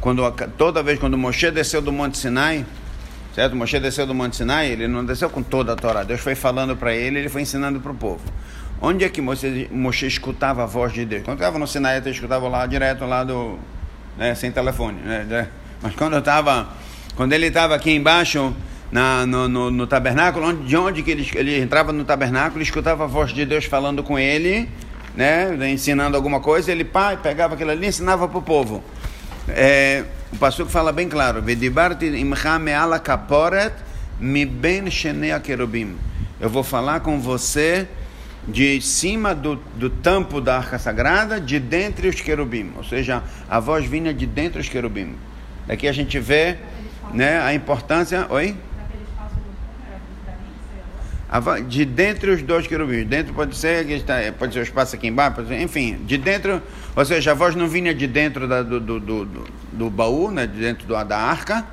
Quando, 0.00 0.22
toda 0.56 0.80
vez 0.80 0.96
quando 0.96 1.18
Moshe 1.18 1.50
desceu 1.50 1.82
do 1.82 1.90
Monte 1.90 2.18
Sinai, 2.18 2.64
certo? 3.34 3.56
Moshe 3.56 3.80
desceu 3.80 4.06
do 4.06 4.14
Monte 4.14 4.36
Sinai, 4.36 4.68
ele 4.68 4.86
não 4.86 5.04
desceu 5.04 5.28
com 5.28 5.42
toda 5.42 5.72
a 5.72 5.76
Torá. 5.76 6.04
Deus 6.04 6.20
foi 6.20 6.36
falando 6.36 6.76
para 6.76 6.94
ele, 6.94 7.18
ele 7.18 7.28
foi 7.28 7.42
ensinando 7.42 7.80
para 7.80 7.90
o 7.90 7.96
povo. 7.96 8.22
Onde 8.80 9.04
é 9.04 9.08
que 9.08 9.20
Moshe, 9.20 9.68
Moshe 9.72 10.06
escutava 10.06 10.62
a 10.62 10.66
voz 10.66 10.92
de 10.92 11.04
Deus? 11.04 11.24
Quando 11.24 11.38
estava 11.38 11.58
no 11.58 11.66
Sinai, 11.66 11.96
ele 11.96 12.10
escutava 12.10 12.48
lá 12.48 12.64
direto 12.64 13.04
lá 13.06 13.24
do, 13.24 13.58
né, 14.16 14.36
sem 14.36 14.52
telefone, 14.52 15.00
né, 15.00 15.26
né? 15.28 15.48
Mas 15.82 15.94
quando 15.94 16.14
eu 16.14 16.18
estava, 16.18 16.68
quando 17.16 17.32
ele 17.32 17.46
estava 17.46 17.74
aqui 17.74 17.90
embaixo 17.90 18.54
na, 18.92 19.24
no, 19.24 19.48
no, 19.48 19.70
no 19.70 19.86
tabernáculo, 19.86 20.46
onde, 20.46 20.64
de 20.64 20.76
onde 20.76 21.02
que 21.02 21.10
ele, 21.10 21.28
ele 21.34 21.60
entrava 21.60 21.92
no 21.92 22.04
tabernáculo, 22.04 22.62
escutava 22.62 23.04
a 23.04 23.06
voz 23.06 23.32
de 23.32 23.44
Deus 23.46 23.64
falando 23.64 24.02
com 24.02 24.18
ele, 24.18 24.68
né, 25.14 25.56
ensinando 25.70 26.16
alguma 26.16 26.40
coisa, 26.40 26.70
ele 26.70 26.84
pá, 26.84 27.16
pegava 27.16 27.54
aquilo 27.54 27.70
ali 27.70 27.86
e 27.86 27.88
ensinava 27.88 28.28
para 28.28 28.38
o 28.38 28.42
povo. 28.42 28.82
É, 29.48 30.04
o 30.32 30.36
pastor 30.36 30.66
fala 30.68 30.92
bem 30.92 31.08
claro, 31.08 31.42
"Vedibarti 31.42 32.06
imcha 32.06 32.58
me'ala 32.58 32.98
kaporet 32.98 33.72
mi 34.20 34.44
ben 34.44 34.90
shenei 34.90 35.38
querubim. 35.40 35.96
Eu 36.38 36.50
vou 36.50 36.62
falar 36.62 37.00
com 37.00 37.18
você 37.18 37.88
de 38.46 38.80
cima 38.80 39.34
do, 39.34 39.56
do 39.74 39.88
tampo 39.88 40.40
da 40.40 40.58
arca 40.58 40.78
sagrada, 40.78 41.40
de 41.40 41.58
dentre 41.58 42.08
os 42.08 42.20
querubim. 42.20 42.72
Ou 42.76 42.84
seja, 42.84 43.22
a 43.48 43.60
voz 43.60 43.86
vinha 43.86 44.12
de 44.12 44.26
dentre 44.26 44.60
os 44.60 44.68
querubim. 44.68 45.14
Daqui 45.70 45.86
a 45.86 45.92
gente 45.92 46.18
vê 46.18 46.56
né, 47.14 47.40
a 47.40 47.54
importância. 47.54 48.26
Oi? 48.28 48.56
De 51.68 51.84
dentre 51.84 52.28
os 52.32 52.42
dois 52.42 52.66
querubins. 52.66 53.06
Dentro 53.06 53.32
pode 53.32 53.56
ser, 53.56 53.86
pode 54.36 54.52
ser 54.52 54.58
o 54.58 54.62
espaço 54.64 54.96
aqui 54.96 55.06
embaixo, 55.06 55.46
ser- 55.46 55.60
enfim, 55.60 56.00
de 56.04 56.18
dentro, 56.18 56.60
ou 56.96 57.04
seja, 57.04 57.30
a 57.30 57.34
voz 57.34 57.54
não 57.54 57.68
vinha 57.68 57.94
de 57.94 58.08
dentro 58.08 58.48
da- 58.48 58.64
do, 58.64 58.80
do, 58.80 58.98
do, 58.98 59.24
do- 59.72 59.90
baú, 59.90 60.32
né, 60.32 60.44
de 60.44 60.58
dentro 60.58 60.88
do- 60.88 61.04
da 61.04 61.18
arca, 61.18 61.64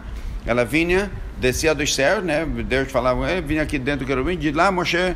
ela 0.45 0.64
vinha, 0.64 1.10
descia 1.39 1.74
dos 1.74 1.95
céus, 1.95 2.24
né, 2.24 2.45
Deus 2.45 2.91
falava, 2.91 3.28
eh, 3.32 3.41
vinha 3.41 3.64
aqui 3.64 3.80
dentro 3.80 4.06
do 4.06 4.08
querubim, 4.08 4.38
de 4.38 4.52
lá 4.52 4.72
Moshe 4.72 5.16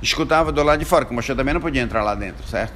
escutava 0.00 0.52
do 0.52 0.62
lado 0.62 0.78
de 0.78 0.84
fora, 0.84 1.04
que 1.04 1.12
Moshe 1.12 1.34
também 1.34 1.52
não 1.52 1.60
podia 1.60 1.82
entrar 1.82 2.04
lá 2.04 2.14
dentro, 2.14 2.46
certo? 2.46 2.74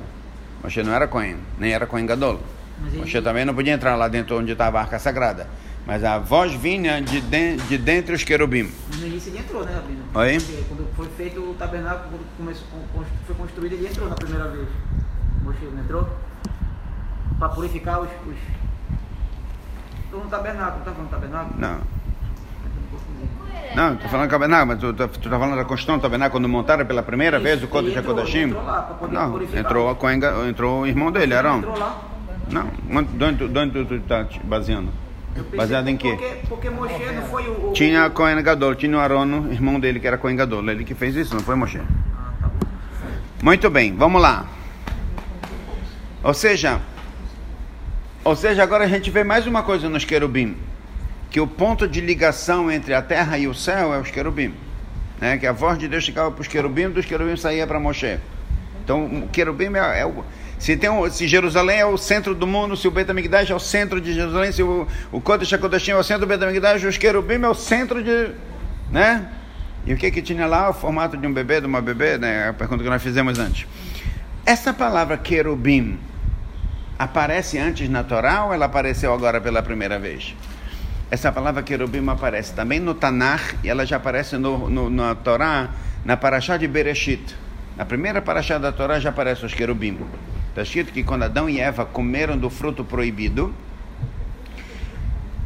Moshe 0.61 0.83
não 0.83 0.93
era 0.93 1.07
Cohen, 1.07 1.37
nem 1.57 1.71
era 1.73 1.87
Cohen 1.87 2.05
Gadol. 2.05 2.41
Mas 2.81 2.95
Moshe 2.95 3.23
também 3.23 3.45
não 3.45 3.55
podia 3.55 3.73
entrar 3.73 3.97
lá 3.97 4.07
dentro 4.09 4.39
onde 4.39 4.53
estava 4.53 4.79
a 4.79 4.83
arca 4.83 4.99
sagrada. 4.99 5.47
Mas 5.87 6.03
a 6.03 6.19
voz 6.19 6.53
vinha 6.53 7.01
de, 7.01 7.21
de 7.21 7.79
dentre 7.79 8.15
os 8.15 8.25
querubim. 8.25 8.71
No 8.99 9.07
início 9.07 9.31
ele 9.31 9.39
entrou, 9.39 9.65
né, 9.65 9.73
Rabino? 9.73 10.03
Oi? 10.15 10.39
Porque 10.41 10.63
Quando 10.69 10.95
foi 10.97 11.09
feito 11.17 11.41
o 11.41 11.55
tabernáculo, 11.55 12.11
quando 12.11 12.37
começou, 12.37 12.67
foi 13.27 13.37
construído, 13.37 13.73
ele 13.75 13.87
entrou 13.87 14.09
na 14.09 14.15
primeira 14.17 14.49
vez. 14.49 14.69
Moshe 15.43 15.65
não 15.65 15.81
entrou? 15.83 16.09
Para 17.39 17.49
purificar 17.51 18.01
os. 18.01 18.09
os... 18.27 18.37
Estou 20.05 20.25
no 20.25 20.29
tabernáculo, 20.31 20.85
tá 20.85 20.91
falando 20.93 21.11
tabernáculo? 21.11 21.55
Não, 21.61 21.81
não, 23.75 23.95
estou 23.95 24.09
falando 24.11 24.29
do 24.29 24.31
tabernáculo, 24.31 24.69
mas 24.69 24.79
tu 24.81 24.91
está 25.27 25.39
falando 25.39 25.57
da 25.57 25.65
construção 25.65 25.99
do 25.99 26.03
tabernáculo 26.03 26.41
quando 26.41 26.49
montaram 26.51 26.87
pela 26.87 27.03
primeira 27.03 27.39
vez 27.39 27.57
o 27.57 27.65
Isso, 27.65 27.69
Kodesh 27.69 27.97
ele 27.97 28.43
entrou, 28.45 28.65
lá 28.65 28.83
pra 28.83 28.95
poder 28.95 29.15
Não, 29.15 29.31
purificar. 29.33 29.61
entrou, 29.61 29.91
a 29.91 29.95
Cohen 29.95 30.19
Ga- 30.19 30.49
entrou 30.49 30.81
o 30.83 30.87
irmão 30.87 31.13
dele, 31.13 31.35
Arão. 31.35 31.59
Entrou 31.59 31.79
lá. 31.79 32.01
Não, 32.51 32.71
onde, 32.91 33.09
de 33.13 33.25
onde, 33.59 33.85
tu- 33.85 33.95
está 33.95 34.27
baseando? 34.45 34.91
Baseado 35.55 35.89
em 35.89 35.97
quê? 35.97 36.11
Porque, 36.11 36.37
porque 36.49 36.71
Moshe 36.71 37.05
não 37.13 37.23
foi 37.25 37.47
o. 37.47 37.71
o 37.71 37.73
Tinha 37.75 38.09
Cohen 38.09 38.43
Gadol, 38.43 38.75
tinha 38.75 38.97
o 38.97 39.01
Arono, 39.01 39.53
irmão 39.53 39.79
dele 39.79 40.01
que 40.01 40.07
era 40.07 40.17
Cohen 40.17 40.37
Gadol. 40.37 40.67
Ele 40.71 40.85
que 40.85 40.95
fez 40.95 41.15
isso, 41.15 41.35
não 41.35 41.43
foi 41.43 41.55
Moshe. 41.57 41.79
Ah, 41.79 42.33
tá. 42.41 42.51
Muito 43.43 43.69
bem, 43.69 43.95
vamos 43.95 44.23
lá. 44.23 44.47
Ou 46.23 46.33
seja, 46.33 46.81
ou 48.25 48.35
seja, 48.35 48.63
agora 48.63 48.85
a 48.85 48.89
gente 48.89 49.11
vê 49.11 49.23
mais 49.23 49.47
uma 49.47 49.63
coisa 49.63 49.89
nos 49.89 50.05
querubim, 50.05 50.57
que 51.31 51.39
o 51.41 51.47
ponto 51.47 51.87
de 51.87 52.01
ligação 52.01 52.71
entre 52.71 52.95
a 52.95 53.03
terra 53.03 53.37
e 53.37 53.47
o 53.47 53.55
céu 53.55 53.93
é 53.93 54.01
os 54.01 54.11
querubim, 54.11 54.55
né? 55.21 55.37
Que 55.37 55.47
a 55.47 55.53
voz 55.53 55.79
de 55.79 55.87
Deus 55.87 56.03
chegava 56.05 56.31
para 56.31 56.41
os 56.41 56.49
querubim, 56.49 56.89
dos 56.89 57.05
querubim 57.05 57.37
saía 57.37 57.67
para 57.67 57.79
Moshe. 57.79 58.19
Então, 58.83 59.05
o 59.05 59.29
querubim 59.29 59.67
é, 59.77 60.01
é 60.01 60.07
o 60.07 60.25
se, 60.59 60.77
tem 60.77 60.89
um, 60.89 61.09
se 61.11 61.29
Jerusalém 61.29 61.81
é 61.81 61.87
o 61.87 61.97
centro 61.97 62.35
do 62.35 62.47
mundo, 62.47 62.77
se 62.77 62.89
o 62.89 62.91
Bet 62.91 63.11
HaMikdash 63.11 63.51
é 63.51 63.55
o 63.55 63.61
centro 63.61 64.01
de 64.01 64.15
Jerusalém, 64.15 64.53
se 64.53 64.63
o, 64.63 64.87
o 65.13 65.21
Kodesh 65.21 65.53
HaKodashim 65.53 65.91
é 65.91 65.97
o 65.97 66.03
centro 66.03 66.27
do 66.27 66.29
Bet 66.29 66.43
HaMikdash, 66.43 66.85
os 66.85 66.97
querubim 66.97 67.43
é 67.43 67.49
o 67.49 67.55
centro 67.55 68.03
de... 68.03 68.31
Né? 68.91 69.29
E 69.87 69.95
o 69.95 69.97
que 69.97 70.11
que 70.11 70.21
tinha 70.21 70.47
lá? 70.47 70.71
O 70.71 70.73
formato 70.73 71.17
de 71.17 71.27
um 71.27 71.33
bebê, 71.33 71.61
de 71.61 71.67
uma 71.67 71.81
bebê, 71.81 72.19
né? 72.19 72.49
A 72.49 72.53
pergunta 72.53 72.83
que 72.83 72.91
nós 72.91 73.03
fizemos 73.03 73.39
antes. 73.39 73.67
Essa 74.45 74.73
palavra 74.73 75.17
querubim 75.17 75.99
aparece 76.99 77.59
antes 77.59 77.89
na 77.89 78.03
Torá 78.03 78.45
ou 78.45 78.55
ela 78.55 78.67
apareceu 78.67 79.13
agora 79.13 79.41
pela 79.41 79.63
primeira 79.63 79.99
vez? 79.99 80.35
Essa 81.09 81.31
palavra 81.31 81.63
querubim 81.63 82.09
aparece 82.09 82.53
também 82.53 82.81
no 82.81 82.95
Tanakh 82.95 83.55
e 83.63 83.69
ela 83.69 83.87
já 83.87 83.97
aparece 83.97 84.37
no, 84.37 84.69
no, 84.69 84.91
na 84.91 85.15
Torá, 85.15 85.71
na 86.05 86.17
Parashá 86.17 86.57
de 86.57 86.67
Bereshit. 86.67 87.37
Na 87.77 87.85
primeira 87.85 88.21
Parashá 88.21 88.59
da 88.59 88.73
Torá 88.73 88.99
já 88.99 89.11
aparece 89.11 89.45
os 89.47 89.55
querubim. 89.55 89.99
Está 90.57 90.63
escrito 90.63 90.91
que 90.91 91.03
quando 91.03 91.25
Adão 91.25 91.51
e 91.51 91.61
Eva 91.61 91.85
comeram 91.85 92.39
do 92.39 92.49
fruto 92.49 92.83
proibido, 92.83 93.55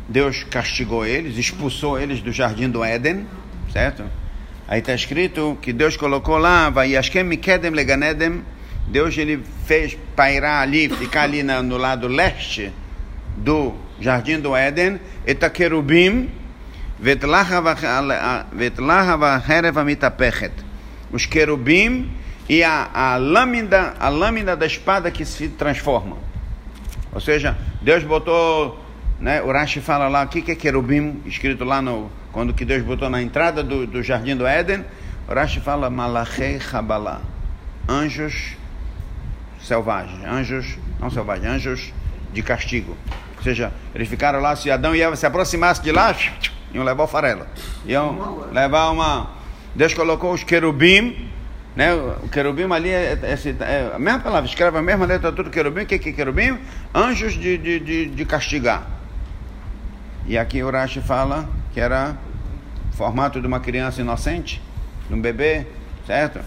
Deus 0.09 0.45
castigou 0.45 1.05
eles, 1.05 1.37
expulsou 1.37 1.99
eles 1.99 2.21
do 2.23 2.31
jardim 2.31 2.71
do 2.71 2.85
Éden, 2.85 3.27
certo? 3.73 4.05
Aí 4.69 4.79
está 4.79 4.95
escrito 4.95 5.59
que 5.61 5.73
Deus 5.73 5.97
colocou 5.97 6.39
lá, 6.39 6.73
Deus 8.87 9.19
ele 9.19 9.43
fez 9.67 9.99
pairar 10.15 10.63
ali, 10.63 10.89
ficar 10.89 11.23
ali 11.23 11.43
na- 11.43 11.61
no 11.61 11.77
lado 11.77 12.07
leste 12.07 12.71
do 13.37 13.75
jardim 14.01 14.39
do 14.39 14.55
Éden, 14.55 15.01
et 15.27 15.51
querubim, 15.51 16.31
vetlahava 17.01 17.75
herev 19.49 19.77
amitapechet. 19.77 20.53
Os 21.11 21.27
querubim 21.27 22.13
e 22.51 22.65
a, 22.65 22.91
a 22.93 23.17
lâmina, 23.17 23.95
a 24.01 24.09
lâmina 24.09 24.57
da 24.57 24.67
espada 24.67 25.09
que 25.09 25.25
se 25.25 25.47
transforma. 25.51 26.17
Ou 27.13 27.21
seja, 27.21 27.57
Deus 27.81 28.03
botou, 28.03 28.77
né, 29.21 29.41
o 29.41 29.53
Rashi 29.53 29.81
fala 29.81 30.09
lá, 30.09 30.25
o 30.25 30.27
que, 30.27 30.43
que 30.43 30.51
é 30.51 30.57
querubim, 30.57 31.23
escrito 31.27 31.65
lá 31.65 31.81
no, 31.81 32.11
quando 32.33 32.53
que 32.53 32.65
Deus 32.65 32.83
botou 32.83 33.09
na 33.09 33.23
entrada 33.23 33.63
do, 33.63 33.87
do 33.87 34.03
jardim 34.03 34.35
do 34.35 34.45
Éden, 34.45 34.85
o 35.29 35.33
Rashi 35.33 35.61
fala 35.61 35.89
malachei 35.89 36.59
chabalá, 36.59 37.21
anjos 37.89 38.57
selvagens, 39.63 40.25
anjos, 40.25 40.77
não 40.99 41.09
selvagens, 41.09 41.53
anjos 41.53 41.93
de 42.33 42.43
castigo. 42.43 42.97
Ou 43.37 43.45
seja, 43.45 43.73
eles 43.95 44.09
ficaram 44.09 44.41
lá, 44.41 44.57
se 44.57 44.73
Adão 44.73 44.93
e 44.97 45.01
Eva 45.01 45.15
se 45.15 45.25
aproximassem 45.25 45.85
de 45.85 45.93
lá, 45.93 46.17
iam 46.75 46.83
levar 46.83 47.05
o 47.05 47.07
farelo. 47.07 47.47
Iam 47.87 48.49
levar 48.51 48.91
uma... 48.91 49.31
Deus 49.73 49.95
colocou 49.95 50.33
os 50.33 50.43
querubim, 50.43 51.31
né? 51.75 51.95
O 51.95 52.29
querubim 52.29 52.71
ali 52.73 52.91
é, 52.91 53.19
é, 53.23 53.65
é 53.65 53.93
a 53.95 53.99
mesma 53.99 54.21
palavra, 54.21 54.49
escreve 54.49 54.79
a 54.79 54.83
mesma 54.83 55.07
letra 55.07 55.33
tudo 55.33 55.51
querubim. 55.51 55.83
O 55.83 55.87
que, 55.87 55.99
que 55.99 56.11
é 56.11 56.13
querubim? 56.13 56.59
Anjos 56.95 57.35
de, 57.35 57.57
de, 57.57 57.81
de, 57.81 58.07
de 58.07 58.25
castigar. 58.25 58.87
E 60.27 60.37
aqui 60.37 60.63
o 60.63 60.71
Rashi 60.71 61.01
fala 61.01 61.49
que 61.73 61.81
era 61.81 62.17
formato 62.93 63.41
de 63.41 63.47
uma 63.47 63.61
criança 63.61 64.01
inocente, 64.01 64.61
de 65.09 65.15
um 65.15 65.21
bebê, 65.21 65.67
certo? 66.07 66.41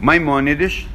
Maimônides, 0.00 0.86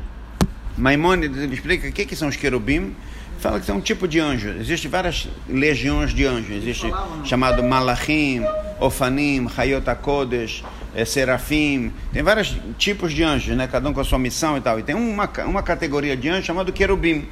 Maimônides 0.77 1.37
ele 1.37 1.53
explica 1.53 1.87
o 1.87 1.91
que, 1.91 2.05
que 2.05 2.15
são 2.15 2.27
os 2.27 2.35
querubim. 2.35 2.95
Fala 3.39 3.59
que 3.59 3.65
são 3.65 3.77
um 3.77 3.81
tipo 3.81 4.07
de 4.07 4.19
anjo. 4.19 4.49
Existem 4.59 4.89
várias 4.89 5.27
legiões 5.47 6.13
de 6.13 6.25
anjos. 6.25 6.55
Existe 6.55 6.91
chamado 7.23 7.61
Malachim, 7.61 8.41
Ofanim, 8.79 9.47
Hayot 9.55 9.87
HaKodesh, 9.89 10.63
eh, 10.95 11.05
Serafim. 11.05 11.91
Tem 12.13 12.23
vários 12.23 12.55
tipos 12.77 13.13
de 13.13 13.21
anjos, 13.21 13.55
né? 13.55 13.67
Cada 13.67 13.87
um 13.89 13.93
com 13.93 13.99
a 13.99 14.03
sua 14.03 14.17
missão 14.17 14.57
e 14.57 14.61
tal. 14.61 14.79
E 14.79 14.83
tem 14.83 14.95
uma, 14.95 15.29
uma 15.45 15.61
categoria 15.61 16.15
de 16.15 16.29
anjo 16.29 16.43
chamada 16.43 16.71
querubim. 16.71 17.27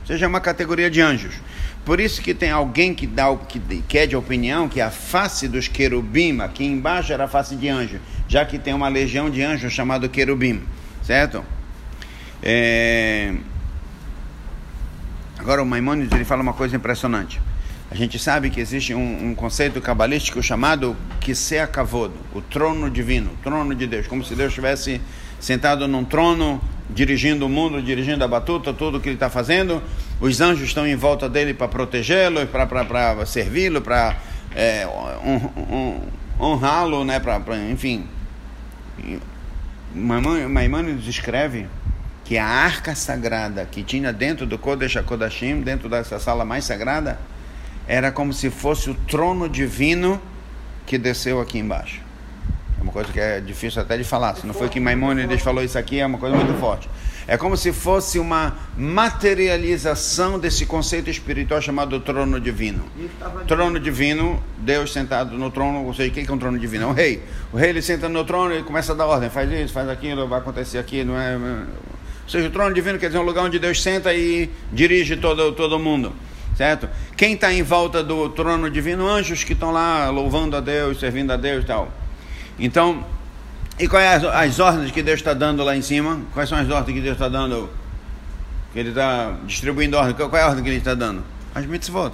Ou 0.00 0.06
seja, 0.06 0.24
é 0.24 0.28
uma 0.28 0.40
categoria 0.40 0.88
de 0.88 1.00
anjos. 1.00 1.34
Por 1.84 2.00
isso 2.00 2.20
que 2.22 2.34
tem 2.34 2.50
alguém 2.50 2.94
que 2.94 3.06
dá 3.06 3.34
que, 3.36 3.58
que 3.88 3.98
é 3.98 4.06
de 4.06 4.14
opinião 4.14 4.68
que 4.68 4.80
a 4.80 4.90
face 4.90 5.48
dos 5.48 5.68
querubim 5.68 6.40
aqui 6.40 6.64
embaixo 6.64 7.12
era 7.12 7.24
a 7.24 7.28
face 7.28 7.56
de 7.56 7.68
anjo, 7.68 7.98
já 8.28 8.44
que 8.44 8.58
tem 8.58 8.74
uma 8.74 8.88
legião 8.88 9.30
de 9.30 9.42
anjos 9.42 9.72
chamado 9.72 10.08
querubim, 10.08 10.62
certo? 11.02 11.42
É... 12.42 13.34
Agora 15.38 15.62
o 15.62 15.66
Maimônides 15.66 16.12
ele 16.12 16.24
fala 16.24 16.42
uma 16.42 16.52
coisa 16.52 16.76
impressionante. 16.76 17.40
A 17.90 17.94
gente 17.94 18.18
sabe 18.18 18.50
que 18.50 18.60
existe 18.60 18.92
um, 18.94 19.28
um 19.30 19.34
conceito 19.34 19.80
cabalístico 19.80 20.42
chamado 20.42 20.94
Kisea 21.20 21.66
Kavod, 21.66 22.12
o 22.34 22.42
trono 22.42 22.90
divino, 22.90 23.30
o 23.30 23.36
trono 23.42 23.74
de 23.74 23.86
Deus, 23.86 24.06
como 24.06 24.22
se 24.22 24.34
Deus 24.34 24.48
estivesse 24.50 25.00
sentado 25.40 25.88
num 25.88 26.04
trono, 26.04 26.60
dirigindo 26.90 27.46
o 27.46 27.48
mundo, 27.48 27.80
dirigindo 27.80 28.22
a 28.22 28.28
batuta, 28.28 28.74
tudo 28.74 29.00
que 29.00 29.08
ele 29.08 29.16
está 29.16 29.30
fazendo. 29.30 29.82
Os 30.20 30.38
anjos 30.40 30.64
estão 30.68 30.86
em 30.86 30.96
volta 30.96 31.28
dele 31.30 31.54
para 31.54 31.68
protegê-lo, 31.68 32.46
para 32.46 33.24
servi-lo, 33.24 33.80
para 33.80 34.16
é, 34.54 34.86
hon- 34.86 35.50
hon- 35.56 36.00
honrá-lo, 36.38 37.04
né? 37.04 37.18
Pra, 37.20 37.40
pra- 37.40 37.56
enfim. 37.56 38.04
Maimônides 39.94 41.06
escreve 41.06 41.66
que 42.24 42.36
a 42.36 42.44
arca 42.46 42.94
sagrada 42.94 43.64
que 43.64 43.82
tinha 43.82 44.12
dentro 44.12 44.44
do 44.46 44.58
Kodesh 44.58 44.96
HaKodashim, 44.98 45.62
dentro 45.62 45.88
dessa 45.88 46.18
sala 46.18 46.44
mais 46.44 46.64
sagrada, 46.64 47.18
era 47.88 48.12
como 48.12 48.34
se 48.34 48.50
fosse 48.50 48.90
o 48.90 48.94
trono 48.94 49.48
divino 49.48 50.20
que 50.86 50.98
desceu 50.98 51.40
aqui 51.40 51.58
embaixo. 51.58 52.02
É 52.78 52.82
uma 52.82 52.92
coisa 52.92 53.10
que 53.10 53.18
é 53.18 53.40
difícil 53.40 53.80
até 53.80 53.96
de 53.96 54.04
falar. 54.04 54.36
Se 54.36 54.46
não 54.46 54.54
foi 54.54 54.68
que 54.68 54.78
Maimônides 54.78 55.42
falou 55.42 55.64
isso 55.64 55.78
aqui, 55.78 55.98
é 55.98 56.06
uma 56.06 56.18
coisa 56.18 56.36
muito 56.36 56.52
forte. 56.60 56.88
É 57.26 57.36
como 57.36 57.56
se 57.56 57.72
fosse 57.72 58.18
uma 58.18 58.56
materialização 58.76 60.38
desse 60.38 60.64
conceito 60.64 61.10
espiritual 61.10 61.60
chamado 61.60 61.98
trono 62.00 62.38
divino. 62.40 62.84
Trono 63.46 63.80
divino, 63.80 64.42
Deus 64.58 64.92
sentado 64.92 65.36
no 65.36 65.50
trono, 65.50 65.84
ou 65.84 65.94
seja, 65.94 66.10
o 66.10 66.12
que 66.12 66.30
é 66.30 66.32
um 66.32 66.38
trono 66.38 66.58
divino? 66.58 66.84
É 66.84 66.86
o 66.86 66.92
rei. 66.92 67.22
O 67.52 67.56
rei 67.56 67.70
ele 67.70 67.82
senta 67.82 68.08
no 68.08 68.24
trono 68.24 68.54
e 68.54 68.62
começa 68.62 68.92
a 68.92 68.94
dar 68.94 69.06
ordem, 69.06 69.28
faz 69.28 69.50
isso, 69.50 69.72
faz 69.72 69.88
aquilo, 69.88 70.28
vai 70.28 70.38
acontecer 70.38 70.78
aquilo. 70.78 71.12
Não 71.12 71.20
é, 71.20 71.36
ou 71.36 72.28
seja, 72.28 72.48
o 72.48 72.50
trono 72.50 72.74
divino 72.74 72.98
quer 72.98 73.08
dizer 73.08 73.18
um 73.18 73.24
lugar 73.24 73.44
onde 73.44 73.58
Deus 73.58 73.82
senta 73.82 74.14
e 74.14 74.48
dirige 74.72 75.16
todo, 75.16 75.52
todo 75.52 75.78
mundo. 75.78 76.14
Certo? 76.58 76.88
Quem 77.16 77.34
está 77.34 77.52
em 77.52 77.62
volta 77.62 78.02
do 78.02 78.28
trono 78.30 78.68
divino? 78.68 79.06
Anjos 79.08 79.44
que 79.44 79.52
estão 79.52 79.70
lá 79.70 80.10
louvando 80.10 80.56
a 80.56 80.60
Deus, 80.60 80.98
servindo 80.98 81.32
a 81.32 81.36
Deus 81.36 81.62
e 81.62 81.66
tal. 81.68 81.88
Então, 82.58 83.04
e 83.78 83.86
quais 83.86 84.24
as, 84.24 84.34
as 84.34 84.58
ordens 84.58 84.90
que 84.90 85.00
Deus 85.00 85.20
está 85.20 85.32
dando 85.34 85.62
lá 85.62 85.76
em 85.76 85.82
cima? 85.82 86.20
Quais 86.34 86.48
são 86.48 86.58
as 86.58 86.68
ordens 86.68 86.96
que 86.96 87.00
Deus 87.00 87.14
está 87.14 87.28
dando? 87.28 87.70
Que 88.72 88.80
Ele 88.80 88.88
está 88.88 89.36
distribuindo 89.46 89.96
ordem. 89.96 90.16
Qual 90.16 90.34
é 90.34 90.42
a 90.42 90.48
ordem 90.48 90.64
que 90.64 90.68
Ele 90.68 90.78
está 90.78 90.94
dando? 90.94 91.22
As 91.54 91.64
mitzvot. 91.64 92.12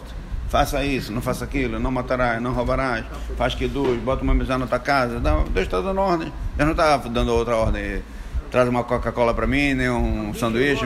Faça 0.50 0.84
isso, 0.84 1.10
não 1.10 1.22
faça 1.22 1.42
aquilo, 1.46 1.78
não 1.80 1.90
matarás, 1.90 2.40
não 2.42 2.52
roubarás, 2.52 3.06
faz 3.38 3.54
que 3.54 3.66
duas, 3.66 3.98
bota 3.98 4.22
uma 4.22 4.34
mesa 4.34 4.58
na 4.58 4.66
tua 4.66 4.78
casa. 4.78 5.20
Não, 5.20 5.44
Deus 5.44 5.64
está 5.64 5.80
dando 5.80 5.98
ordem. 5.98 6.30
Deus 6.54 6.66
não 6.66 6.72
está 6.72 6.98
dando 6.98 7.32
outra 7.32 7.56
ordem. 7.56 8.02
Traz 8.50 8.68
uma 8.68 8.84
Coca-Cola 8.84 9.32
para 9.32 9.46
mim, 9.46 9.72
nem 9.72 9.88
um 9.88 10.34
sanduíche. 10.34 10.84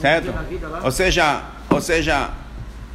Certo? 0.00 0.32
Ou 0.84 0.92
seja, 0.92 1.42
ou 1.68 1.80
seja, 1.80 2.30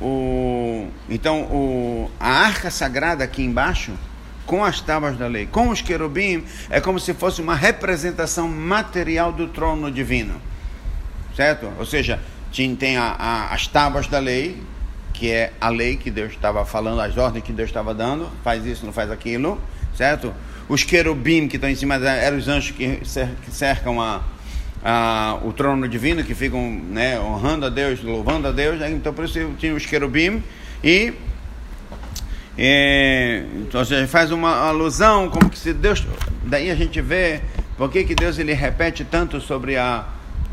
o 0.01 0.87
então 1.09 1.41
o 1.43 2.11
a 2.19 2.29
arca 2.29 2.69
sagrada 2.69 3.23
aqui 3.23 3.43
embaixo 3.43 3.93
com 4.45 4.63
as 4.63 4.79
tábuas 4.79 5.17
da 5.17 5.27
lei, 5.27 5.45
com 5.45 5.69
os 5.69 5.81
querubim, 5.81 6.45
é 6.69 6.79
como 6.79 6.99
se 6.99 7.13
fosse 7.13 7.41
uma 7.41 7.53
representação 7.53 8.47
material 8.47 9.33
do 9.33 9.47
trono 9.47 9.91
divino. 9.91 10.41
Certo? 11.35 11.69
Ou 11.77 11.85
seja, 11.85 12.19
tem 12.79 12.97
a, 12.97 13.15
a, 13.19 13.53
as 13.53 13.67
tábuas 13.67 14.07
da 14.07 14.19
lei, 14.19 14.63
que 15.13 15.29
é 15.29 15.51
a 15.59 15.69
lei 15.69 15.97
que 15.97 16.09
Deus 16.09 16.31
estava 16.31 16.65
falando, 16.65 17.01
as 17.01 17.17
ordens 17.17 17.43
que 17.43 17.51
Deus 17.51 17.69
estava 17.69 17.93
dando, 17.93 18.29
faz 18.43 18.65
isso, 18.65 18.85
não 18.85 18.93
faz 18.93 19.11
aquilo, 19.11 19.61
certo? 19.95 20.33
Os 20.69 20.83
querubim 20.83 21.47
que 21.47 21.57
estão 21.57 21.69
em 21.69 21.75
cima 21.75 21.95
eram 21.95 22.37
os 22.37 22.47
anjos 22.47 22.71
que 22.71 23.01
cercam 23.51 24.01
a, 24.01 24.21
a, 24.83 25.39
o 25.43 25.51
trono 25.53 25.87
divino, 25.87 26.23
que 26.23 26.33
ficam 26.33 26.71
né, 26.71 27.19
honrando 27.19 27.65
a 27.65 27.69
Deus, 27.69 28.01
louvando 28.03 28.47
a 28.47 28.51
Deus, 28.51 28.79
né? 28.79 28.91
então 28.91 29.13
por 29.13 29.25
isso 29.25 29.39
tinha 29.57 29.73
os 29.73 29.85
querubim 29.85 30.43
e 30.83 31.13
é, 32.57 33.45
então 33.55 33.83
você 33.83 34.07
faz 34.07 34.31
uma 34.31 34.67
alusão 34.67 35.29
como 35.29 35.47
que 35.49 35.59
se 35.59 35.73
Deus 35.73 36.05
daí 36.43 36.71
a 36.71 36.75
gente 36.75 36.99
vê 37.01 37.41
por 37.77 37.91
que, 37.91 38.03
que 38.03 38.15
Deus 38.15 38.39
ele 38.39 38.53
repete 38.53 39.05
tanto 39.05 39.39
sobre 39.39 39.77
a 39.77 40.05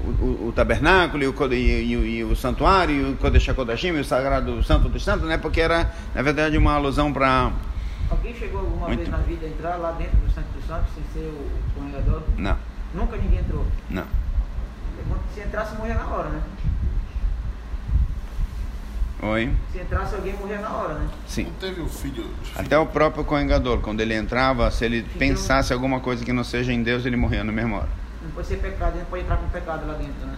o, 0.04 0.24
o, 0.24 0.48
o 0.48 0.52
tabernáculo 0.52 1.22
e 1.22 1.26
o, 1.26 1.52
e, 1.52 1.92
e, 1.92 2.24
o 2.24 2.36
santuário, 2.36 2.94
e 2.94 3.12
o 3.12 3.16
Kodesh 3.16 3.48
HaKodashim, 3.48 3.88
e 3.88 4.00
o 4.00 4.04
sagrado 4.04 4.62
Santo 4.62 4.88
dos 4.88 5.02
Santos, 5.02 5.26
né? 5.26 5.38
Porque 5.38 5.60
era, 5.60 5.90
na 6.14 6.22
verdade, 6.22 6.58
uma 6.58 6.74
alusão 6.74 7.12
para... 7.12 7.52
Alguém 8.10 8.34
chegou 8.34 8.60
alguma 8.60 8.88
Muito. 8.88 8.98
vez 8.98 9.10
na 9.10 9.18
vida 9.18 9.46
a 9.46 9.48
entrar 9.48 9.76
lá 9.76 9.92
dentro 9.92 10.16
do 10.18 10.30
Santo 10.30 10.46
dos 10.54 10.66
Santos 10.66 10.88
sem 10.94 11.04
ser 11.12 11.28
o 11.28 11.48
corregador? 11.74 12.22
Não, 12.36 12.56
Nunca 12.94 13.16
ninguém 13.16 13.40
entrou. 13.40 13.66
não. 13.90 14.06
Se 15.34 15.40
entrasse, 15.40 15.74
morria 15.76 15.94
na 15.94 16.06
hora, 16.06 16.28
né? 16.28 16.40
Oi? 19.22 19.52
Se 19.72 19.78
entrasse, 19.80 20.14
alguém 20.14 20.32
morria 20.34 20.58
na 20.60 20.70
hora, 20.70 20.94
né? 20.94 21.08
Sim. 21.26 21.44
Não 21.44 21.52
teve 21.54 21.80
o 21.80 21.88
filho. 21.88 22.30
Até 22.54 22.78
o 22.78 22.86
próprio 22.86 23.24
coengador, 23.24 23.80
quando 23.80 24.00
ele 24.00 24.14
entrava, 24.14 24.70
se 24.70 24.84
ele 24.84 25.02
pensasse 25.18 25.72
alguma 25.72 25.98
coisa 25.98 26.24
que 26.24 26.32
não 26.32 26.44
seja 26.44 26.72
em 26.72 26.82
Deus, 26.84 27.04
ele 27.04 27.16
morria 27.16 27.42
na 27.42 27.50
mesma 27.50 27.78
hora. 27.78 27.88
Não 28.22 28.30
pode 28.30 28.46
ser 28.46 28.58
pecado, 28.58 28.96
não 28.96 29.04
pode 29.06 29.22
entrar 29.24 29.36
com 29.38 29.48
pecado 29.48 29.86
lá 29.88 29.94
dentro, 29.94 30.24
né? 30.26 30.36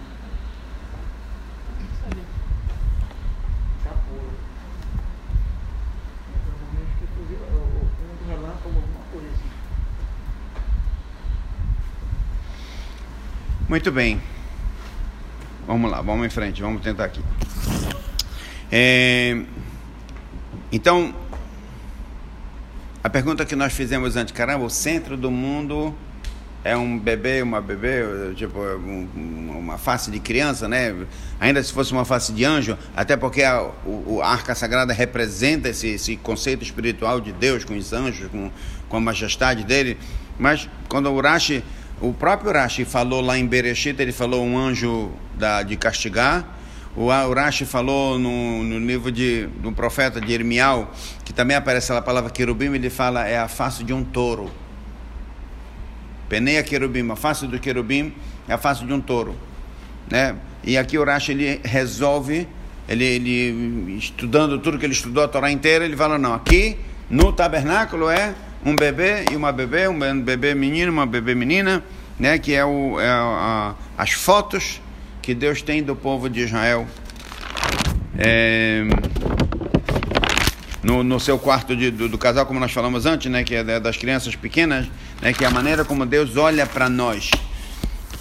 Tá 3.84 3.90
puro. 4.08 4.30
Provavelmente 6.46 6.96
que 6.98 7.04
inclusive 7.04 7.42
o- 7.52 7.56
o- 7.56 8.24
um 8.24 8.28
relâmpago, 8.28 8.66
alguma 8.76 9.04
coisa 9.12 9.28
assim. 9.28 9.50
Muito 13.68 13.90
bem. 13.90 14.20
Vamos 15.66 15.90
lá, 15.90 16.00
vamos 16.00 16.26
em 16.26 16.30
frente, 16.30 16.62
vamos 16.62 16.82
tentar 16.82 17.04
aqui. 17.06 17.20
É, 18.70 19.36
então, 20.70 21.12
a 23.02 23.10
pergunta 23.10 23.44
que 23.44 23.56
nós 23.56 23.72
fizemos 23.72 24.16
antes, 24.16 24.32
caramba, 24.32 24.64
o 24.64 24.70
centro 24.70 25.16
do 25.16 25.30
mundo 25.30 25.92
é 26.62 26.76
um 26.76 26.98
bebê, 26.98 27.42
uma 27.42 27.60
bebê, 27.60 28.02
tipo, 28.36 28.58
um- 28.60 29.08
um- 29.16 29.58
uma 29.58 29.78
face 29.78 30.10
de 30.10 30.18
criança, 30.20 30.68
né? 30.68 30.94
Ainda 31.40 31.62
se 31.62 31.72
fosse 31.72 31.92
uma 31.92 32.04
face 32.04 32.32
de 32.32 32.44
anjo, 32.44 32.76
até 32.96 33.16
porque 33.16 33.42
a, 33.42 33.62
o, 33.84 34.14
o- 34.16 34.22
a 34.22 34.28
arca 34.28 34.54
sagrada 34.54 34.92
representa 34.92 35.68
esse, 35.68 35.88
esse 35.88 36.16
conceito 36.16 36.62
espiritual 36.62 37.20
de 37.20 37.32
Deus 37.32 37.64
com 37.64 37.76
os 37.76 37.92
anjos, 37.92 38.28
com, 38.30 38.50
com 38.88 38.96
a 38.96 39.00
majestade 39.00 39.64
dele. 39.64 39.96
Mas 40.38 40.68
quando 40.88 41.06
o 41.06 41.14
Urashi, 41.14 41.64
o 42.00 42.12
próprio 42.12 42.50
Urashi 42.50 42.84
falou 42.84 43.22
lá 43.22 43.38
em 43.38 43.46
Bereshit, 43.46 44.00
ele 44.00 44.12
falou 44.12 44.44
um 44.44 44.58
anjo 44.58 45.10
da, 45.34 45.62
de 45.62 45.76
castigar. 45.76 46.44
O 46.94 47.06
Urashi 47.06 47.64
falou 47.64 48.18
no, 48.18 48.62
no 48.62 48.78
livro 48.78 49.10
de, 49.10 49.46
do 49.62 49.72
profeta 49.72 50.20
de 50.20 50.32
Irmial, 50.32 50.92
que 51.24 51.32
também 51.32 51.56
aparece 51.56 51.92
a 51.92 52.02
palavra 52.02 52.30
querubim, 52.30 52.74
ele 52.74 52.90
fala 52.90 53.26
é 53.26 53.38
a 53.38 53.48
face 53.48 53.82
de 53.82 53.92
um 53.92 54.04
touro. 54.04 54.50
Peneia 56.28 56.62
querubim, 56.62 57.10
a 57.10 57.16
face 57.16 57.46
do 57.46 57.58
querubim 57.58 58.12
é 58.48 58.52
a 58.52 58.58
face 58.58 58.84
de 58.84 58.92
um 58.92 59.00
touro, 59.00 59.34
né? 60.10 60.36
E 60.64 60.76
aqui 60.76 60.98
o 60.98 61.04
Rashi 61.04 61.32
ele 61.32 61.60
resolve, 61.64 62.48
ele, 62.88 63.04
ele 63.04 63.96
estudando 63.96 64.58
tudo 64.58 64.78
que 64.78 64.84
ele 64.84 64.92
estudou 64.92 65.22
a 65.22 65.28
Torá 65.28 65.50
inteira, 65.50 65.84
ele 65.84 65.96
fala 65.96 66.18
não, 66.18 66.34
aqui 66.34 66.76
no 67.08 67.32
tabernáculo 67.32 68.10
é 68.10 68.34
um 68.66 68.74
bebê 68.74 69.24
e 69.30 69.36
uma 69.36 69.52
bebê, 69.52 69.86
um 69.86 70.20
bebê 70.20 70.52
menino, 70.54 70.90
uma 70.90 71.06
bebê 71.06 71.34
menina, 71.36 71.84
né? 72.18 72.36
Que 72.36 72.52
é, 72.52 72.64
o, 72.64 72.98
é 73.00 73.08
a- 73.08 73.74
as 73.96 74.10
fotos 74.10 74.80
que 75.22 75.32
Deus 75.34 75.62
tem 75.62 75.82
do 75.82 75.94
povo 75.94 76.28
de 76.28 76.40
Israel. 76.40 76.84
É, 78.18 78.82
no, 80.82 81.02
no 81.04 81.20
seu 81.20 81.38
quarto 81.38 81.76
de- 81.76 81.90
do, 81.90 82.08
do 82.08 82.18
casal, 82.18 82.44
como 82.46 82.58
nós 82.58 82.72
falamos 82.72 83.06
antes, 83.06 83.30
né, 83.30 83.44
que 83.44 83.54
é 83.54 83.62
da- 83.64 83.78
das 83.78 83.96
crianças 83.96 84.34
pequenas, 84.34 84.86
né, 85.20 85.32
que 85.32 85.44
é 85.44 85.46
a 85.46 85.50
maneira 85.50 85.84
como 85.84 86.04
Deus 86.06 86.36
olha 86.36 86.66
para 86.66 86.88
nós. 86.88 87.30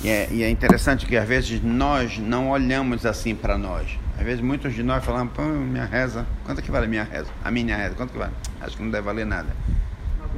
E 0.04 0.10
é, 0.10 0.28
e 0.32 0.44
é 0.44 0.50
interessante 0.50 1.06
que 1.06 1.16
às 1.16 1.28
vezes 1.28 1.62
nós 1.64 2.18
não 2.20 2.50
olhamos 2.50 3.06
assim 3.06 3.34
para 3.34 3.58
nós. 3.58 3.88
Às 4.18 4.26
vezes 4.26 4.42
muitos 4.42 4.74
de 4.76 4.84
nós 4.84 5.04
falamos, 5.04 5.34
pô, 5.34 5.42
minha 5.44 5.86
reza, 5.86 6.26
quanto 6.44 6.62
que 6.62 6.70
vale 6.70 6.86
a 6.86 6.90
minha 6.90 7.04
reza? 7.04 7.28
A 7.44 7.50
minha 7.50 7.76
reza, 7.76 7.96
quanto 7.96 8.12
que 8.12 8.18
vale? 8.20 8.34
Acho 8.62 8.78
que 8.78 8.84
não 8.84 8.92
deve 8.92 9.04
valer 9.06 9.26
nada. 9.26 9.48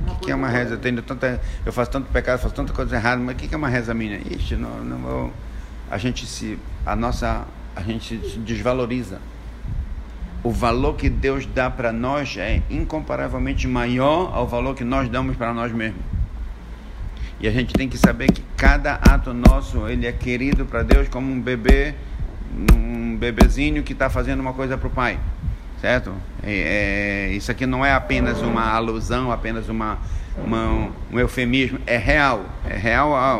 O 0.07 0.15
que 0.19 0.31
é 0.31 0.35
uma 0.35 0.47
reza? 0.47 0.75
Eu, 0.75 0.77
tenho 0.77 1.01
tanta, 1.01 1.41
eu 1.65 1.73
faço 1.73 1.91
tanto 1.91 2.11
pecado, 2.11 2.39
faço 2.39 2.53
tanta 2.53 2.73
coisa 2.73 2.95
errada, 2.95 3.21
mas 3.21 3.35
o 3.35 3.37
que 3.37 3.47
que 3.47 3.55
é 3.55 3.57
uma 3.57 3.69
reza 3.69 3.93
minha? 3.93 4.17
Ixi, 4.17 4.55
não, 4.55 4.83
não 4.83 4.97
vou. 4.97 5.33
A 5.89 5.97
gente 5.97 6.25
se. 6.25 6.57
A 6.85 6.95
nossa. 6.95 7.45
A 7.75 7.81
gente 7.81 8.19
se 8.29 8.39
desvaloriza. 8.39 9.19
O 10.43 10.51
valor 10.51 10.95
que 10.95 11.09
Deus 11.09 11.45
dá 11.45 11.69
para 11.69 11.91
nós 11.91 12.37
é 12.37 12.61
incomparavelmente 12.69 13.67
maior 13.67 14.31
ao 14.33 14.47
valor 14.47 14.75
que 14.75 14.83
nós 14.83 15.09
damos 15.09 15.35
para 15.35 15.53
nós 15.53 15.71
mesmos. 15.71 16.01
E 17.39 17.47
a 17.47 17.51
gente 17.51 17.73
tem 17.73 17.87
que 17.87 17.97
saber 17.97 18.31
que 18.31 18.41
cada 18.55 18.95
ato 18.95 19.33
nosso 19.33 19.87
ele 19.87 20.07
é 20.07 20.11
querido 20.11 20.65
para 20.65 20.81
Deus 20.81 21.07
como 21.07 21.31
um 21.31 21.39
bebê, 21.39 21.93
um 22.73 23.15
bebezinho 23.15 23.83
que 23.83 23.93
está 23.93 24.09
fazendo 24.09 24.39
uma 24.39 24.53
coisa 24.53 24.77
para 24.77 24.87
o 24.87 24.91
pai, 24.91 25.19
certo? 25.81 26.13
É, 26.43 27.27
é, 27.29 27.33
isso 27.35 27.51
aqui 27.51 27.65
não 27.65 27.85
é 27.85 27.93
apenas 27.93 28.41
uma 28.41 28.71
alusão, 28.71 29.31
apenas 29.31 29.69
uma, 29.69 29.97
uma- 30.37 30.89
um 31.11 31.19
eufemismo, 31.19 31.79
é 31.85 31.97
real, 31.97 32.45
é 32.69 32.75
real. 32.77 33.15
ah, 33.15 33.39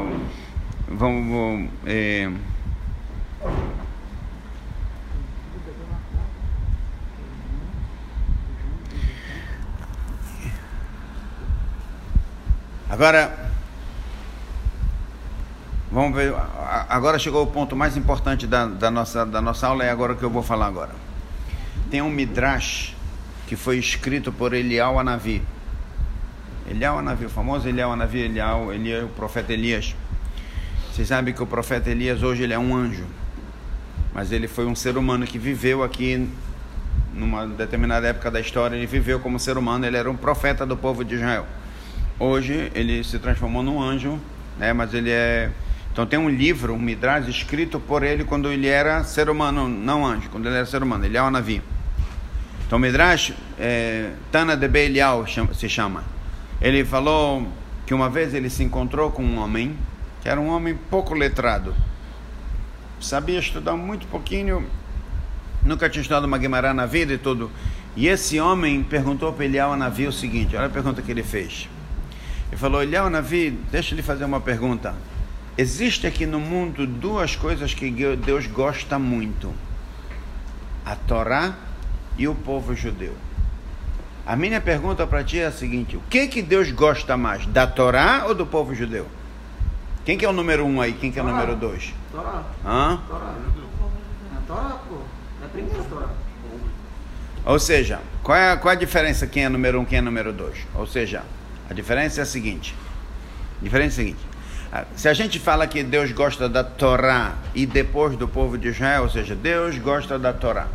Vamos, 0.89 1.27
vamos, 1.29 1.69
é, 1.85 2.29
Agora, 12.89 13.35
vamos 15.91 16.15
ver. 16.15 16.33
Agora 16.89 17.19
chegou 17.19 17.43
o 17.43 17.47
ponto 17.47 17.75
mais 17.75 17.97
importante 17.97 18.47
da, 18.47 18.65
da 18.65 18.89
nossa, 18.89 19.25
da 19.25 19.41
nossa 19.41 19.67
aula, 19.67 19.83
é 19.83 19.89
agora 19.89 20.15
que 20.15 20.23
eu 20.23 20.29
vou 20.29 20.41
falar 20.43 20.67
agora. 20.67 21.07
Tem 21.89 22.01
um 22.01 22.09
Midrash 22.09 22.93
que 23.47 23.55
foi 23.55 23.77
escrito 23.77 24.31
por 24.31 24.53
Elial 24.53 24.99
Anavi. 24.99 25.41
Elial 26.69 26.99
Anavi, 26.99 27.25
o 27.25 27.29
famoso 27.29 27.67
Elial 27.69 27.93
Anavi, 27.93 28.19
Elial, 28.19 28.73
Elias, 28.73 29.05
o 29.05 29.07
profeta 29.07 29.53
Elias. 29.53 29.95
Vocês 30.91 31.07
sabem 31.07 31.33
que 31.33 31.41
o 31.41 31.47
profeta 31.47 31.89
Elias 31.89 32.23
hoje 32.23 32.43
ele 32.43 32.53
é 32.53 32.59
um 32.59 32.75
anjo, 32.75 33.05
mas 34.13 34.33
ele 34.33 34.49
foi 34.49 34.65
um 34.65 34.75
ser 34.75 34.97
humano 34.97 35.25
que 35.25 35.39
viveu 35.39 35.81
aqui 35.81 36.29
numa 37.13 37.47
determinada 37.47 38.07
época 38.07 38.29
da 38.29 38.41
história, 38.41 38.75
ele 38.75 38.85
viveu 38.85 39.19
como 39.19 39.39
ser 39.39 39.57
humano, 39.57 39.85
ele 39.85 39.95
era 39.95 40.11
um 40.11 40.17
profeta 40.17 40.65
do 40.65 40.75
povo 40.75 41.05
de 41.05 41.15
Israel. 41.15 41.47
Hoje 42.19 42.69
ele 42.75 43.01
se 43.03 43.17
transformou 43.17 43.63
num 43.63 43.81
anjo, 43.81 44.19
né? 44.59 44.73
Mas 44.73 44.93
ele 44.93 45.09
é 45.09 45.51
então 45.93 46.05
tem 46.05 46.19
um 46.19 46.29
livro, 46.29 46.75
um 46.75 46.79
midrash 46.79 47.27
escrito 47.27 47.79
por 47.79 48.03
ele 48.03 48.23
quando 48.23 48.51
ele 48.51 48.67
era 48.67 49.03
ser 49.03 49.31
humano, 49.31 49.67
não 49.67 50.05
anjo, 50.05 50.29
quando 50.29 50.45
ele 50.45 50.55
era 50.55 50.65
ser 50.65 50.83
humano, 50.83 51.05
ele 51.05 51.17
é 51.17 51.29
Navi. 51.29 51.59
Então 52.68 52.78
midrash 52.78 53.34
é, 53.57 54.11
Tana 54.30 54.55
de 54.57 54.68
chama- 55.26 55.53
se 55.53 55.70
chama. 55.70 56.03
Ele 56.61 56.84
falou 56.84 57.47
que 57.86 57.93
uma 57.93 58.09
vez 58.09 58.34
ele 58.34 58.49
se 58.49 58.61
encontrou 58.61 59.09
com 59.09 59.24
um 59.24 59.39
homem 59.39 59.76
que 60.22 60.28
era 60.28 60.39
um 60.41 60.49
homem 60.49 60.76
pouco 60.89 61.13
letrado, 61.13 61.74
sabia 62.99 63.39
estudar 63.39 63.78
muito 63.78 64.05
pouquinho, 64.07 64.68
nunca 65.63 65.89
tinha 65.89 66.01
estudado 66.01 66.26
uma 66.26 66.38
Guimarães 66.38 66.76
na 66.76 66.86
vida 66.86 67.13
e 67.13 67.18
tudo. 67.18 67.49
E 67.95 68.07
esse 68.07 68.39
homem 68.39 68.84
perguntou 68.84 69.32
para 69.32 69.45
Eliel 69.45 69.76
Navi 69.78 70.05
o 70.05 70.11
seguinte: 70.11 70.55
olha 70.55 70.65
a 70.65 70.70
pergunta 70.70 71.01
que 71.01 71.09
ele 71.09 71.24
fez. 71.24 71.70
Ele 72.49 72.57
falou: 72.57 72.84
Eliel 72.84 73.09
Navi, 73.09 73.51
deixa 73.72 73.93
eu 73.93 73.95
lhe 73.95 74.03
fazer 74.03 74.26
uma 74.26 74.41
pergunta. 74.41 74.93
Existe 75.57 76.05
aqui 76.05 76.26
no 76.26 76.39
mundo 76.39 76.86
duas 76.86 77.36
coisas 77.36 77.74
que 77.74 77.89
Deus 78.18 78.45
gosta 78.47 78.99
muito: 78.99 79.53
a 80.86 80.95
Torá 80.95 81.55
e 82.18 82.28
o 82.28 82.36
povo 82.36 82.76
judeu. 82.76 83.13
A 84.26 84.36
minha 84.36 84.59
pergunta 84.59 85.05
para 85.07 85.24
ti 85.24 85.39
é 85.39 85.45
a 85.45 85.51
seguinte: 85.51 85.95
o 85.95 86.01
que 86.09 86.28
que 86.28 86.41
Deus 86.41 86.72
gosta 86.72 87.15
mais, 87.15 87.45
da 87.47 87.65
Torá 87.68 88.24
ou 88.28 88.36
do 88.36 88.45
povo 88.45 88.74
judeu? 88.76 89.07
Quem 90.03 90.18
que 90.18 90.26
é 90.26 90.30
o 90.30 90.34
número 90.34 90.65
um 90.65 90.80
aí? 90.82 90.93
Quem 90.93 91.11
que 91.11 91.20
é 91.20 91.22
o 91.24 91.26
número 91.26 91.55
dois? 91.55 91.93
Torá. 92.11 92.43
Hã? 92.65 92.99
Torá. 93.07 93.34
É 94.36 94.47
Torá, 94.47 94.78
pô. 94.88 94.95
É 95.41 95.45
a 95.45 95.49
primeira 95.49 95.84
Torá. 95.84 96.07
Ou 97.45 97.59
seja, 97.59 97.99
qual 98.24 98.38
é, 98.38 98.51
a- 98.51 98.57
qual 98.57 98.74
é 98.74 98.76
a 98.76 98.80
diferença 98.80 99.26
quem 99.28 99.45
é 99.45 99.49
número 99.49 99.80
um, 99.80 99.86
quem 99.86 99.99
é 99.99 100.01
número 100.01 100.34
dois? 100.34 100.57
Ou 100.76 100.86
seja, 100.88 101.24
a 101.70 101.74
diferença 101.74 102.22
é 102.22 102.24
a 102.24 102.26
seguinte. 102.26 102.76
A 103.61 103.63
diferença 103.63 104.01
é 104.01 104.03
a 104.03 104.05
seguinte. 104.05 104.20
Ah, 104.72 104.84
Se 104.95 105.07
a 105.07 105.13
gente 105.13 105.39
fala 105.39 105.65
que 105.68 105.82
Deus 105.84 106.11
gosta 106.11 106.49
da 106.49 106.63
Torá 106.63 107.36
e 107.55 107.65
depois 107.65 108.18
do 108.18 108.28
povo 108.28 108.57
de 108.57 108.68
Israel, 108.70 109.03
ou 109.03 109.09
seja, 109.09 109.34
Deus 109.36 109.78
gosta 109.78 110.20
da 110.20 110.34
Torá, 110.34 110.68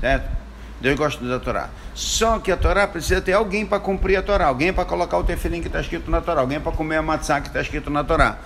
certo? 0.00 0.41
Deus 0.82 0.98
gosta 0.98 1.24
da 1.24 1.38
Torá. 1.38 1.70
Só 1.94 2.38
que 2.40 2.50
a 2.50 2.56
Torá 2.56 2.86
precisa 2.88 3.20
ter 3.20 3.32
alguém 3.32 3.64
para 3.64 3.78
cumprir 3.78 4.16
a 4.16 4.22
Torá, 4.22 4.46
alguém 4.46 4.72
para 4.72 4.84
colocar 4.84 5.16
o 5.16 5.24
tefilim 5.24 5.60
que 5.60 5.68
está 5.68 5.80
escrito 5.80 6.10
na 6.10 6.20
Torá, 6.20 6.40
alguém 6.40 6.60
para 6.60 6.72
comer 6.72 6.96
a 6.96 7.02
matzá 7.02 7.40
que 7.40 7.46
está 7.48 7.60
escrito 7.60 7.88
na 7.88 8.02
Torá. 8.02 8.36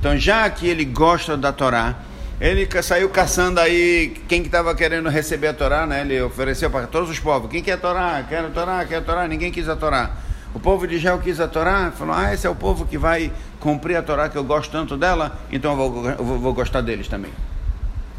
Então, 0.00 0.16
já 0.16 0.48
que 0.50 0.66
ele 0.66 0.84
gosta 0.84 1.36
da 1.36 1.52
Torá, 1.52 1.94
ele 2.40 2.66
saiu 2.82 3.08
caçando 3.10 3.60
aí 3.60 4.16
quem 4.26 4.40
que 4.40 4.48
estava 4.48 4.74
querendo 4.74 5.08
receber 5.08 5.48
a 5.48 5.54
Torá, 5.54 5.86
né? 5.86 6.00
Ele 6.00 6.20
ofereceu 6.22 6.70
para 6.70 6.86
todos 6.88 7.10
os 7.10 7.20
povos. 7.20 7.50
Quem 7.50 7.62
quer 7.62 7.72
a 7.74 7.76
Torá? 7.78 8.24
Quer 8.28 8.38
a 8.44 8.48
Torá? 8.48 8.84
Quer 8.84 8.96
a 8.96 9.02
Torá? 9.02 9.28
Ninguém 9.28 9.52
quis 9.52 9.68
a 9.68 9.76
Torá. 9.76 10.10
O 10.54 10.58
povo 10.58 10.86
de 10.86 10.96
Israel 10.96 11.18
quis 11.22 11.38
a 11.40 11.46
Torá, 11.46 11.92
falou: 11.96 12.14
Ah, 12.14 12.32
esse 12.34 12.46
é 12.46 12.50
o 12.50 12.54
povo 12.54 12.84
que 12.86 12.98
vai 12.98 13.30
cumprir 13.60 13.96
a 13.96 14.02
Torá 14.02 14.28
que 14.28 14.36
eu 14.36 14.42
gosto 14.44 14.72
tanto 14.72 14.96
dela, 14.96 15.38
então 15.52 15.70
eu 15.72 15.76
vou, 15.76 16.10
eu 16.10 16.24
vou- 16.24 16.38
vou 16.38 16.52
gostar 16.54 16.80
deles 16.80 17.06
também. 17.06 17.30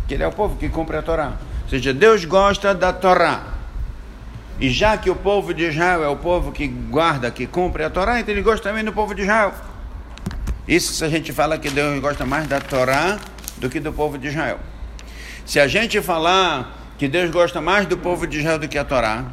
Que 0.07 0.13
ele 0.13 0.23
é 0.23 0.27
o 0.27 0.31
povo 0.31 0.55
que 0.55 0.69
cumpre 0.69 0.95
a 0.97 1.01
Torá. 1.01 1.33
Ou 1.63 1.69
seja, 1.69 1.93
Deus 1.93 2.23
gosta 2.23 2.73
da 2.73 2.93
Torá. 2.93 3.52
E 4.59 4.69
já 4.69 4.97
que 4.97 5.09
o 5.09 5.15
povo 5.15 5.53
de 5.53 5.63
Israel 5.65 6.03
é 6.03 6.07
o 6.07 6.15
povo 6.15 6.51
que 6.51 6.67
guarda, 6.67 7.31
que 7.31 7.47
cumpre 7.47 7.83
a 7.83 7.89
Torá, 7.89 8.19
então 8.19 8.33
ele 8.33 8.41
gosta 8.41 8.69
também 8.69 8.83
do 8.83 8.93
povo 8.93 9.13
de 9.15 9.23
Israel. 9.23 9.53
Isso 10.67 10.93
se 10.93 11.03
a 11.03 11.09
gente 11.09 11.33
fala 11.33 11.57
que 11.57 11.69
Deus 11.69 11.99
gosta 11.99 12.25
mais 12.25 12.47
da 12.47 12.61
Torá 12.61 13.19
do 13.57 13.69
que 13.69 13.79
do 13.79 13.91
povo 13.91 14.17
de 14.17 14.27
Israel. 14.27 14.59
Se 15.45 15.59
a 15.59 15.67
gente 15.67 16.01
falar 16.01 16.93
que 16.97 17.07
Deus 17.07 17.29
gosta 17.31 17.59
mais 17.59 17.85
do 17.85 17.97
povo 17.97 18.25
de 18.25 18.39
Israel 18.39 18.59
do 18.59 18.67
que 18.67 18.77
a 18.77 18.85
Torá, 18.85 19.25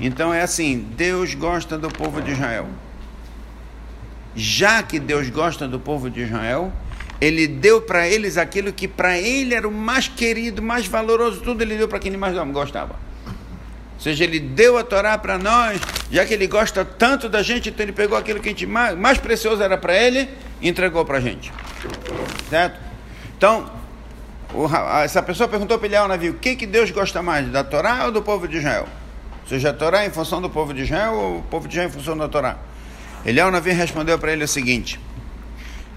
então 0.00 0.32
é 0.32 0.42
assim: 0.42 0.86
Deus 0.96 1.34
gosta 1.34 1.76
do 1.76 1.88
povo 1.88 2.20
de 2.20 2.32
Israel. 2.32 2.68
Já 4.36 4.82
que 4.84 5.00
Deus 5.00 5.28
gosta 5.30 5.66
do 5.66 5.80
povo 5.80 6.08
de 6.08 6.20
Israel, 6.20 6.72
ele 7.20 7.48
deu 7.48 7.80
para 7.80 8.06
eles 8.06 8.36
aquilo 8.36 8.72
que 8.72 8.86
para 8.86 9.18
ele 9.18 9.54
era 9.54 9.66
o 9.66 9.72
mais 9.72 10.06
querido, 10.06 10.62
mais 10.62 10.86
valoroso, 10.86 11.40
tudo 11.40 11.62
ele 11.62 11.76
deu 11.76 11.88
para 11.88 11.98
quem 11.98 12.16
mais 12.16 12.36
gostava. 12.52 13.07
Ou 13.98 14.02
seja, 14.02 14.22
ele 14.22 14.38
deu 14.38 14.78
a 14.78 14.84
Torá 14.84 15.18
para 15.18 15.36
nós, 15.36 15.80
já 16.08 16.24
que 16.24 16.32
ele 16.32 16.46
gosta 16.46 16.84
tanto 16.84 17.28
da 17.28 17.42
gente, 17.42 17.68
então 17.68 17.84
ele 17.84 17.92
pegou 17.92 18.16
aquilo 18.16 18.38
que 18.38 18.48
a 18.48 18.52
gente 18.52 18.64
mais, 18.64 18.96
mais 18.96 19.18
precioso 19.18 19.60
era 19.60 19.76
para 19.76 19.92
ele 19.92 20.28
e 20.60 20.68
entregou 20.68 21.04
para 21.04 21.18
a 21.18 21.20
gente. 21.20 21.52
Certo? 22.48 22.78
Então, 23.36 23.68
o 24.54 24.68
essa 25.02 25.20
pessoa 25.20 25.48
perguntou 25.48 25.76
para 25.78 25.88
ele 25.88 25.96
ao 25.96 26.06
navio: 26.06 26.30
o 26.30 26.36
que, 26.36 26.54
que 26.54 26.64
Deus 26.64 26.92
gosta 26.92 27.20
mais, 27.22 27.50
da 27.50 27.64
Torá 27.64 28.04
ou 28.04 28.12
do 28.12 28.22
povo 28.22 28.46
de 28.46 28.58
Israel? 28.58 28.86
Ou 29.42 29.48
seja, 29.48 29.70
a 29.70 29.72
Torá 29.72 30.06
em 30.06 30.10
função 30.10 30.40
do 30.40 30.48
povo 30.48 30.72
de 30.72 30.82
Israel 30.82 31.14
ou 31.14 31.38
o 31.38 31.42
povo 31.42 31.66
de 31.66 31.74
Israel 31.74 31.88
em 31.88 31.92
função 31.92 32.16
da 32.16 32.28
Torá? 32.28 32.56
Eliel 33.26 33.50
Navi 33.50 33.72
respondeu 33.72 34.16
para 34.16 34.32
ele 34.32 34.44
o 34.44 34.48
seguinte: 34.48 35.00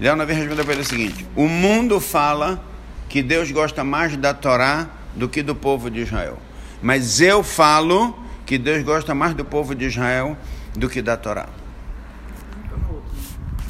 Eliel 0.00 0.16
Navi 0.16 0.32
respondeu 0.32 0.64
para 0.64 0.74
ele 0.74 0.82
o 0.82 0.86
seguinte: 0.86 1.24
O 1.36 1.46
mundo 1.46 2.00
fala 2.00 2.60
que 3.08 3.22
Deus 3.22 3.48
gosta 3.52 3.84
mais 3.84 4.16
da 4.16 4.34
Torá 4.34 4.88
do 5.14 5.28
que 5.28 5.40
do 5.40 5.54
povo 5.54 5.88
de 5.88 6.00
Israel. 6.00 6.38
Mas 6.82 7.20
eu 7.20 7.42
falo 7.42 8.18
que 8.44 8.58
Deus 8.58 8.82
gosta 8.82 9.14
mais 9.14 9.34
do 9.34 9.44
povo 9.44 9.74
de 9.74 9.84
Israel 9.86 10.36
do 10.76 10.88
que 10.88 11.00
da 11.00 11.16
Torá. 11.16 11.48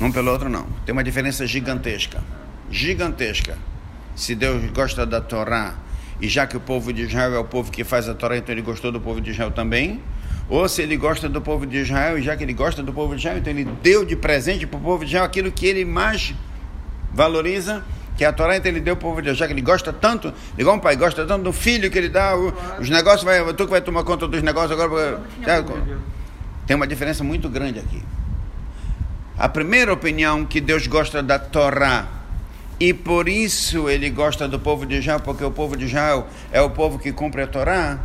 Um 0.01 0.11
pelo 0.11 0.33
outro 0.33 0.49
não. 0.49 0.67
Tem 0.85 0.93
uma 0.93 1.05
diferença 1.05 1.47
gigantesca. 1.47 2.23
Gigantesca. 2.71 3.57
Se 4.17 4.35
Deus 4.35 4.65
gosta 4.71 5.07
da 5.07 5.21
Torá, 5.21 5.75
e 6.21 6.29
já 6.29 6.47
que 6.47 6.57
o 6.57 6.61
povo 6.61 6.93
de 6.93 7.03
Israel 7.03 7.35
é 7.35 7.39
o 7.39 7.45
povo 7.45 7.71
que 7.71 7.85
faz 7.85 8.09
a 8.09 8.15
Torá, 8.15 8.37
então 8.37 8.53
ele 8.55 8.63
gostou 8.63 8.91
do 8.91 9.01
povo 9.01 9.21
de 9.21 9.31
Israel 9.31 9.51
também. 9.51 10.01
Ou 10.49 10.69
se 10.69 10.83
ele 10.83 10.97
gosta 10.97 11.29
do 11.29 11.41
povo 11.41 11.67
de 11.67 11.79
Israel, 11.79 12.19
e 12.19 12.23
já 12.23 12.37
que 12.37 12.43
ele 12.43 12.53
gosta 12.53 12.83
do 12.83 12.93
povo 12.93 13.15
de 13.15 13.21
Israel, 13.21 13.39
então 13.39 13.53
ele 13.53 13.65
deu 13.83 14.05
de 14.05 14.17
presente 14.17 14.67
para 14.67 14.79
o 14.79 14.83
povo 14.83 15.05
de 15.05 15.11
Israel 15.11 15.25
aquilo 15.25 15.53
que 15.53 15.67
ele 15.67 15.85
mais 15.85 16.35
valoriza, 17.13 17.85
que 18.17 18.25
a 18.25 18.33
Torá, 18.33 18.57
então 18.57 18.71
ele 18.71 18.81
deu 18.81 18.95
para 18.97 19.07
o 19.07 19.11
povo 19.11 19.23
de 19.23 19.33
já 19.35 19.47
que 19.47 19.53
ele 19.53 19.63
gosta 19.63 19.93
tanto, 19.93 20.33
igual 20.59 20.77
um 20.77 20.79
pai 20.79 20.97
gosta 20.97 21.25
tanto 21.25 21.45
do 21.45 21.53
filho 21.53 21.91
que 21.91 21.97
ele 21.99 22.09
dá, 22.09 22.37
o- 22.37 22.53
os 22.79 22.89
negócios, 22.91 23.23
vai, 23.25 23.43
tu 23.55 23.65
que 23.65 23.71
vai 23.71 23.81
tomar 23.81 24.05
conta 24.05 24.29
dos 24.29 24.43
negócios 24.43 24.79
agora. 24.79 25.21
Tem 26.67 26.77
uma 26.77 26.87
diferença 26.87 27.25
muito 27.25 27.49
grande 27.49 27.79
aqui. 27.79 28.03
A 29.39 29.49
primeira 29.49 29.93
opinião 29.93 30.45
que 30.45 30.61
Deus 30.61 30.87
gosta 30.87 31.23
da 31.23 31.39
Torá 31.39 32.07
e 32.79 32.93
por 32.93 33.29
isso 33.29 33.89
ele 33.89 34.11
gosta 34.11 34.47
do 34.47 34.59
povo 34.59 34.85
de 34.87 34.97
Israel, 34.97 35.21
porque 35.21 35.43
o 35.43 35.51
povo 35.51 35.77
de 35.77 35.87
Israel 35.87 36.27
é 36.53 36.61
o 36.61 36.71
povo 36.71 36.99
que 36.99 37.13
cumpre 37.13 37.43
a 37.43 37.47
Torá, 37.47 37.99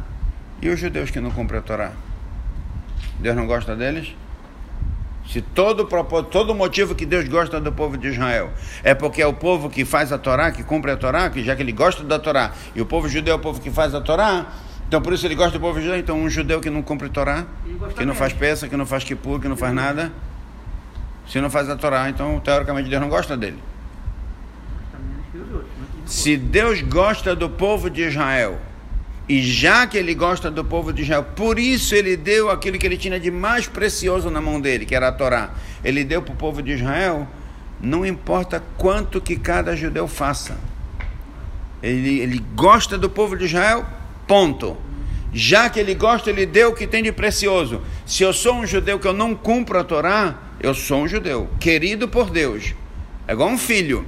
e 0.62 0.70
os 0.70 0.80
judeus 0.80 1.12
que 1.12 1.20
não 1.20 1.30
cumprem 1.32 1.60
a 1.60 1.62
Torá. 1.64 1.92
Deus 3.20 3.36
não 3.36 3.46
gosta 3.46 3.76
deles? 3.76 4.16
Se 5.28 5.42
todo 5.42 5.86
todo 6.32 6.52
o 6.52 6.56
motivo 6.56 6.96
que 6.96 7.06
Deus 7.06 7.28
gosta 7.28 7.60
do 7.60 7.72
povo 7.72 7.98
de 7.98 8.08
Israel 8.08 8.50
é 8.82 8.94
porque 8.94 9.22
é 9.22 9.28
o 9.28 9.34
povo 9.34 9.70
que 9.70 9.84
faz 9.84 10.14
a 10.14 10.18
Torá, 10.18 10.52
que 10.52 10.64
cumpre 10.64 10.92
a 10.92 10.98
Torá, 10.98 11.30
que 11.30 11.44
já 11.44 11.56
que 11.56 11.62
ele 11.62 11.74
gosta 11.74 12.04
da 12.04 12.18
Torá, 12.18 12.54
e 12.74 12.82
o 12.82 12.86
povo 12.86 13.10
judeu 13.10 13.34
é 13.34 13.36
o 13.36 13.40
povo 13.40 13.60
que 13.60 13.70
faz 13.70 13.94
a 13.94 14.00
Torá, 14.00 14.46
então 14.88 15.02
por 15.02 15.12
isso 15.12 15.28
ele 15.28 15.36
gosta 15.36 15.52
do 15.52 15.62
povo 15.62 15.82
judeu, 15.82 15.98
então 15.98 16.18
um 16.18 16.30
judeu 16.30 16.62
que 16.62 16.70
não 16.70 16.82
cumpre 16.82 17.08
a 17.08 17.10
Torá, 17.10 17.46
que 17.98 18.06
não 18.06 18.16
faz 18.16 18.32
peça, 18.32 18.70
que 18.70 18.78
não 18.78 18.86
faz 18.86 19.04
kippur, 19.04 19.42
que 19.42 19.50
não 19.50 19.58
faz 19.58 19.74
nada, 19.74 20.14
se 21.28 21.42
não 21.42 21.50
faz 21.50 21.70
a 21.70 21.76
Torá, 21.76 22.10
então 22.10 22.40
teoricamente 22.40 22.90
Deus 22.90 23.02
não 23.02 23.10
gosta 23.10 23.36
dele. 23.36 23.62
Se 26.06 26.38
Deus 26.38 26.82
gosta 26.82 27.36
do 27.36 27.50
povo 27.50 27.90
de 27.90 28.04
Israel, 28.04 28.58
e 29.30 29.44
já 29.44 29.86
que 29.86 29.98
ele 29.98 30.14
gosta 30.14 30.50
do 30.50 30.64
povo 30.64 30.94
de 30.94 31.02
Israel, 31.02 31.24
por 31.36 31.60
isso 31.60 31.94
ele 31.94 32.16
deu 32.16 32.50
aquilo 32.50 32.78
que 32.78 32.86
ele 32.86 32.98
tinha 32.98 33.20
de 33.20 33.30
mais 33.30 33.68
precioso 33.68 34.30
na 34.30 34.40
mão 34.40 34.62
dele, 34.62 34.86
que 34.86 34.96
era 34.96 35.10
a 35.10 35.12
Torá. 35.12 35.52
Ele 35.84 36.06
deu 36.06 36.22
para 36.22 36.34
o 36.34 36.38
povo 36.38 36.62
de 36.62 36.72
Israel, 36.72 37.28
não 37.82 38.06
importa 38.06 38.64
quanto 38.78 39.20
que 39.20 39.36
cada 39.36 39.76
judeu 39.76 40.08
faça. 40.08 40.58
Ele, 41.84 42.20
ele 42.22 42.42
gosta 42.56 42.98
do 42.98 43.10
povo 43.10 43.36
de 43.36 43.46
Israel, 43.46 43.86
ponto. 44.26 44.78
Já 45.34 45.70
que 45.70 45.80
ele 45.80 45.94
gosta, 45.94 46.30
ele 46.30 46.46
deu 46.46 46.70
o 46.70 46.74
que 46.74 46.88
tem 46.88 47.04
de 47.04 47.12
precioso. 47.12 47.82
Se 48.06 48.24
eu 48.24 48.32
sou 48.32 48.56
um 48.56 48.66
judeu 48.66 48.98
que 48.98 49.08
eu 49.08 49.14
não 49.14 49.36
cumpro 49.36 49.78
a 49.78 49.84
Torá, 49.84 50.38
eu 50.62 50.74
sou 50.74 51.04
um 51.04 51.08
judeu, 51.08 51.50
querido 51.60 52.08
por 52.08 52.30
Deus. 52.30 52.74
É 53.28 53.34
igual 53.34 53.50
um 53.50 53.58
filho. 53.58 54.06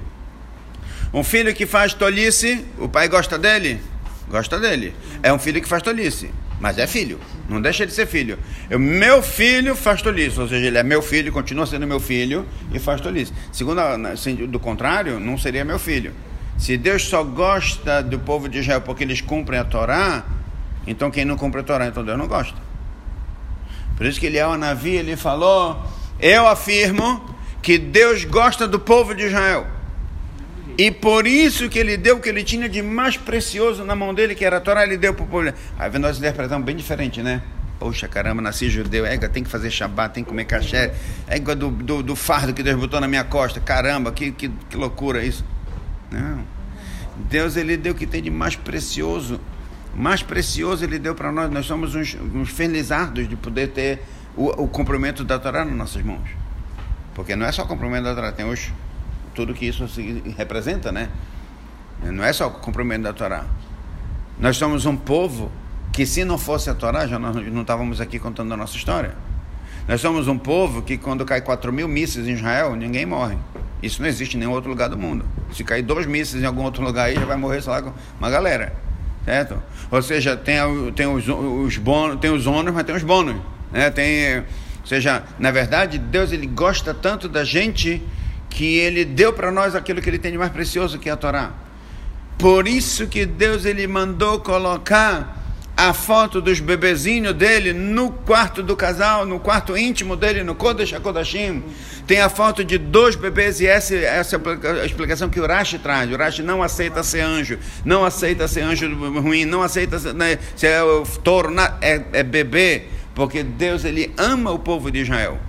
Um 1.13 1.23
filho 1.23 1.53
que 1.53 1.65
faz 1.65 1.93
tolice, 1.93 2.65
o 2.77 2.87
pai 2.87 3.09
gosta 3.09 3.37
dele? 3.37 3.81
Gosta 4.29 4.59
dele. 4.59 4.93
É 5.23 5.33
um 5.33 5.39
filho 5.39 5.61
que 5.61 5.67
faz 5.67 5.81
tolice, 5.81 6.29
mas 6.59 6.77
é 6.77 6.85
filho. 6.85 7.19
Não 7.49 7.59
deixa 7.61 7.85
de 7.85 7.91
ser 7.93 8.05
filho. 8.05 8.37
Eu, 8.69 8.77
meu 8.79 9.21
filho 9.23 9.75
faz 9.75 10.01
tolice, 10.01 10.39
ou 10.39 10.47
seja, 10.47 10.67
ele 10.67 10.77
é 10.77 10.83
meu 10.83 11.01
filho, 11.01 11.31
continua 11.31 11.65
sendo 11.65 11.87
meu 11.87 11.99
filho 11.99 12.45
e 12.71 12.77
faz 12.79 13.01
tolice. 13.01 13.33
Segundo, 13.51 13.79
a- 13.81 13.97
na- 13.97 14.15
se- 14.15 14.33
do 14.33 14.59
contrário, 14.59 15.19
não 15.19 15.37
seria 15.37 15.65
meu 15.65 15.79
filho. 15.79 16.13
Se 16.57 16.77
Deus 16.77 17.03
só 17.07 17.23
gosta 17.23 18.03
do 18.03 18.19
povo 18.19 18.47
de 18.47 18.59
Israel 18.59 18.81
porque 18.81 19.03
eles 19.03 19.21
cumprem 19.21 19.59
a 19.59 19.63
Torá, 19.63 20.23
então 20.85 21.09
quem 21.09 21.25
não 21.25 21.35
cumpre 21.37 21.61
a 21.61 21.63
Torá, 21.63 21.87
então 21.87 22.03
Deus 22.05 22.17
não 22.17 22.27
gosta. 22.27 22.57
Por 23.97 24.05
isso 24.05 24.19
que 24.19 24.25
ele 24.27 24.37
é 24.37 24.45
o 24.45 24.55
Navi, 24.57 24.91
ele 24.95 25.15
falou: 25.17 25.81
Eu 26.19 26.47
afirmo 26.47 27.35
que 27.61 27.77
Deus 27.77 28.23
gosta 28.25 28.67
do 28.67 28.79
povo 28.79 29.15
de 29.15 29.23
Israel. 29.23 29.65
E 30.79 30.89
por 30.91 31.27
isso 31.27 31.67
que 31.67 31.77
ele 31.77 31.97
deu 31.97 32.15
o 32.15 32.19
que 32.21 32.29
ele 32.29 32.41
tinha 32.41 32.69
de 32.69 32.81
mais 32.81 33.17
precioso 33.17 33.83
na 33.83 33.93
mão 33.97 34.13
dele, 34.13 34.33
que 34.33 34.45
era 34.45 34.55
a 34.55 34.61
Torá, 34.61 34.83
ele 34.83 34.95
deu 34.95 35.13
para 35.13 35.25
o 35.25 35.27
povo. 35.27 35.53
Aí 35.77 35.99
nós 35.99 36.17
interpretamos 36.17 36.65
bem 36.65 36.73
diferente, 36.73 37.21
né? 37.21 37.41
Poxa, 37.77 38.07
caramba, 38.07 38.41
nasci 38.41 38.69
judeu, 38.69 39.05
égua, 39.05 39.27
tem 39.27 39.43
que 39.43 39.49
fazer 39.49 39.69
shabat, 39.69 40.13
tem 40.13 40.23
que 40.23 40.29
comer 40.29 40.45
caché, 40.45 40.93
égua 41.27 41.53
do, 41.53 41.69
do, 41.69 42.01
do 42.01 42.15
fardo 42.15 42.53
que 42.53 42.63
Deus 42.63 42.79
botou 42.79 43.01
na 43.01 43.09
minha 43.09 43.25
costa, 43.25 43.59
caramba, 43.59 44.13
que, 44.13 44.31
que, 44.31 44.47
que 44.47 44.77
loucura 44.77 45.21
isso. 45.21 45.43
Não. 46.09 46.45
Deus, 47.29 47.57
ele 47.57 47.75
deu 47.75 47.91
o 47.91 47.95
que 47.95 48.07
tem 48.07 48.23
de 48.23 48.31
mais 48.31 48.55
precioso. 48.55 49.37
Mais 49.93 50.23
precioso 50.23 50.85
ele 50.85 50.97
deu 50.97 51.13
para 51.13 51.29
nós. 51.29 51.51
Nós 51.51 51.65
somos 51.65 51.93
uns, 51.93 52.15
uns 52.33 52.49
felizardos 52.51 53.27
de 53.27 53.35
poder 53.35 53.71
ter 53.71 54.01
o, 54.33 54.63
o 54.63 54.67
cumprimento 54.69 55.25
da 55.25 55.37
Torá 55.37 55.65
nas 55.65 55.75
nossas 55.75 56.01
mãos. 56.01 56.29
Porque 57.13 57.35
não 57.35 57.45
é 57.45 57.51
só 57.51 57.63
o 57.63 57.67
cumprimento 57.67 58.05
da 58.05 58.15
Torá, 58.15 58.31
tem 58.31 58.49
os, 58.49 58.71
tudo 59.39 59.53
que 59.53 59.65
isso 59.65 59.87
se- 59.87 60.21
representa, 60.37 60.91
né? 60.91 61.07
Não 62.03 62.25
é 62.25 62.33
só 62.33 62.47
o 62.47 62.51
cumprimento 62.51 63.03
da 63.03 63.13
Torá. 63.13 63.45
Nós 64.37 64.57
somos 64.57 64.85
um 64.85 64.97
povo 64.97 65.49
que, 65.93 66.05
se 66.05 66.25
não 66.25 66.37
fosse 66.37 66.69
a 66.69 66.73
Torá, 66.73 67.07
já 67.07 67.17
nós 67.17 67.33
não 67.35 67.61
estávamos 67.61 68.01
aqui 68.01 68.19
contando 68.19 68.53
a 68.53 68.57
nossa 68.57 68.75
história. 68.75 69.15
Nós 69.87 70.01
somos 70.01 70.27
um 70.27 70.37
povo 70.37 70.81
que, 70.81 70.97
quando 70.97 71.23
cai 71.23 71.39
4 71.39 71.71
mil 71.71 71.87
mísseis 71.87 72.27
em 72.27 72.33
Israel, 72.33 72.75
ninguém 72.75 73.05
morre. 73.05 73.37
Isso 73.81 74.01
não 74.01 74.09
existe 74.09 74.35
em 74.35 74.41
nenhum 74.41 74.51
outro 74.51 74.69
lugar 74.69 74.89
do 74.89 74.97
mundo. 74.97 75.23
Se 75.53 75.63
cair 75.63 75.83
dois 75.83 76.05
mísseis 76.05 76.43
em 76.43 76.45
algum 76.45 76.63
outro 76.63 76.83
lugar 76.83 77.05
aí, 77.05 77.15
já 77.15 77.25
vai 77.25 77.37
morrer, 77.37 77.61
sei 77.61 77.71
lá, 77.71 77.93
uma 78.19 78.29
galera. 78.29 78.73
Certo? 79.23 79.61
Ou 79.89 80.01
seja, 80.01 80.35
tem, 80.35 80.57
tem, 80.93 81.07
os, 81.07 81.25
os 81.29 81.77
bônus, 81.77 82.19
tem 82.19 82.29
os 82.29 82.45
ônus, 82.45 82.73
mas 82.73 82.83
tem 82.83 82.93
os 82.93 83.03
bônus. 83.03 83.37
Né? 83.71 83.89
Tem, 83.89 84.39
ou 84.39 84.85
seja, 84.85 85.23
na 85.39 85.49
verdade, 85.49 85.97
Deus 85.97 86.33
ele 86.33 86.45
gosta 86.45 86.93
tanto 86.93 87.29
da 87.29 87.45
gente 87.45 88.01
que 88.49 88.77
ele 88.77 89.05
deu 89.05 89.31
para 89.31 89.51
nós 89.51 89.75
aquilo 89.75 90.01
que 90.01 90.09
ele 90.09 90.19
tem 90.19 90.31
de 90.31 90.37
mais 90.37 90.51
precioso, 90.51 90.97
que 90.97 91.09
é 91.09 91.11
a 91.11 91.17
Torá. 91.17 91.51
Por 92.37 92.67
isso 92.67 93.07
que 93.07 93.25
Deus 93.25 93.65
ele 93.65 93.85
mandou 93.85 94.39
colocar 94.39 95.39
a 95.79 95.93
foto 95.93 96.41
dos 96.41 96.59
bebezinhos 96.59 97.33
dele 97.33 97.71
no 97.71 98.11
quarto 98.11 98.61
do 98.61 98.75
casal, 98.75 99.25
no 99.25 99.39
quarto 99.39 99.77
íntimo 99.77 100.17
dele, 100.17 100.43
no 100.43 100.53
Kodesh 100.53 100.93
HaKodashim. 100.93 101.63
Tem 102.05 102.19
a 102.19 102.27
foto 102.27 102.65
de 102.65 102.77
dois 102.77 103.15
bebês 103.15 103.61
e 103.61 103.67
essa, 103.67 103.95
essa 103.95 104.35
é 104.35 104.81
a 104.81 104.85
explicação 104.85 105.29
que 105.29 105.39
o 105.39 105.47
Rashi 105.47 105.79
traz. 105.79 106.11
O 106.11 106.17
Rashi 106.17 106.41
não 106.41 106.61
aceita 106.61 107.01
ser 107.01 107.21
anjo, 107.21 107.57
não 107.85 108.03
aceita 108.03 108.45
ser 108.45 108.61
anjo 108.61 108.93
ruim, 109.21 109.45
não 109.45 109.63
aceita 109.63 109.97
ser, 109.99 110.13
né, 110.13 110.37
ser 110.53 110.67
é 110.67 110.81
é, 111.81 112.05
é 112.11 112.23
bebê, 112.23 112.83
porque 113.15 113.41
Deus 113.41 113.85
ele 113.85 114.13
ama 114.17 114.51
o 114.51 114.59
povo 114.59 114.91
de 114.91 114.99
Israel. 114.99 115.39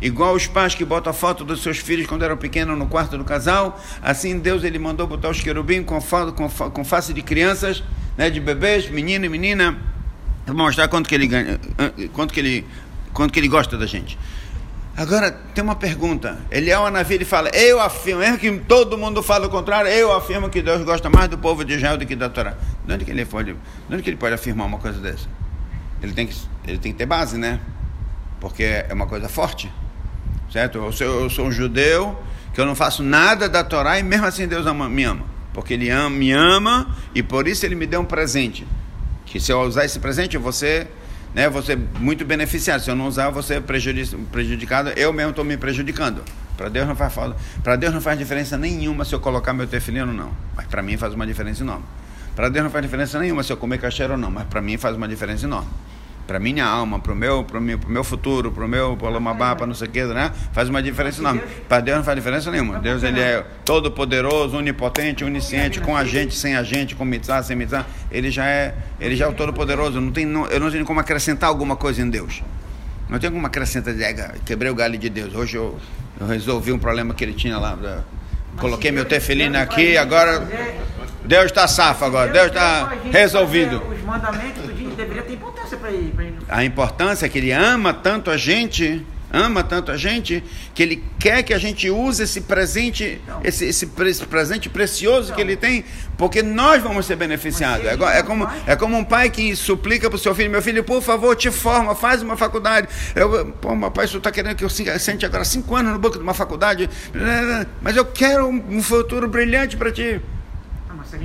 Igual 0.00 0.34
os 0.34 0.46
pais 0.46 0.74
que 0.74 0.84
botam 0.84 1.10
a 1.10 1.14
foto 1.14 1.44
dos 1.44 1.62
seus 1.62 1.78
filhos 1.78 2.06
quando 2.06 2.24
eram 2.24 2.36
pequenos 2.36 2.78
no 2.78 2.86
quarto 2.86 3.18
do 3.18 3.24
casal, 3.24 3.80
assim 4.00 4.38
Deus 4.38 4.62
ele 4.62 4.78
mandou 4.78 5.06
botar 5.06 5.28
os 5.28 5.40
querubim 5.40 5.82
com, 5.82 5.98
com, 6.00 6.70
com 6.70 6.84
face 6.84 7.12
de 7.12 7.22
crianças 7.22 7.82
né, 8.18 8.28
de 8.28 8.40
bebês, 8.40 8.90
menino 8.90 9.24
e 9.24 9.28
menina, 9.28 9.78
para 10.44 10.52
mostrar 10.52 10.88
quanto 10.88 11.08
que 11.08 11.14
ele 11.14 11.28
ganha, 11.28 11.60
quanto 12.12 12.34
que 12.34 12.40
ele, 12.40 12.66
quanto 13.12 13.32
que 13.32 13.38
ele 13.38 13.48
gosta 13.48 13.78
da 13.78 13.86
gente. 13.86 14.18
Agora, 14.96 15.30
tem 15.30 15.62
uma 15.62 15.76
pergunta. 15.76 16.36
Ele 16.50 16.70
é 16.70 16.76
uma 16.76 16.90
navio, 16.90 17.14
ele 17.16 17.24
fala, 17.24 17.48
eu 17.50 17.80
afirmo, 17.80 18.20
mesmo 18.20 18.36
que 18.36 18.50
todo 18.58 18.98
mundo 18.98 19.22
fala 19.22 19.46
o 19.46 19.50
contrário, 19.50 19.88
eu 19.88 20.10
afirmo 20.12 20.50
que 20.50 20.60
Deus 20.60 20.82
gosta 20.82 21.08
mais 21.08 21.28
do 21.28 21.38
povo 21.38 21.64
de 21.64 21.74
Israel 21.74 21.96
do 21.96 22.04
que 22.04 22.16
da 22.16 22.28
Torá. 22.28 22.56
De 22.84 22.92
onde 22.92 23.04
que 23.04 23.12
ele 23.12 23.24
pode, 23.24 23.52
de 23.52 23.94
onde 23.94 24.02
que 24.02 24.10
ele 24.10 24.16
pode 24.16 24.34
afirmar 24.34 24.66
uma 24.66 24.78
coisa 24.78 24.98
dessa? 24.98 25.28
Ele 26.02 26.12
tem 26.12 26.26
que, 26.26 26.34
ele 26.66 26.78
tem 26.78 26.90
que 26.90 26.98
ter 26.98 27.06
base, 27.06 27.38
né? 27.38 27.60
Porque 28.40 28.64
é 28.64 28.92
uma 28.92 29.06
coisa 29.06 29.28
forte, 29.28 29.70
certo? 30.52 30.78
Eu 30.78 30.92
sou, 30.92 31.06
eu 31.22 31.30
sou 31.30 31.46
um 31.46 31.52
judeu, 31.52 32.18
que 32.52 32.60
eu 32.60 32.66
não 32.66 32.74
faço 32.74 33.02
nada 33.02 33.48
da 33.48 33.64
Torá 33.64 33.98
e 33.98 34.02
mesmo 34.02 34.26
assim 34.26 34.46
Deus 34.46 34.66
ama, 34.66 34.88
me 34.88 35.04
ama 35.04 35.38
porque 35.58 35.74
ele 35.74 35.90
ama, 35.90 36.10
me 36.10 36.30
ama 36.30 36.94
e 37.12 37.20
por 37.20 37.48
isso 37.48 37.66
ele 37.66 37.74
me 37.74 37.84
deu 37.84 38.00
um 38.00 38.04
presente. 38.04 38.64
Que 39.26 39.40
se 39.40 39.52
eu 39.52 39.60
usar 39.60 39.84
esse 39.84 39.98
presente, 39.98 40.38
ser, 40.52 40.86
né, 41.34 41.50
ser 41.62 41.76
muito 41.98 42.24
beneficiado. 42.24 42.80
Se 42.80 42.88
eu 42.88 42.94
não 42.94 43.08
usar, 43.08 43.32
ser 43.42 43.62
prejudicado. 43.62 44.90
Eu 44.90 45.12
mesmo 45.12 45.30
estou 45.30 45.44
me 45.44 45.56
prejudicando. 45.56 46.22
Para 46.56 46.68
Deus 46.68 46.86
não 46.86 46.94
faz 46.94 47.12
falta. 47.12 47.36
Para 47.60 47.74
Deus 47.74 47.92
não 47.92 48.00
faz 48.00 48.16
diferença 48.16 48.56
nenhuma 48.56 49.04
se 49.04 49.12
eu 49.12 49.18
colocar 49.18 49.52
meu 49.52 49.66
tefilino 49.66 50.06
ou 50.06 50.14
não. 50.14 50.30
Mas 50.54 50.66
para 50.66 50.80
mim 50.80 50.96
faz 50.96 51.12
uma 51.12 51.26
diferença 51.26 51.64
enorme. 51.64 51.84
Para 52.36 52.48
Deus 52.48 52.62
não 52.62 52.70
faz 52.70 52.84
diferença 52.84 53.18
nenhuma 53.18 53.42
se 53.42 53.52
eu 53.52 53.56
comer 53.56 53.78
cacheiro 53.78 54.12
ou 54.12 54.18
não. 54.18 54.30
Mas 54.30 54.46
para 54.46 54.62
mim 54.62 54.76
faz 54.76 54.96
uma 54.96 55.08
diferença 55.08 55.44
enorme 55.44 55.68
para 56.28 56.38
minha 56.38 56.66
alma, 56.66 56.98
para 56.98 57.10
o 57.10 57.16
meu, 57.16 57.42
pro 57.42 57.58
meu, 57.58 57.78
pro 57.78 57.88
meu 57.88 58.04
futuro, 58.04 58.52
para 58.52 58.62
o 58.62 58.68
meu 58.68 58.94
Palomabá, 58.98 59.56
para 59.56 59.66
não 59.66 59.74
sei 59.74 59.88
o 59.88 59.90
que, 59.90 60.04
né? 60.04 60.30
faz 60.52 60.68
uma 60.68 60.82
diferença 60.82 61.22
enorme. 61.22 61.40
Para 61.66 61.80
Deus 61.80 61.96
não 61.96 62.04
faz 62.04 62.14
diferença 62.16 62.50
nenhuma. 62.50 62.78
Deus 62.80 63.02
ele 63.02 63.18
é 63.18 63.42
todo 63.64 63.90
poderoso, 63.90 64.58
onipotente, 64.58 65.24
onisciente, 65.24 65.80
com 65.80 65.96
a 65.96 66.04
gente, 66.04 66.34
sem 66.34 66.54
a 66.54 66.62
gente, 66.62 66.94
com 66.94 67.02
mitzvah, 67.02 67.42
sem 67.42 67.56
mitzvah. 67.56 67.86
Ele 68.12 68.30
já 68.30 68.44
é, 68.44 68.74
ele 69.00 69.16
já 69.16 69.24
é 69.24 69.28
o 69.28 69.32
todo 69.32 69.54
poderoso. 69.54 70.02
Não 70.02 70.12
tem, 70.12 70.26
não, 70.26 70.46
eu 70.48 70.60
não 70.60 70.70
tenho 70.70 70.84
como 70.84 71.00
acrescentar 71.00 71.48
alguma 71.48 71.76
coisa 71.76 72.02
em 72.02 72.10
Deus. 72.10 72.42
Não 73.08 73.18
tenho 73.18 73.32
como 73.32 73.46
acrescentar, 73.46 73.94
quebrei 74.44 74.70
o 74.70 74.74
galho 74.74 74.98
de 74.98 75.08
Deus. 75.08 75.34
Hoje 75.34 75.56
eu, 75.56 75.78
eu 76.20 76.26
resolvi 76.26 76.72
um 76.72 76.78
problema 76.78 77.14
que 77.14 77.24
ele 77.24 77.32
tinha 77.32 77.56
lá. 77.56 78.04
Coloquei 78.58 78.90
meu 78.90 79.06
tefelina 79.06 79.62
aqui, 79.62 79.96
agora 79.96 80.46
Deus 81.24 81.46
está 81.46 81.66
safo 81.66 82.04
agora, 82.04 82.30
Deus 82.30 82.48
está 82.48 82.92
resolvido. 83.10 83.82
Os 83.90 84.02
mandamentos 84.02 84.68
deveria 84.98 85.22
ter 85.22 85.34
importância 85.34 85.78
para 85.78 85.90
ele. 85.90 86.12
A 86.48 86.64
importância 86.64 87.26
é 87.26 87.28
que 87.28 87.38
ele 87.38 87.52
ama 87.52 87.92
tanto 87.92 88.30
a 88.30 88.36
gente, 88.36 89.04
ama 89.30 89.62
tanto 89.62 89.92
a 89.92 89.96
gente, 89.96 90.42
que 90.74 90.82
ele 90.82 91.04
quer 91.18 91.42
que 91.42 91.52
a 91.52 91.58
gente 91.58 91.90
use 91.90 92.22
esse 92.22 92.40
presente, 92.40 93.20
então, 93.22 93.40
esse, 93.44 93.66
esse, 93.66 93.86
presente 93.86 94.68
precioso 94.68 95.34
que 95.34 95.40
ele 95.40 95.56
tem, 95.56 95.84
porque 96.16 96.42
nós 96.42 96.82
vamos 96.82 97.04
ser 97.04 97.16
beneficiados. 97.16 97.86
É, 97.86 98.18
é, 98.18 98.22
como, 98.22 98.48
é 98.66 98.74
como 98.74 98.96
um 98.96 99.04
pai 99.04 99.28
que 99.28 99.54
suplica 99.54 100.08
para 100.08 100.16
o 100.16 100.18
seu 100.18 100.34
filho: 100.34 100.50
meu 100.50 100.62
filho, 100.62 100.82
por 100.82 101.02
favor, 101.02 101.36
te 101.36 101.50
forma, 101.50 101.94
faz 101.94 102.22
uma 102.22 102.36
faculdade. 102.36 102.88
Eu, 103.14 103.52
pô, 103.60 103.74
meu 103.74 103.90
pai, 103.90 104.06
você 104.06 104.16
está 104.16 104.30
querendo 104.30 104.56
que 104.56 104.64
eu 104.64 104.70
sente 104.70 105.26
agora 105.26 105.44
cinco 105.44 105.76
anos 105.76 105.92
no 105.92 105.98
banco 105.98 106.16
de 106.16 106.22
uma 106.22 106.34
faculdade, 106.34 106.88
mas 107.82 107.96
eu 107.96 108.06
quero 108.06 108.48
um 108.48 108.82
futuro 108.82 109.28
brilhante 109.28 109.76
para 109.76 109.92
ti. 109.92 110.20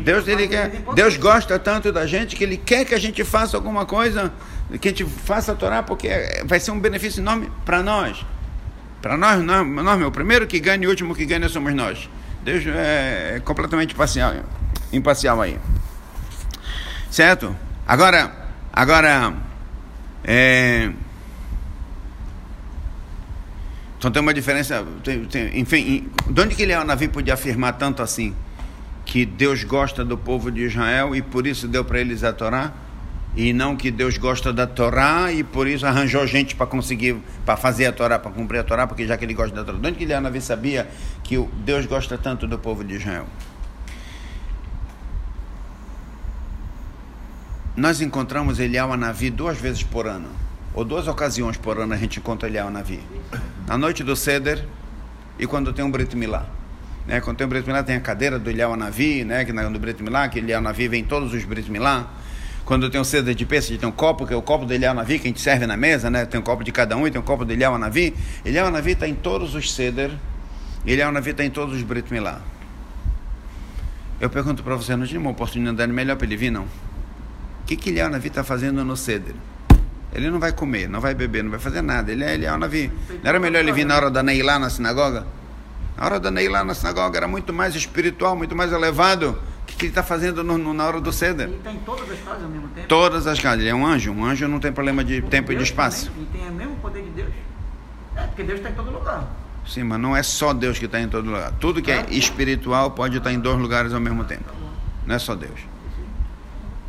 Deus, 0.03 0.27
ele 0.27 0.47
quer, 0.47 0.69
Deus 0.95 1.17
gosta 1.17 1.57
tanto 1.59 1.91
da 1.91 2.05
gente 2.05 2.35
que 2.35 2.43
Ele 2.43 2.57
quer 2.57 2.85
que 2.85 2.93
a 2.93 2.99
gente 2.99 3.23
faça 3.23 3.57
alguma 3.57 3.85
coisa, 3.85 4.31
que 4.79 4.87
a 4.87 4.91
gente 4.91 5.05
faça 5.05 5.51
a 5.51 5.55
Torá, 5.55 5.83
porque 5.83 6.09
vai 6.45 6.59
ser 6.59 6.71
um 6.71 6.79
benefício 6.79 7.21
enorme 7.21 7.51
para 7.65 7.81
nós. 7.81 8.25
Para 9.01 9.17
nós, 9.17 9.43
nós, 9.43 9.67
nós, 9.67 9.99
meu, 9.99 10.07
o 10.07 10.11
primeiro 10.11 10.47
que 10.47 10.59
ganha 10.59 10.83
e 10.83 10.87
o 10.87 10.89
último 10.89 11.15
que 11.15 11.25
ganha 11.25 11.47
somos 11.49 11.73
nós. 11.73 12.09
Deus 12.43 12.65
é, 12.67 13.35
é 13.35 13.39
completamente 13.39 13.95
parcial, 13.95 14.33
imparcial 14.91 15.41
aí. 15.41 15.59
Certo? 17.09 17.55
Agora, 17.87 18.49
agora, 18.71 19.33
é, 20.23 20.91
então 23.97 24.11
tem 24.11 24.21
uma 24.21 24.33
diferença, 24.33 24.85
tem, 25.03 25.25
tem, 25.25 25.59
enfim, 25.59 26.09
de 26.29 26.41
onde 26.41 26.55
que 26.55 26.65
Leonavi 26.65 27.07
podia 27.07 27.33
afirmar 27.33 27.73
tanto 27.73 28.01
assim? 28.01 28.35
que 29.05 29.25
Deus 29.25 29.63
gosta 29.63 30.03
do 30.03 30.17
povo 30.17 30.51
de 30.51 30.61
Israel 30.61 31.15
e 31.15 31.21
por 31.21 31.45
isso 31.45 31.67
deu 31.67 31.83
para 31.83 31.99
eles 31.99 32.23
a 32.23 32.33
Torá, 32.33 32.73
e 33.35 33.51
não 33.51 33.75
que 33.75 33.89
Deus 33.89 34.17
gosta 34.17 34.53
da 34.53 34.67
Torá 34.67 35.31
e 35.31 35.43
por 35.43 35.67
isso 35.67 35.85
arranjou 35.85 36.25
gente 36.27 36.55
para 36.55 36.67
conseguir, 36.67 37.17
para 37.45 37.57
fazer 37.57 37.87
a 37.87 37.91
Torá, 37.91 38.19
para 38.19 38.31
cumprir 38.31 38.59
a 38.59 38.63
Torá, 38.63 38.85
porque 38.85 39.07
já 39.07 39.17
que 39.17 39.25
ele 39.25 39.33
gosta 39.33 39.55
da 39.55 39.63
Torá. 39.63 39.77
De 39.77 39.87
onde 39.87 39.97
que 39.97 40.03
Elianavi 40.03 40.39
sabia 40.39 40.87
que 41.23 41.37
Deus 41.65 41.85
gosta 41.85 42.17
tanto 42.17 42.45
do 42.45 42.59
povo 42.59 42.83
de 42.83 42.95
Israel? 42.95 43.25
Nós 47.75 48.01
encontramos 48.01 48.59
Eliel 48.59 48.93
Anavi 48.93 49.31
duas 49.31 49.57
vezes 49.57 49.81
por 49.81 50.05
ano, 50.05 50.29
ou 50.75 50.85
duas 50.85 51.07
ocasiões 51.07 51.57
por 51.57 51.79
ano 51.79 51.91
a 51.91 51.97
gente 51.97 52.19
encontra 52.19 52.47
Eliel 52.47 52.67
Anavi. 52.67 52.99
Na 53.65 53.77
noite 53.79 54.03
do 54.03 54.15
Seder 54.15 54.63
e 55.39 55.47
quando 55.47 55.73
tem 55.73 55.83
um 55.83 55.89
Brit 55.89 56.15
Milá. 56.15 56.45
Né? 57.07 57.19
Quando 57.19 57.37
tem 57.37 57.45
o 57.45 57.49
Brit 57.49 57.65
Milá, 57.65 57.83
tem 57.83 57.95
a 57.95 57.99
cadeira 57.99 58.37
do 58.37 58.49
Ilhau 58.49 58.73
Anavi, 58.73 59.23
né? 59.23 59.43
que 59.43 59.51
no 59.51 59.79
Brit 59.79 60.01
Milá, 60.03 60.27
que 60.29 60.39
Ilhau 60.39 60.59
Anavi 60.59 60.87
vem 60.87 61.03
todos 61.03 61.33
os 61.33 61.43
Brit 61.43 61.69
Milá. 61.71 62.07
Quando 62.65 62.89
tem 62.89 62.99
o 62.99 63.03
seda 63.03 63.35
de 63.35 63.45
peixe, 63.45 63.77
tem 63.77 63.87
um 63.87 63.91
copo, 63.91 64.25
que 64.25 64.33
é 64.33 64.37
o 64.37 64.41
copo 64.41 64.65
do 64.65 64.73
Ilhau 64.73 64.91
Anavi, 64.91 65.19
que 65.19 65.27
a 65.27 65.29
gente 65.29 65.41
serve 65.41 65.67
na 65.67 65.75
mesa, 65.75 66.09
né? 66.09 66.25
tem 66.25 66.39
um 66.39 66.43
copo 66.43 66.63
de 66.63 66.71
cada 66.71 66.95
um 66.95 67.05
e 67.05 67.11
tem 67.11 67.19
um 67.19 67.23
copo 67.23 67.43
do 67.43 67.51
Ilhau 67.51 67.75
Anavi. 67.75 68.15
Ilhau 68.45 68.67
Anavi 68.67 68.91
está 68.91 69.07
em 69.07 69.15
todos 69.15 69.53
os 69.53 69.73
ceder, 69.73 70.11
Ilhau 70.85 71.09
Anavi 71.09 71.31
está 71.31 71.43
em 71.43 71.49
todos 71.49 71.75
os 71.75 71.83
Brit 71.83 72.11
Milá. 72.11 72.39
Eu 74.19 74.29
pergunto 74.29 74.63
para 74.63 74.75
você, 74.75 74.95
não 74.95 75.05
tinha 75.05 75.19
uma 75.19 75.31
oportunidade 75.31 75.91
melhor 75.91 76.15
para 76.15 76.25
ele 76.25 76.37
vir, 76.37 76.51
não? 76.51 76.63
O 76.63 77.65
que, 77.65 77.75
que 77.75 77.89
Ilhau 77.89 78.07
Anavi 78.07 78.29
está 78.29 78.43
fazendo 78.43 78.83
no 78.85 78.95
ceder? 78.95 79.35
Ele 80.13 80.29
não 80.29 80.39
vai 80.39 80.53
comer, 80.53 80.87
não 80.87 81.01
vai 81.01 81.13
beber, 81.13 81.43
não 81.43 81.51
vai 81.51 81.59
fazer 81.59 81.81
nada. 81.81 82.11
Ele 82.11 82.23
é 82.23 82.35
Ilhau 82.35 82.55
Anavi. 82.55 82.89
Não 83.21 83.29
era 83.29 83.39
melhor 83.39 83.59
ele 83.59 83.73
vir 83.73 83.85
na 83.85 83.95
hora 83.95 84.09
da 84.09 84.23
Neilá 84.23 84.57
na 84.57 84.69
sinagoga? 84.69 85.25
A 85.97 86.05
hora 86.05 86.19
da 86.19 86.31
Ney 86.31 86.49
lá 86.49 86.63
na 86.63 86.73
sinagoga 86.73 87.17
era 87.17 87.27
muito 87.27 87.53
mais 87.53 87.75
espiritual, 87.75 88.35
muito 88.35 88.55
mais 88.55 88.71
elevado. 88.71 89.39
Que, 89.75 89.85
ele 89.85 89.91
está 89.91 90.03
fazendo 90.03 90.43
no, 90.43 90.57
no, 90.57 90.73
na 90.73 90.85
hora 90.85 91.01
do 91.01 91.11
ceder? 91.11 91.47
Ele 91.47 91.57
está 91.57 91.71
em 91.71 91.79
todas 91.79 92.09
as 92.09 92.19
casas 92.19 92.43
ao 92.43 92.49
mesmo 92.49 92.67
tempo? 92.69 92.87
Todas 92.87 93.27
as 93.27 93.39
casas. 93.39 93.59
Ele 93.59 93.69
é 93.69 93.75
um 93.75 93.85
anjo. 93.85 94.11
Um 94.11 94.25
anjo 94.25 94.47
não 94.47 94.59
tem 94.59 94.71
problema 94.71 95.03
de 95.03 95.21
tempo 95.21 95.49
Deus 95.49 95.61
e 95.61 95.63
de 95.63 95.69
espaço. 95.69 96.05
Também, 96.07 96.21
ele 96.21 96.39
tem 96.39 96.49
o 96.49 96.53
mesmo 96.53 96.75
poder 96.77 97.03
de 97.03 97.09
Deus. 97.09 97.29
É, 98.15 98.21
porque 98.23 98.43
Deus 98.43 98.59
está 98.59 98.69
em 98.69 98.73
todo 98.73 98.91
lugar. 98.91 99.27
Sim, 99.67 99.83
mas 99.83 99.99
não 99.99 100.15
é 100.15 100.21
só 100.21 100.53
Deus 100.53 100.77
que 100.77 100.85
está 100.85 100.99
em 100.99 101.07
todo 101.07 101.25
lugar. 101.25 101.53
Tudo 101.59 101.81
que 101.81 101.91
é 101.91 102.05
espiritual 102.09 102.91
pode 102.91 103.17
estar 103.17 103.31
em 103.31 103.39
dois 103.39 103.57
lugares 103.57 103.93
ao 103.93 103.99
mesmo 103.99 104.23
tempo. 104.23 104.51
Não 105.05 105.15
é 105.15 105.19
só 105.19 105.35
Deus. 105.35 105.59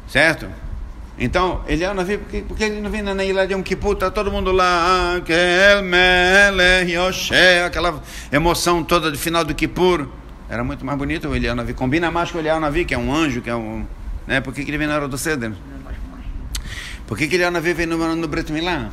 Certo? 0.09 0.49
Então, 1.19 1.63
ele 1.69 1.87
não 1.95 2.05
vem, 2.05 2.19
porque, 2.19 2.43
porque 2.43 2.65
ele 2.65 2.81
não 2.81 2.91
vem 2.91 3.03
na 3.03 3.25
ilha 3.25 3.47
de 3.47 3.55
um 3.55 3.63
Kippur, 3.63 3.95
tá 3.95 4.11
todo 4.11 4.33
mundo 4.33 4.51
lá, 4.51 5.17
aquela 5.17 5.83
emoção 8.33 8.83
toda 8.83 9.11
do 9.11 9.19
final 9.19 9.45
do 9.45 9.55
Kippur. 9.55 10.09
Era 10.55 10.63
muito 10.63 10.87
mais 10.87 10.97
bonito 10.97 11.29
o 11.29 11.35
Elianavi. 11.35 11.75
Combina 11.75 12.13
mais 12.13 12.31
com 12.31 12.39
o 12.39 12.41
Elianavi, 12.41 12.85
que 12.85 12.95
é 12.95 12.99
um 12.99 13.13
anjo, 13.13 13.43
que 13.43 13.51
é 13.51 13.57
um. 13.57 13.85
Né? 14.25 14.41
Por 14.41 14.55
que, 14.55 14.65
que 14.65 14.71
ele 14.71 14.79
vem 14.79 14.87
na 14.87 14.95
hora 14.95 15.09
do 15.09 15.19
Seder? 15.19 15.51
Por 17.09 17.19
que, 17.19 17.27
que 17.27 17.35
Elianavi 17.35 17.75
vem 17.75 17.87
no, 17.87 18.15
no 18.15 18.29
Brit 18.29 18.53
Milá? 18.53 18.89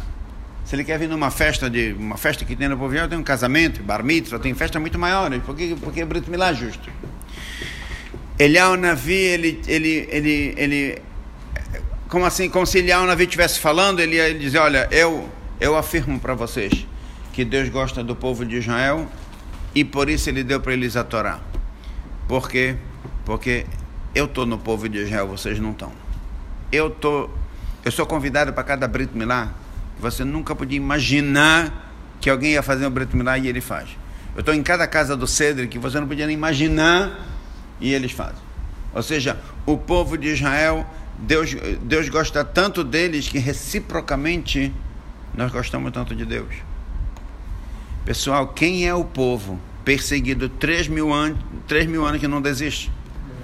Se 0.66 0.76
ele 0.76 0.84
quer 0.84 0.98
vir 0.98 1.08
numa 1.08 1.30
festa 1.30 1.70
de 1.70 1.94
uma 1.94 2.18
festa 2.18 2.44
que 2.46 2.56
tem 2.56 2.68
no 2.68 2.76
povo 2.80 2.96
tem 3.08 3.16
um 3.16 3.22
casamento, 3.22 3.84
bar 3.84 4.04
mitzvah, 4.04 4.40
tem 4.40 4.56
festa 4.56 4.80
muito 4.80 4.98
maiores. 4.98 5.40
Por 5.44 5.56
que, 5.56 5.76
porque 5.76 6.04
Brit 6.04 6.28
Milá 6.32 6.50
é 6.50 6.56
justo? 6.56 6.90
Elianavi, 8.40 9.14
ele, 9.14 9.62
ele, 9.68 10.08
ele, 10.10 10.56
ele 10.58 11.02
como 12.10 12.26
assim, 12.26 12.50
como 12.50 12.66
se 12.66 12.80
Eliyahu 12.80 13.06
Navi 13.06 13.26
estivesse 13.26 13.60
falando, 13.60 14.00
ele 14.00 14.16
ia 14.16 14.34
dizer, 14.34 14.58
olha, 14.58 14.88
eu, 14.90 15.30
eu 15.60 15.78
afirmo 15.78 16.20
para 16.20 16.34
vocês 16.34 16.88
que 17.32 17.46
Deus 17.46 17.70
gosta 17.70 18.04
do 18.04 18.16
povo 18.16 18.44
de 18.44 18.58
Israel 18.58 19.08
e 19.76 19.84
por 19.84 20.10
isso 20.10 20.28
ele 20.28 20.44
deu 20.44 20.60
para 20.60 20.74
eles 20.74 20.96
a 20.96 21.04
Torá. 21.04 21.51
Por 22.32 22.49
quê? 22.49 22.78
Porque 23.26 23.66
eu 24.16 24.24
estou 24.24 24.45
no 24.45 24.58
povo 24.58 24.88
de 24.88 24.99
Israel, 24.99 25.28
vocês 25.28 25.60
não 25.60 25.72
estão. 25.72 25.91
Eu 26.72 26.90
tô, 26.90 27.30
eu 27.84 27.91
sou 27.91 28.06
convidado 28.06 28.53
para 28.53 28.64
cada 28.64 28.88
Brit 28.88 29.14
Milá, 29.14 29.49
você 29.99 30.24
nunca 30.24 30.56
podia 30.56 30.78
imaginar 30.78 31.94
que 32.22 32.30
alguém 32.30 32.52
ia 32.52 32.64
fazer 32.64 32.88
um 32.88 32.90
Brit 32.90 33.14
Milá 33.14 33.38
e 33.38 33.49
ele 33.49 33.60
faz. 33.60 33.90
Eu 34.34 34.40
estou 34.40 34.56
em 34.56 34.64
cada 34.64 34.88
casa 34.88 35.18
do 35.18 35.28
Cedro 35.28 35.68
que 35.68 35.78
você 35.78 35.99
não 35.99 36.08
podia 36.08 36.26
nem 36.26 36.34
imaginar 36.34 37.20
e 37.82 37.94
eles 37.94 38.14
fazem. 38.14 38.41
Ou 38.94 39.03
seja, 39.03 39.38
o 39.66 39.78
povo 39.78 40.18
de 40.18 40.30
Israel 40.30 40.88
Deus, 41.20 41.53
Deus 41.82 42.08
gosta 42.08 42.45
tanto 42.45 42.82
deles 42.82 43.28
que 43.28 43.40
reciprocamente 43.40 44.74
nós 45.36 45.52
gostamos 45.52 45.91
tanto 45.91 46.16
de 46.16 46.24
Deus. 46.24 46.56
Pessoal, 48.06 48.48
quem 48.48 48.88
é 48.88 48.95
o 48.95 49.03
povo 49.03 49.60
perseguido 49.84 50.49
três 50.49 50.88
mil 50.88 51.14
anos, 51.14 51.38
três 51.68 51.86
mil 51.86 52.06
anos 52.06 52.20
que 52.20 52.28
não 52.28 52.41
desiste? 52.41 52.91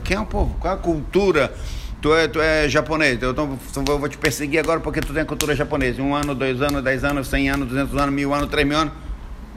Quem 0.04 0.18
é 0.18 0.20
o 0.20 0.26
povo? 0.26 0.56
Qual 0.60 0.74
é 0.74 0.78
a 0.78 0.80
cultura? 0.80 1.54
Tu 2.02 2.14
é, 2.14 2.28
tu 2.28 2.40
é 2.40 2.70
japonês, 2.70 3.20
eu, 3.22 3.34
tô, 3.34 3.42
eu 3.44 4.00
vou 4.00 4.08
te 4.08 4.18
perseguir 4.18 4.60
agora 4.60 4.80
porque 4.80 5.02
tu 5.02 5.12
tem 5.14 5.24
a 5.24 5.26
cultura 5.26 5.56
japonesa. 5.56 6.02
Um 6.02 6.14
ano, 6.14 6.36
dois 6.36 6.62
anos, 6.62 6.84
dez 6.84 7.04
anos, 7.04 7.28
cem 7.28 7.50
anos, 7.50 7.68
duzentos 7.68 7.96
anos, 8.00 8.14
mil 8.14 8.34
anos, 8.34 8.50
três 8.50 8.68
mil 8.68 8.78
anos. 8.78 8.94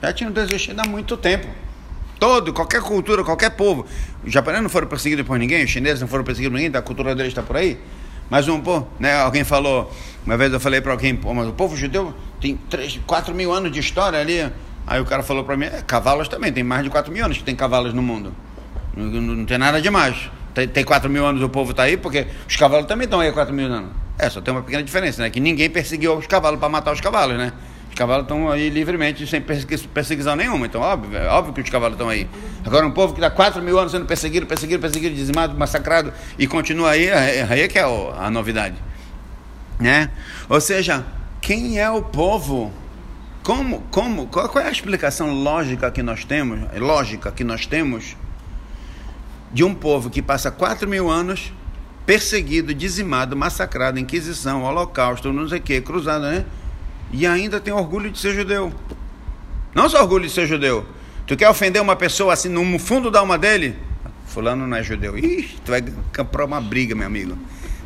Já 0.02 0.12
tinham 0.12 0.32
desistido 0.32 0.80
há 0.80 0.88
muito 0.88 1.16
tempo. 1.16 1.46
Todo, 2.18 2.52
qualquer 2.52 2.80
cultura, 2.80 3.22
qualquer 3.22 3.50
povo. 3.50 3.86
Os 4.24 4.32
japoneses 4.32 4.62
não 4.62 4.70
foram 4.70 4.86
perseguidos 4.86 5.26
por 5.26 5.38
ninguém, 5.38 5.64
os 5.64 5.70
chineses 5.70 6.00
não 6.00 6.08
foram 6.08 6.24
perseguidos 6.24 6.52
por 6.52 6.62
ninguém, 6.62 6.78
a 6.78 6.82
cultura 6.82 7.14
deles 7.14 7.30
está 7.30 7.42
por 7.42 7.56
aí. 7.56 7.78
Mas 8.30 8.48
um 8.48 8.60
povo, 8.60 8.88
né? 8.98 9.20
Alguém 9.20 9.44
falou, 9.44 9.92
uma 10.24 10.36
vez 10.36 10.52
eu 10.52 10.60
falei 10.60 10.80
para 10.80 10.92
alguém, 10.92 11.18
mas 11.34 11.48
o 11.48 11.52
povo 11.52 11.76
judeu 11.76 12.14
tem 12.40 12.56
três, 12.68 12.98
quatro 13.06 13.34
mil 13.34 13.52
anos 13.52 13.70
de 13.72 13.80
história 13.80 14.18
ali. 14.18 14.50
Aí 14.86 15.00
o 15.00 15.04
cara 15.04 15.22
falou 15.22 15.44
para 15.44 15.56
mim, 15.56 15.66
é, 15.66 15.82
cavalos 15.86 16.28
também, 16.28 16.52
tem 16.52 16.64
mais 16.64 16.82
de 16.82 16.90
quatro 16.90 17.12
mil 17.12 17.24
anos 17.24 17.38
que 17.38 17.44
tem 17.44 17.54
cavalos 17.54 17.94
no 17.94 18.02
mundo. 18.02 18.34
Não, 18.96 19.06
não, 19.06 19.34
não 19.36 19.44
tem 19.44 19.58
nada 19.58 19.80
demais. 19.80 20.30
Tem, 20.54 20.66
tem 20.66 20.84
4 20.84 21.08
mil 21.08 21.24
anos 21.24 21.42
o 21.42 21.48
povo 21.48 21.70
está 21.70 21.84
aí, 21.84 21.96
porque 21.96 22.26
os 22.48 22.56
cavalos 22.56 22.86
também 22.86 23.04
estão 23.04 23.20
aí 23.20 23.28
há 23.28 23.32
4 23.32 23.54
mil 23.54 23.66
anos. 23.66 23.90
É, 24.18 24.28
só 24.28 24.40
tem 24.40 24.52
uma 24.52 24.62
pequena 24.62 24.82
diferença, 24.82 25.22
né? 25.22 25.30
Que 25.30 25.40
ninguém 25.40 25.70
perseguiu 25.70 26.16
os 26.16 26.26
cavalos 26.26 26.58
para 26.58 26.68
matar 26.68 26.92
os 26.92 27.00
cavalos, 27.00 27.38
né? 27.38 27.52
Os 27.88 27.94
cavalos 27.94 28.24
estão 28.24 28.50
aí 28.50 28.68
livremente, 28.68 29.26
sem 29.26 29.40
perseguição 29.40 30.36
nenhuma. 30.36 30.66
Então, 30.66 30.80
óbvio, 30.80 31.16
é 31.16 31.28
óbvio 31.28 31.54
que 31.54 31.60
os 31.60 31.70
cavalos 31.70 31.94
estão 31.94 32.08
aí. 32.08 32.28
Agora, 32.64 32.86
um 32.86 32.90
povo 32.90 33.14
que 33.14 33.20
está 33.20 33.30
4 33.30 33.62
mil 33.62 33.78
anos 33.78 33.92
sendo 33.92 34.06
perseguido, 34.06 34.46
perseguido, 34.46 34.80
perseguido, 34.80 35.14
dizimado, 35.14 35.56
massacrado, 35.56 36.12
e 36.38 36.46
continua 36.46 36.90
aí, 36.90 37.10
aí 37.10 37.60
é 37.62 37.68
que 37.68 37.78
é 37.78 37.82
a 37.82 38.30
novidade. 38.30 38.76
Né? 39.78 40.10
Ou 40.48 40.60
seja, 40.60 41.04
quem 41.40 41.78
é 41.78 41.90
o 41.90 42.02
povo? 42.02 42.72
Como, 43.42 43.82
como, 43.90 44.26
qual, 44.26 44.48
qual 44.48 44.64
é 44.64 44.68
a 44.68 44.70
explicação 44.70 45.32
lógica 45.32 45.90
que 45.90 46.02
nós 46.02 46.24
temos? 46.24 46.60
Lógica 46.78 47.32
que 47.32 47.42
nós 47.42 47.66
temos 47.66 48.16
de 49.52 49.64
um 49.64 49.74
povo 49.74 50.10
que 50.10 50.20
passa 50.22 50.50
quatro 50.50 50.88
mil 50.88 51.10
anos 51.10 51.52
perseguido, 52.04 52.74
dizimado, 52.74 53.36
massacrado, 53.36 53.98
Inquisição, 53.98 54.62
Holocausto, 54.62 55.32
não 55.32 55.48
sei 55.48 55.58
o 55.58 55.62
que, 55.62 55.80
cruzado, 55.80 56.22
né? 56.22 56.44
E 57.12 57.26
ainda 57.26 57.60
tem 57.60 57.72
orgulho 57.72 58.10
de 58.10 58.18
ser 58.18 58.34
judeu. 58.34 58.72
Não 59.74 59.88
só 59.88 60.00
orgulho 60.00 60.26
de 60.26 60.32
ser 60.32 60.46
judeu. 60.46 60.84
Tu 61.26 61.36
quer 61.36 61.48
ofender 61.48 61.80
uma 61.80 61.94
pessoa 61.96 62.32
assim 62.32 62.48
no 62.48 62.78
fundo 62.78 63.10
da 63.10 63.20
alma 63.20 63.38
dele? 63.38 63.76
Fulano 64.26 64.66
não 64.66 64.76
é 64.76 64.82
judeu. 64.82 65.16
Ih, 65.18 65.56
tu 65.64 65.70
vai 65.70 65.82
comprar 66.16 66.44
uma 66.44 66.60
briga, 66.60 66.94
meu 66.94 67.06
amigo. 67.06 67.38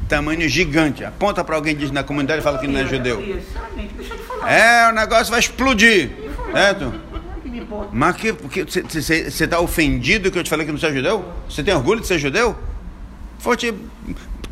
Tamanho 0.09 0.49
gigante. 0.49 1.05
Aponta 1.05 1.43
para 1.43 1.57
alguém 1.57 1.75
diz 1.75 1.91
na 1.91 2.03
comunidade 2.03 2.41
e 2.41 2.43
fala 2.43 2.59
que 2.59 2.67
não 2.67 2.81
é 2.81 2.87
judeu. 2.87 3.23
É, 4.47 4.89
o 4.91 4.93
negócio 4.93 5.31
vai 5.31 5.41
explodir. 5.41 6.11
Certo? 6.53 6.93
Mas 7.93 8.17
que 8.17 8.33
você 8.33 9.45
está 9.45 9.61
ofendido 9.61 10.31
que 10.31 10.39
eu 10.39 10.45
te 10.45 10.51
falei 10.51 10.67
que 10.67 10.73
não 10.73 10.79
é 10.79 10.93
judeu? 10.93 11.25
Você 11.49 11.63
tem 11.63 11.75
orgulho 11.75 12.01
de 12.01 12.07
ser 12.07 12.19
judeu? 12.19 12.57
Foste, 13.39 13.75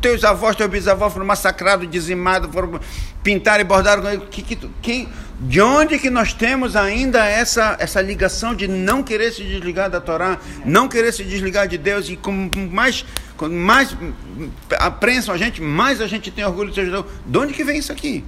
teus 0.01 0.23
avós, 0.23 0.55
teus 0.55 0.69
bisavós 0.69 1.11
foram 1.11 1.25
massacrados, 1.25 1.89
dizimados, 1.89 2.51
foram 2.51 2.79
pintar 3.23 3.59
e 3.59 3.63
bordar. 3.63 4.01
Que, 4.29 4.41
que, 4.41 4.69
quem, 4.81 5.09
de 5.39 5.61
onde 5.61 5.97
que 5.97 6.09
nós 6.09 6.33
temos 6.33 6.75
ainda 6.75 7.25
essa, 7.25 7.75
essa 7.79 8.01
ligação 8.01 8.53
de 8.53 8.67
não 8.67 9.01
querer 9.01 9.31
se 9.31 9.43
desligar 9.43 9.89
da 9.89 9.99
Torá, 9.99 10.37
não 10.65 10.87
querer 10.87 11.11
se 11.11 11.23
desligar 11.23 11.67
de 11.67 11.77
Deus 11.77 12.09
e 12.09 12.15
com 12.15 12.49
mais, 12.71 13.05
com 13.37 13.49
mais 13.49 13.95
aprensam 14.77 15.33
a 15.33 15.37
gente, 15.37 15.61
mais 15.61 16.01
a 16.01 16.07
gente 16.07 16.29
tem 16.31 16.45
orgulho 16.45 16.69
de 16.69 16.75
ser 16.75 16.85
judeu. 16.85 17.05
De 17.25 17.37
onde 17.37 17.53
que 17.53 17.63
vem 17.63 17.77
isso 17.77 17.91
aqui? 17.91 18.23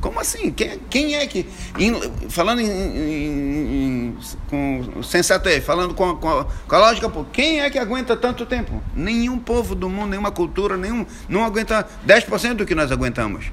Como 0.00 0.20
assim? 0.20 0.52
Quem, 0.52 0.78
quem 0.90 1.14
é 1.16 1.26
que. 1.26 1.46
Em, 1.78 1.92
falando 2.30 2.60
em, 2.60 2.68
em, 2.68 4.16
com 4.48 5.02
sensatez, 5.02 5.64
falando 5.64 5.92
com, 5.92 6.14
com, 6.16 6.28
a, 6.28 6.44
com 6.44 6.74
a 6.74 6.78
lógica, 6.78 7.10
quem 7.32 7.60
é 7.60 7.68
que 7.68 7.78
aguenta 7.78 8.16
tanto 8.16 8.46
tempo? 8.46 8.82
Nenhum 8.94 9.38
povo 9.38 9.74
do 9.74 9.88
mundo, 9.88 10.10
nenhuma 10.10 10.30
cultura, 10.30 10.76
nenhum. 10.76 11.04
Não 11.28 11.44
aguenta 11.44 11.86
10% 12.06 12.54
do 12.54 12.66
que 12.66 12.74
nós 12.74 12.92
aguentamos. 12.92 13.46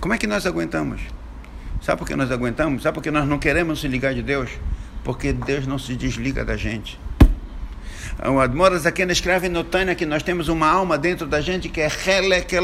Como 0.00 0.14
é 0.14 0.18
que 0.18 0.26
nós 0.26 0.46
aguentamos? 0.46 1.00
Sabe 1.82 1.98
por 1.98 2.06
que 2.06 2.14
nós 2.14 2.30
aguentamos? 2.30 2.82
Sabe 2.82 2.94
por 2.94 3.02
que 3.02 3.10
nós 3.10 3.26
não 3.26 3.38
queremos 3.38 3.80
se 3.80 3.88
ligar 3.88 4.14
de 4.14 4.22
Deus? 4.22 4.50
Porque 5.02 5.32
Deus 5.32 5.66
não 5.66 5.78
se 5.78 5.96
desliga 5.96 6.44
da 6.44 6.56
gente. 6.56 7.00
O 8.28 8.38
Admoras 8.38 8.84
aqui 8.84 9.02
escreve 9.02 9.48
no 9.48 9.64
Tânia 9.64 9.94
que 9.94 10.04
nós 10.04 10.22
temos 10.22 10.48
uma 10.48 10.68
alma 10.68 10.98
dentro 10.98 11.26
da 11.26 11.40
gente 11.40 11.70
que 11.70 11.80
é 11.80 11.88
Helek 11.88 12.54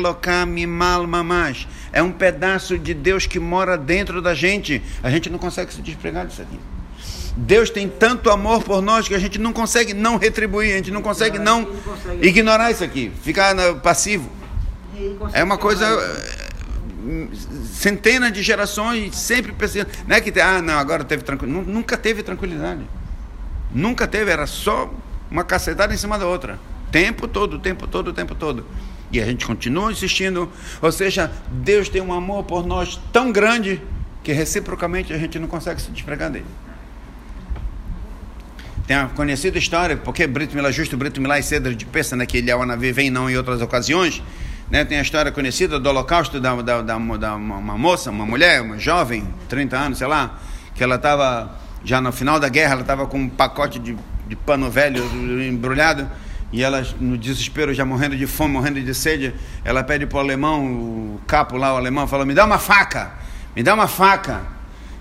Mal 0.66 1.06
Mamash. 1.06 1.66
É 1.90 2.02
um 2.02 2.12
pedaço 2.12 2.78
de 2.78 2.92
Deus 2.92 3.26
que 3.26 3.38
mora 3.38 3.78
dentro 3.78 4.20
da 4.20 4.34
gente. 4.34 4.82
A 5.02 5.10
gente 5.10 5.30
não 5.30 5.38
consegue 5.38 5.72
se 5.72 5.80
despregar 5.80 6.26
disso 6.26 6.42
aqui. 6.42 6.58
Deus 7.34 7.70
tem 7.70 7.88
tanto 7.88 8.30
amor 8.30 8.62
por 8.62 8.82
nós 8.82 9.08
que 9.08 9.14
a 9.14 9.18
gente 9.18 9.38
não 9.38 9.52
consegue 9.52 9.94
não 9.94 10.18
retribuir, 10.18 10.72
a 10.72 10.76
gente 10.76 10.90
não 10.90 11.00
consegue 11.00 11.38
não 11.38 11.66
ignorar 12.20 12.70
isso 12.70 12.84
aqui, 12.84 13.10
ficar 13.22 13.54
passivo. 13.76 14.30
É 15.32 15.44
uma 15.44 15.58
coisa 15.58 15.86
eh, 15.86 17.28
centenas 17.72 18.32
de 18.32 18.42
gerações 18.42 19.14
sempre 19.16 19.52
pensando, 19.52 19.88
não 20.06 20.16
é 20.16 20.20
que 20.20 20.38
ah, 20.40 20.62
não, 20.62 20.78
agora 20.78 21.04
teve 21.04 21.22
tranquilidade, 21.22 21.70
nunca 21.70 21.96
teve 21.96 22.22
tranquilidade. 22.22 22.82
Nunca 23.74 24.06
teve, 24.06 24.30
era 24.30 24.46
só 24.46 24.90
uma 25.30 25.44
cacetada 25.44 25.92
em 25.92 25.96
cima 25.96 26.18
da 26.18 26.26
outra. 26.26 26.58
Tempo 26.90 27.26
todo, 27.26 27.58
tempo 27.58 27.86
todo, 27.86 28.12
tempo 28.12 28.34
todo. 28.34 28.64
E 29.10 29.20
a 29.20 29.24
gente 29.24 29.46
continua 29.46 29.92
insistindo. 29.92 30.50
Ou 30.80 30.92
seja, 30.92 31.30
Deus 31.50 31.88
tem 31.88 32.00
um 32.00 32.12
amor 32.12 32.44
por 32.44 32.66
nós 32.66 33.00
tão 33.12 33.32
grande 33.32 33.80
que 34.22 34.32
reciprocamente 34.32 35.12
a 35.12 35.18
gente 35.18 35.38
não 35.38 35.46
consegue 35.46 35.80
se 35.80 35.90
despregar 35.90 36.30
dele. 36.30 36.46
Tem 38.86 38.96
a 38.96 39.06
conhecida 39.06 39.58
história, 39.58 39.96
porque 39.96 40.26
Brito 40.26 40.54
Milá, 40.54 40.70
justo 40.70 40.96
Brito 40.96 41.20
Milá 41.20 41.38
e 41.38 41.42
Cedro 41.42 41.74
de 41.74 41.84
Peça, 41.84 42.14
né, 42.14 42.24
que 42.24 42.38
Eliawana 42.38 42.76
vem 42.76 43.10
não 43.10 43.28
em 43.28 43.36
outras 43.36 43.60
ocasiões, 43.60 44.22
né, 44.70 44.84
tem 44.84 44.98
a 44.98 45.02
história 45.02 45.32
conhecida 45.32 45.78
do 45.78 45.88
holocausto 45.88 46.40
da, 46.40 46.54
da, 46.62 46.82
da, 46.82 46.96
da 46.98 47.36
uma 47.36 47.78
moça, 47.78 48.10
uma 48.10 48.24
mulher, 48.24 48.62
uma 48.62 48.78
jovem, 48.78 49.26
30 49.48 49.76
anos, 49.76 49.98
sei 49.98 50.06
lá, 50.06 50.38
que 50.74 50.84
ela 50.84 50.96
estava, 50.96 51.58
já 51.84 52.00
no 52.00 52.12
final 52.12 52.38
da 52.38 52.48
guerra, 52.48 52.72
ela 52.72 52.80
estava 52.82 53.06
com 53.06 53.18
um 53.18 53.28
pacote 53.28 53.80
de 53.80 53.96
de 54.26 54.36
pano 54.36 54.70
velho 54.70 55.04
embrulhado, 55.42 56.08
e 56.52 56.62
ela, 56.62 56.86
no 57.00 57.18
desespero, 57.18 57.74
já 57.74 57.84
morrendo 57.84 58.16
de 58.16 58.26
fome, 58.26 58.52
morrendo 58.52 58.80
de 58.80 58.94
sede, 58.94 59.34
ela 59.64 59.82
pede 59.82 60.06
para 60.06 60.18
o 60.18 60.20
alemão, 60.20 60.64
o 60.64 61.20
capo 61.26 61.56
lá, 61.56 61.74
o 61.74 61.76
alemão, 61.76 62.06
fala: 62.06 62.24
Me 62.24 62.34
dá 62.34 62.44
uma 62.44 62.58
faca, 62.58 63.12
me 63.54 63.62
dá 63.62 63.74
uma 63.74 63.88
faca. 63.88 64.42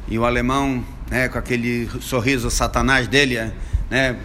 E 0.08 0.18
o 0.20 0.26
alemão, 0.26 0.84
né, 1.10 1.28
com 1.30 1.38
aquele 1.38 1.90
sorriso 2.02 2.50
satanás 2.50 3.08
dele, 3.08 3.52
né, 3.90 4.16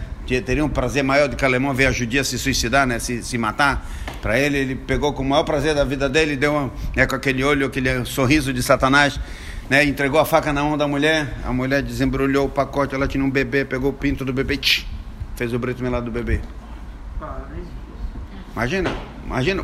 teria 0.45 0.63
um 0.63 0.69
prazer 0.69 1.03
maior 1.03 1.27
do 1.27 1.35
que 1.35 1.43
o 1.43 1.47
alemão 1.47 1.73
ver 1.73 1.87
a 1.87 1.91
judia 1.91 2.23
se 2.23 2.37
suicidar, 2.37 2.85
né, 2.85 2.99
se, 2.99 3.23
se 3.23 3.37
matar. 3.37 3.85
Para 4.21 4.39
ele, 4.39 4.57
ele 4.57 4.75
pegou 4.75 5.13
com 5.13 5.23
o 5.23 5.25
maior 5.25 5.43
prazer 5.43 5.73
da 5.73 5.83
vida 5.83 6.07
dele, 6.07 6.35
deu 6.35 6.53
uma, 6.53 6.71
né, 6.95 7.05
com 7.05 7.15
aquele 7.15 7.43
olho, 7.43 7.65
aquele 7.65 8.05
sorriso 8.05 8.53
de 8.53 8.61
satanás 8.61 9.19
né, 9.71 9.85
entregou 9.85 10.19
a 10.19 10.25
faca 10.25 10.51
na 10.51 10.61
mão 10.61 10.77
da 10.77 10.85
mulher, 10.85 11.33
a 11.45 11.53
mulher 11.53 11.81
desembrulhou 11.81 12.47
o 12.47 12.49
pacote, 12.49 12.93
ela 12.93 13.07
tinha 13.07 13.23
um 13.23 13.31
bebê, 13.31 13.63
pegou 13.63 13.91
o 13.91 13.93
pinto 13.93 14.25
do 14.25 14.33
bebê, 14.33 14.57
tch, 14.57 14.85
fez 15.33 15.53
o 15.53 15.57
brito 15.57 15.81
melado 15.81 16.03
do 16.03 16.11
bebê. 16.11 16.41
Imagina, 18.51 18.93
imagina, 19.25 19.63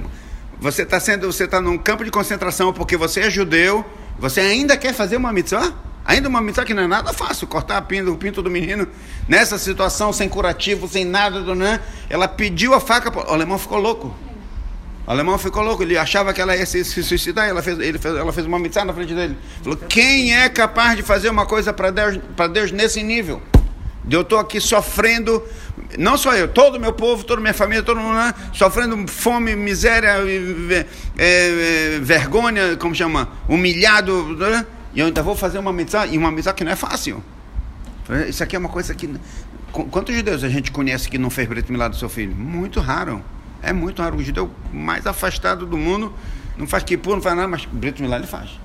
você 0.62 0.84
está 0.84 0.98
sendo, 0.98 1.30
você 1.30 1.44
está 1.44 1.60
num 1.60 1.78
campo 1.78 2.06
de 2.06 2.10
concentração 2.10 2.72
porque 2.72 2.96
você 2.96 3.20
é 3.20 3.30
judeu, 3.30 3.86
você 4.18 4.40
ainda 4.40 4.78
quer 4.78 4.94
fazer 4.94 5.18
uma 5.18 5.34
mitzvah? 5.34 5.74
Ainda 6.06 6.30
uma 6.30 6.40
mitzvah 6.40 6.64
que 6.64 6.74
não 6.74 6.84
é 6.84 6.88
nada 6.88 7.12
fácil, 7.12 7.46
cortar 7.46 7.82
pinto, 7.82 8.10
o 8.10 8.16
pinto 8.16 8.42
do 8.42 8.50
menino, 8.50 8.88
nessa 9.28 9.58
situação, 9.58 10.14
sem 10.14 10.30
curativo, 10.30 10.88
sem 10.88 11.04
nada, 11.04 11.54
né? 11.54 11.82
ela 12.10 12.30
pediu 12.30 12.74
a 12.74 12.80
faca, 12.80 13.12
o 13.14 13.34
alemão 13.34 13.58
ficou 13.58 13.78
louco. 13.78 14.16
O 15.08 15.12
alemão 15.12 15.38
ficou 15.38 15.64
louco, 15.64 15.84
ele 15.84 15.98
achava 15.98 16.34
que 16.34 16.42
ela 16.42 16.54
ia 16.54 16.66
se, 16.66 16.84
suicidar, 16.84 17.48
ela 17.48 17.64
fez, 17.64 17.80
ele 17.80 17.98
fez, 17.98 18.14
ela 18.14 18.34
fez 18.34 18.46
uma 18.46 18.60
mitzvah 18.60 18.84
na 18.84 18.94
frente 18.94 19.14
dele. 19.14 19.38
Falou: 19.64 19.80
quem 19.88 20.36
é 20.36 20.50
capaz 20.50 20.98
de 20.98 21.02
fazer 21.02 21.30
uma 21.30 21.46
coisa 21.46 21.72
para 21.72 21.92
Deus, 21.92 22.20
Deus 22.52 22.72
nesse 22.74 23.02
nível? 23.02 23.42
Eu 24.12 24.22
estou 24.22 24.38
aqui 24.38 24.60
sofrendo, 24.60 25.42
não 25.98 26.18
só 26.18 26.36
eu, 26.36 26.50
todo 26.50 26.76
o 26.76 26.80
meu 26.80 26.92
povo, 26.92 27.24
toda 27.24 27.40
a 27.40 27.42
minha 27.42 27.54
família, 27.54 27.82
todo 27.82 28.02
mundo 28.02 28.16
né, 28.16 28.34
sofrendo 28.52 29.10
fome, 29.10 29.56
miséria, 29.56 30.18
é, 30.70 30.86
é, 31.18 32.00
vergonha, 32.02 32.76
como 32.76 32.94
chama? 32.94 33.30
Humilhado. 33.48 34.36
Né? 34.36 34.66
E 34.94 35.00
eu 35.00 35.06
ainda 35.06 35.24
vou 35.24 35.38
fazer 35.38 35.58
uma 35.58 35.72
mitzvah, 35.72 36.06
e 36.06 36.18
uma 36.18 36.32
mitzvah 36.32 36.54
que 36.54 36.66
não 36.66 36.72
é 36.74 36.76
fácil. 36.76 37.24
Isso 38.28 38.44
aqui 38.44 38.58
é 38.58 38.60
uma 38.60 38.70
coisa 38.70 38.94
que. 38.94 39.10
Quantos 39.72 40.14
judeus 40.14 40.44
a 40.44 40.50
gente 40.50 40.70
conhece 40.70 41.10
que 41.10 41.18
não 41.18 41.30
fez 41.30 41.48
preto 41.48 41.72
milagre 41.72 41.96
do 41.96 42.00
seu 42.00 42.10
filho? 42.10 42.36
Muito 42.36 42.82
raro. 42.82 43.24
É 43.62 43.74
muito 43.74 44.02
raro. 44.02 44.18
O 44.18 44.24
judeu 44.24 44.52
mais 44.72 45.06
afastado 45.08 45.66
do 45.66 45.78
mundo 45.78 46.14
não 46.58 46.68
faz 46.68 46.84
kippur, 46.84 47.16
não 47.16 47.22
faz 47.22 47.36
nada, 47.36 47.48
mas 47.48 47.66
Brito 47.66 48.02
Milá 48.02 48.18
ele 48.18 48.28
faz. 48.28 48.60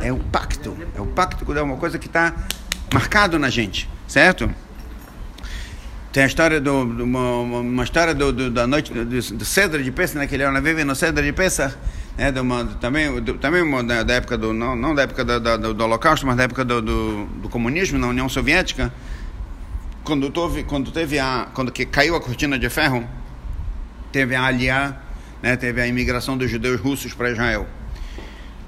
É 0.00 0.12
o 0.12 0.18
pacto. 0.18 0.76
É 0.94 1.00
o 1.00 1.06
pacto 1.06 1.52
é 1.52 1.62
uma 1.62 1.76
coisa 1.76 1.98
que 1.98 2.06
está 2.06 2.34
marcado 2.92 3.38
na 3.38 3.50
gente, 3.50 3.88
certo? 4.06 4.50
Tem 6.12 6.22
a 6.22 6.26
história 6.26 6.60
do, 6.60 6.82
uma, 6.82 7.30
uma- 7.40 7.84
história 7.84 8.14
do, 8.14 8.32
do- 8.32 8.50
da 8.50 8.66
noite 8.66 8.90
do, 8.92 9.04
do, 9.04 9.44
Cedro 9.44 9.82
de 9.82 9.90
Pesach, 9.92 10.16
né, 10.16 10.26
que 10.26 10.34
ele 10.34 10.42
era 10.44 10.60
vive 10.62 10.82
no 10.82 10.94
Cedro 10.94 11.22
de 11.22 11.30
Pesach, 11.32 11.76
né, 12.16 12.32
de 12.32 12.40
uma, 12.40 12.64
também, 12.64 13.20
do, 13.20 13.34
também 13.34 13.60
uma 13.60 13.84
da, 13.84 14.02
da 14.02 14.14
época 14.14 14.38
do 14.38 14.50
não, 14.54 14.74
não 14.74 14.94
da 14.94 15.02
época 15.02 15.22
da- 15.26 15.38
da- 15.38 15.56
do, 15.58 15.84
Holocausto, 15.84 16.26
mas 16.26 16.36
da 16.38 16.44
época 16.44 16.64
do, 16.64 16.80
do, 16.80 17.26
do 17.42 17.48
comunismo 17.50 17.98
na 17.98 18.06
União 18.06 18.30
Soviética, 18.30 18.90
quando 20.04 20.30
teve, 20.30 20.62
quando 20.64 20.90
teve 20.90 21.18
a 21.18 21.48
quando 21.52 21.70
que 21.70 21.84
caiu 21.84 22.16
a 22.16 22.20
cortina 22.20 22.58
de 22.58 22.70
ferro, 22.70 23.06
teve 24.12 24.34
a 24.34 24.44
aliá, 24.44 24.96
né, 25.42 25.56
teve 25.56 25.80
a 25.80 25.86
imigração 25.86 26.36
dos 26.36 26.50
judeus 26.50 26.80
russos 26.80 27.12
para 27.14 27.30
Israel. 27.30 27.66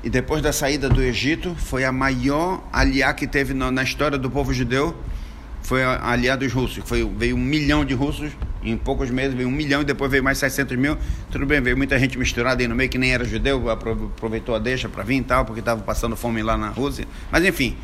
E 0.03 0.09
depois 0.09 0.41
da 0.43 0.53
saída 0.53 0.89
do 0.89 1.03
Egito, 1.03 1.55
foi 1.57 1.85
a 1.85 1.91
maior 1.91 2.63
aliá 2.73 3.13
que 3.13 3.27
teve 3.27 3.53
na, 3.53 3.71
na 3.71 3.83
história 3.83 4.17
do 4.17 4.31
povo 4.31 4.53
judeu, 4.55 4.97
foi 5.63 5.83
a 5.83 6.11
aliá 6.11 6.37
dos 6.37 6.53
russos. 6.53 6.83
Foi, 6.87 7.05
veio 7.17 7.35
um 7.37 7.41
milhão 7.41 7.85
de 7.85 7.95
russos, 7.95 8.31
em 8.63 8.77
poucos 8.77 9.11
meses 9.11 9.35
veio 9.35 9.49
um 9.49 9.53
milhão, 9.53 9.83
e 9.83 9.85
depois 9.85 10.11
veio 10.11 10.23
mais 10.23 10.39
600 10.39 10.77
mil. 10.79 10.97
Tudo 11.31 11.45
bem, 11.47 11.61
veio 11.61 11.77
muita 11.77 11.99
gente 11.99 12.17
misturada 12.17 12.63
aí 12.63 12.69
no 12.69 12.77
meio 12.77 12.89
que 12.89 12.97
nem 12.97 13.13
era 13.13 13.25
judeu, 13.25 13.69
apro- 13.69 14.13
aproveitou 14.17 14.55
a 14.55 14.59
deixa 14.59 14.89
para 14.89 15.03
vir 15.03 15.17
e 15.17 15.23
tal, 15.25 15.45
porque 15.45 15.61
estava 15.61 15.83
passando 15.83 16.15
fome 16.17 16.43
lá 16.43 16.57
na 16.57 16.69
Rússia. 16.69 17.07
Mas 17.31 17.45
enfim, 17.45 17.77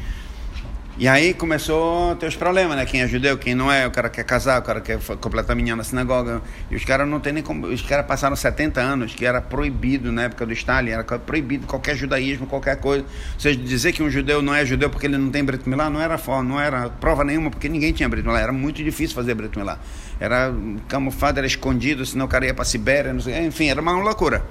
e 0.97 1.09
aí 1.09 1.35
começou 1.35 2.13
a 2.13 2.15
ter 2.15 2.29
os 2.29 2.37
problemas, 2.37 2.77
né? 2.77 2.87
Quem 2.87 3.03
é 3.03 3.09
judeu, 3.09 3.37
quem 3.37 3.53
não 3.53 3.71
é, 3.71 3.85
o 3.85 3.91
cara 3.91 4.09
quer 4.09 4.23
casar, 4.23 4.61
o 4.61 4.63
cara 4.63 4.81
quer 4.81 4.97
completar 5.21 5.51
a 5.51 5.55
menina 5.57 5.75
na 5.75 5.83
sinagoga. 5.83 6.41
E 6.71 6.77
os 6.77 6.85
caras 6.85 7.09
não 7.09 7.19
tem 7.19 7.33
nem 7.33 7.43
como. 7.43 7.67
Os 7.67 7.83
caras 7.83 8.07
passaram 8.07 8.37
70 8.37 8.81
anos, 8.81 9.13
que 9.13 9.27
era 9.27 9.41
proibido 9.41 10.13
na 10.13 10.23
época 10.23 10.47
do 10.47 10.53
Stalin, 10.53 10.91
era 10.91 11.03
proibido 11.03 11.67
qualquer 11.67 11.97
judaísmo, 11.97 12.47
qualquer 12.47 12.77
coisa. 12.77 13.03
Ou 13.03 13.41
seja, 13.41 13.59
dizer 13.59 13.93
que 13.93 14.05
um 14.05 14.09
judeu 14.09 14.41
não 14.41 14.55
é 14.55 14.65
judeu 14.65 14.89
porque 14.89 15.09
ele 15.09 15.19
não 15.19 15.31
tem 15.33 15.43
Brit 15.43 15.69
Milá 15.69 15.91
não 15.91 16.01
era 16.01 16.17
forma, 16.17 16.49
não 16.49 16.61
era 16.61 16.89
prova 16.89 17.25
nenhuma, 17.25 17.51
porque 17.51 17.69
ninguém 17.69 17.93
tinha 17.93 18.09
Brit 18.09 18.25
Milá. 18.25 18.39
Era 18.39 18.53
muito 18.53 18.83
difícil 18.85 19.17
fazer 19.17 19.35
Brit 19.35 19.59
Milá. 19.59 19.81
Era 20.21 20.55
camuflado, 20.89 21.39
era 21.41 21.47
escondido, 21.47 22.07
senão 22.07 22.27
o 22.27 22.29
cara 22.29 22.47
ia 22.47 22.55
para 22.55 22.65
Sibéria, 22.65 23.13
não 23.13 23.21
sei, 23.21 23.45
enfim, 23.45 23.69
era 23.69 23.81
uma 23.81 23.93
loucura. 24.01 24.45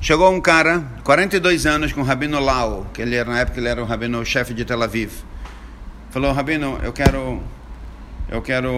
Chegou 0.00 0.30
um 0.30 0.40
cara, 0.40 0.84
42 1.04 1.66
anos, 1.66 1.92
com 1.92 2.00
o 2.00 2.04
Rabino 2.04 2.38
Lau, 2.38 2.86
que 2.92 3.02
ele 3.02 3.16
era, 3.16 3.30
na 3.30 3.40
época 3.40 3.58
ele 3.58 3.68
era 3.68 3.82
o 3.82 3.86
Rabino 3.86 4.24
chefe 4.24 4.54
de 4.54 4.64
Tel 4.64 4.82
Aviv. 4.82 5.10
Falou, 6.10 6.32
Rabino, 6.32 6.78
eu 6.82 6.92
quero. 6.92 7.42
Eu 8.28 8.42
quero. 8.42 8.70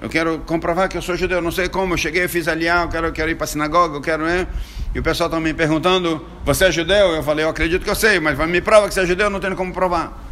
Eu 0.00 0.08
quero 0.10 0.40
comprovar 0.40 0.88
que 0.88 0.96
eu 0.96 1.02
sou 1.02 1.16
judeu, 1.16 1.40
não 1.40 1.50
sei 1.50 1.68
como. 1.68 1.94
Eu 1.94 1.98
cheguei, 1.98 2.26
fiz 2.28 2.48
aliar, 2.48 2.84
eu 2.84 2.88
quero, 2.88 3.06
eu 3.06 3.12
quero 3.12 3.30
ir 3.30 3.34
para 3.34 3.44
a 3.44 3.48
sinagoga, 3.48 3.96
eu 3.96 4.00
quero, 4.00 4.24
né? 4.24 4.46
E 4.94 4.98
o 4.98 5.02
pessoal 5.02 5.28
está 5.28 5.38
me 5.40 5.54
perguntando: 5.54 6.24
Você 6.44 6.66
é 6.66 6.72
judeu? 6.72 7.12
Eu 7.12 7.22
falei: 7.22 7.44
Eu 7.44 7.50
acredito 7.50 7.84
que 7.84 7.90
eu 7.90 7.94
sei, 7.94 8.18
mas 8.18 8.38
me 8.48 8.60
prova 8.60 8.88
que 8.88 8.94
você 8.94 9.00
é 9.00 9.06
judeu, 9.06 9.26
eu 9.26 9.30
não 9.30 9.40
tenho 9.40 9.56
como 9.56 9.72
provar. 9.72 10.22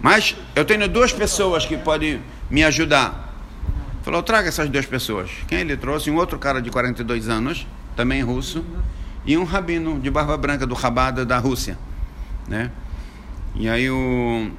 Mas 0.00 0.36
eu 0.56 0.64
tenho 0.64 0.88
duas 0.88 1.12
pessoas 1.12 1.64
que 1.64 1.76
podem 1.76 2.20
me 2.50 2.64
ajudar. 2.64 3.31
Falou, 4.02 4.22
traga 4.22 4.48
essas 4.48 4.68
duas 4.68 4.84
pessoas. 4.84 5.30
Quem 5.46 5.60
ele 5.60 5.76
trouxe? 5.76 6.10
Um 6.10 6.16
outro 6.16 6.38
cara 6.38 6.60
de 6.60 6.70
42 6.70 7.28
anos, 7.28 7.66
também 7.94 8.20
russo, 8.22 8.64
e 9.24 9.38
um 9.38 9.44
rabino 9.44 10.00
de 10.00 10.10
barba 10.10 10.36
branca 10.36 10.66
do 10.66 10.74
Rabada 10.74 11.24
da 11.24 11.38
Rússia, 11.38 11.78
né? 12.48 12.70
E 13.54 13.68
aí 13.68 13.88
o, 13.88 14.50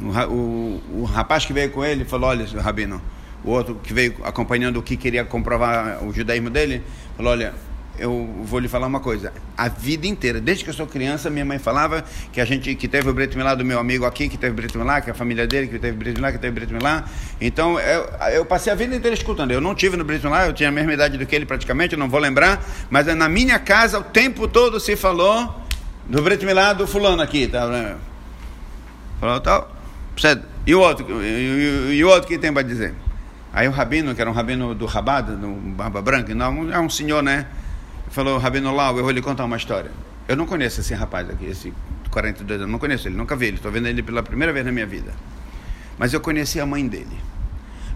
o, 0.00 0.82
o, 0.92 1.04
rapaz 1.04 1.44
que 1.44 1.52
veio 1.52 1.70
com 1.70 1.84
ele 1.84 2.04
falou, 2.04 2.30
olha, 2.30 2.46
rabino, 2.62 3.02
o 3.44 3.50
outro 3.50 3.74
que 3.82 3.92
veio 3.92 4.14
acompanhando 4.24 4.78
o 4.78 4.82
que 4.82 4.96
queria 4.96 5.24
comprovar 5.24 6.02
o 6.02 6.12
judaísmo 6.12 6.48
dele, 6.48 6.82
falou, 7.16 7.32
olha, 7.32 7.52
eu 8.00 8.28
vou 8.44 8.58
lhe 8.58 8.66
falar 8.66 8.86
uma 8.86 8.98
coisa. 8.98 9.32
A 9.56 9.68
vida 9.68 10.06
inteira, 10.06 10.40
desde 10.40 10.64
que 10.64 10.70
eu 10.70 10.74
sou 10.74 10.86
criança, 10.86 11.28
minha 11.28 11.44
mãe 11.44 11.58
falava 11.58 12.02
que 12.32 12.40
a 12.40 12.44
gente 12.44 12.74
que 12.74 12.88
teve 12.88 13.08
o 13.08 13.12
Brit 13.12 13.36
Milá 13.36 13.54
do 13.54 13.64
meu 13.64 13.78
amigo 13.78 14.06
aqui, 14.06 14.28
que 14.28 14.38
teve 14.38 14.54
Brit 14.54 14.76
Milá, 14.76 15.00
que 15.00 15.10
a 15.10 15.14
família 15.14 15.46
dele, 15.46 15.68
que 15.68 15.78
teve 15.78 15.96
Brit 15.96 16.16
Milá, 16.16 16.32
que 16.32 16.38
teve 16.38 16.52
Brit 16.52 16.72
Milá. 16.72 17.04
Então, 17.40 17.78
eu, 17.78 18.08
eu 18.32 18.44
passei 18.46 18.72
a 18.72 18.76
vida 18.76 18.96
inteira 18.96 19.14
escutando. 19.14 19.50
Eu 19.50 19.60
não 19.60 19.74
tive 19.74 19.96
no 19.96 20.04
Brit 20.04 20.24
Milá, 20.24 20.46
eu 20.46 20.52
tinha 20.52 20.70
a 20.70 20.72
mesma 20.72 20.92
idade 20.94 21.18
do 21.18 21.26
que 21.26 21.36
ele 21.36 21.44
praticamente, 21.44 21.92
eu 21.92 21.98
não 21.98 22.08
vou 22.08 22.18
lembrar, 22.18 22.64
mas 22.88 23.06
na 23.14 23.28
minha 23.28 23.58
casa 23.58 23.98
o 23.98 24.02
tempo 24.02 24.48
todo 24.48 24.80
se 24.80 24.96
falou 24.96 25.62
do 26.06 26.22
Brit 26.22 26.44
Milá 26.46 26.72
do 26.72 26.86
fulano 26.86 27.22
aqui, 27.22 27.46
tá? 27.46 27.96
Falou, 29.20 29.40
tal. 29.40 29.76
E 30.66 30.74
o 30.74 30.80
outro, 30.80 31.22
e, 31.22 31.26
e- 31.26 31.94
e 31.96 32.04
o 32.04 32.08
outro 32.08 32.28
que 32.28 32.38
tem 32.38 32.52
para 32.52 32.62
dizer? 32.62 32.94
Aí 33.52 33.66
o 33.66 33.70
rabino, 33.70 34.14
que 34.14 34.20
era 34.20 34.30
um 34.30 34.32
rabino 34.32 34.74
do 34.74 34.86
Rabada, 34.86 35.34
do 35.34 35.48
Barba 35.48 36.00
Branca, 36.00 36.34
não, 36.34 36.72
é 36.72 36.78
um 36.78 36.88
senhor, 36.88 37.22
né? 37.22 37.46
Falou, 38.10 38.38
Rabino 38.38 38.74
Lau, 38.74 38.96
eu 38.98 39.04
vou 39.04 39.12
lhe 39.12 39.22
contar 39.22 39.44
uma 39.44 39.56
história. 39.56 39.90
Eu 40.26 40.36
não 40.36 40.44
conheço 40.44 40.80
esse 40.80 40.92
rapaz 40.94 41.30
aqui, 41.30 41.46
esse 41.46 41.72
42 42.10 42.60
anos, 42.60 42.72
não 42.72 42.78
conheço 42.78 43.06
ele, 43.06 43.16
nunca 43.16 43.36
vi 43.36 43.46
ele, 43.46 43.56
estou 43.56 43.70
vendo 43.70 43.86
ele 43.86 44.02
pela 44.02 44.20
primeira 44.20 44.52
vez 44.52 44.66
na 44.66 44.72
minha 44.72 44.86
vida. 44.86 45.12
Mas 45.96 46.12
eu 46.12 46.20
conheci 46.20 46.58
a 46.58 46.66
mãe 46.66 46.86
dele. 46.86 47.16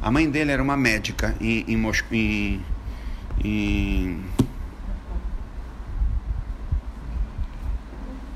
A 0.01 0.11
mãe 0.13 0.31
dele 0.31 0.53
era 0.53 0.63
uma 0.63 0.77
médica 0.77 1.35
em, 1.41 1.65
em. 1.67 1.93
Em, 2.13 2.61
em... 3.45 4.25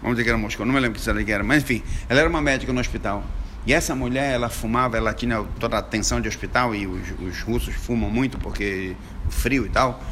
Vamos 0.02 0.16
dizer 0.16 0.24
que 0.24 0.30
era 0.30 0.38
Moscou, 0.38 0.66
não 0.66 0.74
me 0.74 0.80
lembro 0.80 0.96
que 0.96 1.00
cidade 1.00 1.24
que 1.24 1.30
era, 1.30 1.44
mas 1.44 1.62
enfim, 1.62 1.82
ela 2.09 2.20
era 2.20 2.28
uma 2.28 2.40
médica 2.40 2.72
no 2.72 2.80
hospital. 2.80 3.22
E 3.66 3.72
essa 3.72 3.94
mulher, 3.94 4.32
ela 4.32 4.48
fumava, 4.48 4.96
ela 4.96 5.12
tinha 5.12 5.44
toda 5.60 5.76
a 5.76 5.80
atenção 5.80 6.20
de 6.20 6.26
hospital, 6.26 6.74
e 6.74 6.86
os, 6.86 7.10
os 7.20 7.40
russos 7.42 7.74
fumam 7.74 8.10
muito 8.10 8.38
porque 8.38 8.96
frio 9.28 9.66
e 9.66 9.68
tal. 9.68 10.02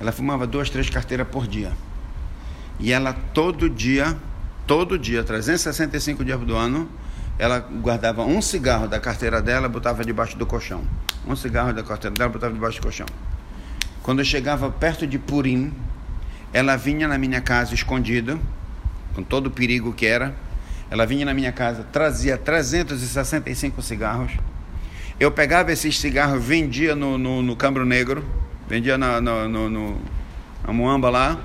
Ela 0.00 0.12
fumava 0.12 0.46
duas, 0.46 0.70
três 0.70 0.88
carteiras 0.88 1.26
por 1.26 1.46
dia. 1.46 1.72
E 2.78 2.92
ela 2.92 3.12
todo 3.12 3.68
dia, 3.68 4.16
todo 4.66 4.98
dia, 4.98 5.24
365 5.24 6.24
dias 6.24 6.38
do 6.40 6.54
ano, 6.54 6.88
ela 7.38 7.58
guardava 7.58 8.24
um 8.24 8.40
cigarro 8.40 8.88
da 8.88 9.00
carteira 9.00 9.40
dela, 9.40 9.68
botava 9.68 10.04
debaixo 10.04 10.36
do 10.36 10.46
colchão. 10.46 10.82
Um 11.26 11.36
cigarro 11.36 11.72
da 11.72 11.82
carteira 11.82 12.14
dela, 12.14 12.30
botava 12.30 12.52
debaixo 12.52 12.78
do 12.78 12.82
colchão. 12.82 13.06
Quando 14.02 14.20
eu 14.20 14.24
chegava 14.24 14.70
perto 14.70 15.06
de 15.06 15.18
Purim, 15.18 15.72
ela 16.52 16.76
vinha 16.76 17.06
na 17.06 17.18
minha 17.18 17.40
casa 17.40 17.74
escondida, 17.74 18.38
com 19.14 19.22
todo 19.22 19.48
o 19.48 19.50
perigo 19.50 19.92
que 19.92 20.06
era. 20.06 20.34
Ela 20.90 21.04
vinha 21.04 21.26
na 21.26 21.34
minha 21.34 21.52
casa, 21.52 21.84
trazia 21.92 22.38
365 22.38 23.82
cigarros. 23.82 24.32
Eu 25.20 25.30
pegava 25.30 25.72
esses 25.72 25.98
cigarros, 25.98 26.42
vendia 26.42 26.94
no, 26.94 27.18
no, 27.18 27.42
no 27.42 27.54
Cambro 27.54 27.84
Negro, 27.84 28.24
vendia 28.68 28.98
na, 28.98 29.20
no, 29.20 29.48
no, 29.48 29.70
no, 29.70 30.00
na 30.66 30.72
Moamba 30.72 31.08
lá. 31.10 31.38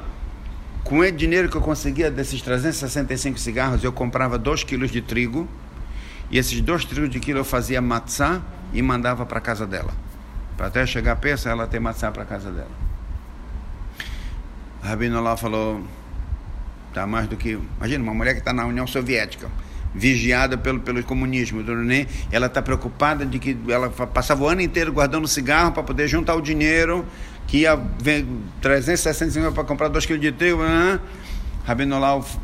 Com 0.84 1.00
o 1.00 1.12
dinheiro 1.12 1.48
que 1.48 1.56
eu 1.56 1.62
conseguia 1.62 2.12
desses 2.12 2.42
365 2.42 3.40
cigarros, 3.40 3.84
eu 3.84 3.94
comprava 3.94 4.38
2 4.38 4.64
quilos 4.66 4.92
de 4.92 5.02
trigo. 5.02 5.48
E 6.30 6.38
esses 6.38 6.60
2 6.60 6.86
quilos 6.86 7.10
de 7.10 7.20
quilo 7.20 7.40
eu 7.40 7.46
fazia 7.46 7.82
matzá 7.82 8.42
e 8.74 8.82
mandava 8.82 9.26
para 9.26 9.40
casa 9.40 9.66
dela. 9.66 9.94
Para 10.58 10.68
até 10.68 10.86
chegar 10.86 11.14
a 11.14 11.16
peça, 11.16 11.50
ela 11.50 11.66
ter 11.66 11.80
matzá 11.80 12.12
para 12.12 12.26
casa 12.26 12.52
dela. 12.52 12.72
O 14.84 14.86
Rabino 14.86 15.22
lá 15.22 15.38
falou, 15.38 15.82
tá 16.94 17.08
mais 17.08 17.28
do 17.28 17.38
que. 17.38 17.58
Imagina, 17.78 18.04
uma 18.04 18.14
mulher 18.14 18.34
que 18.34 18.40
está 18.40 18.52
na 18.52 18.66
União 18.66 18.86
Soviética, 18.86 19.50
vigiada 19.96 20.58
pelo, 20.58 20.80
pelo 20.80 21.04
comunismo, 21.04 21.64
ela 22.32 22.48
está 22.48 22.62
preocupada 22.62 23.26
de 23.26 23.38
que 23.40 23.58
ela 23.68 23.90
passava 23.90 24.44
o 24.44 24.48
ano 24.48 24.62
inteiro 24.62 24.92
guardando 24.92 25.28
cigarro 25.28 25.72
para 25.72 25.84
poder 25.84 26.08
juntar 26.08 26.36
o 26.36 26.42
dinheiro, 26.42 27.06
que 27.48 27.60
ia 27.60 27.76
ver 27.76 28.26
365 28.62 29.52
para 29.52 29.64
comprar 29.64 29.88
2 29.90 30.06
quilos 30.06 30.22
de 30.22 30.32
trigo. 30.32 30.64
Né? 30.64 31.00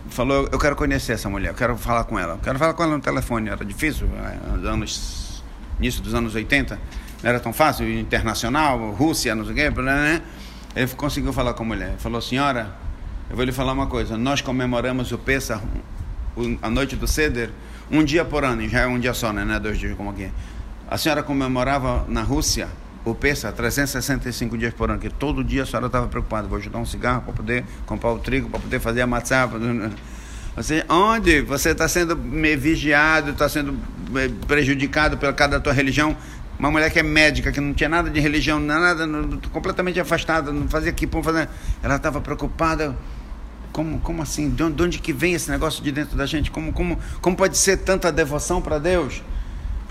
Falou: 0.09 0.47
Eu 0.51 0.59
quero 0.59 0.75
conhecer 0.75 1.13
essa 1.13 1.29
mulher, 1.29 1.49
eu 1.49 1.55
quero 1.55 1.75
falar 1.77 2.03
com 2.05 2.17
ela. 2.17 2.33
Eu 2.33 2.39
quero 2.39 2.57
falar 2.59 2.73
com 2.73 2.83
ela 2.83 2.95
no 2.95 3.01
telefone. 3.01 3.49
Era 3.49 3.65
difícil, 3.65 4.07
né? 4.07 4.37
nos 4.53 4.65
anos, 4.65 5.43
início 5.79 6.01
dos 6.01 6.13
anos 6.13 6.35
80, 6.35 6.79
não 7.23 7.29
era 7.29 7.39
tão 7.39 7.51
fácil, 7.51 7.89
internacional, 7.99 8.91
Rússia, 8.91 9.35
não 9.35 9.43
sei 9.43 9.53
o 9.53 9.55
quê, 9.73 9.81
né? 9.81 10.21
Ele 10.75 10.87
conseguiu 10.95 11.33
falar 11.33 11.53
com 11.53 11.63
a 11.63 11.65
mulher. 11.65 11.95
Falou: 11.97 12.21
Senhora, 12.21 12.73
eu 13.29 13.35
vou 13.35 13.43
lhe 13.43 13.51
falar 13.51 13.73
uma 13.73 13.87
coisa. 13.87 14.17
Nós 14.17 14.39
comemoramos 14.41 15.11
o 15.11 15.17
Pesach, 15.17 15.61
o- 15.63 15.98
a 16.61 16.69
noite 16.69 16.95
do 16.95 17.07
Seder, 17.07 17.49
um 17.91 18.03
dia 18.03 18.23
por 18.23 18.43
ano. 18.43 18.67
Já 18.67 18.81
é 18.81 18.87
um 18.87 18.99
dia 18.99 19.13
só, 19.13 19.33
né? 19.33 19.43
Não 19.43 19.55
é 19.55 19.59
dois 19.59 19.77
dias 19.77 19.95
como 19.95 20.09
aqui. 20.09 20.29
A 20.87 20.97
senhora 20.97 21.21
comemorava 21.21 22.05
na 22.07 22.23
Rússia 22.23 22.67
o 23.05 23.15
Pesach 23.15 23.55
365 23.55 24.57
dias 24.57 24.73
por 24.73 24.89
ano, 24.89 24.99
que 24.99 25.09
todo 25.09 25.43
dia 25.43 25.63
a 25.63 25.65
senhora 25.65 25.87
estava 25.87 26.07
preocupada. 26.07 26.47
Vou 26.47 26.57
ajudar 26.57 26.79
um 26.79 26.85
cigarro 26.85 27.21
para 27.21 27.33
poder 27.33 27.65
comprar 27.85 28.11
o 28.11 28.19
trigo, 28.19 28.49
para 28.49 28.59
poder 28.59 28.79
fazer 28.79 29.01
a 29.01 29.07
matzá. 29.07 29.49
Você, 30.55 30.83
onde 30.89 31.41
você 31.41 31.69
está 31.69 31.87
sendo 31.87 32.15
vigiado, 32.57 33.31
está 33.31 33.47
sendo 33.47 33.79
eh, 34.15 34.29
prejudicado 34.47 35.17
pela 35.17 35.31
cada 35.31 35.57
da 35.57 35.63
tua 35.63 35.73
religião? 35.73 36.17
Uma 36.57 36.69
mulher 36.69 36.91
que 36.91 36.99
é 36.99 37.03
médica, 37.03 37.51
que 37.53 37.61
não 37.61 37.73
tinha 37.73 37.87
nada 37.87 38.09
de 38.09 38.19
religião, 38.19 38.59
nada, 38.59 39.07
completamente 39.53 39.97
afastada, 39.99 40.51
não 40.51 40.67
fazia 40.67 40.91
kipum, 40.91 41.23
fazia... 41.23 41.49
ela 41.81 41.95
estava 41.95 42.19
preocupada. 42.19 42.97
Como, 43.79 43.97
como 44.01 44.21
assim? 44.21 44.49
De 44.49 44.61
onde, 44.61 44.75
de 44.75 44.83
onde 44.83 44.99
que 44.99 45.13
vem 45.13 45.33
esse 45.33 45.49
negócio 45.49 45.81
de 45.81 45.89
dentro 45.89 46.17
da 46.17 46.25
gente? 46.25 46.51
Como, 46.51 46.73
como, 46.73 46.99
como 47.21 47.37
pode 47.37 47.57
ser 47.57 47.77
tanta 47.77 48.11
devoção 48.11 48.61
para 48.61 48.77
Deus? 48.77 49.23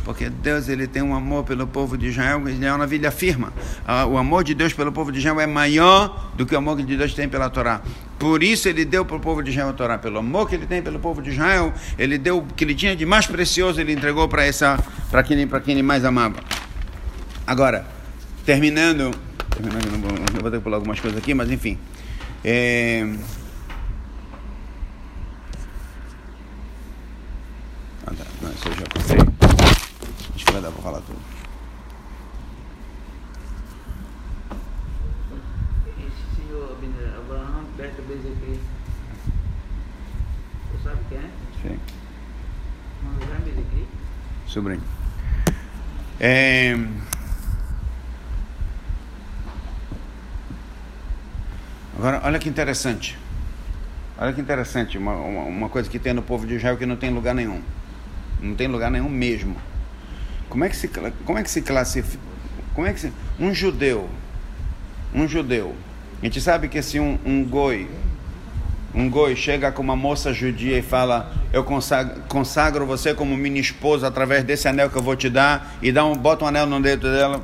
Porque 0.04 0.28
Deus 0.28 0.68
ele 0.68 0.86
tem 0.86 1.00
um 1.00 1.14
amor 1.14 1.42
pelo 1.44 1.66
povo 1.66 1.96
de 1.96 2.08
Israel, 2.08 2.46
e 2.50 2.52
na 2.52 2.86
Bíblia 2.86 3.08
afirma, 3.08 3.50
ah, 3.86 4.04
o 4.04 4.18
amor 4.18 4.44
de 4.44 4.52
Deus 4.52 4.74
pelo 4.74 4.92
povo 4.92 5.10
de 5.10 5.20
Israel 5.20 5.40
é 5.40 5.46
maior 5.46 6.32
do 6.36 6.44
que 6.44 6.54
o 6.54 6.58
amor 6.58 6.76
que 6.76 6.82
Deus 6.82 7.14
tem 7.14 7.30
pela 7.30 7.48
Torá. 7.48 7.80
Por 8.18 8.42
isso 8.42 8.68
ele 8.68 8.84
deu 8.84 9.06
para 9.06 9.16
o 9.16 9.20
povo 9.20 9.42
de 9.42 9.52
Israel 9.52 9.70
a 9.70 9.72
Torá. 9.72 9.96
Pelo 9.96 10.18
amor 10.18 10.46
que 10.50 10.54
ele 10.54 10.66
tem 10.66 10.82
pelo 10.82 10.98
povo 10.98 11.22
de 11.22 11.30
Israel, 11.30 11.72
ele 11.98 12.18
deu 12.18 12.40
o 12.40 12.42
que 12.44 12.64
ele 12.64 12.74
tinha 12.74 12.94
de 12.94 13.06
mais 13.06 13.26
precioso, 13.26 13.80
ele 13.80 13.94
entregou 13.94 14.28
para 14.28 14.44
essa 14.44 14.78
para 15.10 15.22
quem, 15.22 15.48
quem 15.64 15.72
ele 15.72 15.82
mais 15.82 16.04
amava. 16.04 16.40
Agora, 17.46 17.86
terminando, 18.44 19.12
terminando 19.48 20.34
eu 20.36 20.42
vou 20.42 20.50
ter 20.50 20.58
que 20.58 20.62
pular 20.62 20.76
algumas 20.76 21.00
coisas 21.00 21.18
aqui, 21.18 21.32
mas 21.32 21.50
enfim. 21.50 21.78
É, 22.44 23.06
Eu 28.66 28.74
já 28.74 28.86
passei. 28.92 29.18
Acho 30.34 30.44
que 30.44 30.52
vai 30.52 30.60
dar 30.60 30.70
para 30.70 30.82
falar 30.82 31.00
tudo. 31.00 31.18
Abraham 37.16 37.64
Berta 37.76 38.02
Bezekri. 38.02 38.60
Você 40.72 40.84
sabe 40.84 41.00
quem 41.08 41.18
é? 41.18 41.30
Sim. 41.62 41.78
Abraham 43.22 43.40
Bezekri? 43.40 43.88
sobrinho. 44.46 44.82
É... 46.18 46.74
Agora, 51.96 52.20
olha 52.24 52.38
que 52.38 52.48
interessante. 52.48 53.18
Olha 54.16 54.32
que 54.32 54.40
interessante, 54.40 54.98
uma, 54.98 55.14
uma, 55.14 55.42
uma 55.42 55.68
coisa 55.68 55.88
que 55.88 55.98
tem 55.98 56.12
no 56.12 56.22
povo 56.22 56.46
de 56.46 56.54
Israel 56.54 56.76
que 56.76 56.86
não 56.86 56.96
tem 56.96 57.10
lugar 57.10 57.34
nenhum. 57.34 57.62
Não 58.40 58.54
tem 58.54 58.68
lugar 58.68 58.90
nenhum 58.90 59.08
mesmo. 59.08 59.56
Como 60.48 60.64
é 60.64 60.68
que 60.68 60.76
se, 60.76 60.88
como 61.24 61.38
é 61.38 61.42
que 61.42 61.50
se 61.50 61.62
classifica? 61.62 62.22
Como 62.74 62.86
é 62.86 62.92
que 62.92 63.00
se, 63.00 63.12
um 63.38 63.52
judeu, 63.52 64.08
um 65.14 65.26
judeu, 65.26 65.74
a 66.20 66.24
gente 66.24 66.40
sabe 66.40 66.68
que 66.68 66.80
se 66.80 66.98
um, 66.98 67.18
um 67.24 67.44
goi, 67.44 67.88
um 68.94 69.10
goi 69.10 69.36
chega 69.36 69.70
com 69.70 69.82
uma 69.82 69.96
moça 69.96 70.32
judia 70.32 70.78
e 70.78 70.82
fala, 70.82 71.32
eu 71.52 71.62
consagro, 71.62 72.22
consagro 72.28 72.86
você 72.86 73.14
como 73.14 73.36
minha 73.36 73.60
esposa 73.60 74.08
através 74.08 74.44
desse 74.44 74.66
anel 74.68 74.90
que 74.90 74.96
eu 74.96 75.02
vou 75.02 75.16
te 75.16 75.28
dar, 75.28 75.76
e 75.82 75.92
dá 75.92 76.04
um, 76.04 76.16
bota 76.16 76.44
um 76.44 76.48
anel 76.48 76.66
no 76.66 76.80
dedo 76.80 77.10
dela, 77.10 77.42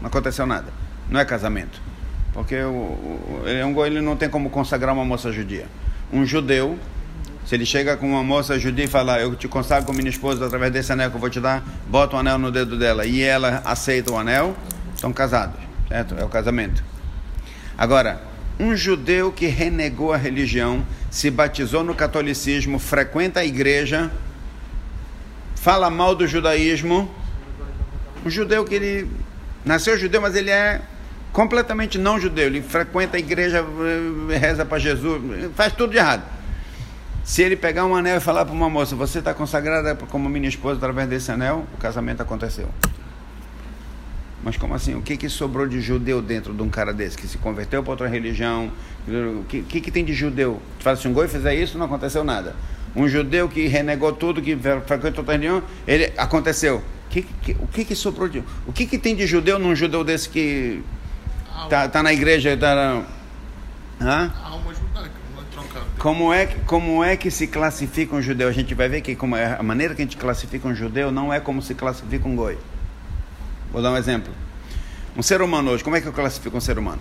não 0.00 0.08
aconteceu 0.08 0.46
nada. 0.46 0.72
Não 1.08 1.20
é 1.20 1.24
casamento. 1.24 1.80
Porque 2.32 2.56
o, 2.62 2.70
o, 2.70 3.42
ele 3.46 3.60
é 3.60 3.66
um 3.66 3.72
goi, 3.72 3.88
ele 3.88 4.00
não 4.00 4.16
tem 4.16 4.28
como 4.28 4.50
consagrar 4.50 4.94
uma 4.94 5.04
moça 5.04 5.30
judia. 5.30 5.66
Um 6.12 6.24
judeu, 6.26 6.78
se 7.44 7.54
ele 7.54 7.66
chega 7.66 7.96
com 7.96 8.06
uma 8.06 8.22
moça 8.22 8.58
judia 8.58 8.84
e 8.84 8.88
fala, 8.88 9.20
eu 9.20 9.34
te 9.34 9.48
consagro 9.48 9.86
como 9.86 9.98
minha 9.98 10.10
esposa 10.10 10.46
através 10.46 10.72
desse 10.72 10.92
anel 10.92 11.10
que 11.10 11.16
eu 11.16 11.20
vou 11.20 11.30
te 11.30 11.40
dar, 11.40 11.62
bota 11.88 12.16
um 12.16 12.18
anel 12.18 12.38
no 12.38 12.50
dedo 12.50 12.78
dela 12.78 13.04
e 13.04 13.20
ela 13.22 13.60
aceita 13.64 14.12
o 14.12 14.18
anel, 14.18 14.56
estão 14.94 15.12
casados, 15.12 15.60
certo? 15.88 16.14
É 16.16 16.24
o 16.24 16.28
casamento. 16.28 16.82
Agora, 17.76 18.22
um 18.60 18.76
judeu 18.76 19.32
que 19.32 19.46
renegou 19.46 20.12
a 20.12 20.16
religião, 20.16 20.86
se 21.10 21.30
batizou 21.30 21.82
no 21.82 21.94
catolicismo, 21.94 22.78
frequenta 22.78 23.40
a 23.40 23.44
igreja, 23.44 24.10
fala 25.56 25.90
mal 25.90 26.14
do 26.14 26.26
judaísmo, 26.26 27.10
um 28.24 28.30
judeu 28.30 28.64
que 28.64 28.74
ele 28.74 29.10
nasceu 29.64 29.98
judeu, 29.98 30.20
mas 30.20 30.36
ele 30.36 30.50
é 30.50 30.80
completamente 31.32 31.98
não 31.98 32.20
judeu, 32.20 32.46
ele 32.46 32.62
frequenta 32.62 33.16
a 33.16 33.20
igreja, 33.20 33.64
eh, 34.30 34.38
reza 34.38 34.64
para 34.64 34.78
Jesus, 34.78 35.20
faz 35.56 35.72
tudo 35.72 35.90
de 35.90 35.98
errado. 35.98 36.22
Se 37.24 37.42
ele 37.42 37.56
pegar 37.56 37.86
um 37.86 37.94
anel 37.94 38.16
e 38.16 38.20
falar 38.20 38.44
para 38.44 38.54
uma 38.54 38.68
moça, 38.68 38.96
você 38.96 39.20
está 39.20 39.32
consagrada 39.32 39.94
como 39.94 40.28
minha 40.28 40.48
esposa 40.48 40.76
através 40.76 41.08
desse 41.08 41.30
anel, 41.30 41.64
o 41.72 41.76
casamento 41.76 42.20
aconteceu. 42.20 42.68
Mas 44.42 44.56
como 44.56 44.74
assim? 44.74 44.94
O 44.96 45.02
que, 45.02 45.16
que 45.16 45.28
sobrou 45.28 45.68
de 45.68 45.80
judeu 45.80 46.20
dentro 46.20 46.52
de 46.52 46.62
um 46.62 46.68
cara 46.68 46.92
desse 46.92 47.16
que 47.16 47.28
se 47.28 47.38
converteu 47.38 47.80
para 47.82 47.92
outra 47.92 48.08
religião? 48.08 48.72
O 49.06 49.44
que, 49.44 49.62
que, 49.62 49.80
que 49.80 49.90
tem 49.90 50.04
de 50.04 50.12
judeu? 50.12 50.60
Tu 50.78 50.82
fala 50.82 50.94
assim, 50.94 51.08
um 51.08 51.12
goi 51.12 51.28
fizer 51.28 51.54
isso, 51.54 51.78
não 51.78 51.86
aconteceu 51.86 52.24
nada. 52.24 52.56
Um 52.94 53.08
judeu 53.08 53.48
que 53.48 53.68
renegou 53.68 54.12
tudo, 54.12 54.42
que 54.42 54.56
frequentou 54.56 55.20
outra 55.20 55.34
religião, 55.34 55.62
ele 55.86 56.12
aconteceu. 56.16 56.82
Que, 57.08 57.22
que, 57.22 57.52
o 57.60 57.66
que, 57.68 57.84
que 57.84 57.94
sobrou 57.94 58.28
de. 58.28 58.42
O 58.66 58.72
que, 58.72 58.84
que 58.86 58.98
tem 58.98 59.14
de 59.14 59.26
judeu 59.26 59.58
num 59.58 59.76
judeu 59.76 60.02
desse 60.02 60.28
que 60.28 60.82
tá, 61.68 61.88
tá 61.88 62.02
na 62.02 62.12
igreja? 62.12 62.56
Tá 62.56 62.74
na, 62.74 63.02
hã? 64.00 64.32
A 64.42 64.48
alma 64.48 64.74
judaica, 64.74 65.10
não 65.34 65.42
é 65.42 65.44
trocando. 65.52 65.61
Como 65.98 66.32
é, 66.32 66.46
que- 66.46 66.60
como 66.60 67.02
é 67.04 67.16
que 67.16 67.30
se 67.30 67.46
classifica 67.46 68.14
um 68.16 68.22
judeu? 68.22 68.48
A 68.48 68.52
gente 68.52 68.74
vai 68.74 68.88
ver 68.88 69.00
que 69.00 69.14
como 69.14 69.36
é, 69.36 69.56
a 69.58 69.62
maneira 69.62 69.94
que 69.94 70.02
a 70.02 70.04
gente 70.04 70.16
classifica 70.16 70.66
um 70.68 70.74
judeu 70.74 71.10
não 71.12 71.32
é 71.32 71.38
como 71.40 71.62
se 71.62 71.74
classifica 71.74 72.26
um 72.28 72.34
goi. 72.36 72.58
Vou 73.72 73.80
dar 73.82 73.90
um 73.92 73.96
exemplo. 73.96 74.32
Um 75.16 75.22
ser 75.22 75.40
humano 75.42 75.70
hoje, 75.70 75.84
como 75.84 75.96
é 75.96 76.00
que 76.00 76.06
eu 76.06 76.12
classifico 76.12 76.56
um 76.56 76.60
ser 76.60 76.78
humano? 76.78 77.00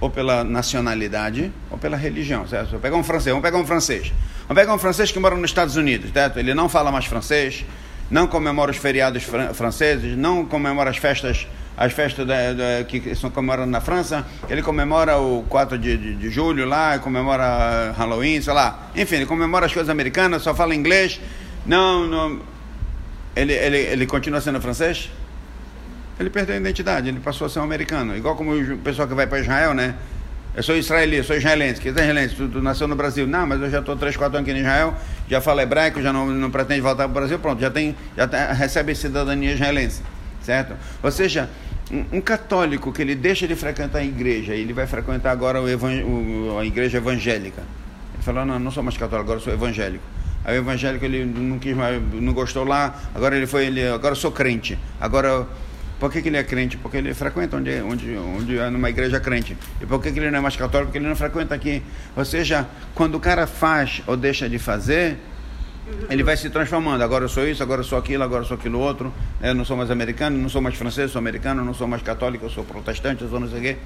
Ou 0.00 0.10
pela 0.10 0.42
nacionalidade 0.42 1.52
ou 1.70 1.78
pela 1.78 1.96
religião, 1.96 2.46
certo? 2.46 2.70
Vou 2.72 2.80
pegar 2.80 2.96
um 2.96 3.04
francês, 3.04 3.32
vamos 3.32 3.42
pegar 3.42 3.58
um 3.58 3.66
francês. 3.66 4.12
Vamos 4.48 4.60
pegar 4.60 4.74
um 4.74 4.78
francês 4.78 5.12
que 5.12 5.18
mora 5.18 5.36
nos 5.36 5.50
Estados 5.50 5.76
Unidos, 5.76 6.10
certo? 6.12 6.38
Ele 6.38 6.52
não 6.54 6.68
fala 6.68 6.90
mais 6.90 7.04
francês, 7.06 7.64
não 8.10 8.26
comemora 8.26 8.70
os 8.72 8.76
feriados 8.76 9.22
fran- 9.22 9.54
franceses, 9.54 10.16
não 10.18 10.44
comemora 10.44 10.90
as 10.90 10.96
festas, 10.96 11.46
as 11.76 11.92
festas 11.92 12.26
da- 12.26 12.52
da- 12.52 12.84
que 12.84 13.14
são 13.14 13.30
comemoradas 13.30 13.70
na 13.70 13.80
França. 13.80 14.26
Ele 14.48 14.62
comemora 14.62 15.16
o 15.18 15.44
4 15.48 15.78
de, 15.78 15.96
de, 15.96 16.14
de 16.16 16.30
julho 16.30 16.66
lá, 16.66 16.98
comemora 16.98 17.92
Halloween, 17.96 18.40
sei 18.40 18.52
lá. 18.52 18.88
Enfim, 18.94 19.16
ele 19.16 19.26
comemora 19.26 19.66
as 19.66 19.72
coisas 19.72 19.88
americanas, 19.90 20.42
só 20.42 20.54
fala 20.54 20.74
inglês. 20.74 21.20
Não, 21.66 22.06
não. 22.06 22.40
Ele, 23.34 23.52
ele, 23.54 23.78
ele 23.78 24.06
continua 24.06 24.40
sendo 24.40 24.60
francês? 24.60 25.10
Ele 26.20 26.28
perdeu 26.28 26.54
a 26.54 26.58
identidade, 26.58 27.08
ele 27.08 27.20
passou 27.20 27.46
a 27.46 27.50
ser 27.50 27.58
um 27.60 27.62
americano. 27.64 28.16
Igual 28.16 28.36
como 28.36 28.54
o 28.54 28.78
pessoal 28.78 29.08
que 29.08 29.14
vai 29.14 29.26
para 29.26 29.40
Israel, 29.40 29.72
né? 29.74 29.94
Eu 30.54 30.62
sou 30.62 30.76
israelita, 30.76 31.22
sou 31.22 31.34
israelense. 31.36 31.80
Que 31.80 31.88
é 31.88 31.90
israelense? 31.90 32.34
Tu, 32.34 32.46
tu 32.48 32.60
nasceu 32.60 32.86
no 32.86 32.94
Brasil. 32.94 33.26
Não, 33.26 33.46
mas 33.46 33.58
eu 33.62 33.70
já 33.70 33.78
estou 33.78 33.96
3, 33.96 34.14
4 34.16 34.36
anos 34.36 34.48
aqui 34.48 34.58
em 34.58 34.60
Israel, 34.60 34.94
já 35.26 35.40
falo 35.40 35.60
hebraico, 35.62 36.02
já 36.02 36.12
não, 36.12 36.26
não 36.26 36.50
pretende 36.50 36.82
voltar 36.82 37.04
para 37.04 37.10
o 37.10 37.14
Brasil, 37.14 37.38
pronto, 37.38 37.58
já, 37.60 37.70
tem, 37.70 37.96
já 38.14 38.28
tem- 38.28 38.54
recebe 38.54 38.94
cidadania 38.94 39.52
israelense. 39.54 40.02
Certo? 40.44 40.74
Ou 41.02 41.10
seja, 41.10 41.48
um, 41.90 42.18
um 42.18 42.20
católico 42.20 42.92
que 42.92 43.00
ele 43.02 43.14
deixa 43.14 43.46
de 43.46 43.54
frequentar 43.54 43.98
a 43.98 44.04
igreja, 44.04 44.54
ele 44.54 44.72
vai 44.72 44.86
frequentar 44.86 45.30
agora 45.30 45.60
o 45.60 45.66
o- 45.66 46.58
a 46.58 46.64
igreja 46.64 46.98
evangélica. 46.98 47.62
Ele 48.14 48.22
falou, 48.22 48.44
não, 48.44 48.58
não 48.58 48.70
sou 48.70 48.82
mais 48.82 48.96
católico, 48.96 49.30
agora 49.30 49.40
sou 49.40 49.52
evangélico. 49.52 50.04
Aí 50.44 50.56
o 50.58 50.62
evangélico 50.62 51.04
ele 51.04 51.24
não 51.24 51.58
quis 51.58 51.76
mais, 51.76 52.02
não 52.14 52.32
gostou 52.32 52.64
lá, 52.64 53.00
agora 53.14 53.36
ele 53.36 53.46
foi, 53.46 53.66
ele, 53.66 53.86
agora 53.86 54.14
sou 54.16 54.32
crente. 54.32 54.76
Agora, 55.00 55.46
por 56.00 56.10
que, 56.10 56.20
que 56.20 56.28
ele 56.28 56.36
é 56.36 56.42
crente? 56.42 56.76
Porque 56.76 56.96
ele 56.96 57.14
frequenta 57.14 57.56
onde, 57.56 57.80
onde, 57.82 58.16
onde 58.16 58.58
é 58.58 58.68
numa 58.68 58.90
igreja 58.90 59.20
crente. 59.20 59.56
E 59.80 59.86
por 59.86 60.02
que, 60.02 60.10
que 60.10 60.18
ele 60.18 60.32
não 60.32 60.38
é 60.38 60.40
mais 60.42 60.56
católico? 60.56 60.86
Porque 60.86 60.98
ele 60.98 61.06
não 61.06 61.14
frequenta 61.14 61.54
aqui. 61.54 61.80
Ou 62.16 62.24
seja, 62.24 62.66
quando 62.92 63.14
o 63.14 63.20
cara 63.20 63.46
faz 63.46 64.02
ou 64.04 64.16
deixa 64.16 64.48
de 64.48 64.58
fazer, 64.58 65.16
ele 66.08 66.22
vai 66.22 66.36
se 66.36 66.48
transformando. 66.50 67.02
Agora 67.02 67.24
eu 67.24 67.28
sou 67.28 67.46
isso, 67.46 67.62
agora 67.62 67.80
eu 67.80 67.84
sou 67.84 67.98
aquilo, 67.98 68.22
agora 68.22 68.42
eu 68.42 68.46
sou 68.46 68.56
aquilo 68.56 68.78
outro. 68.78 69.12
Eu 69.40 69.54
não 69.54 69.64
sou 69.64 69.76
mais 69.76 69.90
americano, 69.90 70.38
não 70.38 70.48
sou 70.48 70.62
mais 70.62 70.76
francês, 70.76 71.10
sou 71.10 71.18
americano, 71.18 71.64
não 71.64 71.74
sou 71.74 71.86
mais 71.86 72.02
católico, 72.02 72.44
eu 72.46 72.50
sou 72.50 72.64
protestante, 72.64 73.22
eu 73.22 73.28
sou 73.28 73.40
não 73.40 73.48
sei 73.48 73.58
o 73.58 73.62
quê. 73.62 73.76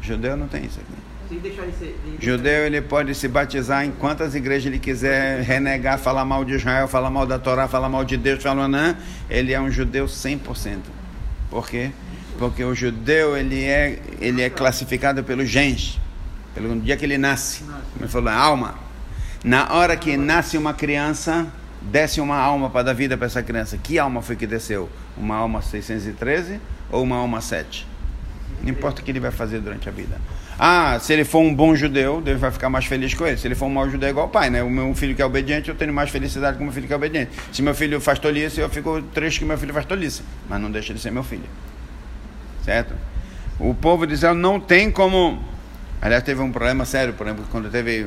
Judeu 0.00 0.36
não 0.36 0.48
tem 0.48 0.64
isso 0.64 0.80
aqui. 0.80 1.12
Judeu 2.20 2.66
ele 2.66 2.82
pode 2.82 3.14
se 3.14 3.26
batizar 3.28 3.84
em 3.84 3.90
quantas 3.90 4.34
igrejas 4.34 4.66
ele 4.66 4.78
quiser, 4.78 5.40
renegar, 5.42 5.98
falar 5.98 6.24
mal 6.24 6.44
de 6.44 6.54
Israel, 6.54 6.88
falar 6.88 7.10
mal 7.10 7.26
da 7.26 7.38
Torá, 7.38 7.66
falar 7.68 7.88
mal 7.88 8.04
de 8.04 8.16
Deus, 8.16 8.42
falar 8.42 8.68
não, 8.68 8.96
ele 9.30 9.52
é 9.52 9.60
um 9.60 9.70
judeu 9.70 10.06
100%. 10.06 10.78
Por 11.48 11.68
quê? 11.68 11.90
Porque 12.38 12.64
o 12.64 12.74
judeu 12.74 13.36
ele 13.36 13.62
é, 13.64 13.98
ele 14.20 14.42
é 14.42 14.50
classificado 14.50 15.22
pelo 15.22 15.44
gens, 15.44 15.98
pelo 16.54 16.78
dia 16.80 16.96
que 16.96 17.04
ele 17.04 17.16
nasce. 17.16 17.62
Como 17.62 18.00
ele 18.00 18.08
falou, 18.08 18.30
alma. 18.30 18.91
Na 19.44 19.72
hora 19.72 19.96
que 19.96 20.16
nasce 20.16 20.56
uma 20.56 20.72
criança, 20.72 21.46
desce 21.80 22.20
uma 22.20 22.36
alma 22.36 22.70
para 22.70 22.84
dar 22.84 22.92
vida 22.92 23.16
para 23.16 23.26
essa 23.26 23.42
criança. 23.42 23.76
Que 23.76 23.98
alma 23.98 24.22
foi 24.22 24.36
que 24.36 24.46
desceu? 24.46 24.88
Uma 25.16 25.36
alma 25.36 25.60
613 25.60 26.60
ou 26.90 27.02
uma 27.02 27.16
alma 27.16 27.40
7? 27.40 27.86
Não 28.62 28.70
importa 28.70 29.02
o 29.02 29.04
que 29.04 29.10
ele 29.10 29.18
vai 29.18 29.32
fazer 29.32 29.58
durante 29.58 29.88
a 29.88 29.92
vida. 29.92 30.20
Ah, 30.56 30.98
se 31.00 31.12
ele 31.12 31.24
for 31.24 31.40
um 31.40 31.52
bom 31.52 31.74
judeu, 31.74 32.20
Deus 32.20 32.38
vai 32.38 32.52
ficar 32.52 32.70
mais 32.70 32.84
feliz 32.84 33.14
com 33.14 33.26
ele. 33.26 33.36
Se 33.36 33.48
ele 33.48 33.56
for 33.56 33.66
um 33.66 33.70
mau 33.70 33.90
judeu, 33.90 34.06
é 34.06 34.10
igual 34.10 34.26
o 34.26 34.28
pai, 34.28 34.48
né? 34.48 34.62
O 34.62 34.70
meu 34.70 34.94
filho 34.94 35.14
que 35.14 35.22
é 35.22 35.24
obediente, 35.24 35.68
eu 35.68 35.74
tenho 35.74 35.92
mais 35.92 36.10
felicidade 36.10 36.56
com 36.56 36.62
o 36.62 36.66
meu 36.66 36.72
filho 36.72 36.86
que 36.86 36.92
é 36.92 36.96
obediente. 36.96 37.32
Se 37.52 37.62
meu 37.62 37.74
filho 37.74 38.00
faz 38.00 38.20
tolice, 38.20 38.60
eu 38.60 38.68
fico 38.68 39.02
triste 39.14 39.40
que 39.40 39.44
meu 39.44 39.58
filho 39.58 39.74
faz 39.74 39.86
tolice. 39.86 40.22
Mas 40.48 40.60
não 40.60 40.70
deixa 40.70 40.94
de 40.94 41.00
ser 41.00 41.10
meu 41.10 41.24
filho. 41.24 41.48
Certo? 42.64 42.94
O 43.58 43.74
povo 43.74 44.06
de 44.06 44.14
Israel 44.14 44.34
não 44.34 44.60
tem 44.60 44.88
como. 44.88 45.42
Aliás, 46.00 46.22
teve 46.22 46.40
um 46.40 46.52
problema 46.52 46.84
sério, 46.84 47.14
por 47.14 47.26
exemplo, 47.26 47.44
quando 47.50 47.68
teve. 47.68 48.06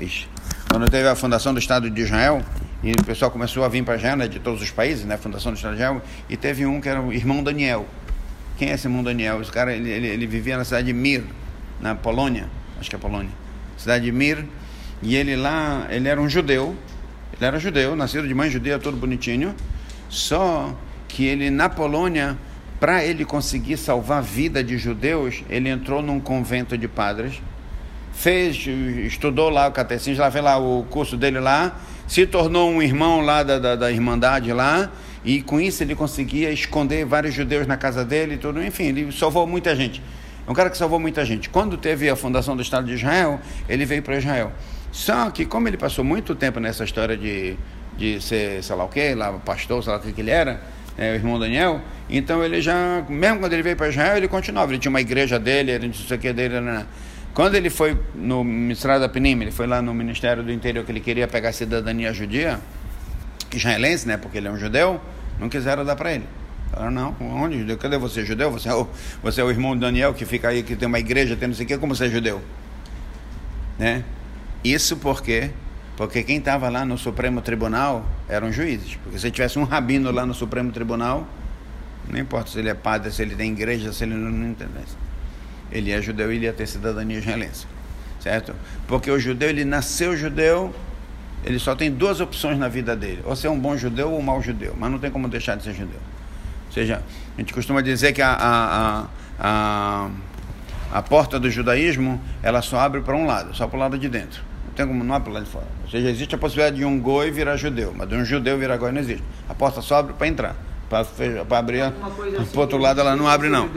Ixi. 0.00 0.26
Quando 0.70 0.90
teve 0.90 1.08
a 1.08 1.14
fundação 1.14 1.52
do 1.54 1.58
Estado 1.58 1.90
de 1.90 2.02
Israel, 2.02 2.42
e 2.82 2.92
o 2.92 3.04
pessoal 3.04 3.30
começou 3.30 3.64
a 3.64 3.68
vir 3.68 3.82
para 3.82 3.96
Israel, 3.96 4.28
de 4.28 4.38
todos 4.38 4.62
os 4.62 4.70
países, 4.70 5.04
né? 5.04 5.14
A 5.14 5.18
fundação 5.18 5.50
do 5.50 5.56
Estado 5.56 5.72
de 5.72 5.80
Israel, 5.80 6.02
e 6.28 6.36
teve 6.36 6.66
um 6.66 6.80
que 6.80 6.88
era 6.88 7.00
o 7.00 7.12
irmão 7.12 7.42
Daniel. 7.42 7.86
Quem 8.58 8.70
é 8.70 8.74
esse 8.74 8.86
irmão 8.86 9.02
Daniel? 9.02 9.40
Esse 9.40 9.50
cara, 9.50 9.74
ele, 9.74 9.90
ele, 9.90 10.06
ele 10.06 10.26
vivia 10.26 10.56
na 10.56 10.64
cidade 10.64 10.88
de 10.88 10.92
Mir, 10.92 11.24
na 11.80 11.94
Polônia, 11.94 12.48
acho 12.78 12.90
que 12.90 12.94
é 12.94 12.98
Polônia. 12.98 13.30
Cidade 13.76 14.04
de 14.04 14.12
Mir, 14.12 14.44
e 15.02 15.16
ele 15.16 15.36
lá, 15.36 15.86
ele 15.90 16.08
era 16.08 16.20
um 16.20 16.28
judeu, 16.28 16.76
ele 17.32 17.44
era 17.44 17.58
judeu, 17.58 17.96
nascido 17.96 18.28
de 18.28 18.34
mãe 18.34 18.50
judia, 18.50 18.78
todo 18.78 18.96
bonitinho, 18.96 19.54
só 20.08 20.76
que 21.08 21.24
ele 21.24 21.50
na 21.50 21.68
Polônia 21.68 22.36
para 22.78 23.04
ele 23.04 23.24
conseguir 23.24 23.76
salvar 23.76 24.18
a 24.18 24.20
vida 24.20 24.62
de 24.62 24.78
judeus, 24.78 25.42
ele 25.48 25.68
entrou 25.68 26.00
num 26.00 26.20
convento 26.20 26.78
de 26.78 26.86
padres, 26.86 27.40
fez, 28.18 28.66
estudou 29.06 29.48
lá 29.48 29.68
o 29.68 29.72
catecismo, 29.72 30.20
lá 30.20 30.30
fez 30.30 30.42
lá 30.42 30.58
o 30.58 30.84
curso 30.90 31.16
dele 31.16 31.38
lá, 31.38 31.78
se 32.08 32.26
tornou 32.26 32.68
um 32.68 32.82
irmão 32.82 33.20
lá 33.20 33.44
da, 33.44 33.60
da, 33.60 33.76
da 33.76 33.92
Irmandade 33.92 34.52
lá, 34.52 34.90
e 35.24 35.40
com 35.40 35.60
isso 35.60 35.84
ele 35.84 35.94
conseguia 35.94 36.50
esconder 36.50 37.04
vários 37.04 37.32
judeus 37.32 37.64
na 37.68 37.76
casa 37.76 38.04
dele 38.04 38.34
e 38.34 38.36
tudo, 38.36 38.60
enfim, 38.60 38.86
ele 38.86 39.12
salvou 39.12 39.46
muita 39.46 39.74
gente. 39.76 40.02
É 40.44 40.50
um 40.50 40.54
cara 40.54 40.68
que 40.68 40.76
salvou 40.76 40.98
muita 40.98 41.24
gente. 41.24 41.48
Quando 41.48 41.76
teve 41.76 42.10
a 42.10 42.16
fundação 42.16 42.56
do 42.56 42.62
Estado 42.62 42.88
de 42.88 42.94
Israel, 42.94 43.38
ele 43.68 43.84
veio 43.84 44.02
para 44.02 44.16
Israel. 44.16 44.50
Só 44.90 45.30
que 45.30 45.44
como 45.44 45.68
ele 45.68 45.76
passou 45.76 46.04
muito 46.04 46.34
tempo 46.34 46.58
nessa 46.58 46.82
história 46.82 47.16
de, 47.16 47.56
de 47.96 48.20
ser, 48.20 48.64
sei 48.64 48.74
lá 48.74 48.84
o 48.84 48.88
quê, 48.88 49.14
lá 49.14 49.32
pastor, 49.34 49.84
sei 49.84 49.92
lá 49.92 49.98
o 49.98 50.02
que, 50.02 50.12
que 50.12 50.20
ele 50.20 50.30
era, 50.32 50.60
é, 50.96 51.12
o 51.12 51.14
irmão 51.14 51.38
Daniel, 51.38 51.80
então 52.10 52.42
ele 52.42 52.60
já, 52.60 53.04
mesmo 53.08 53.38
quando 53.38 53.52
ele 53.52 53.62
veio 53.62 53.76
para 53.76 53.88
Israel, 53.88 54.16
ele 54.16 54.26
continuava, 54.26 54.72
ele 54.72 54.80
tinha 54.80 54.90
uma 54.90 55.00
igreja 55.00 55.38
dele, 55.38 55.70
ele 55.70 55.86
não 55.86 55.94
sei 55.94 56.16
o 56.16 56.20
que 56.20 56.32
dele, 56.32 56.60
né? 56.60 56.84
Quando 57.38 57.54
ele 57.54 57.70
foi 57.70 57.96
no 58.16 58.42
Ministério 58.42 58.98
da 58.98 59.08
Penim, 59.08 59.40
ele 59.40 59.52
foi 59.52 59.68
lá 59.68 59.80
no 59.80 59.94
Ministério 59.94 60.42
do 60.42 60.50
Interior 60.50 60.84
que 60.84 60.90
ele 60.90 60.98
queria 60.98 61.28
pegar 61.28 61.50
a 61.50 61.52
cidadania 61.52 62.12
judia, 62.12 62.58
israelense, 63.54 64.08
né, 64.08 64.16
porque 64.16 64.38
ele 64.38 64.48
é 64.48 64.50
um 64.50 64.58
judeu, 64.58 65.00
não 65.38 65.48
quiseram 65.48 65.84
dar 65.84 65.94
para 65.94 66.14
ele. 66.14 66.24
Falaram, 66.72 66.90
não, 66.90 67.16
onde 67.20 67.60
judeu? 67.60 67.78
Cadê 67.78 67.96
você, 67.96 68.24
judeu? 68.24 68.50
Você 68.50 68.68
é, 68.68 68.74
o, 68.74 68.88
você 69.22 69.40
é 69.40 69.44
o 69.44 69.50
irmão 69.50 69.74
de 69.76 69.82
Daniel 69.82 70.12
que 70.14 70.24
fica 70.24 70.48
aí, 70.48 70.64
que 70.64 70.74
tem 70.74 70.88
uma 70.88 70.98
igreja, 70.98 71.36
tem 71.36 71.46
não 71.46 71.54
sei 71.54 71.64
o 71.64 71.68
que, 71.68 71.78
como 71.78 71.94
você 71.94 72.06
é 72.06 72.10
judeu? 72.10 72.42
Né? 73.78 74.02
Isso 74.64 74.96
porque 74.96 75.52
porque 75.96 76.24
quem 76.24 76.38
estava 76.38 76.68
lá 76.68 76.84
no 76.84 76.98
Supremo 76.98 77.40
Tribunal 77.40 78.04
eram 78.28 78.50
juízes. 78.50 78.96
Porque 78.96 79.16
se 79.16 79.30
tivesse 79.30 79.60
um 79.60 79.64
rabino 79.64 80.10
lá 80.10 80.26
no 80.26 80.34
Supremo 80.34 80.72
Tribunal, 80.72 81.24
não 82.10 82.18
importa 82.18 82.50
se 82.50 82.58
ele 82.58 82.68
é 82.68 82.74
padre, 82.74 83.12
se 83.12 83.22
ele 83.22 83.36
tem 83.36 83.52
igreja, 83.52 83.92
se 83.92 84.02
ele 84.02 84.14
não, 84.14 84.28
não 84.28 84.50
entendesse. 84.50 85.07
Ele 85.70 85.92
é 85.92 86.00
judeu 86.00 86.32
e 86.32 86.36
ele 86.36 86.46
ia 86.46 86.52
ter 86.52 86.66
cidadania 86.66 87.18
israelense. 87.18 87.66
Certo? 88.20 88.54
Porque 88.86 89.10
o 89.10 89.18
judeu, 89.18 89.48
ele 89.48 89.64
nasceu 89.64 90.16
judeu, 90.16 90.74
ele 91.44 91.58
só 91.58 91.74
tem 91.74 91.90
duas 91.90 92.20
opções 92.20 92.58
na 92.58 92.68
vida 92.68 92.96
dele: 92.96 93.22
ou 93.24 93.36
ser 93.36 93.48
um 93.48 93.58
bom 93.58 93.76
judeu 93.76 94.10
ou 94.10 94.18
um 94.18 94.22
mau 94.22 94.42
judeu. 94.42 94.74
Mas 94.78 94.90
não 94.90 94.98
tem 94.98 95.10
como 95.10 95.28
deixar 95.28 95.56
de 95.56 95.62
ser 95.62 95.74
judeu. 95.74 96.00
Ou 96.66 96.72
seja, 96.72 97.02
a 97.36 97.40
gente 97.40 97.52
costuma 97.52 97.80
dizer 97.80 98.12
que 98.12 98.20
a, 98.20 98.32
a, 98.32 99.06
a, 99.38 100.10
a, 100.92 101.02
porta 101.02 101.38
do 101.38 101.50
judaísmo 101.50 102.20
ela 102.42 102.60
só 102.60 102.78
abre 102.78 103.00
para 103.00 103.16
um 103.16 103.26
lado, 103.26 103.56
só 103.56 103.66
para 103.66 103.76
o 103.76 103.80
lado 103.80 103.98
de 103.98 104.08
dentro 104.08 104.42
tem 104.78 104.86
como 104.86 105.02
não 105.02 105.20
para 105.20 105.32
lá 105.32 105.40
de 105.40 105.46
fora. 105.46 105.66
Ou 105.82 105.90
seja, 105.90 106.08
existe 106.08 106.36
a 106.36 106.38
possibilidade 106.38 106.76
de 106.76 106.84
um 106.84 107.00
goi 107.00 107.32
virar 107.32 107.56
judeu, 107.56 107.92
mas 107.96 108.08
de 108.08 108.14
um 108.14 108.24
judeu 108.24 108.56
virar 108.56 108.76
goi 108.76 108.92
não 108.92 109.00
existe. 109.00 109.24
A 109.48 109.54
porta 109.54 109.82
só 109.82 109.96
abre 109.96 110.12
para 110.12 110.28
entrar. 110.28 110.56
Para 110.88 111.58
abrir, 111.58 111.82
assim 111.82 112.50
para 112.50 112.60
outro 112.60 112.78
lado 112.78 113.00
ela 113.00 113.14
não 113.14 113.28
abre 113.28 113.48
não. 113.48 113.68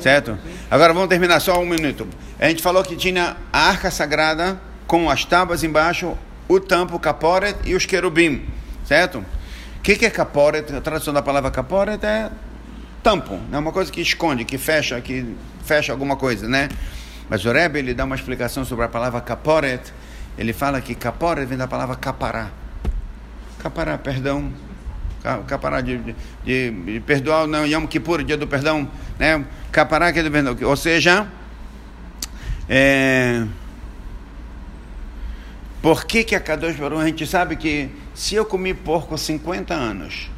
Certo? 0.00 0.38
Agora 0.70 0.94
vamos 0.94 1.08
terminar 1.08 1.40
só 1.40 1.60
um 1.60 1.66
minuto. 1.66 2.06
A 2.38 2.48
gente 2.48 2.62
falou 2.62 2.82
que 2.82 2.96
tinha 2.96 3.36
a 3.52 3.68
arca 3.68 3.90
sagrada 3.90 4.58
com 4.86 5.10
as 5.10 5.24
tábuas 5.24 5.62
embaixo, 5.62 6.16
o 6.48 6.58
tampo, 6.58 6.96
o 6.96 7.00
caporet 7.00 7.56
e 7.64 7.74
os 7.74 7.84
querubim. 7.84 8.46
Certo? 8.86 9.18
O 9.78 9.82
que, 9.82 9.96
que 9.96 10.06
é 10.06 10.10
caporet? 10.10 10.74
A 10.74 10.80
tradução 10.80 11.12
da 11.12 11.20
palavra 11.20 11.50
caporet 11.50 12.02
é 12.02 12.30
tampo, 13.02 13.34
é 13.34 13.38
né? 13.50 13.58
uma 13.58 13.70
coisa 13.70 13.92
que 13.92 14.00
esconde, 14.00 14.46
que 14.46 14.56
fecha, 14.56 14.98
que 15.02 15.36
fecha 15.62 15.92
alguma 15.92 16.16
coisa, 16.16 16.48
né? 16.48 16.70
Mas 17.28 17.44
o 17.44 17.52
Rebbe 17.52 17.78
ele 17.78 17.92
dá 17.92 18.04
uma 18.04 18.16
explicação 18.16 18.64
sobre 18.64 18.86
a 18.86 18.88
palavra 18.88 19.20
caporet, 19.20 19.92
ele 20.38 20.54
fala 20.54 20.80
que 20.80 20.94
capora 20.94 21.44
vem 21.44 21.58
da 21.58 21.68
palavra 21.68 21.96
capará. 21.96 22.50
Capará, 23.58 23.96
perdão. 23.98 24.50
Capará 25.46 25.80
de, 25.80 25.96
de, 25.96 26.14
de, 26.44 26.70
de 26.70 27.00
perdoar, 27.00 27.46
não, 27.46 27.66
Yom 27.66 27.86
Kippur, 27.86 28.22
dia 28.22 28.36
do 28.36 28.46
perdão. 28.46 28.86
Né? 29.18 29.42
Capará 29.72 30.12
que 30.12 30.18
é 30.18 30.22
do 30.22 30.30
perdão. 30.30 30.56
Ou 30.68 30.76
seja, 30.76 31.26
é, 32.68 33.46
por 35.80 36.04
que, 36.04 36.24
que 36.24 36.34
a 36.34 36.40
Kadosh 36.40 36.76
Baruch, 36.76 37.02
a 37.02 37.06
gente 37.06 37.26
sabe 37.26 37.56
que 37.56 37.90
se 38.14 38.34
eu 38.34 38.44
comi 38.44 38.72
porco 38.72 39.16
50 39.18 39.74
anos 39.74 40.30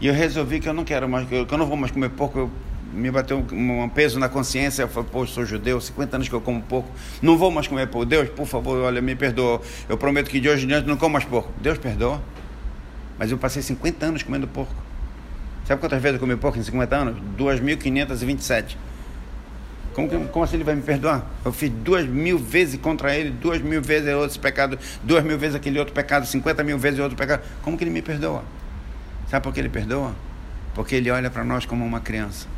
e 0.00 0.06
eu 0.06 0.14
resolvi 0.14 0.60
que 0.60 0.68
eu 0.68 0.74
não 0.74 0.84
quero 0.84 1.08
mais, 1.08 1.28
que 1.28 1.34
eu, 1.34 1.58
não 1.58 1.66
vou 1.66 1.76
mais 1.76 1.92
comer 1.92 2.10
porco, 2.10 2.38
eu 2.38 2.50
me 2.92 3.10
bateu 3.10 3.44
um, 3.52 3.88
peso 3.88 4.18
na 4.18 4.28
consciência. 4.28 4.82
Eu 4.82 4.88
falei, 4.88 5.08
pô, 5.10 5.26
sou 5.26 5.44
judeu, 5.44 5.80
50 5.80 6.16
anos 6.16 6.28
que 6.28 6.34
eu 6.34 6.40
como 6.40 6.60
pouco, 6.62 6.88
não 7.22 7.36
vou 7.36 7.50
mais 7.50 7.66
comer 7.66 7.86
porco. 7.88 8.06
Deus, 8.06 8.28
por 8.28 8.46
favor, 8.46 8.78
olha, 8.82 9.00
me 9.00 9.14
perdoa. 9.14 9.60
Eu 9.88 9.96
prometo 9.96 10.28
que 10.28 10.40
de 10.40 10.48
hoje 10.48 10.64
em 10.64 10.68
diante 10.68 10.86
não 10.86 10.96
como 10.96 11.14
mais 11.14 11.24
porco. 11.24 11.50
Deus 11.60 11.78
perdoa. 11.78 12.22
Mas 13.18 13.30
eu 13.30 13.38
passei 13.38 13.62
50 13.62 14.06
anos 14.06 14.22
comendo 14.22 14.46
porco. 14.46 14.74
Sabe 15.66 15.80
quantas 15.80 16.00
vezes 16.02 16.16
eu 16.16 16.20
comi 16.20 16.36
porco 16.36 16.58
em 16.58 16.62
50 16.62 16.96
anos? 16.96 17.16
2.527. 17.38 18.76
Como, 19.94 20.08
que, 20.08 20.18
como 20.18 20.44
assim 20.44 20.56
ele 20.56 20.64
vai 20.64 20.74
me 20.74 20.82
perdoar? 20.82 21.24
Eu 21.44 21.52
fiz 21.52 21.70
duas 21.70 22.06
mil 22.06 22.38
vezes 22.38 22.78
contra 22.80 23.16
ele, 23.16 23.30
duas 23.30 23.62
mil 23.62 23.80
vezes 23.80 24.12
outro 24.12 24.40
pecado, 24.40 24.78
duas 25.02 25.22
mil 25.22 25.38
vezes 25.38 25.54
aquele 25.54 25.78
outro 25.78 25.94
pecado, 25.94 26.26
50 26.26 26.64
mil 26.64 26.76
vezes 26.76 26.98
outro 26.98 27.16
pecado. 27.16 27.42
Como 27.62 27.78
que 27.78 27.84
ele 27.84 27.92
me 27.92 28.02
perdoa? 28.02 28.44
Sabe 29.30 29.42
por 29.44 29.54
que 29.54 29.60
ele 29.60 29.68
perdoa? 29.68 30.14
Porque 30.74 30.96
ele 30.96 31.10
olha 31.10 31.30
para 31.30 31.44
nós 31.44 31.64
como 31.64 31.84
uma 31.84 32.00
criança 32.00 32.48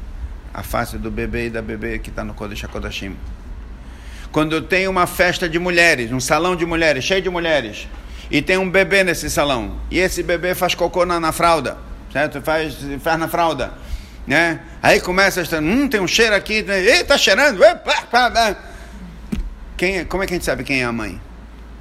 a 0.57 0.63
face 0.63 0.97
do 0.97 1.11
bebê 1.11 1.49
e 1.49 1.51
da 1.51 1.61
bebê 1.61 1.99
que 1.99 2.09
está 2.09 2.25
no 2.25 2.33
Kodesh 2.33 2.65
HaKodashim. 2.65 3.15
Quando 4.33 4.55
eu 4.55 4.63
tenho 4.63 4.91
uma 4.91 5.07
festa 5.07 5.47
de 5.47 5.59
mulheres, 5.59 6.11
um 6.11 6.19
salão 6.19 6.57
de 6.57 6.65
mulheres, 6.65 7.05
cheio 7.05 7.21
de 7.21 7.29
mulheres, 7.29 7.87
e 8.31 8.43
tem 8.43 8.59
um 8.59 8.69
bebê 8.69 9.05
nesse 9.05 9.31
salão, 9.31 9.79
e 9.91 9.99
esse 9.99 10.23
bebê 10.23 10.55
faz 10.55 10.75
cocô 10.75 11.05
na, 11.05 11.21
na 11.21 11.33
fralda, 11.33 11.77
certo? 12.13 12.41
Faz, 12.43 12.77
faz 13.01 13.19
na 13.19 13.29
fralda, 13.29 13.73
né? 14.27 14.61
Aí 14.83 15.01
começa 15.01 15.43
a 15.43 15.61
hum, 15.61 15.89
tem 15.89 16.01
um 16.01 16.09
cheiro 16.09 16.35
aqui, 16.35 16.63
né? 16.63 16.81
ei, 16.81 17.05
tá 17.05 17.17
cheirando, 17.17 17.61
quem 19.77 19.99
é, 19.99 20.05
como 20.05 20.23
é 20.23 20.27
que 20.27 20.33
a 20.33 20.37
gente 20.37 20.47
sabe 20.47 20.65
quem 20.65 20.81
é 20.81 20.85
a 20.85 20.93
mãe? 20.93 21.21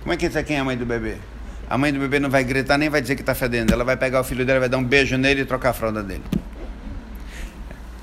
Como 0.02 0.14
é 0.14 0.18
que 0.18 0.26
a 0.26 0.28
gente 0.28 0.34
sabe 0.34 0.48
quem 0.48 0.58
é 0.58 0.60
a 0.60 0.64
mãe 0.64 0.78
do 0.78 0.86
bebê? 0.86 1.16
A 1.70 1.78
mãe 1.78 1.92
do 1.92 2.00
bebê 2.00 2.20
não 2.20 2.30
vai 2.30 2.44
gritar 2.44 2.78
nem 2.78 2.90
vai 2.90 3.02
dizer 3.02 3.16
que 3.16 3.22
está 3.22 3.34
fedendo. 3.34 3.74
Ela 3.74 3.84
vai 3.84 3.98
pegar 3.98 4.20
o 4.20 4.24
filho 4.24 4.46
dele, 4.46 4.60
vai 4.60 4.70
dar 4.70 4.78
um 4.78 4.84
beijo 4.84 5.18
nele 5.18 5.42
e 5.42 5.46
trocar 5.46 5.70
a 5.70 5.74
fralda 5.74 6.04
dele. 6.04 6.24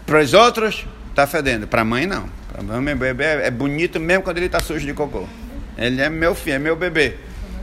Para 0.05 0.21
os 0.21 0.35
outros, 0.35 0.85
está 1.11 1.27
fedendo. 1.27 1.67
Para 1.69 1.83
a 1.83 1.85
mãe, 1.85 2.07
não. 2.07 2.29
Para 2.53 2.81
mãe, 2.81 2.97
bebê 2.97 3.25
é 3.25 3.51
bonito 3.51 4.01
mesmo 4.01 4.25
quando 4.25 4.39
ele 4.39 4.47
está 4.47 4.59
sujo 4.59 4.85
de 4.85 4.93
cocô. 4.93 5.29
Ele 5.79 6.01
é 6.01 6.09
meu 6.09 6.35
filho, 6.35 6.57
é 6.57 6.59
meu 6.59 6.75
bebê. 6.75 7.17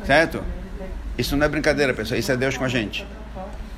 Certo? 0.06 0.44
Isso 1.20 1.36
não 1.36 1.46
é 1.46 1.50
brincadeira, 1.50 1.94
pessoal. 1.94 2.18
Isso 2.18 2.32
é 2.32 2.38
Deus 2.38 2.56
com 2.56 2.64
a 2.64 2.70
gente. 2.70 3.06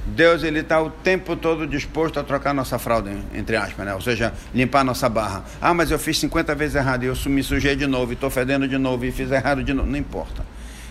Deus 0.05 0.43
ele 0.43 0.59
está 0.59 0.79
o 0.79 0.91
tempo 0.91 1.35
todo 1.35 1.65
disposto 1.65 2.19
a 2.19 2.23
trocar 2.23 2.53
nossa 2.53 2.77
fralda, 2.77 3.11
entre 3.33 3.55
aspas, 3.55 3.83
né? 3.83 3.95
ou 3.95 4.01
seja, 4.01 4.31
limpar 4.53 4.83
nossa 4.83 5.09
barra. 5.09 5.43
Ah, 5.59 5.73
mas 5.73 5.89
eu 5.89 5.97
fiz 5.97 6.19
50 6.19 6.53
vezes 6.53 6.75
errado 6.75 7.03
e 7.03 7.07
eu 7.07 7.15
me 7.25 7.41
sujei 7.41 7.75
de 7.75 7.87
novo, 7.87 8.11
e 8.11 8.13
estou 8.13 8.29
fedendo 8.29 8.67
de 8.67 8.77
novo, 8.77 9.05
e 9.05 9.11
fiz 9.11 9.31
errado 9.31 9.63
de 9.63 9.73
novo. 9.73 9.89
Não 9.89 9.97
importa. 9.97 10.45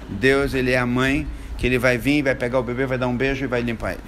Deus 0.09 0.53
ele 0.53 0.73
é 0.73 0.79
a 0.79 0.87
mãe 0.87 1.25
que 1.57 1.67
ele 1.67 1.79
vai 1.79 1.97
vir, 1.97 2.23
vai 2.23 2.35
pegar 2.35 2.59
o 2.59 2.63
bebê, 2.65 2.85
vai 2.85 2.99
dar 2.99 3.07
um 3.07 3.17
beijo 3.17 3.45
e 3.45 3.47
vai 3.47 3.61
limpar 3.61 3.93
ele. 3.93 4.01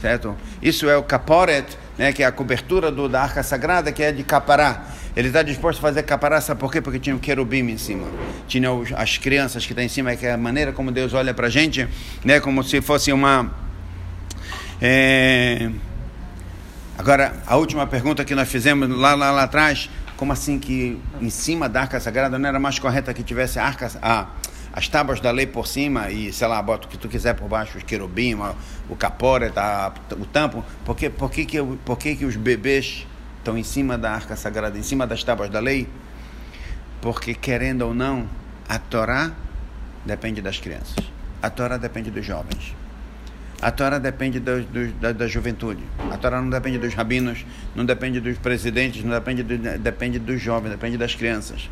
Certo? 0.00 0.36
Isso 0.62 0.88
é 0.88 0.96
o 0.96 1.02
caporet, 1.02 1.76
né, 1.96 2.12
que 2.12 2.22
é 2.22 2.26
a 2.26 2.30
cobertura 2.30 2.92
do, 2.92 3.08
da 3.08 3.22
arca 3.22 3.42
sagrada, 3.42 3.90
que 3.90 4.04
é 4.04 4.12
de 4.12 4.22
capará. 4.22 4.84
Ele 5.18 5.26
está 5.26 5.42
disposto 5.42 5.80
a 5.80 5.82
fazer 5.82 6.04
capará, 6.04 6.40
sabe 6.40 6.60
por 6.60 6.70
quê? 6.70 6.80
Porque 6.80 7.00
tinha 7.00 7.16
o 7.16 7.18
querubim 7.18 7.68
em 7.68 7.76
cima. 7.76 8.06
Tinha 8.46 8.70
os, 8.70 8.92
as 8.92 9.18
crianças 9.18 9.66
que 9.66 9.72
estão 9.72 9.82
tá 9.82 9.84
em 9.84 9.88
cima, 9.88 10.14
que 10.14 10.24
é 10.24 10.30
a 10.30 10.36
maneira 10.36 10.70
como 10.72 10.92
Deus 10.92 11.12
olha 11.12 11.34
para 11.34 11.48
a 11.48 11.50
gente, 11.50 11.88
né, 12.24 12.38
como 12.38 12.62
se 12.62 12.80
fosse 12.80 13.10
uma. 13.12 13.52
É... 14.80 15.72
Agora, 16.96 17.34
a 17.48 17.56
última 17.56 17.84
pergunta 17.84 18.24
que 18.24 18.32
nós 18.32 18.48
fizemos 18.48 18.88
lá, 18.90 19.16
lá, 19.16 19.32
lá 19.32 19.42
atrás, 19.42 19.90
como 20.16 20.32
assim 20.32 20.56
que 20.56 20.96
em 21.20 21.30
cima 21.30 21.68
da 21.68 21.80
arca 21.80 21.98
sagrada 21.98 22.38
não 22.38 22.48
era 22.48 22.60
mais 22.60 22.78
correta 22.78 23.12
que 23.12 23.24
tivesse 23.24 23.58
a 23.58 23.64
arca, 23.64 23.90
a, 24.00 24.28
as 24.72 24.86
tábuas 24.86 25.18
da 25.18 25.32
lei 25.32 25.48
por 25.48 25.66
cima 25.66 26.12
e, 26.12 26.32
sei 26.32 26.46
lá, 26.46 26.62
bota 26.62 26.86
o 26.86 26.88
que 26.88 26.96
tu 26.96 27.08
quiser 27.08 27.34
por 27.34 27.48
baixo, 27.48 27.76
os 27.76 27.82
querubim, 27.82 28.36
o 28.88 28.94
capora, 28.94 29.50
tá, 29.50 29.92
o 30.12 30.24
tampo. 30.24 30.64
Por 30.84 30.94
que, 30.94 31.10
por 31.10 31.28
que, 31.28 31.44
que, 31.44 31.60
por 31.84 31.98
que, 31.98 32.14
que 32.14 32.24
os 32.24 32.36
bebês 32.36 33.04
estão 33.38 33.56
em 33.56 33.64
cima 33.64 33.96
da 33.96 34.12
arca 34.12 34.36
sagrada, 34.36 34.78
em 34.78 34.82
cima 34.82 35.06
das 35.06 35.24
tábuas 35.24 35.50
da 35.50 35.60
lei? 35.60 35.88
Porque, 37.00 37.34
querendo 37.34 37.82
ou 37.82 37.94
não, 37.94 38.28
a 38.68 38.78
Torá 38.78 39.32
depende 40.04 40.42
das 40.42 40.58
crianças. 40.58 40.96
A 41.42 41.48
Torá 41.48 41.76
depende 41.76 42.10
dos 42.10 42.24
jovens. 42.24 42.74
A 43.60 43.70
Torá 43.70 43.98
depende 43.98 44.38
do, 44.38 44.62
do, 44.62 44.92
da, 44.94 45.12
da, 45.12 45.26
juventude. 45.26 45.82
A 46.12 46.16
Torá 46.16 46.40
não 46.40 46.50
depende 46.50 46.78
dos 46.78 46.94
rabinos, 46.94 47.44
não 47.74 47.84
depende 47.84 48.20
dos 48.20 48.38
presidentes, 48.38 49.02
não 49.02 49.10
depende, 49.10 49.42
do, 49.42 49.78
depende 49.78 50.18
dos 50.18 50.40
jovens, 50.40 50.70
depende 50.70 50.96
das 50.96 51.14
crianças 51.14 51.68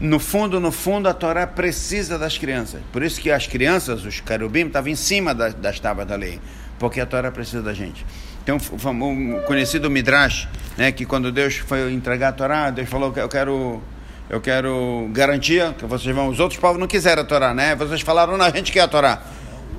no 0.00 0.18
fundo, 0.18 0.58
no 0.58 0.72
fundo, 0.72 1.08
a 1.08 1.14
Torá 1.14 1.46
precisa 1.46 2.18
das 2.18 2.38
crianças. 2.38 2.80
Por 2.90 3.02
isso 3.02 3.20
que 3.20 3.30
as 3.30 3.46
crianças, 3.46 4.04
os 4.04 4.18
carubim, 4.18 4.66
estavam 4.66 4.90
em 4.90 4.96
cima 4.96 5.34
das, 5.34 5.52
das 5.52 5.78
tábuas 5.78 6.08
da 6.08 6.16
lei, 6.16 6.40
porque 6.78 7.00
a 7.00 7.06
Torá 7.06 7.30
precisa 7.30 7.62
da 7.62 7.74
gente. 7.74 8.04
Tem 8.44 8.54
um, 8.54 9.04
um 9.04 9.42
conhecido 9.42 9.90
Midrash, 9.90 10.48
né, 10.76 10.92
que 10.92 11.04
quando 11.04 11.30
Deus 11.30 11.56
foi 11.56 11.92
entregar 11.92 12.28
a 12.28 12.32
Torá, 12.32 12.70
Deus 12.70 12.88
falou 12.88 13.12
que 13.12 13.20
eu 13.20 13.28
quero 13.28 13.82
eu 14.30 14.40
quero 14.40 15.08
garantia 15.12 15.74
que 15.76 15.84
vocês 15.84 16.14
vão. 16.14 16.28
Os 16.28 16.38
outros 16.38 16.60
povos 16.60 16.78
não 16.78 16.86
quiseram 16.86 17.22
a 17.22 17.24
Torá, 17.24 17.52
né? 17.52 17.74
Vocês 17.74 18.00
falaram, 18.00 18.36
não, 18.36 18.44
a 18.44 18.50
gente 18.50 18.70
quer 18.70 18.82
a 18.82 18.88
Torá. 18.88 19.20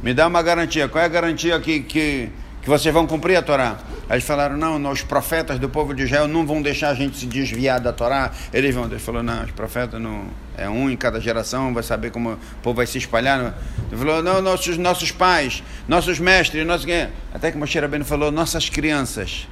Me 0.03 0.13
dá 0.13 0.27
uma 0.27 0.41
garantia. 0.41 0.89
Qual 0.89 1.01
é 1.01 1.05
a 1.05 1.09
garantia 1.09 1.57
que, 1.61 1.79
que, 1.79 2.29
que 2.61 2.69
vocês 2.69 2.93
vão 2.93 3.07
cumprir 3.07 3.37
a 3.37 3.41
Torá? 3.41 3.77
Aí 4.09 4.15
eles 4.15 4.25
falaram, 4.25 4.57
não, 4.57 4.91
os 4.91 5.03
profetas 5.03 5.57
do 5.57 5.69
povo 5.69 5.93
de 5.93 6.03
Israel 6.03 6.27
não 6.27 6.45
vão 6.45 6.61
deixar 6.61 6.89
a 6.89 6.93
gente 6.93 7.17
se 7.17 7.25
desviar 7.25 7.79
da 7.79 7.93
Torá. 7.93 8.31
Eles 8.51 8.75
vão. 8.75 8.87
Ele 8.87 8.99
falou, 8.99 9.23
não, 9.23 9.41
os 9.45 9.51
profetas 9.51 10.01
não. 10.01 10.25
É 10.61 10.69
um 10.69 10.89
em 10.89 10.95
cada 10.95 11.19
geração, 11.19 11.73
vai 11.73 11.81
saber 11.81 12.11
como 12.11 12.33
o 12.33 12.37
povo 12.61 12.77
vai 12.77 12.85
se 12.85 12.97
espalhar. 12.97 13.55
Ele 13.91 13.97
falou, 13.97 14.21
não, 14.21 14.41
nossos, 14.41 14.77
nossos 14.77 15.11
pais, 15.11 15.63
nossos 15.87 16.19
mestres, 16.19 16.65
nossos. 16.65 16.85
Até 17.33 17.51
que 17.51 17.57
Moshe 17.57 17.79
Rabbeinu 17.79 18.05
falou, 18.05 18.31
nossas 18.31 18.69
crianças. 18.69 19.47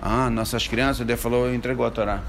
Ah, 0.00 0.30
nossas 0.30 0.68
crianças, 0.68 1.04
Deus 1.04 1.20
falou, 1.20 1.52
entregou 1.52 1.84
a 1.84 1.90
Torá. 1.90 2.20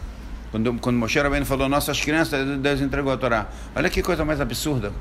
Quando, 0.49 0.73
quando 0.79 0.97
Moshe 0.97 1.19
Rabbeinu 1.19 1.45
falou, 1.45 1.69
nossas 1.69 2.01
crianças, 2.01 2.57
Deus 2.59 2.81
entregou 2.81 3.13
a 3.13 3.17
Torá. 3.17 3.47
Olha 3.75 3.89
que 3.89 4.01
coisa 4.01 4.25
mais 4.25 4.41
absurda. 4.41 4.91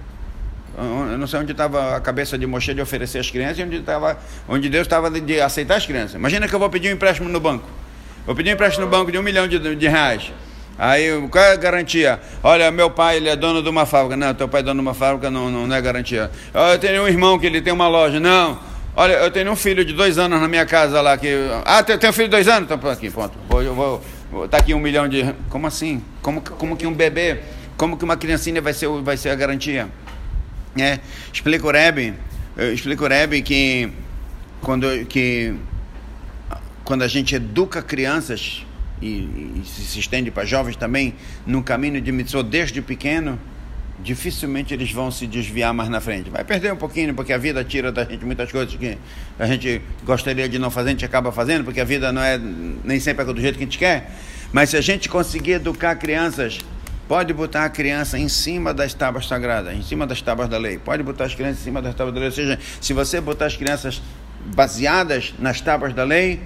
Eu 0.76 1.16
não 1.16 1.26
sei 1.26 1.40
onde 1.40 1.52
estava 1.52 1.96
a 1.96 2.00
cabeça 2.00 2.36
de 2.36 2.46
Moshe 2.46 2.74
de 2.74 2.82
oferecer 2.82 3.18
as 3.18 3.30
crianças 3.30 3.58
e 3.58 3.62
onde, 3.62 3.80
tava, 3.80 4.18
onde 4.46 4.68
Deus 4.68 4.82
estava 4.82 5.10
de, 5.10 5.22
de, 5.22 5.40
aceitar 5.40 5.76
as 5.76 5.86
crianças. 5.86 6.14
Imagina 6.14 6.46
que 6.46 6.54
eu 6.54 6.58
vou 6.58 6.68
pedir 6.68 6.90
um 6.90 6.92
empréstimo 6.92 7.30
no 7.30 7.40
banco. 7.40 7.66
Vou 8.26 8.36
pedir 8.36 8.50
um 8.50 8.52
empréstimo 8.52 8.84
no 8.84 8.90
banco 8.90 9.10
de 9.10 9.18
um 9.18 9.22
milhão 9.22 9.48
de, 9.48 9.74
de 9.74 9.88
reais. 9.88 10.30
Aí, 10.78 11.08
qual 11.30 11.42
é 11.42 11.52
a 11.52 11.56
garantia? 11.56 12.20
Olha, 12.42 12.70
meu 12.70 12.90
pai 12.90 13.16
ele 13.16 13.28
é 13.28 13.36
dono 13.36 13.62
de 13.62 13.68
uma 13.68 13.86
fábrica. 13.86 14.16
Não, 14.16 14.34
teu 14.34 14.48
pai 14.48 14.60
é 14.60 14.64
dono 14.64 14.80
de 14.80 14.86
uma 14.86 14.94
fábrica, 14.94 15.30
não, 15.30 15.50
não, 15.50 15.66
não 15.66 15.74
é 15.74 15.80
garantia. 15.80 16.30
Eu 16.52 16.78
tenho 16.78 17.02
um 17.02 17.08
irmão 17.08 17.38
que 17.38 17.46
ele 17.46 17.62
tem 17.62 17.72
uma 17.72 17.88
loja. 17.88 18.20
Não. 18.20 18.58
Olha, 18.94 19.14
eu 19.14 19.30
tenho 19.30 19.50
um 19.50 19.56
filho 19.56 19.84
de 19.84 19.92
dois 19.92 20.18
anos 20.18 20.40
na 20.40 20.48
minha 20.48 20.66
casa 20.66 21.00
lá. 21.00 21.16
Que... 21.16 21.34
Ah, 21.64 21.82
tem, 21.82 21.96
tem 21.98 22.10
um 22.10 22.12
filho 22.12 22.28
de 22.28 22.32
dois 22.32 22.48
anos? 22.48 22.70
Então, 22.70 22.90
aqui, 22.90 23.10
ponto. 23.10 23.38
Eu 23.52 23.74
vou, 23.74 24.02
vou, 24.30 24.48
tá 24.48 24.58
aqui 24.58 24.74
um 24.74 24.78
milhão 24.78 25.08
de... 25.08 25.34
Como 25.48 25.66
assim? 25.66 26.02
Como, 26.20 26.42
como 26.42 26.76
que 26.76 26.86
um 26.86 26.92
bebê, 26.92 27.40
como 27.76 27.96
que 27.96 28.04
uma 28.04 28.16
criancinha 28.16 28.60
vai 28.60 28.72
ser, 28.74 28.88
vai 29.02 29.16
ser 29.16 29.30
a 29.30 29.34
garantia? 29.34 29.88
É, 30.78 30.98
explica 31.32 31.66
o 31.66 31.70
Rebbe, 31.70 32.12
explica 32.74 33.02
o 33.02 33.08
Rebbe 33.08 33.40
que 33.40 33.90
quando, 34.60 35.06
que 35.06 35.54
quando 36.84 37.02
a 37.02 37.08
gente 37.08 37.34
educa 37.34 37.80
crianças 37.80 38.65
e, 39.00 39.06
e 39.06 39.62
se 39.64 39.98
estende 39.98 40.30
para 40.30 40.44
jovens 40.44 40.76
também 40.76 41.14
no 41.46 41.62
caminho 41.62 42.00
de 42.00 42.10
mitzvot 42.12 42.42
desde 42.42 42.80
pequeno, 42.82 43.38
dificilmente 44.02 44.74
eles 44.74 44.92
vão 44.92 45.10
se 45.10 45.26
desviar 45.26 45.72
mais 45.72 45.88
na 45.88 46.00
frente. 46.00 46.30
Vai 46.30 46.44
perder 46.44 46.72
um 46.72 46.76
pouquinho, 46.76 47.14
porque 47.14 47.32
a 47.32 47.38
vida 47.38 47.64
tira 47.64 47.90
da 47.90 48.04
gente 48.04 48.24
muitas 48.24 48.50
coisas 48.52 48.74
que 48.74 48.98
a 49.38 49.46
gente 49.46 49.80
gostaria 50.04 50.48
de 50.48 50.58
não 50.58 50.70
fazer, 50.70 50.88
a 50.88 50.92
gente 50.92 51.04
acaba 51.04 51.32
fazendo, 51.32 51.64
porque 51.64 51.80
a 51.80 51.84
vida 51.84 52.12
não 52.12 52.22
é 52.22 52.38
nem 52.38 53.00
sempre 53.00 53.22
é 53.22 53.32
do 53.32 53.40
jeito 53.40 53.56
que 53.56 53.64
a 53.64 53.66
gente 53.66 53.78
quer. 53.78 54.10
Mas 54.52 54.70
se 54.70 54.76
a 54.76 54.80
gente 54.80 55.08
conseguir 55.08 55.52
educar 55.52 55.96
crianças 55.96 56.60
Pode 57.08 57.32
botar 57.32 57.64
a 57.64 57.68
criança 57.68 58.18
em 58.18 58.28
cima 58.28 58.74
das 58.74 58.92
tábuas 58.92 59.28
sagradas, 59.28 59.72
em 59.74 59.82
cima 59.82 60.06
das 60.06 60.20
tábuas 60.20 60.48
da 60.48 60.58
lei. 60.58 60.76
Pode 60.76 61.04
botar 61.04 61.24
as 61.24 61.34
crianças 61.34 61.60
em 61.60 61.64
cima 61.64 61.80
das 61.80 61.94
tábuas 61.94 62.12
da 62.12 62.18
lei. 62.18 62.28
Ou 62.28 62.34
seja, 62.34 62.58
se 62.80 62.92
você 62.92 63.20
botar 63.20 63.46
as 63.46 63.56
crianças 63.56 64.02
baseadas 64.54 65.32
nas 65.38 65.60
tábuas 65.60 65.94
da 65.94 66.02
lei, 66.02 66.40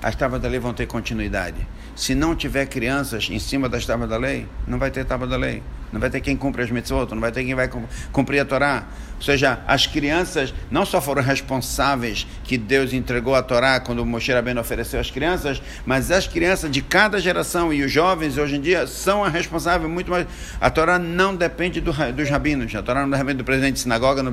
as 0.00 0.14
tábuas 0.14 0.40
da 0.40 0.48
lei 0.48 0.60
vão 0.60 0.72
ter 0.72 0.86
continuidade. 0.86 1.66
Se 1.98 2.14
não 2.14 2.32
tiver 2.32 2.64
crianças 2.66 3.28
em 3.28 3.40
cima 3.40 3.68
das 3.68 3.84
tábuas 3.84 4.08
da 4.08 4.16
lei, 4.16 4.46
não 4.68 4.78
vai 4.78 4.88
ter 4.88 5.04
tábua 5.04 5.26
da 5.26 5.36
lei. 5.36 5.60
Não 5.92 5.98
vai 5.98 6.08
ter 6.08 6.20
quem 6.20 6.36
cumpre 6.36 6.62
as 6.62 6.70
mitzvot, 6.70 7.10
não 7.10 7.20
vai 7.20 7.32
ter 7.32 7.42
quem 7.42 7.56
vai 7.56 7.68
cumprir 8.12 8.38
a 8.38 8.44
Torá. 8.44 8.84
Ou 9.16 9.22
seja, 9.22 9.58
as 9.66 9.84
crianças 9.88 10.54
não 10.70 10.86
só 10.86 11.00
foram 11.00 11.24
responsáveis 11.24 12.24
que 12.44 12.56
Deus 12.56 12.92
entregou 12.92 13.34
a 13.34 13.42
Torá 13.42 13.80
quando 13.80 14.06
Moshe 14.06 14.32
Rabbeinu 14.32 14.60
ofereceu 14.60 15.00
às 15.00 15.10
crianças, 15.10 15.60
mas 15.84 16.12
as 16.12 16.28
crianças 16.28 16.70
de 16.70 16.80
cada 16.82 17.18
geração 17.18 17.72
e 17.72 17.82
os 17.82 17.90
jovens 17.90 18.38
hoje 18.38 18.54
em 18.54 18.60
dia 18.60 18.86
são 18.86 19.24
a 19.24 19.28
responsável 19.28 19.88
muito 19.88 20.08
mais. 20.08 20.24
A 20.60 20.70
Torá 20.70 21.00
não 21.00 21.34
depende 21.34 21.80
do, 21.80 21.92
dos 22.12 22.30
rabinos, 22.30 22.72
a 22.76 22.82
Torá 22.82 23.04
não 23.04 23.10
depende 23.10 23.38
do 23.38 23.44
presidente 23.44 23.74
de 23.74 23.80
sinagoga, 23.80 24.22
não 24.22 24.32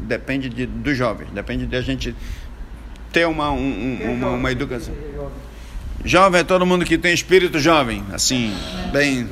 depende 0.00 0.48
de, 0.48 0.66
dos 0.66 0.98
jovens, 0.98 1.28
depende 1.32 1.64
de 1.64 1.76
a 1.76 1.80
gente 1.80 2.12
ter 3.12 3.28
uma, 3.28 3.52
um, 3.52 3.98
uma, 4.02 4.30
uma 4.30 4.50
educação. 4.50 4.92
Jovem 6.04 6.42
é 6.42 6.44
todo 6.44 6.66
mundo 6.66 6.84
que 6.84 6.98
tem 6.98 7.14
espírito 7.14 7.58
jovem, 7.58 8.04
assim, 8.12 8.52
bem. 8.92 9.26